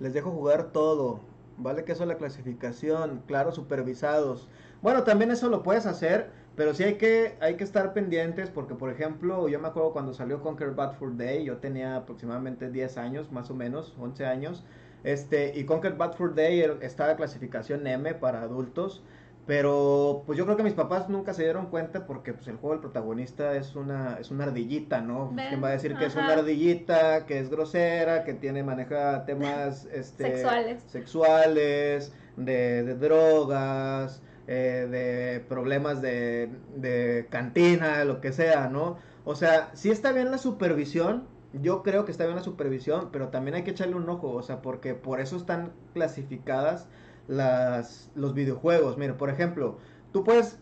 les 0.01 0.13
dejo 0.13 0.31
jugar 0.31 0.73
todo. 0.73 1.21
vale 1.57 1.85
queso 1.85 2.07
la 2.07 2.17
clasificación, 2.17 3.23
claro, 3.27 3.53
supervisados. 3.53 4.49
Bueno, 4.83 5.05
también 5.05 5.31
eso 5.31 5.49
lo 5.49 5.63
puedes 5.63 5.87
hacer, 5.87 6.31
pero 6.61 6.75
sí 6.75 6.85
hay 6.85 6.97
que, 6.97 7.37
hay 7.41 7.55
que 7.55 7.65
estar 7.65 7.95
pendientes 7.95 8.51
porque, 8.51 8.75
por 8.75 8.91
ejemplo, 8.91 9.49
yo 9.49 9.59
me 9.59 9.69
acuerdo 9.69 9.95
cuando 9.95 10.13
salió 10.13 10.43
Conquer 10.43 10.73
Bad 10.73 10.93
for 10.99 11.17
Day, 11.17 11.43
yo 11.43 11.57
tenía 11.57 11.97
aproximadamente 11.97 12.71
10 12.71 12.99
años, 12.99 13.33
más 13.33 13.51
o 13.51 13.55
menos, 13.55 13.95
11 13.99 14.27
años, 14.27 14.63
este, 15.03 15.59
y 15.59 15.65
Conquer 15.65 15.95
Bad 15.95 16.17
for 16.17 16.35
Day 16.35 16.63
estaba 16.83 17.17
clasificación 17.17 17.87
M 17.87 18.13
para 18.13 18.43
adultos. 18.43 19.03
Pero 19.47 20.23
pues 20.27 20.37
yo 20.37 20.45
creo 20.45 20.59
que 20.59 20.63
mis 20.63 20.75
papás 20.75 21.09
nunca 21.09 21.33
se 21.33 21.45
dieron 21.45 21.71
cuenta 21.71 22.07
porque 22.07 22.35
pues 22.35 22.47
el 22.47 22.57
juego 22.57 22.75
el 22.75 22.81
protagonista 22.81 23.57
es 23.57 23.75
una 23.75 24.19
es 24.21 24.31
una 24.31 24.45
ardillita, 24.45 25.01
¿no? 25.01 25.31
Pues, 25.35 25.49
¿Quién 25.49 25.65
va 25.65 25.69
a 25.69 25.73
decir 25.73 25.97
que 25.97 26.05
es 26.05 26.15
una 26.15 26.35
ardillita, 26.35 27.25
que 27.25 27.39
es 27.39 27.49
grosera, 27.49 28.23
que 28.23 28.35
tiene 28.35 28.63
maneja 28.63 29.25
temas 29.25 29.87
este 29.93 30.37
sexuales, 30.37 30.83
sexuales 30.89 32.13
de, 32.37 32.85
de 32.85 32.95
drogas, 32.97 34.23
eh, 34.53 34.89
de 34.91 35.39
problemas 35.49 36.03
de, 36.03 36.51
de 36.75 37.29
cantina, 37.31 38.05
lo 38.05 38.21
que 38.21 38.33
sea, 38.33 38.69
¿no? 38.69 38.97
O 39.25 39.37
sea, 39.37 39.71
sí 39.75 39.93
está 39.93 40.11
bien 40.11 40.33
la 40.33 40.39
supervisión, 40.39 41.29
yo 41.53 41.85
creo 41.85 42.05
que 42.05 42.11
está 42.11 42.25
bien 42.25 42.35
la 42.35 42.43
supervisión, 42.43 43.11
pero 43.13 43.29
también 43.29 43.55
hay 43.55 43.63
que 43.63 43.71
echarle 43.71 43.95
un 43.95 44.09
ojo, 44.09 44.33
o 44.33 44.43
sea, 44.43 44.61
porque 44.61 44.95
por 44.95 45.21
eso 45.21 45.37
están 45.37 45.71
clasificadas 45.95 46.89
las, 47.29 48.11
los 48.17 48.35
videojuegos. 48.35 48.99
Mira, 48.99 49.17
por 49.17 49.31
ejemplo, 49.31 49.79
tú 50.11 50.25
puedes 50.25 50.59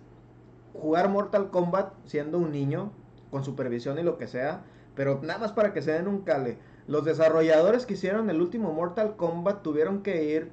jugar 0.75 1.09
Mortal 1.09 1.49
Kombat 1.49 1.95
siendo 2.05 2.37
un 2.37 2.53
niño, 2.53 2.93
con 3.31 3.43
supervisión 3.43 3.99
y 3.99 4.03
lo 4.03 4.19
que 4.19 4.27
sea, 4.27 4.65
pero 4.97 5.21
nada 5.23 5.39
más 5.39 5.53
para 5.53 5.73
que 5.73 5.81
se 5.81 5.93
den 5.93 6.09
un 6.09 6.25
cale. 6.25 6.59
Los 6.87 7.07
desarrolladores 7.07 7.87
que 7.87 7.95
hicieron 7.95 8.29
el 8.29 8.43
último 8.43 8.71
Mortal 8.75 9.17
Kombat 9.17 9.63
tuvieron 9.63 10.03
que 10.03 10.25
ir 10.25 10.53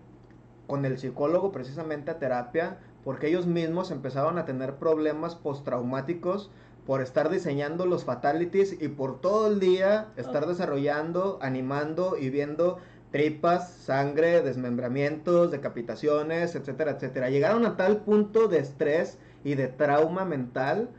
con 0.67 0.85
el 0.85 0.97
psicólogo 0.97 1.51
precisamente 1.51 2.11
a 2.11 2.19
terapia 2.19 2.77
porque 3.05 3.27
ellos 3.27 3.45
mismos 3.45 3.91
empezaron 3.91 4.37
a 4.39 4.45
tener 4.45 4.75
problemas 4.75 5.35
postraumáticos 5.35 6.51
por 6.85 7.01
estar 7.01 7.29
diseñando 7.29 7.85
los 7.85 8.03
fatalities 8.03 8.81
y 8.81 8.89
por 8.89 9.21
todo 9.21 9.47
el 9.47 9.59
día 9.59 10.07
estar 10.17 10.45
desarrollando, 10.47 11.39
animando 11.41 12.17
y 12.17 12.29
viendo 12.31 12.79
tripas, 13.11 13.71
sangre, 13.71 14.41
desmembramientos, 14.41 15.51
decapitaciones, 15.51 16.55
etcétera, 16.55 16.91
etcétera. 16.91 17.29
Llegaron 17.29 17.65
a 17.65 17.77
tal 17.77 18.01
punto 18.01 18.47
de 18.47 18.59
estrés 18.59 19.19
y 19.43 19.53
de 19.53 19.67
trauma 19.67 20.25
mental, 20.25 20.89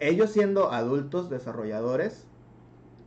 ellos 0.00 0.30
siendo 0.30 0.72
adultos 0.72 1.30
desarrolladores, 1.30 2.26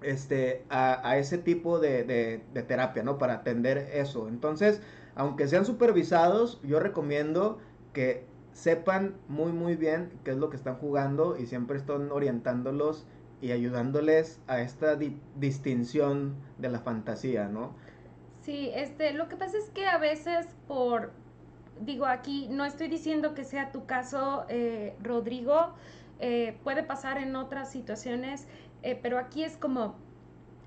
este, 0.04 0.64
a, 0.70 1.18
ese 1.18 1.40
tipo 1.40 1.80
de, 1.80 2.04
de, 2.04 2.64
terapia, 2.64 3.04
¿no? 3.04 3.18
Para 3.18 3.36
atender 3.36 3.90
eso. 3.94 4.28
Entonces, 4.28 4.82
aunque 5.16 5.48
sean 5.48 5.66
supervisados, 5.66 6.62
yo 6.64 6.80
recomiendo 6.80 7.60
que 7.94 8.26
sepan 8.54 9.16
muy, 9.28 9.52
muy 9.52 9.76
bien 9.76 10.12
qué 10.24 10.32
es 10.32 10.38
lo 10.38 10.50
que 10.50 10.58
están 10.58 10.76
jugando 10.76 11.38
y 11.38 11.48
siempre 11.48 11.78
están 11.78 12.12
orientándolos 12.12 13.06
y 13.42 13.52
ayudándoles 13.52 14.40
a 14.48 14.62
esta 14.62 14.98
distinción 15.36 16.36
de 16.60 16.70
la 16.70 16.80
fantasía, 16.80 17.50
¿no? 17.50 17.76
Sí, 18.42 18.72
este, 18.74 19.14
lo 19.14 19.28
que 19.28 19.36
pasa 19.36 19.58
es 19.58 19.70
que 19.70 19.86
a 19.88 19.98
veces 19.98 20.48
por, 20.68 21.12
digo 21.82 22.06
aquí, 22.06 22.48
no 22.50 22.64
estoy 22.66 22.88
diciendo 22.88 23.34
que 23.34 23.44
sea 23.44 23.72
tu 23.72 23.86
caso, 23.86 24.46
eh, 24.50 24.96
Rodrigo, 25.02 25.74
eh, 26.20 26.58
puede 26.64 26.84
pasar 26.84 27.18
en 27.18 27.36
otras 27.36 27.72
situaciones, 27.72 28.48
eh, 28.82 28.98
pero 29.02 29.18
aquí 29.18 29.44
es 29.44 29.58
como 29.58 29.96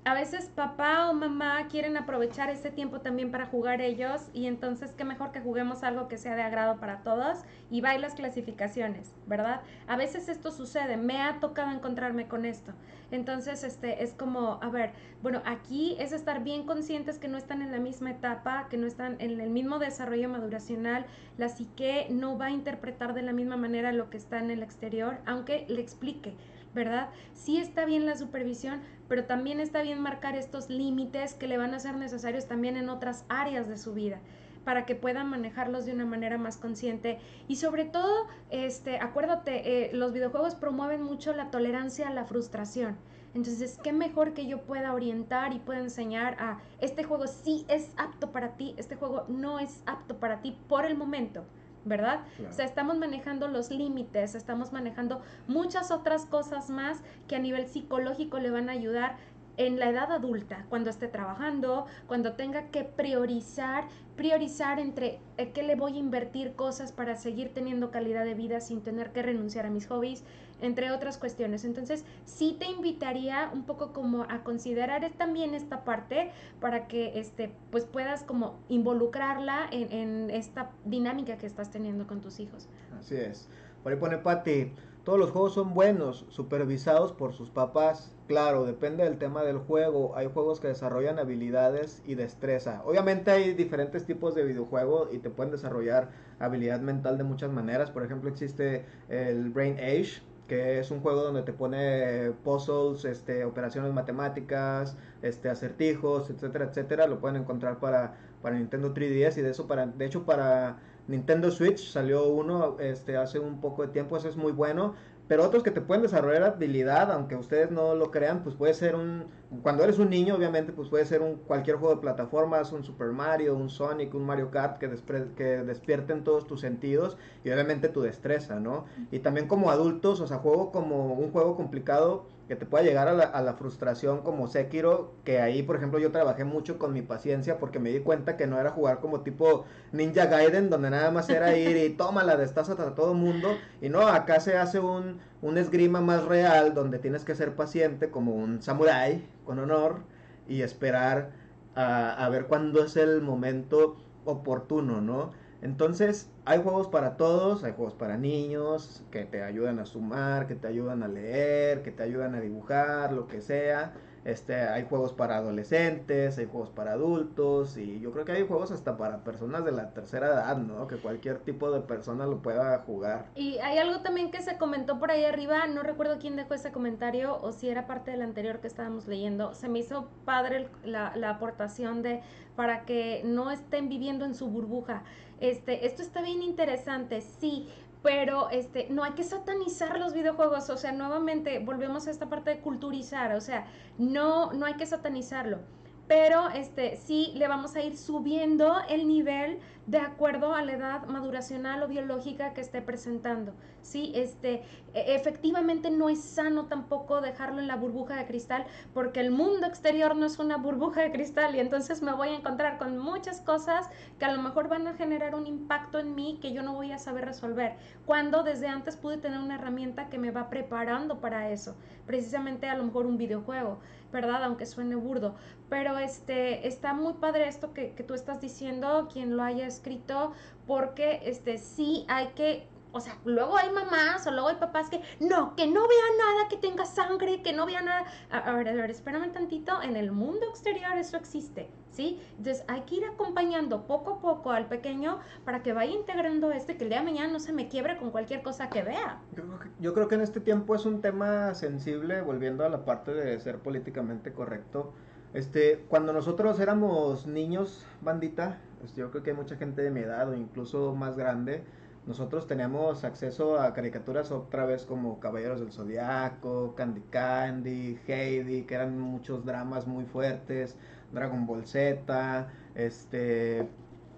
a 0.07 0.13
veces 0.13 0.49
papá 0.55 1.09
o 1.09 1.13
mamá 1.13 1.67
quieren 1.67 1.97
aprovechar 1.97 2.49
ese 2.49 2.71
tiempo 2.71 3.01
también 3.01 3.29
para 3.29 3.45
jugar 3.45 3.81
ellos 3.81 4.29
y 4.33 4.45
entonces 4.45 4.93
qué 4.93 5.03
mejor 5.03 5.33
que 5.33 5.41
juguemos 5.41 5.83
algo 5.83 6.07
que 6.07 6.17
sea 6.17 6.33
de 6.37 6.43
agrado 6.43 6.79
para 6.79 7.03
todos 7.03 7.39
y 7.69 7.81
va 7.81 7.97
las 7.97 8.13
clasificaciones, 8.13 9.11
¿verdad? 9.25 9.59
A 9.85 9.97
veces 9.97 10.29
esto 10.29 10.51
sucede, 10.51 10.95
me 10.95 11.21
ha 11.21 11.41
tocado 11.41 11.71
encontrarme 11.71 12.29
con 12.29 12.45
esto. 12.45 12.71
Entonces, 13.11 13.63
este 13.65 14.01
es 14.03 14.13
como, 14.13 14.59
a 14.61 14.69
ver, 14.69 14.91
bueno, 15.21 15.41
aquí 15.45 15.97
es 15.99 16.13
estar 16.13 16.41
bien 16.41 16.65
conscientes 16.65 17.19
que 17.19 17.27
no 17.27 17.37
están 17.37 17.61
en 17.61 17.71
la 17.71 17.79
misma 17.79 18.11
etapa, 18.11 18.67
que 18.69 18.77
no 18.77 18.87
están 18.87 19.17
en 19.19 19.41
el 19.41 19.49
mismo 19.49 19.77
desarrollo 19.77 20.29
maduracional, 20.29 21.05
la 21.37 21.49
psique 21.49 22.07
no 22.09 22.37
va 22.37 22.45
a 22.45 22.51
interpretar 22.51 23.13
de 23.13 23.23
la 23.23 23.33
misma 23.33 23.57
manera 23.57 23.91
lo 23.91 24.09
que 24.09 24.17
está 24.17 24.39
en 24.39 24.51
el 24.51 24.63
exterior, 24.63 25.19
aunque 25.25 25.65
le 25.67 25.81
explique 25.81 26.35
¿verdad? 26.77 27.09
Sí 27.33 27.57
está 27.57 27.85
bien 27.85 28.05
la 28.05 28.15
supervisión, 28.15 28.81
pero 29.09 29.25
también 29.25 29.59
está 29.59 29.81
bien 29.81 29.99
marcar 29.99 30.35
estos 30.35 30.69
límites 30.69 31.33
que 31.33 31.47
le 31.47 31.57
van 31.57 31.73
a 31.73 31.79
ser 31.79 31.95
necesarios 31.95 32.45
también 32.45 32.77
en 32.77 32.87
otras 32.89 33.25
áreas 33.27 33.67
de 33.67 33.77
su 33.77 33.93
vida 33.93 34.19
para 34.63 34.85
que 34.85 34.95
puedan 34.95 35.29
manejarlos 35.29 35.85
de 35.85 35.93
una 35.93 36.05
manera 36.05 36.37
más 36.37 36.57
consciente 36.57 37.19
y 37.47 37.55
sobre 37.55 37.85
todo, 37.85 38.27
este, 38.49 38.99
acuérdate, 38.99 39.85
eh, 39.85 39.89
los 39.93 40.13
videojuegos 40.13 40.55
promueven 40.55 41.01
mucho 41.01 41.33
la 41.33 41.49
tolerancia 41.49 42.09
a 42.09 42.13
la 42.13 42.25
frustración. 42.25 42.97
Entonces, 43.33 43.79
qué 43.81 43.93
mejor 43.93 44.33
que 44.33 44.45
yo 44.45 44.61
pueda 44.63 44.93
orientar 44.93 45.53
y 45.53 45.59
pueda 45.59 45.79
enseñar 45.79 46.35
a 46.39 46.59
este 46.79 47.03
juego 47.03 47.27
sí 47.27 47.65
es 47.69 47.91
apto 47.97 48.31
para 48.31 48.57
ti, 48.57 48.75
este 48.77 48.95
juego 48.95 49.25
no 49.29 49.59
es 49.59 49.81
apto 49.85 50.19
para 50.19 50.41
ti 50.41 50.57
por 50.67 50.85
el 50.85 50.97
momento. 50.97 51.45
¿Verdad? 51.85 52.21
O 52.49 52.51
sea, 52.51 52.65
estamos 52.65 52.97
manejando 52.97 53.47
los 53.47 53.71
límites, 53.71 54.35
estamos 54.35 54.71
manejando 54.71 55.21
muchas 55.47 55.91
otras 55.91 56.25
cosas 56.25 56.69
más 56.69 57.01
que 57.27 57.35
a 57.35 57.39
nivel 57.39 57.67
psicológico 57.67 58.39
le 58.39 58.51
van 58.51 58.69
a 58.69 58.73
ayudar 58.73 59.15
en 59.57 59.79
la 59.79 59.89
edad 59.89 60.11
adulta, 60.11 60.65
cuando 60.69 60.89
esté 60.89 61.07
trabajando, 61.07 61.87
cuando 62.07 62.33
tenga 62.33 62.67
que 62.67 62.83
priorizar, 62.83 63.85
priorizar 64.15 64.79
entre 64.79 65.19
eh, 65.37 65.51
qué 65.51 65.63
le 65.63 65.75
voy 65.75 65.95
a 65.95 65.99
invertir 65.99 66.53
cosas 66.53 66.91
para 66.91 67.15
seguir 67.15 67.53
teniendo 67.53 67.89
calidad 67.89 68.23
de 68.23 68.35
vida 68.35 68.61
sin 68.61 68.81
tener 68.81 69.11
que 69.11 69.23
renunciar 69.23 69.65
a 69.65 69.71
mis 69.71 69.87
hobbies, 69.87 70.23
entre 70.61 70.91
otras 70.91 71.17
cuestiones. 71.17 71.65
Entonces, 71.65 72.05
sí 72.25 72.55
te 72.59 72.65
invitaría 72.65 73.49
un 73.53 73.63
poco 73.63 73.93
como 73.93 74.23
a 74.23 74.43
considerar 74.43 75.09
también 75.17 75.53
esta 75.53 75.83
parte 75.83 76.31
para 76.59 76.87
que 76.87 77.19
este, 77.19 77.51
pues 77.71 77.85
puedas 77.85 78.23
como 78.23 78.57
involucrarla 78.69 79.67
en, 79.71 80.29
esta 80.29 80.71
dinámica 80.85 81.37
que 81.37 81.45
estás 81.45 81.71
teniendo 81.71 82.07
con 82.07 82.21
tus 82.21 82.39
hijos. 82.39 82.67
Así 82.99 83.15
es. 83.15 83.47
Por 83.83 83.93
ahí 83.93 83.99
pone 83.99 84.17
Pati, 84.17 84.71
todos 85.07 85.19
los 85.19 85.31
juegos 85.31 85.53
son 85.53 85.73
buenos, 85.73 86.25
supervisados 86.27 87.13
por 87.13 87.31
sus 87.31 87.49
papás. 87.49 88.13
Claro, 88.27 88.65
depende 88.65 89.05
del 89.05 89.17
tema 89.17 89.41
del 89.43 89.57
juego. 89.57 90.17
Hay 90.17 90.27
juegos 90.27 90.59
que 90.59 90.67
desarrollan 90.67 91.17
habilidades 91.17 92.03
y 92.05 92.15
destreza. 92.15 92.81
Obviamente 92.83 93.31
hay 93.31 93.53
diferentes 93.53 94.05
tipos 94.05 94.35
de 94.35 94.43
videojuegos 94.43 95.07
y 95.13 95.19
te 95.19 95.29
pueden 95.29 95.53
desarrollar 95.53 96.09
habilidad 96.39 96.81
mental 96.81 97.17
de 97.17 97.23
muchas 97.23 97.49
maneras. 97.51 97.89
Por 97.89 98.03
ejemplo, 98.03 98.29
existe 98.29 98.83
el 99.07 99.49
Brain 99.49 99.77
Age, 99.79 100.21
que 100.47 100.79
es 100.79 100.91
un 100.91 101.01
juego 101.01 101.21
donde 101.23 101.43
te 101.43 101.53
pone 101.53 102.31
puzzles, 102.43 103.05
este, 103.05 103.45
operaciones 103.45 103.93
matemáticas, 103.93 104.97
este, 105.21 105.49
acertijos, 105.49 106.29
etcétera, 106.29 106.65
etcétera. 106.65 107.07
Lo 107.07 107.19
pueden 107.19 107.41
encontrar 107.41 107.79
para, 107.79 108.17
para 108.41 108.55
Nintendo 108.57 108.93
3DS 108.93 109.37
y 109.37 109.41
de 109.41 109.51
eso 109.51 109.67
para, 109.67 109.87
de 109.87 110.05
hecho 110.05 110.25
para 110.25 110.77
Nintendo 111.07 111.51
Switch 111.51 111.91
salió 111.91 112.27
uno 112.27 112.77
este, 112.79 113.17
hace 113.17 113.39
un 113.39 113.61
poco 113.61 113.81
de 113.83 113.89
tiempo, 113.89 114.17
eso 114.17 114.29
es 114.29 114.35
muy 114.35 114.51
bueno. 114.51 114.95
Pero 115.27 115.43
otros 115.43 115.61
que 115.61 115.71
te 115.71 115.81
pueden 115.81 116.03
desarrollar 116.03 116.43
habilidad, 116.43 117.11
aunque 117.11 117.35
ustedes 117.35 117.69
no 117.69 117.95
lo 117.95 118.11
crean, 118.11 118.43
pues 118.43 118.55
puede 118.55 118.73
ser 118.73 118.95
un... 118.95 119.25
Cuando 119.63 119.83
eres 119.83 119.97
un 119.97 120.09
niño, 120.09 120.35
obviamente, 120.35 120.73
pues 120.73 120.89
puede 120.89 121.05
ser 121.05 121.21
un 121.21 121.35
cualquier 121.35 121.77
juego 121.77 121.95
de 121.95 122.01
plataformas, 122.01 122.73
un 122.73 122.83
Super 122.83 123.07
Mario, 123.07 123.55
un 123.55 123.69
Sonic, 123.69 124.13
un 124.13 124.25
Mario 124.25 124.51
Kart, 124.51 124.77
que, 124.77 124.89
que 125.37 125.63
despierten 125.63 126.25
todos 126.25 126.47
tus 126.47 126.59
sentidos 126.59 127.17
y 127.45 127.49
obviamente 127.51 127.87
tu 127.87 128.01
destreza, 128.01 128.59
¿no? 128.59 128.85
Y 129.09 129.19
también 129.19 129.47
como 129.47 129.71
adultos, 129.71 130.19
o 130.19 130.27
sea, 130.27 130.39
juego 130.39 130.71
como 130.73 131.13
un 131.13 131.31
juego 131.31 131.55
complicado 131.55 132.25
que 132.49 132.55
te 132.55 132.65
pueda 132.65 132.83
llegar 132.83 133.07
a 133.07 133.13
la, 133.13 133.23
a 133.25 133.41
la, 133.41 133.53
frustración 133.53 134.21
como 134.21 134.47
Sekiro, 134.47 135.13
que 135.25 135.39
ahí 135.39 135.63
por 135.63 135.75
ejemplo 135.75 135.99
yo 135.99 136.11
trabajé 136.11 136.45
mucho 136.45 136.77
con 136.77 136.93
mi 136.93 137.01
paciencia 137.01 137.57
porque 137.57 137.77
me 137.77 137.89
di 137.89 137.99
cuenta 137.99 138.37
que 138.37 138.47
no 138.47 138.57
era 138.57 138.71
jugar 138.71 138.99
como 138.99 139.21
tipo 139.21 139.65
Ninja 139.91 140.27
Gaiden, 140.27 140.69
donde 140.69 140.89
nada 140.89 141.11
más 141.11 141.29
era 141.29 141.57
ir 141.57 141.75
y 141.75 141.89
toma 141.89 142.23
la 142.23 142.37
destaza 142.37 142.73
a 142.73 142.95
todo 142.95 143.13
mundo, 143.13 143.49
y 143.81 143.89
no, 143.89 144.07
acá 144.07 144.39
se 144.39 144.57
hace 144.57 144.79
un, 144.79 145.19
un 145.41 145.57
esgrima 145.57 145.99
más 145.99 146.23
real, 146.25 146.73
donde 146.73 146.99
tienes 146.99 147.25
que 147.25 147.35
ser 147.35 147.55
paciente 147.55 148.09
como 148.11 148.33
un 148.33 148.61
samurái 148.61 149.25
con 149.47 149.59
honor 149.59 150.01
y 150.47 150.61
esperar 150.61 151.31
a, 151.75 152.23
a 152.25 152.29
ver 152.29 152.47
cuándo 152.47 152.83
es 152.83 152.97
el 152.97 153.21
momento 153.23 153.97
oportuno, 154.25 155.01
¿no? 155.01 155.31
Entonces, 155.61 156.29
hay 156.45 156.61
juegos 156.61 156.87
para 156.87 157.17
todos, 157.17 157.63
hay 157.63 157.73
juegos 157.73 157.95
para 157.95 158.17
niños 158.17 159.03
que 159.11 159.25
te 159.25 159.41
ayudan 159.43 159.79
a 159.79 159.85
sumar, 159.85 160.47
que 160.47 160.55
te 160.55 160.67
ayudan 160.67 161.01
a 161.01 161.07
leer, 161.07 161.81
que 161.81 161.91
te 161.91 162.03
ayudan 162.03 162.35
a 162.35 162.41
dibujar, 162.41 163.11
lo 163.13 163.27
que 163.27 163.41
sea. 163.41 163.93
Este, 164.27 164.55
hay 164.55 164.83
juegos 164.83 165.13
para 165.13 165.37
adolescentes, 165.37 166.37
hay 166.37 166.47
juegos 166.47 166.69
para 166.69 166.91
adultos 166.91 167.77
y 167.77 168.01
yo 168.01 168.11
creo 168.11 168.25
que 168.25 168.33
hay 168.33 168.45
juegos 168.45 168.71
hasta 168.71 168.97
para 168.97 169.23
personas 169.23 169.63
de 169.63 169.71
la 169.71 169.93
tercera 169.93 170.27
edad, 170.27 170.57
¿no? 170.57 170.85
Que 170.87 170.97
cualquier 170.97 171.39
tipo 171.39 171.71
de 171.71 171.79
persona 171.79 172.25
lo 172.25 172.41
pueda 172.41 172.77
jugar. 172.79 173.27
Y 173.35 173.59
hay 173.59 173.77
algo 173.77 174.01
también 174.01 174.29
que 174.29 174.41
se 174.41 174.57
comentó 174.57 174.99
por 174.99 175.11
ahí 175.11 175.23
arriba, 175.23 175.65
no 175.67 175.81
recuerdo 175.81 176.17
quién 176.19 176.35
dejó 176.35 176.55
ese 176.55 176.73
comentario 176.73 177.41
o 177.41 177.53
si 177.53 177.69
era 177.69 177.87
parte 177.87 178.11
del 178.11 178.21
anterior 178.21 178.59
que 178.59 178.67
estábamos 178.67 179.07
leyendo. 179.07 179.55
Se 179.55 179.69
me 179.69 179.79
hizo 179.79 180.09
padre 180.25 180.67
la, 180.83 181.15
la 181.15 181.29
aportación 181.29 182.01
de 182.01 182.21
para 182.57 182.83
que 182.83 183.21
no 183.23 183.49
estén 183.49 183.87
viviendo 183.87 184.25
en 184.25 184.35
su 184.35 184.49
burbuja. 184.49 185.03
Este, 185.39 185.85
esto 185.85 186.01
está 186.01 186.21
bien 186.21 186.41
interesante, 186.41 187.21
sí, 187.21 187.69
pero 188.03 188.49
este 188.49 188.87
no 188.89 189.03
hay 189.03 189.13
que 189.13 189.23
satanizar 189.23 189.99
los 189.99 190.13
videojuegos, 190.13 190.69
o 190.69 190.77
sea, 190.77 190.91
nuevamente 190.91 191.59
volvemos 191.59 192.07
a 192.07 192.11
esta 192.11 192.29
parte 192.29 192.51
de 192.51 192.59
culturizar, 192.59 193.35
o 193.35 193.41
sea, 193.41 193.67
no 193.97 194.53
no 194.53 194.65
hay 194.65 194.75
que 194.75 194.85
satanizarlo 194.85 195.59
pero 196.07 196.49
este 196.49 196.95
sí 196.95 197.33
le 197.35 197.47
vamos 197.47 197.75
a 197.75 197.81
ir 197.81 197.97
subiendo 197.97 198.77
el 198.89 199.07
nivel 199.07 199.59
de 199.87 199.99
acuerdo 199.99 200.53
a 200.53 200.61
la 200.63 200.73
edad 200.73 201.07
maduracional 201.07 201.81
o 201.81 201.87
biológica 201.87 202.53
que 202.53 202.59
esté 202.59 202.81
presentando. 202.81 203.53
Sí, 203.81 204.11
este 204.15 204.63
e, 204.93 205.15
efectivamente 205.15 205.89
no 205.89 206.09
es 206.09 206.21
sano 206.21 206.65
tampoco 206.65 207.21
dejarlo 207.21 207.61
en 207.61 207.67
la 207.67 207.77
burbuja 207.77 208.17
de 208.17 208.25
cristal 208.25 208.65
porque 208.93 209.21
el 209.21 209.31
mundo 209.31 209.65
exterior 209.65 210.13
no 210.15 210.25
es 210.25 210.39
una 210.39 210.57
burbuja 210.57 211.01
de 211.01 211.11
cristal 211.13 211.55
y 211.55 211.61
entonces 211.61 212.01
me 212.01 212.11
voy 212.11 212.29
a 212.29 212.35
encontrar 212.35 212.77
con 212.77 212.97
muchas 212.97 213.39
cosas 213.39 213.89
que 214.19 214.25
a 214.25 214.33
lo 214.33 214.41
mejor 214.41 214.67
van 214.67 214.87
a 214.87 214.93
generar 214.93 215.35
un 215.35 215.47
impacto 215.47 215.99
en 215.99 216.15
mí 216.15 216.37
que 216.41 216.51
yo 216.51 216.63
no 216.63 216.73
voy 216.73 216.91
a 216.91 216.97
saber 216.97 217.23
resolver, 217.23 217.77
cuando 218.05 218.43
desde 218.43 218.67
antes 218.67 218.97
pude 218.97 219.17
tener 219.17 219.39
una 219.39 219.55
herramienta 219.55 220.09
que 220.09 220.17
me 220.17 220.31
va 220.31 220.49
preparando 220.49 221.21
para 221.21 221.49
eso, 221.49 221.77
precisamente 222.05 222.67
a 222.67 222.75
lo 222.75 222.83
mejor 222.83 223.05
un 223.05 223.17
videojuego. 223.17 223.79
¿Verdad? 224.11 224.43
Aunque 224.43 224.65
suene 224.65 224.95
burdo. 224.95 225.35
Pero 225.69 225.97
este, 225.97 226.67
está 226.67 226.93
muy 226.93 227.13
padre 227.13 227.47
esto 227.47 227.73
que, 227.73 227.91
que 227.91 228.03
tú 228.03 228.13
estás 228.13 228.41
diciendo, 228.41 229.09
quien 229.11 229.35
lo 229.35 229.43
haya 229.43 229.67
escrito, 229.67 230.33
porque 230.65 231.21
este, 231.23 231.57
sí 231.57 232.05
hay 232.07 232.27
que 232.29 232.67
o 232.91 232.99
sea, 232.99 233.17
luego 233.25 233.57
hay 233.57 233.71
mamás 233.71 234.25
o 234.27 234.31
luego 234.31 234.49
hay 234.49 234.55
papás 234.55 234.89
que 234.89 235.01
no, 235.19 235.55
que 235.55 235.67
no 235.67 235.87
vea 235.87 236.05
nada, 236.17 236.47
que 236.49 236.57
tenga 236.57 236.85
sangre, 236.85 237.41
que 237.41 237.53
no 237.53 237.65
vea 237.65 237.81
nada. 237.81 238.05
A, 238.29 238.53
ver, 238.53 238.69
a 238.69 238.73
ver, 238.73 238.91
espérame 238.91 239.31
tantito, 239.31 239.81
en 239.81 239.95
el 239.95 240.11
mundo 240.11 240.45
exterior 240.49 240.97
eso 240.97 241.17
existe, 241.17 241.69
¿sí? 241.91 242.21
Entonces 242.37 242.63
hay 242.67 242.81
que 242.81 242.95
ir 242.95 243.05
acompañando 243.05 243.87
poco 243.87 244.13
a 244.13 244.19
poco 244.19 244.51
al 244.51 244.67
pequeño 244.67 245.19
para 245.45 245.63
que 245.63 245.73
vaya 245.73 245.91
integrando 245.91 246.51
esto 246.51 246.71
y 246.71 246.75
que 246.75 246.83
el 246.83 246.89
día 246.89 246.99
de 246.99 247.05
mañana 247.05 247.31
no 247.31 247.39
se 247.39 247.53
me 247.53 247.67
quiebre 247.67 247.97
con 247.97 248.11
cualquier 248.11 248.41
cosa 248.41 248.69
que 248.69 248.83
vea. 248.83 249.19
Yo 249.35 249.43
yo 249.79 249.93
creo 249.93 250.07
que 250.07 250.15
en 250.15 250.21
este 250.21 250.39
tiempo 250.39 250.75
es 250.75 250.85
un 250.85 251.01
tema 251.01 251.53
sensible, 251.53 252.21
volviendo 252.21 252.65
a 252.65 252.69
la 252.69 252.83
parte 252.83 253.13
de 253.13 253.39
ser 253.39 253.59
políticamente 253.59 254.33
correcto. 254.33 254.93
Este, 255.33 255.85
cuando 255.87 256.13
nosotros 256.13 256.59
éramos 256.59 257.27
niños, 257.27 257.85
bandita, 258.01 258.57
pues 258.79 258.95
yo 258.95 259.11
creo 259.11 259.23
que 259.23 259.29
hay 259.31 259.35
mucha 259.35 259.55
gente 259.55 259.81
de 259.81 259.91
mi 259.91 260.01
edad 260.01 260.29
o 260.29 260.33
incluso 260.33 260.95
más 260.95 261.15
grande, 261.15 261.63
nosotros 262.07 262.47
teníamos 262.47 263.03
acceso 263.03 263.59
a 263.59 263.73
caricaturas 263.73 264.31
otra 264.31 264.65
vez 264.65 264.85
como 264.85 265.19
Caballeros 265.19 265.59
del 265.59 265.73
Zodiaco, 265.73 266.73
Candy 266.73 267.01
Candy, 267.09 267.99
Heidi, 268.07 268.63
que 268.63 268.75
eran 268.75 268.97
muchos 268.97 269.43
dramas 269.45 269.85
muy 269.87 270.05
fuertes, 270.05 270.77
Dragon 271.11 271.45
Ball 271.45 271.65
Z, 271.67 272.47
este, 272.75 273.67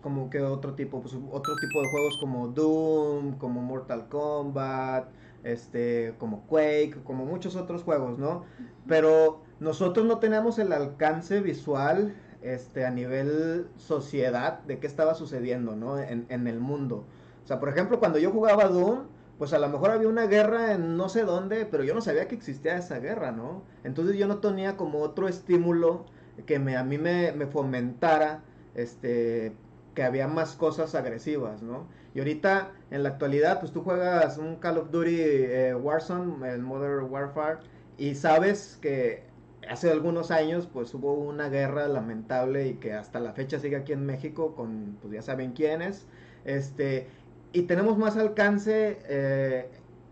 como 0.04 0.30
que 0.30 0.40
otro 0.42 0.76
tipo, 0.76 1.02
pues, 1.02 1.16
otro 1.16 1.56
tipo 1.56 1.82
de 1.82 1.88
juegos 1.90 2.18
como 2.22 2.48
Doom, 2.50 3.40
como 3.40 3.62
Mortal 3.62 4.08
Kombat, 4.08 5.08
este, 5.44 6.14
como 6.20 6.46
Quake, 6.46 7.02
como 7.04 7.26
muchos 7.26 7.56
otros 7.56 7.82
juegos, 7.82 8.20
¿no? 8.20 8.44
Pero 8.88 9.42
nosotros 9.60 10.06
no 10.06 10.20
teníamos 10.20 10.60
el 10.60 10.74
alcance 10.74 11.42
visual, 11.42 12.14
este, 12.44 12.86
a 12.86 12.92
nivel 12.92 13.68
sociedad 13.78 14.60
de 14.60 14.78
qué 14.78 14.86
estaba 14.86 15.16
sucediendo, 15.16 15.76
¿no? 15.76 15.98
En, 15.98 16.28
en 16.30 16.48
el 16.48 16.60
mundo. 16.60 17.06
Sea, 17.50 17.60
por 17.60 17.70
ejemplo, 17.70 18.00
cuando 18.00 18.20
yo 18.20 18.30
jugaba 18.30 18.66
Doom, 18.66 19.08
pues 19.40 19.54
a 19.54 19.58
lo 19.58 19.68
mejor 19.70 19.90
había 19.90 20.08
una 20.08 20.28
guerra 20.28 20.74
en 20.74 20.98
no 20.98 21.10
sé 21.10 21.24
dónde, 21.24 21.66
pero 21.66 21.84
yo 21.84 21.96
no 21.96 22.02
sabía 22.02 22.28
que 22.28 22.36
existía 22.36 22.78
esa 22.78 23.00
guerra, 23.00 23.32
¿no? 23.32 23.64
Entonces 23.84 24.16
yo 24.18 24.28
no 24.28 24.38
tenía 24.38 24.78
como 24.78 25.00
otro 25.00 25.28
estímulo 25.28 26.06
que 26.46 26.60
me, 26.60 26.78
a 26.78 26.84
mí 26.84 27.00
me, 27.00 27.34
fomentara 27.48 28.44
este, 28.76 29.56
que 29.96 30.04
había 30.04 30.28
más 30.28 30.56
cosas 30.58 30.94
agresivas, 30.94 31.64
¿no? 31.64 31.88
Y 32.14 32.20
ahorita, 32.20 32.72
en 32.92 33.02
la 33.02 33.10
actualidad, 33.10 33.60
pues 33.60 33.72
tú 33.72 33.82
juegas 33.82 34.38
un 34.38 34.58
Call 34.58 34.78
of 34.78 34.92
Duty 34.92 35.16
eh, 35.20 35.74
Warzone, 35.74 36.48
el 36.54 36.62
Modern 36.62 37.12
Warfare, 37.12 37.62
y 37.98 38.14
sabes 38.14 38.78
que 38.80 39.24
hace 39.68 39.90
algunos 39.90 40.30
años, 40.30 40.70
pues 40.72 40.94
hubo 40.94 41.16
una 41.16 41.50
guerra 41.50 41.88
lamentable 41.88 42.68
y 42.68 42.74
que 42.76 42.94
hasta 42.94 43.20
la 43.20 43.34
fecha 43.34 43.58
sigue 43.58 43.76
aquí 43.76 43.94
en 43.94 44.06
México 44.06 44.54
con, 44.54 45.00
pues 45.02 45.14
ya 45.14 45.24
saben 45.24 45.54
quiénes, 45.54 46.06
este, 46.46 47.08
y 47.52 47.64
tenemos 47.64 47.98
más 47.98 48.18
alcance 48.18 49.00
eh, 49.08 49.70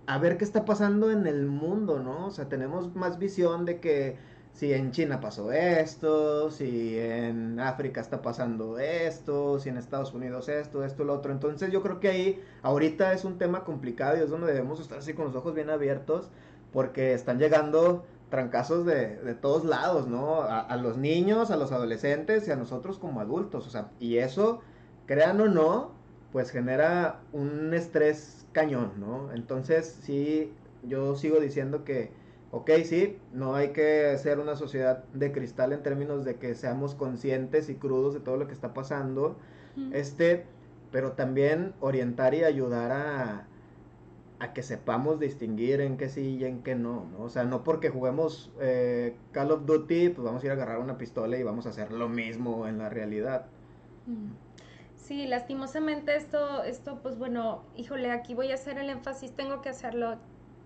a 0.07 0.17
ver 0.17 0.37
qué 0.37 0.43
está 0.43 0.65
pasando 0.65 1.11
en 1.11 1.27
el 1.27 1.45
mundo, 1.45 1.99
¿no? 1.99 2.27
O 2.27 2.31
sea, 2.31 2.49
tenemos 2.49 2.95
más 2.95 3.19
visión 3.19 3.65
de 3.65 3.79
que 3.79 4.17
si 4.53 4.73
en 4.73 4.91
China 4.91 5.19
pasó 5.19 5.51
esto, 5.51 6.49
si 6.49 6.97
en 6.97 7.59
África 7.59 8.01
está 8.01 8.23
pasando 8.23 8.79
esto, 8.79 9.59
si 9.59 9.69
en 9.69 9.77
Estados 9.77 10.13
Unidos 10.13 10.49
esto, 10.49 10.83
esto, 10.83 11.03
lo 11.03 11.13
otro. 11.13 11.31
Entonces 11.31 11.71
yo 11.71 11.83
creo 11.83 11.99
que 11.99 12.09
ahí 12.09 12.43
ahorita 12.63 13.13
es 13.13 13.23
un 13.23 13.37
tema 13.37 13.63
complicado 13.63 14.17
y 14.17 14.21
es 14.21 14.29
donde 14.31 14.47
debemos 14.47 14.79
estar 14.79 14.97
así 14.97 15.13
con 15.13 15.25
los 15.25 15.35
ojos 15.35 15.53
bien 15.53 15.69
abiertos 15.69 16.29
porque 16.73 17.13
están 17.13 17.37
llegando 17.37 18.05
trancazos 18.29 18.85
de, 18.85 19.17
de 19.17 19.35
todos 19.35 19.63
lados, 19.63 20.07
¿no? 20.07 20.41
A, 20.41 20.61
a, 20.61 20.77
los 20.77 20.97
niños, 20.97 21.51
a 21.51 21.57
los 21.57 21.71
adolescentes 21.71 22.47
y 22.47 22.51
a 22.51 22.55
nosotros 22.55 22.97
como 22.97 23.21
adultos. 23.21 23.67
O 23.67 23.69
sea, 23.69 23.91
y 23.99 24.17
eso, 24.17 24.61
crean 25.05 25.39
o 25.39 25.47
no, 25.47 25.96
pues 26.31 26.51
genera 26.51 27.21
un 27.31 27.73
estrés 27.73 28.45
cañón, 28.51 28.93
¿no? 28.99 29.31
Entonces, 29.33 29.99
sí, 30.03 30.53
yo 30.83 31.15
sigo 31.15 31.39
diciendo 31.39 31.83
que, 31.83 32.11
ok, 32.51 32.71
sí, 32.85 33.17
no 33.33 33.55
hay 33.55 33.69
que 33.69 34.17
ser 34.17 34.39
una 34.39 34.55
sociedad 34.55 35.03
de 35.13 35.31
cristal 35.31 35.73
en 35.73 35.83
términos 35.83 36.25
de 36.25 36.35
que 36.37 36.55
seamos 36.55 36.95
conscientes 36.95 37.69
y 37.69 37.75
crudos 37.75 38.13
de 38.13 38.19
todo 38.19 38.37
lo 38.37 38.47
que 38.47 38.53
está 38.53 38.73
pasando, 38.73 39.37
este, 39.91 40.45
pero 40.91 41.13
también 41.13 41.73
orientar 41.79 42.33
y 42.33 42.43
ayudar 42.43 42.91
a, 42.91 43.47
a 44.39 44.53
que 44.53 44.63
sepamos 44.63 45.19
distinguir 45.19 45.81
en 45.81 45.97
qué 45.97 46.09
sí 46.09 46.37
y 46.39 46.45
en 46.45 46.63
qué 46.63 46.75
no, 46.75 47.05
¿no? 47.11 47.23
O 47.23 47.29
sea, 47.29 47.43
no 47.43 47.63
porque 47.63 47.89
juguemos 47.89 48.51
eh, 48.59 49.15
Call 49.31 49.51
of 49.51 49.65
Duty, 49.65 50.09
pues 50.09 50.25
vamos 50.25 50.43
a 50.43 50.45
ir 50.45 50.51
a 50.51 50.55
agarrar 50.55 50.79
una 50.79 50.97
pistola 50.97 51.37
y 51.37 51.43
vamos 51.43 51.65
a 51.65 51.69
hacer 51.69 51.91
lo 51.91 52.09
mismo 52.09 52.67
en 52.67 52.77
la 52.77 52.89
realidad. 52.89 53.47
Sí, 55.07 55.25
lastimosamente 55.25 56.17
esto, 56.17 56.63
esto, 56.63 56.99
pues 57.01 57.17
bueno, 57.17 57.63
híjole, 57.77 58.11
aquí 58.11 58.33
voy 58.33 58.51
a 58.51 58.55
hacer 58.55 58.77
el 58.77 58.89
énfasis, 58.89 59.31
tengo 59.31 59.61
que 59.61 59.69
hacerlo 59.69 60.17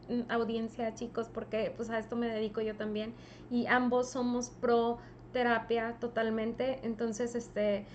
mm, 0.09 0.31
audiencia, 0.31 0.95
chicos, 0.95 1.27
porque 1.31 1.71
pues 1.77 1.91
a 1.91 1.99
esto 1.99 2.15
me 2.15 2.25
dedico 2.27 2.59
yo 2.59 2.75
también 2.75 3.13
y 3.51 3.67
ambos 3.67 4.09
somos 4.09 4.49
pro 4.49 4.97
terapia 5.31 5.95
totalmente, 5.99 6.79
entonces 6.81 7.35
este 7.35 7.85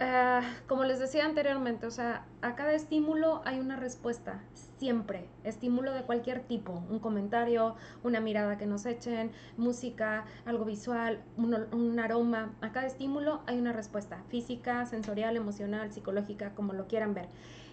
Ah, 0.00 0.42
como 0.66 0.84
les 0.84 0.98
decía 0.98 1.24
anteriormente, 1.24 1.86
o 1.86 1.90
sea, 1.90 2.26
a 2.42 2.56
cada 2.56 2.72
estímulo 2.74 3.42
hay 3.44 3.60
una 3.60 3.76
respuesta, 3.76 4.42
siempre, 4.76 5.28
estímulo 5.44 5.92
de 5.92 6.02
cualquier 6.02 6.40
tipo, 6.40 6.72
un 6.90 6.98
comentario, 6.98 7.76
una 8.02 8.20
mirada 8.20 8.58
que 8.58 8.66
nos 8.66 8.86
echen, 8.86 9.30
música, 9.56 10.24
algo 10.46 10.64
visual, 10.64 11.22
un, 11.36 11.54
un 11.72 12.00
aroma, 12.00 12.56
a 12.60 12.72
cada 12.72 12.86
estímulo 12.86 13.42
hay 13.46 13.58
una 13.58 13.72
respuesta, 13.72 14.24
física, 14.28 14.84
sensorial, 14.84 15.36
emocional, 15.36 15.92
psicológica, 15.92 16.54
como 16.56 16.72
lo 16.72 16.88
quieran 16.88 17.14
ver. 17.14 17.28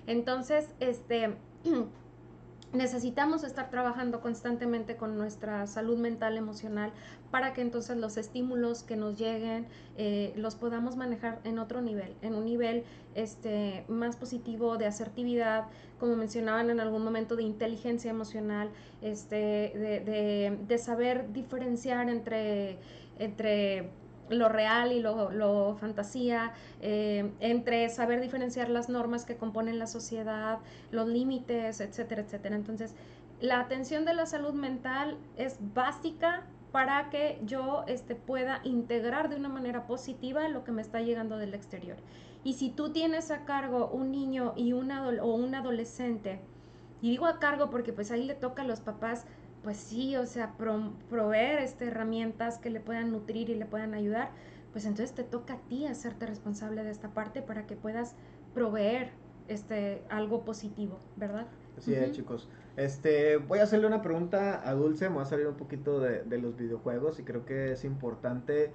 Entonces, 0.06 0.76
este... 0.80 1.38
necesitamos 2.74 3.44
estar 3.44 3.70
trabajando 3.70 4.22
constantemente 4.22 4.96
con 4.96 5.18
nuestra 5.18 5.68
salud 5.68 5.98
mental, 5.98 6.38
emocional, 6.38 6.92
para 7.30 7.54
que 7.54 7.62
entonces 7.62 7.98
los 7.98 8.18
estímulos 8.18 8.84
que 8.84 8.96
nos 8.96 9.18
lleguen 9.18 9.68
eh, 9.98 10.34
los 10.36 10.56
podamos 10.56 10.96
manejar 10.96 11.40
en 11.44 11.60
otro 11.60 11.82
nivel, 11.82 12.16
en 12.22 12.36
un 12.36 12.46
nivel 12.46 12.84
este, 13.16 13.84
más 13.88 14.16
positivo 14.16 14.78
de 14.78 14.86
asertividad, 14.86 15.66
como 16.00 16.16
mencionaban 16.16 16.70
en 16.70 16.80
algún 16.80 17.04
momento, 17.04 17.36
de 17.36 17.44
inteligencia 17.44 18.10
emocional, 18.10 18.70
este, 19.02 19.36
de, 19.36 20.00
de, 20.06 20.58
de 20.68 20.78
saber 20.78 21.32
diferenciar 21.34 22.10
entre, 22.10 22.80
entre 23.20 23.92
lo 24.34 24.50
real 24.50 24.92
y 24.92 25.00
lo, 25.02 25.76
fantasía, 25.80 26.54
eh, 26.82 27.32
entre 27.40 27.90
saber 27.90 28.22
diferenciar 28.22 28.70
las 28.70 28.90
normas 28.90 29.26
que 29.26 29.38
componen 29.38 29.80
la 29.80 29.88
sociedad, 29.88 30.60
los 30.92 31.08
límites, 31.08 31.82
etcétera, 31.82 32.22
etcétera. 32.22 32.56
Entonces, 32.56 32.96
la 33.40 33.60
atención 33.60 34.06
de 34.06 34.14
la 34.14 34.26
salud 34.26 34.54
mental 34.54 35.18
es 35.38 35.58
básica 35.74 36.44
para 36.72 37.10
que 37.10 37.40
yo 37.44 37.84
este, 37.88 38.16
pueda 38.16 38.62
integrar 38.64 39.30
de 39.30 39.36
una 39.36 39.50
manera 39.50 39.88
positiva 39.88 40.48
lo 40.48 40.64
que 40.64 40.72
me 40.72 40.82
está 40.82 41.02
llegando 41.02 41.38
del 41.38 41.54
exterior. 41.54 41.98
Y 42.44 42.54
si 42.54 42.70
tú 42.70 42.92
tienes 42.92 43.30
a 43.30 43.46
cargo 43.46 43.90
un 43.92 44.12
niño 44.12 44.54
y 44.56 44.74
una 44.74 45.08
o 45.08 45.36
un 45.36 45.54
adolescente, 45.54 46.40
y 47.02 47.10
digo 47.10 47.26
a 47.26 47.40
cargo 47.40 47.70
porque 47.70 47.94
pues 47.94 48.12
ahí 48.12 48.24
le 48.24 48.36
toca 48.36 48.62
a 48.62 48.66
los 48.66 48.80
papás, 48.80 49.26
pues 49.64 49.78
sí, 49.78 50.16
o 50.16 50.26
sea, 50.26 50.56
proveer 51.10 51.60
este, 51.60 51.88
herramientas 51.88 52.58
que 52.58 52.70
le 52.70 52.80
puedan 52.80 53.12
nutrir 53.12 53.50
y 53.50 53.56
le 53.56 53.66
puedan 53.66 53.94
ayudar, 53.94 54.32
pues 54.72 54.86
entonces 54.86 55.14
te 55.14 55.24
toca 55.24 55.56
a 55.56 55.58
ti 55.68 55.86
hacerte 55.86 56.26
responsable 56.26 56.84
de 56.84 56.92
esta 56.92 57.10
parte 57.10 57.42
para 57.42 57.68
que 57.68 57.76
puedas 57.76 58.16
proveer 58.54 59.12
este, 59.48 60.02
algo 60.10 60.44
positivo, 60.44 61.00
¿verdad? 61.16 61.48
Así 61.78 61.94
es, 61.94 62.12
chicos. 62.12 62.50
Este, 62.78 63.38
voy 63.38 63.60
a 63.60 63.64
hacerle 63.64 63.88
una 63.88 64.02
pregunta 64.02 64.68
a 64.68 64.74
Dulce, 64.74 65.10
me 65.10 65.16
voy 65.16 65.24
a 65.24 65.26
salir 65.26 65.48
un 65.48 65.56
poquito 65.56 66.00
de, 66.00 66.24
de 66.24 66.38
los 66.38 66.56
videojuegos 66.56 67.20
y 67.20 67.24
creo 67.24 67.46
que 67.46 67.74
es 67.74 67.84
importante. 67.84 68.72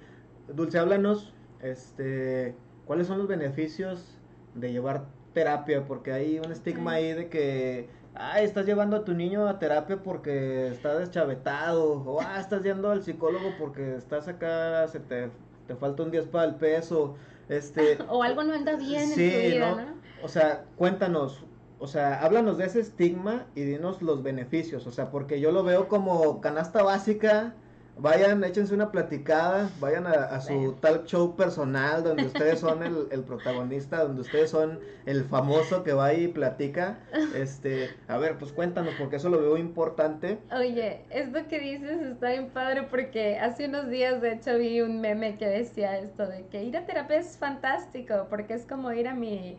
Dulce, 0.53 0.79
háblanos, 0.79 1.33
este, 1.61 2.55
¿cuáles 2.85 3.07
son 3.07 3.17
los 3.17 3.27
beneficios 3.27 4.19
de 4.55 4.71
llevar 4.71 5.05
terapia? 5.33 5.85
Porque 5.85 6.11
hay 6.11 6.39
un 6.39 6.51
estigma 6.51 6.93
ahí 6.93 7.13
de 7.13 7.29
que, 7.29 7.89
ay, 8.19 8.45
estás 8.45 8.65
llevando 8.65 8.97
a 8.97 9.03
tu 9.03 9.13
niño 9.13 9.47
a 9.47 9.59
terapia 9.59 9.97
porque 10.01 10.67
está 10.67 10.97
deschavetado, 10.97 12.03
o 12.05 12.21
ah, 12.21 12.39
estás 12.39 12.63
yendo 12.63 12.91
al 12.91 13.03
psicólogo 13.03 13.53
porque 13.57 13.95
estás 13.95 14.27
acá, 14.27 14.87
se 14.87 14.99
te, 14.99 15.29
te 15.67 15.75
falta 15.75 16.03
un 16.03 16.11
10 16.11 16.25
para 16.27 16.45
el 16.45 16.55
peso, 16.55 17.15
este... 17.49 17.97
o 18.09 18.23
algo 18.23 18.43
no 18.43 18.53
anda 18.53 18.75
bien 18.75 19.11
en 19.11 19.13
tu 19.13 19.55
vida, 19.55 19.75
¿no? 19.75 19.97
O 20.23 20.27
sea, 20.27 20.65
cuéntanos, 20.75 21.43
o 21.79 21.87
sea, 21.87 22.21
háblanos 22.23 22.57
de 22.57 22.65
ese 22.65 22.79
estigma 22.79 23.45
y 23.55 23.61
dinos 23.61 24.01
los 24.01 24.23
beneficios, 24.23 24.87
o 24.87 24.91
sea, 24.91 25.11
porque 25.11 25.39
yo 25.39 25.51
lo 25.51 25.63
veo 25.63 25.87
como 25.87 26.41
canasta 26.41 26.83
básica, 26.83 27.53
vayan, 27.99 28.43
échense 28.43 28.73
una 28.73 28.91
platicada, 28.91 29.69
vayan 29.79 30.07
a, 30.07 30.39
su 30.41 30.73
talk 30.79 31.05
show 31.05 31.35
personal 31.35 32.03
donde 32.03 32.25
ustedes 32.25 32.59
son 32.59 32.83
el, 32.83 33.07
el, 33.11 33.23
protagonista, 33.23 34.03
donde 34.03 34.21
ustedes 34.21 34.49
son 34.49 34.79
el 35.05 35.23
famoso 35.25 35.83
que 35.83 35.93
va 35.93 36.13
y 36.13 36.27
platica. 36.27 36.99
Este, 37.35 37.89
a 38.07 38.17
ver, 38.17 38.37
pues 38.37 38.51
cuéntanos, 38.51 38.93
porque 38.97 39.17
eso 39.17 39.29
lo 39.29 39.39
veo 39.39 39.57
importante. 39.57 40.37
Oye, 40.51 41.01
esto 41.09 41.39
que 41.49 41.59
dices 41.59 42.01
está 42.01 42.29
bien 42.29 42.49
padre 42.49 42.83
porque 42.83 43.37
hace 43.37 43.65
unos 43.65 43.89
días 43.89 44.21
de 44.21 44.33
hecho 44.33 44.57
vi 44.57 44.81
un 44.81 45.01
meme 45.01 45.37
que 45.37 45.47
decía 45.47 45.97
esto 45.97 46.27
de 46.27 46.45
que 46.47 46.63
ir 46.63 46.77
a 46.77 46.85
terapia 46.85 47.17
es 47.17 47.37
fantástico 47.37 48.27
porque 48.29 48.53
es 48.53 48.65
como 48.65 48.91
ir 48.91 49.07
a 49.07 49.13
mi 49.13 49.57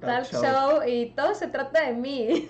talk, 0.00 0.24
show. 0.24 0.82
y 0.86 1.10
todo 1.10 1.34
se 1.34 1.48
trata 1.48 1.86
de 1.86 1.94
mí. 1.94 2.46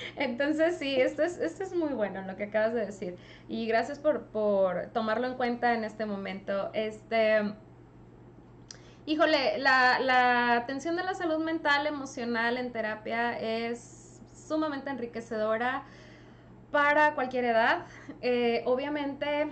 Entonces 0.16 0.78
sí, 0.78 1.00
esto 1.00 1.22
es, 1.22 1.38
esto 1.38 1.62
es 1.62 1.74
muy 1.74 1.90
bueno 1.90 2.22
lo 2.22 2.36
que 2.36 2.44
acabas 2.44 2.74
de 2.74 2.86
decir 2.86 3.16
y 3.48 3.66
gracias 3.66 3.98
por, 3.98 4.26
por 4.26 4.88
tomarlo 4.88 5.26
en 5.26 5.34
cuenta 5.34 5.74
en 5.74 5.84
este 5.84 6.06
momento. 6.06 6.70
Este, 6.72 7.54
híjole, 9.06 9.58
la, 9.58 9.98
la 9.98 10.56
atención 10.56 10.96
de 10.96 11.04
la 11.04 11.14
salud 11.14 11.38
mental, 11.38 11.86
emocional 11.86 12.56
en 12.56 12.72
terapia 12.72 13.38
es 13.38 14.20
sumamente 14.32 14.90
enriquecedora 14.90 15.84
para 16.70 17.14
cualquier 17.14 17.44
edad. 17.46 17.86
Eh, 18.20 18.62
obviamente, 18.66 19.48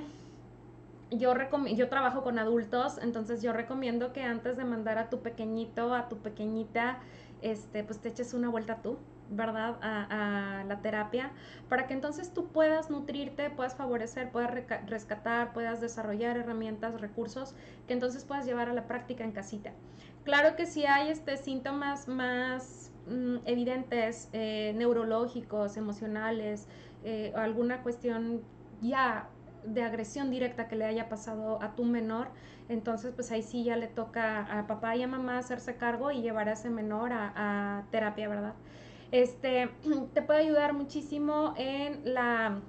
yo, 1.10 1.35
yo 1.74 1.89
trabajo 1.89 2.22
con 2.22 2.39
adultos, 2.39 2.98
entonces 3.02 3.43
yo 3.43 3.52
recomiendo 3.52 4.12
que 4.12 4.22
antes 4.22 4.56
de 4.56 4.64
mandar 4.64 4.98
a 4.98 5.10
tu 5.10 5.20
pequeñito, 5.20 5.94
a 5.94 6.09
tu 6.09 6.18
pequeñita, 6.18 6.98
este, 7.43 7.85
pues 7.85 7.98
te 8.01 8.09
eches 8.09 8.35
una 8.35 8.48
vuelta 8.48 8.82
tú 8.82 8.98
¿verdad? 9.30 9.76
A, 9.82 10.64
la 10.66 10.80
terapia, 10.80 11.30
para 11.68 11.86
que 11.86 11.94
entonces 11.94 12.32
tú 12.32 12.48
puedas 12.48 12.90
nutrirte, 12.90 13.51
puedas 13.51 13.74
favorecer, 13.74 14.30
puedas 14.30 14.51
rescatar, 14.86 15.52
puedas 15.52 15.80
desarrollar 15.80 16.36
herramientas, 16.36 17.01
recursos 17.01 17.55
que 17.86 17.94
entonces 17.94 18.24
puedas 18.24 18.47
llevar 18.47 18.68
a 18.68 18.72
la 18.72 18.86
práctica 18.86 19.24
en 19.24 19.32
casita. 19.32 19.72
Claro 20.24 20.56
que 20.56 20.66
si 20.66 20.85
hay 20.85 21.10
este, 21.10 21.36
síntomas 21.36 22.09
más 22.09 22.90
mm, 23.06 23.36
evidentes, 23.47 24.28
eh, 24.32 24.72
neurológicos, 24.76 25.76
emocionales, 25.76 26.66
eh, 27.05 27.32
alguna 27.36 27.82
cuestión 27.82 28.43
ya 28.82 29.28
de 29.74 29.82
agresión 29.82 30.31
directa 30.31 30.69
que 30.69 30.77
le 30.77 30.85
haya 30.85 31.09
pasado 31.09 31.62
a 31.62 31.74
tu 31.77 31.85
menor, 31.85 32.28
entonces 32.69 33.12
pues 33.15 33.31
ahí 33.32 33.43
sí 33.43 33.65
ya 33.65 33.77
le 33.77 33.86
toca 33.86 34.40
a 34.43 34.66
papá 34.66 34.97
y 34.97 35.03
a 35.03 35.09
mamá 35.09 35.39
hacerse 35.39 35.77
cargo 35.77 36.11
y 36.11 36.23
llevar 36.23 36.49
a 36.49 36.53
ese 36.53 36.70
menor 36.70 37.12
a 37.12 37.85
terapia, 37.90 38.28
¿verdad? 38.28 38.55
este, 39.12 39.70
te 40.15 40.23
puede 40.23 40.40
ayudar 40.40 40.73
muchísimo 40.73 41.55
en 41.57 42.12
la, 42.12 42.61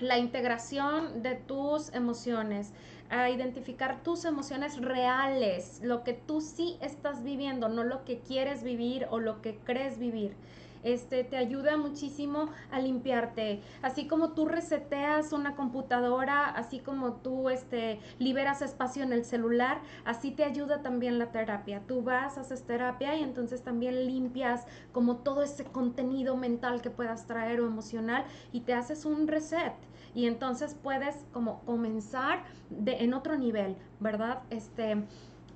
la 0.00 0.18
integración 0.18 1.22
de 1.22 1.34
tus 1.34 1.92
emociones, 1.94 2.72
a 3.10 3.30
identificar 3.30 4.02
tus 4.02 4.26
emociones 4.26 4.78
reales, 4.82 5.80
lo 5.82 6.04
que 6.04 6.12
tú 6.12 6.42
sí 6.42 6.76
estás 6.82 7.22
viviendo, 7.22 7.70
no 7.70 7.82
lo 7.82 8.04
que 8.04 8.18
quieres 8.18 8.62
vivir 8.62 9.06
o 9.10 9.18
lo 9.18 9.40
que 9.40 9.56
crees 9.56 9.98
vivir 9.98 10.34
este, 10.82 11.24
te 11.24 11.36
ayuda 11.36 11.76
muchísimo 11.76 12.50
a 12.70 12.80
limpiarte. 12.80 13.60
Así 13.82 14.06
como 14.06 14.32
tú 14.32 14.46
reseteas 14.46 15.32
una 15.32 15.56
computadora, 15.56 16.46
así 16.46 16.80
como 16.80 17.14
tú 17.14 17.50
este, 17.50 18.00
liberas 18.18 18.62
espacio 18.62 19.02
en 19.02 19.12
el 19.12 19.24
celular, 19.24 19.80
así 20.04 20.30
te 20.30 20.44
ayuda 20.44 20.82
también 20.82 21.18
la 21.18 21.30
terapia. 21.32 21.82
Tú 21.86 22.02
vas, 22.02 22.38
haces 22.38 22.64
terapia 22.64 23.16
y 23.16 23.22
entonces 23.22 23.62
también 23.62 24.06
limpias 24.06 24.66
como 24.92 25.18
todo 25.18 25.42
ese 25.42 25.64
contenido 25.64 26.36
mental 26.36 26.82
que 26.82 26.90
puedas 26.90 27.26
traer 27.26 27.60
o 27.60 27.66
emocional 27.66 28.24
y 28.52 28.60
te 28.60 28.74
haces 28.74 29.04
un 29.04 29.26
reset 29.28 29.74
y 30.14 30.26
entonces 30.26 30.74
puedes 30.74 31.26
como 31.32 31.60
comenzar 31.64 32.44
de, 32.70 33.04
en 33.04 33.14
otro 33.14 33.36
nivel, 33.36 33.76
¿verdad? 34.00 34.42
Este, 34.50 35.04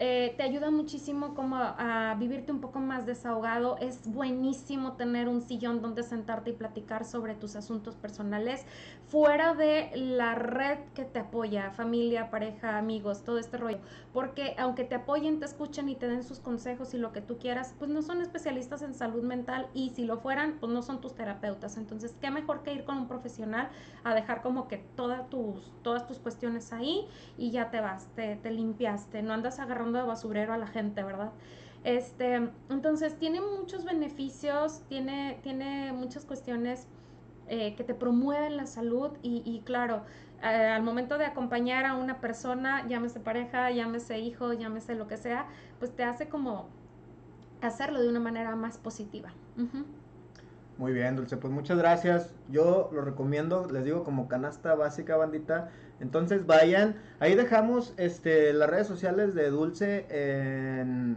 eh, 0.05 0.35
te 0.37 0.43
ayuda 0.43 0.73
muchísimo 0.73 1.33
como 1.33 1.55
a, 1.55 2.17
vivirte 2.19 2.51
un 2.51 2.61
poco 2.61 2.81
más 2.81 3.07
desahogado. 3.07 3.77
Es 3.79 4.09
buenísimo 4.09 4.95
tener 4.95 5.29
un 5.29 5.43
sillón 5.43 5.81
donde 5.81 6.03
sentarte 6.03 6.51
y 6.51 6.55
platicar 6.55 7.05
sobre 7.05 7.37
tus 7.37 7.55
asuntos 7.55 7.95
personales 7.95 8.67
fuera 9.07 9.55
de 9.55 9.93
la 9.95 10.35
red 10.35 10.79
que 10.95 11.05
te 11.05 11.21
apoya, 11.21 11.71
familia, 11.71 12.31
pareja, 12.31 12.79
amigos, 12.79 13.23
todo 13.23 13.39
este 13.39 13.59
rollo. 13.59 13.79
Porque 14.13 14.57
aunque 14.59 14.83
te 14.83 14.97
apoyen, 14.97 15.39
te 15.39 15.45
escuchen 15.45 15.89
y 15.89 15.95
te 15.95 16.09
den 16.09 16.25
sus 16.25 16.41
consejos 16.41 16.95
y 16.95 16.99
lo 16.99 17.13
que 17.13 17.21
tú 17.21 17.39
quieras, 17.39 17.73
pues 17.79 17.89
no 17.89 18.03
son 18.03 18.23
especialistas 18.23 18.83
en 18.83 18.95
salud 18.95 19.23
mental 19.23 19.69
y 19.73 19.91
si 19.91 20.05
lo 20.05 20.19
fueran, 20.19 20.57
pues 20.59 20.73
no 20.73 20.83
son 20.83 21.01
tus 21.01 21.15
terapeutas. 21.15 21.77
Entonces, 21.77 22.17
qué 22.21 22.33
mejor 22.33 22.65
que 22.65 22.75
ir 22.75 22.83
con 22.83 22.99
un 22.99 23.07
profesional 23.07 23.69
a 24.03 24.15
dejar 24.17 24.43
como 24.43 24.67
que 24.67 24.79
todas 24.97 25.31
tus, 25.31 25.73
todas 25.83 26.09
tus 26.09 26.19
cuestiones 26.19 26.73
ahí 26.73 27.07
y 27.39 27.53
ya 27.53 27.71
te 27.71 27.81
vas, 27.81 28.09
te, 28.17 28.35
te 28.35 28.51
limpiaste, 28.51 29.23
no 29.23 29.33
andas 29.33 29.61
agarrando 29.61 29.92
de 29.99 30.05
basurero 30.05 30.53
a 30.53 30.59
la 30.59 30.67
gente, 30.67 31.03
¿verdad? 31.03 31.33
Este, 31.85 32.49
entonces 32.71 33.19
tiene 33.19 33.41
muchos 33.41 33.85
beneficios, 33.85 34.83
tiene, 34.89 35.41
tiene 35.43 35.93
muchas 35.93 36.25
cuestiones 36.25 36.87
eh, 37.49 37.75
que 37.75 37.83
te 37.83 37.95
promueven 37.95 38.57
la 38.57 38.67
salud 38.67 39.11
y, 39.23 39.63
claro, 39.65 40.05
eh, 40.43 40.47
al 40.47 40.83
momento 40.83 41.19
de 41.19 41.27
acompañar 41.27 41.85
a 41.87 41.95
una 41.95 42.21
persona, 42.21 42.87
llámese 42.87 43.21
pareja, 43.21 43.71
llámese 43.71 44.21
hijo, 44.21 44.53
llámese 44.53 44.95
lo 44.95 45.09
que 45.09 45.17
sea, 45.17 45.47
pues 45.79 45.91
te 45.91 46.05
hace 46.05 46.29
como 46.29 46.69
hacerlo 47.61 48.01
de 48.01 48.09
una 48.09 48.21
manera 48.21 48.55
más 48.55 48.79
positiva. 48.79 49.31
Muy 50.79 50.93
bien, 50.93 51.17
Dulce, 51.17 51.37
pues 51.37 51.53
muchas 51.53 51.79
gracias. 51.79 52.35
Yo 52.49 52.91
lo 52.93 53.03
recomiendo, 53.03 53.69
les 53.71 53.85
digo, 53.85 54.05
como 54.05 54.29
canasta 54.29 54.75
básica, 54.75 55.17
bandita. 55.17 55.71
Entonces 56.03 56.47
vayan, 56.47 56.97
ahí 57.21 57.37
dejamos 57.37 57.95
este, 57.97 58.53
las 58.53 58.69
redes 58.69 58.89
sociales 58.89 59.37
de 59.37 59.51
Dulce 59.51 60.05
en, 60.11 61.17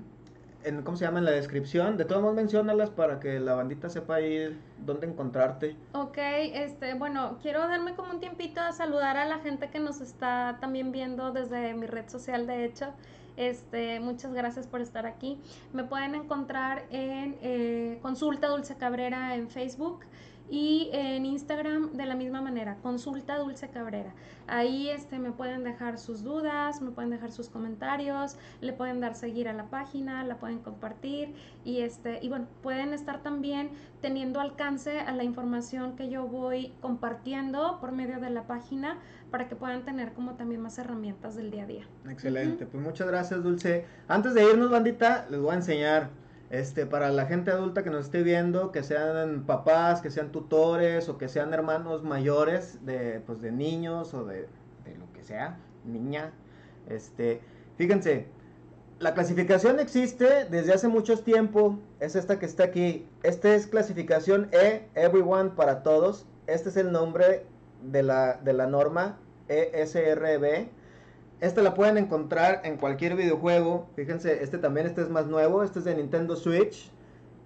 en, 0.64 0.84
¿cómo 0.84 0.96
se 0.96 1.06
llama? 1.06 1.18
En 1.18 1.26
la 1.26 1.32
descripción. 1.32 1.98
De 1.98 2.06
todos 2.06 2.22
modos, 2.22 2.36
menciónalas 2.36 2.92
para 2.92 3.20
que 3.20 3.40
la 3.40 3.56
bandita 3.56 3.90
sepa 3.90 4.22
ir 4.22 4.60
dónde 4.86 5.08
encontrarte. 5.08 5.76
Ok, 5.94 6.20
este, 6.20 6.94
bueno, 6.94 7.40
quiero 7.42 7.62
darme 7.68 7.96
como 7.96 8.12
un 8.12 8.20
tiempito 8.20 8.62
a 8.62 8.74
saludar 8.74 9.18
a 9.18 9.26
la 9.26 9.40
gente 9.40 9.72
que 9.72 9.80
nos 9.80 10.02
está 10.02 10.60
también 10.62 10.92
viendo 10.92 11.32
desde 11.32 11.74
mi 11.74 11.88
red 11.88 12.08
social, 12.08 12.46
de 12.46 12.66
hecho. 12.66 12.94
Este, 13.38 14.00
muchas 14.00 14.34
gracias 14.34 14.68
por 14.68 14.82
estar 14.82 15.08
aquí. 15.08 15.40
Me 15.74 15.84
pueden 15.84 16.14
encontrar 16.14 16.86
en 16.92 17.38
eh, 17.42 17.98
Consulta 18.04 18.48
Dulce 18.48 18.76
Cabrera 18.76 19.36
en 19.36 19.50
Facebook 19.50 20.02
y 20.50 20.90
en 20.94 21.26
Instagram 21.26 21.94
de 21.94 22.06
la 22.06 22.16
misma 22.16 22.42
manera, 22.42 22.78
consulta 22.84 23.38
Dulce 23.38 23.70
Cabrera. 23.70 24.14
Ahí 24.48 24.90
este, 24.90 25.18
me 25.18 25.32
pueden 25.32 25.64
dejar 25.64 25.98
sus 25.98 26.24
dudas, 26.24 26.82
me 26.82 26.92
pueden 26.92 27.10
dejar 27.10 27.32
sus 27.32 27.50
comentarios, 27.50 28.38
le 28.62 28.74
pueden 28.74 29.00
dar 29.00 29.16
seguir 29.16 29.48
a 29.48 29.54
la 29.54 29.66
página, 29.66 30.24
la 30.24 30.38
pueden 30.38 30.60
compartir 30.60 31.34
y, 31.64 31.82
este, 31.82 32.20
y 32.22 32.30
bueno, 32.30 32.48
pueden 32.62 32.94
estar 32.94 33.24
también 33.24 33.72
teniendo 34.02 34.40
alcance 34.40 35.00
a 35.00 35.12
la 35.14 35.24
información 35.24 35.96
que 35.96 36.10
yo 36.10 36.28
voy 36.28 36.74
compartiendo 36.80 37.80
por 37.82 37.92
medio 37.92 38.20
de 38.20 38.30
la 38.30 38.44
página 38.44 39.00
para 39.32 39.48
que 39.48 39.56
puedan 39.56 39.84
tener 39.84 40.14
como 40.14 40.36
también 40.36 40.62
más 40.62 40.78
herramientas 40.78 41.36
del 41.36 41.50
día 41.50 41.64
a 41.64 41.68
día. 41.68 41.88
Excelente, 42.08 42.68
pues 42.68 42.84
muchas 42.84 43.08
gracias 43.08 43.44
Dulce. 43.44 43.86
Antes 44.08 44.36
de 44.36 44.44
irnos, 44.44 44.70
bandita, 44.70 45.26
les 45.30 45.40
voy 45.40 45.54
a 45.54 45.56
enseñar 45.56 46.10
este, 46.50 46.86
para 46.86 47.10
la 47.12 47.26
gente 47.26 47.52
adulta 47.52 47.84
que 47.84 47.90
nos 47.90 48.06
esté 48.06 48.24
viendo, 48.24 48.72
que 48.72 48.84
sean 48.84 49.46
papás, 49.46 50.02
que 50.02 50.12
sean 50.12 50.32
tutores 50.32 51.10
o 51.10 51.18
que 51.18 51.28
sean 51.28 51.54
hermanos 51.54 52.04
mayores 52.04 52.86
de, 52.86 53.22
pues, 53.26 53.42
de 53.42 53.52
niños 53.52 54.14
o 54.14 54.26
de, 54.26 54.48
de 54.86 54.96
lo 54.98 55.12
que 55.14 55.24
sea, 55.24 55.58
niña, 55.86 56.32
este, 56.88 57.42
fíjense, 57.78 58.28
la 59.00 59.14
clasificación 59.14 59.80
existe 59.80 60.46
desde 60.46 60.74
hace 60.74 60.88
mucho 60.88 61.18
tiempo. 61.20 61.80
Es 62.00 62.16
esta 62.16 62.40
que 62.40 62.46
está 62.46 62.64
aquí. 62.64 63.08
Esta 63.24 63.54
es 63.54 63.68
clasificación 63.68 64.48
E, 64.52 64.88
Everyone 64.96 65.52
para 65.52 65.84
todos. 65.84 66.26
Este 66.48 66.70
es 66.70 66.78
el 66.78 66.92
nombre 66.92 67.46
de 67.84 68.04
la, 68.04 68.36
de 68.36 68.54
la 68.54 68.68
norma 68.68 69.20
ESRB. 69.50 70.70
Esta 71.42 71.62
la 71.62 71.74
pueden 71.74 71.98
encontrar 71.98 72.62
en 72.64 72.78
cualquier 72.78 73.16
videojuego. 73.16 73.88
Fíjense, 73.96 74.44
este 74.44 74.58
también, 74.58 74.88
este 74.88 75.02
es 75.02 75.10
más 75.10 75.28
nuevo. 75.28 75.64
Este 75.64 75.80
es 75.80 75.86
de 75.86 75.96
Nintendo 75.96 76.36
Switch. 76.36 76.90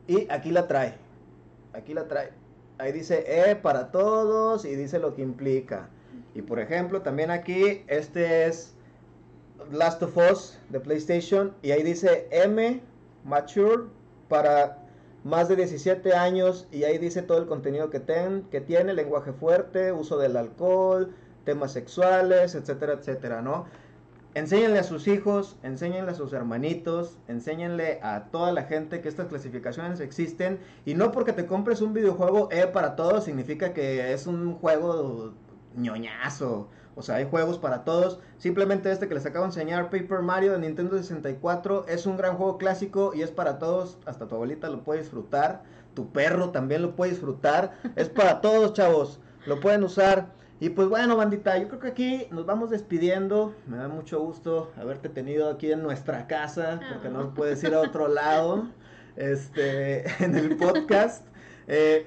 Y 0.07 0.32
aquí 0.32 0.52
la 0.52 0.68
trae. 0.68 0.95
Aquí 1.74 1.94
la 1.94 2.07
trae. 2.07 2.32
Ahí 2.78 2.91
dice 2.91 3.26
E 3.28 3.56
para 3.56 3.91
todos 3.91 4.64
y 4.66 4.76
dice 4.76 4.99
lo 4.99 5.16
que 5.16 5.22
implica. 5.22 5.90
Y 6.34 6.41
por 6.41 6.60
ejemplo, 6.60 7.02
también 7.02 7.32
aquí, 7.32 7.84
este 7.88 8.45
es 8.45 8.74
Last 9.72 10.02
of 10.02 10.16
Us 10.18 10.57
de 10.70 10.80
PlayStation 10.80 11.53
y 11.61 11.72
ahí 11.72 11.84
dice 11.84 12.28
M 12.32 12.82
Mature 13.26 13.84
para 14.30 14.78
más 15.24 15.49
de 15.49 15.57
17 15.57 16.14
años 16.14 16.68
y 16.72 16.84
ahí 16.84 16.98
dice 16.98 17.22
todo 17.22 17.40
el 17.40 17.45
contenido 17.45 17.90
que, 17.90 17.99
ten, 17.99 18.44
que 18.49 18.61
tiene, 18.61 18.94
lenguaje 18.94 19.34
fuerte, 19.34 19.91
uso 19.91 20.18
del 20.18 20.38
alcohol, 20.38 21.14
temas 21.49 21.73
sexuales, 21.73 22.55
etcétera, 22.55 22.93
etcétera, 22.93 23.41
¿no? 23.41 23.65
Enséñenle 24.35 24.77
a 24.80 24.84
sus 24.84 25.07
hijos, 25.07 25.57
enséñenle 25.63 26.11
a 26.11 26.13
sus 26.15 26.34
hermanitos, 26.34 27.17
enséñenle 27.27 27.99
a 28.03 28.26
toda 28.31 28.51
la 28.51 28.63
gente 28.63 29.01
que 29.01 29.09
estas 29.09 29.27
clasificaciones 29.27 29.99
existen 29.99 30.59
y 30.85 30.93
no 30.93 31.11
porque 31.11 31.34
te 31.34 31.47
compres 31.47 31.81
un 31.81 31.93
videojuego 31.93 32.49
E 32.51 32.67
para 32.67 32.95
todos 32.95 33.23
significa 33.23 33.73
que 33.73 34.13
es 34.13 34.27
un 34.27 34.53
juego 34.53 35.34
ñoñazo 35.76 36.69
o 36.99 37.01
sea, 37.01 37.15
hay 37.15 37.30
juegos 37.30 37.57
para 37.57 37.85
todos. 37.85 38.19
Simplemente 38.38 38.91
este 38.91 39.07
que 39.07 39.13
les 39.13 39.26
acabo 39.26 39.45
de 39.45 39.51
enseñar, 39.51 39.89
Paper 39.89 40.19
Mario 40.19 40.51
de 40.51 40.59
Nintendo 40.59 40.97
64, 40.97 41.85
es 41.88 42.05
un 42.05 42.17
gran 42.17 42.35
juego 42.35 42.57
clásico 42.57 43.13
y 43.15 43.21
es 43.21 43.31
para 43.31 43.57
todos. 43.57 43.97
Hasta 44.05 44.27
tu 44.27 44.35
abuelita 44.35 44.69
lo 44.69 44.84
puede 44.84 44.99
disfrutar. 44.99 45.63
Tu 45.93 46.11
perro 46.11 46.49
también 46.49 46.81
lo 46.81 46.97
puede 46.97 47.11
disfrutar. 47.11 47.71
Es 47.95 48.09
para 48.09 48.41
todos, 48.41 48.73
chavos. 48.73 49.21
Lo 49.45 49.61
pueden 49.61 49.85
usar. 49.85 50.34
Y 50.61 50.69
pues 50.72 50.90
bueno, 50.90 51.15
bandita, 51.15 51.57
yo 51.57 51.69
creo 51.69 51.80
que 51.80 51.88
aquí 51.88 52.27
nos 52.31 52.45
vamos 52.45 52.69
despidiendo. 52.69 53.56
Me 53.65 53.77
da 53.77 53.88
mucho 53.88 54.19
gusto 54.19 54.72
haberte 54.76 55.07
tenido 55.07 55.49
aquí 55.49 55.72
en 55.72 55.81
nuestra 55.81 56.27
casa, 56.27 56.81
porque 56.91 57.07
no 57.10 57.34
puedes 57.34 57.64
ir 57.64 57.73
a 57.73 57.80
otro 57.80 58.10
lado, 58.10 58.68
este, 59.15 60.03
en 60.23 60.36
el 60.36 60.57
podcast. 60.57 61.26
Eh, 61.68 62.06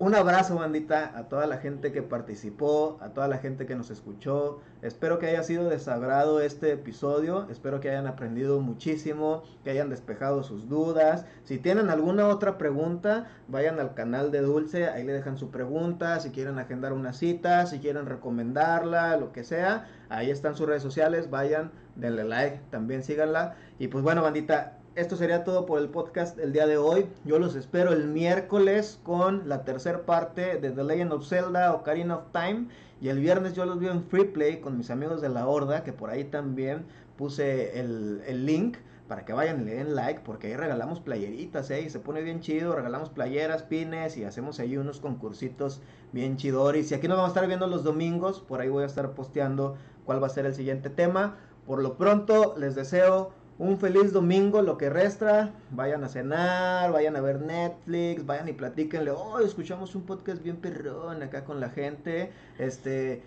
un 0.00 0.14
abrazo, 0.14 0.54
bandita, 0.54 1.12
a 1.14 1.28
toda 1.28 1.46
la 1.46 1.58
gente 1.58 1.92
que 1.92 2.00
participó, 2.00 2.96
a 3.02 3.10
toda 3.10 3.28
la 3.28 3.36
gente 3.36 3.66
que 3.66 3.76
nos 3.76 3.90
escuchó. 3.90 4.62
Espero 4.80 5.18
que 5.18 5.26
haya 5.26 5.42
sido 5.42 5.68
de 5.68 5.78
sagrado 5.78 6.40
este 6.40 6.72
episodio. 6.72 7.46
Espero 7.50 7.80
que 7.80 7.90
hayan 7.90 8.06
aprendido 8.06 8.60
muchísimo, 8.60 9.42
que 9.62 9.68
hayan 9.68 9.90
despejado 9.90 10.42
sus 10.42 10.70
dudas. 10.70 11.26
Si 11.44 11.58
tienen 11.58 11.90
alguna 11.90 12.28
otra 12.28 12.56
pregunta, 12.56 13.28
vayan 13.46 13.78
al 13.78 13.92
canal 13.92 14.30
de 14.30 14.40
Dulce, 14.40 14.88
ahí 14.88 15.04
le 15.04 15.12
dejan 15.12 15.36
su 15.36 15.50
pregunta. 15.50 16.18
Si 16.20 16.30
quieren 16.30 16.58
agendar 16.58 16.94
una 16.94 17.12
cita, 17.12 17.66
si 17.66 17.78
quieren 17.78 18.06
recomendarla, 18.06 19.18
lo 19.18 19.32
que 19.32 19.44
sea, 19.44 19.86
ahí 20.08 20.30
están 20.30 20.56
sus 20.56 20.66
redes 20.66 20.82
sociales. 20.82 21.28
Vayan, 21.28 21.72
denle 21.96 22.24
like, 22.24 22.58
también 22.70 23.02
síganla. 23.02 23.56
Y 23.78 23.88
pues 23.88 24.02
bueno, 24.02 24.22
bandita, 24.22 24.78
esto 24.96 25.16
sería 25.16 25.44
todo 25.44 25.66
por 25.66 25.80
el 25.80 25.88
podcast 25.88 26.38
el 26.38 26.52
día 26.52 26.66
de 26.66 26.76
hoy. 26.76 27.06
Yo 27.24 27.38
los 27.38 27.54
espero 27.54 27.92
el 27.92 28.08
miércoles 28.08 28.98
con 29.04 29.48
la 29.48 29.64
tercera 29.64 30.04
parte 30.04 30.58
de 30.58 30.70
The 30.70 30.82
Legend 30.82 31.12
of 31.12 31.28
Zelda 31.28 31.72
Ocarina 31.72 32.16
of 32.16 32.24
Time. 32.32 32.66
Y 33.00 33.08
el 33.08 33.20
viernes 33.20 33.54
yo 33.54 33.64
los 33.64 33.78
veo 33.78 33.92
en 33.92 34.02
Free 34.04 34.24
Play 34.24 34.60
con 34.60 34.76
mis 34.76 34.90
amigos 34.90 35.20
de 35.20 35.28
la 35.28 35.46
Horda, 35.46 35.84
que 35.84 35.92
por 35.92 36.10
ahí 36.10 36.24
también 36.24 36.84
puse 37.16 37.78
el, 37.78 38.44
link 38.44 38.78
para 39.06 39.24
que 39.24 39.32
vayan 39.32 39.62
y 39.62 39.64
le 39.64 39.74
den 39.74 39.94
like, 39.94 40.20
porque 40.24 40.48
ahí 40.48 40.56
regalamos 40.56 41.00
playeritas, 41.00 41.70
¿eh? 41.70 41.82
Y 41.82 41.90
se 41.90 41.98
pone 42.00 42.22
bien 42.22 42.40
chido, 42.40 42.74
regalamos 42.74 43.10
playeras, 43.10 43.62
pines 43.62 44.16
y 44.16 44.24
hacemos 44.24 44.60
ahí 44.60 44.76
unos 44.76 45.00
concursitos 45.00 45.82
bien 46.12 46.36
chidores. 46.36 46.90
Y 46.90 46.94
aquí 46.94 47.08
nos 47.08 47.16
vamos 47.16 47.30
a 47.30 47.34
estar 47.34 47.46
viendo 47.46 47.66
los 47.68 47.84
domingos, 47.84 48.40
por 48.40 48.60
ahí 48.60 48.68
voy 48.68 48.82
a 48.82 48.86
estar 48.86 49.12
posteando 49.12 49.76
cuál 50.04 50.22
va 50.22 50.26
a 50.26 50.30
ser 50.30 50.46
el 50.46 50.54
siguiente 50.54 50.90
tema. 50.90 51.36
Por 51.66 51.82
lo 51.82 51.96
pronto, 51.96 52.54
les 52.58 52.74
deseo 52.74 53.32
un 53.60 53.78
feliz 53.78 54.12
domingo, 54.14 54.62
lo 54.62 54.78
que 54.78 54.88
resta. 54.88 55.50
Vayan 55.70 56.02
a 56.02 56.08
cenar, 56.08 56.92
vayan 56.92 57.14
a 57.14 57.20
ver 57.20 57.42
Netflix, 57.42 58.24
vayan 58.24 58.48
y 58.48 58.54
platíquenle. 58.54 59.10
Oh, 59.10 59.38
escuchamos 59.38 59.94
un 59.94 60.02
podcast 60.06 60.42
bien 60.42 60.56
perrón 60.56 61.22
acá 61.22 61.44
con 61.44 61.60
la 61.60 61.68
gente. 61.68 62.32
Este, 62.58 63.22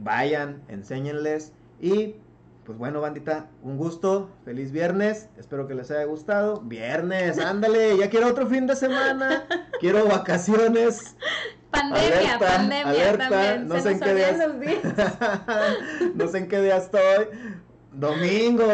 vayan, 0.00 0.62
enséñenles. 0.66 1.52
Y 1.80 2.16
pues 2.66 2.76
bueno, 2.76 3.00
bandita, 3.00 3.46
un 3.62 3.76
gusto. 3.76 4.30
Feliz 4.44 4.72
viernes. 4.72 5.28
Espero 5.38 5.68
que 5.68 5.76
les 5.76 5.92
haya 5.92 6.04
gustado. 6.04 6.60
Viernes, 6.62 7.38
ándale, 7.44 7.96
ya 7.96 8.10
quiero 8.10 8.26
otro 8.26 8.48
fin 8.48 8.66
de 8.66 8.74
semana. 8.74 9.46
Quiero 9.78 10.06
vacaciones. 10.06 11.16
Pandemia, 11.70 12.38
pandemia 12.38 13.18
también. 13.18 13.68
No 13.68 13.78
sé 13.78 13.90
en 13.92 14.00
qué 14.00 14.14
día. 14.14 14.48
no 16.14 16.28
sé 16.28 16.38
en 16.38 16.48
qué 16.48 16.62
día 16.62 16.78
estoy. 16.78 17.28
Domingo, 17.92 18.64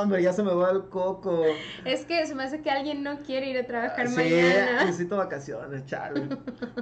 hombre, 0.00 0.22
ya 0.22 0.32
se 0.32 0.42
me 0.42 0.52
va 0.52 0.70
el 0.70 0.88
coco. 0.88 1.44
Es 1.84 2.04
que 2.04 2.26
se 2.26 2.34
me 2.34 2.44
hace 2.44 2.62
que 2.62 2.70
alguien 2.70 3.02
no 3.02 3.18
quiere 3.18 3.50
ir 3.50 3.58
a 3.58 3.66
trabajar 3.66 4.08
mañana. 4.08 4.80
Sí, 4.80 4.86
necesito 4.86 5.16
vacaciones, 5.16 5.84
chale. 5.86 6.28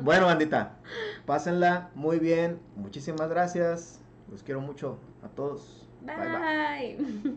bueno, 0.01 0.27
bandita, 0.27 0.77
pásenla 1.27 1.91
muy 1.95 2.19
bien. 2.19 2.61
Muchísimas 2.77 3.29
gracias. 3.29 4.01
Los 4.31 4.43
quiero 4.43 4.61
mucho 4.61 4.99
a 5.23 5.29
todos. 5.29 5.87
bye. 6.03 6.17
bye. 6.17 7.37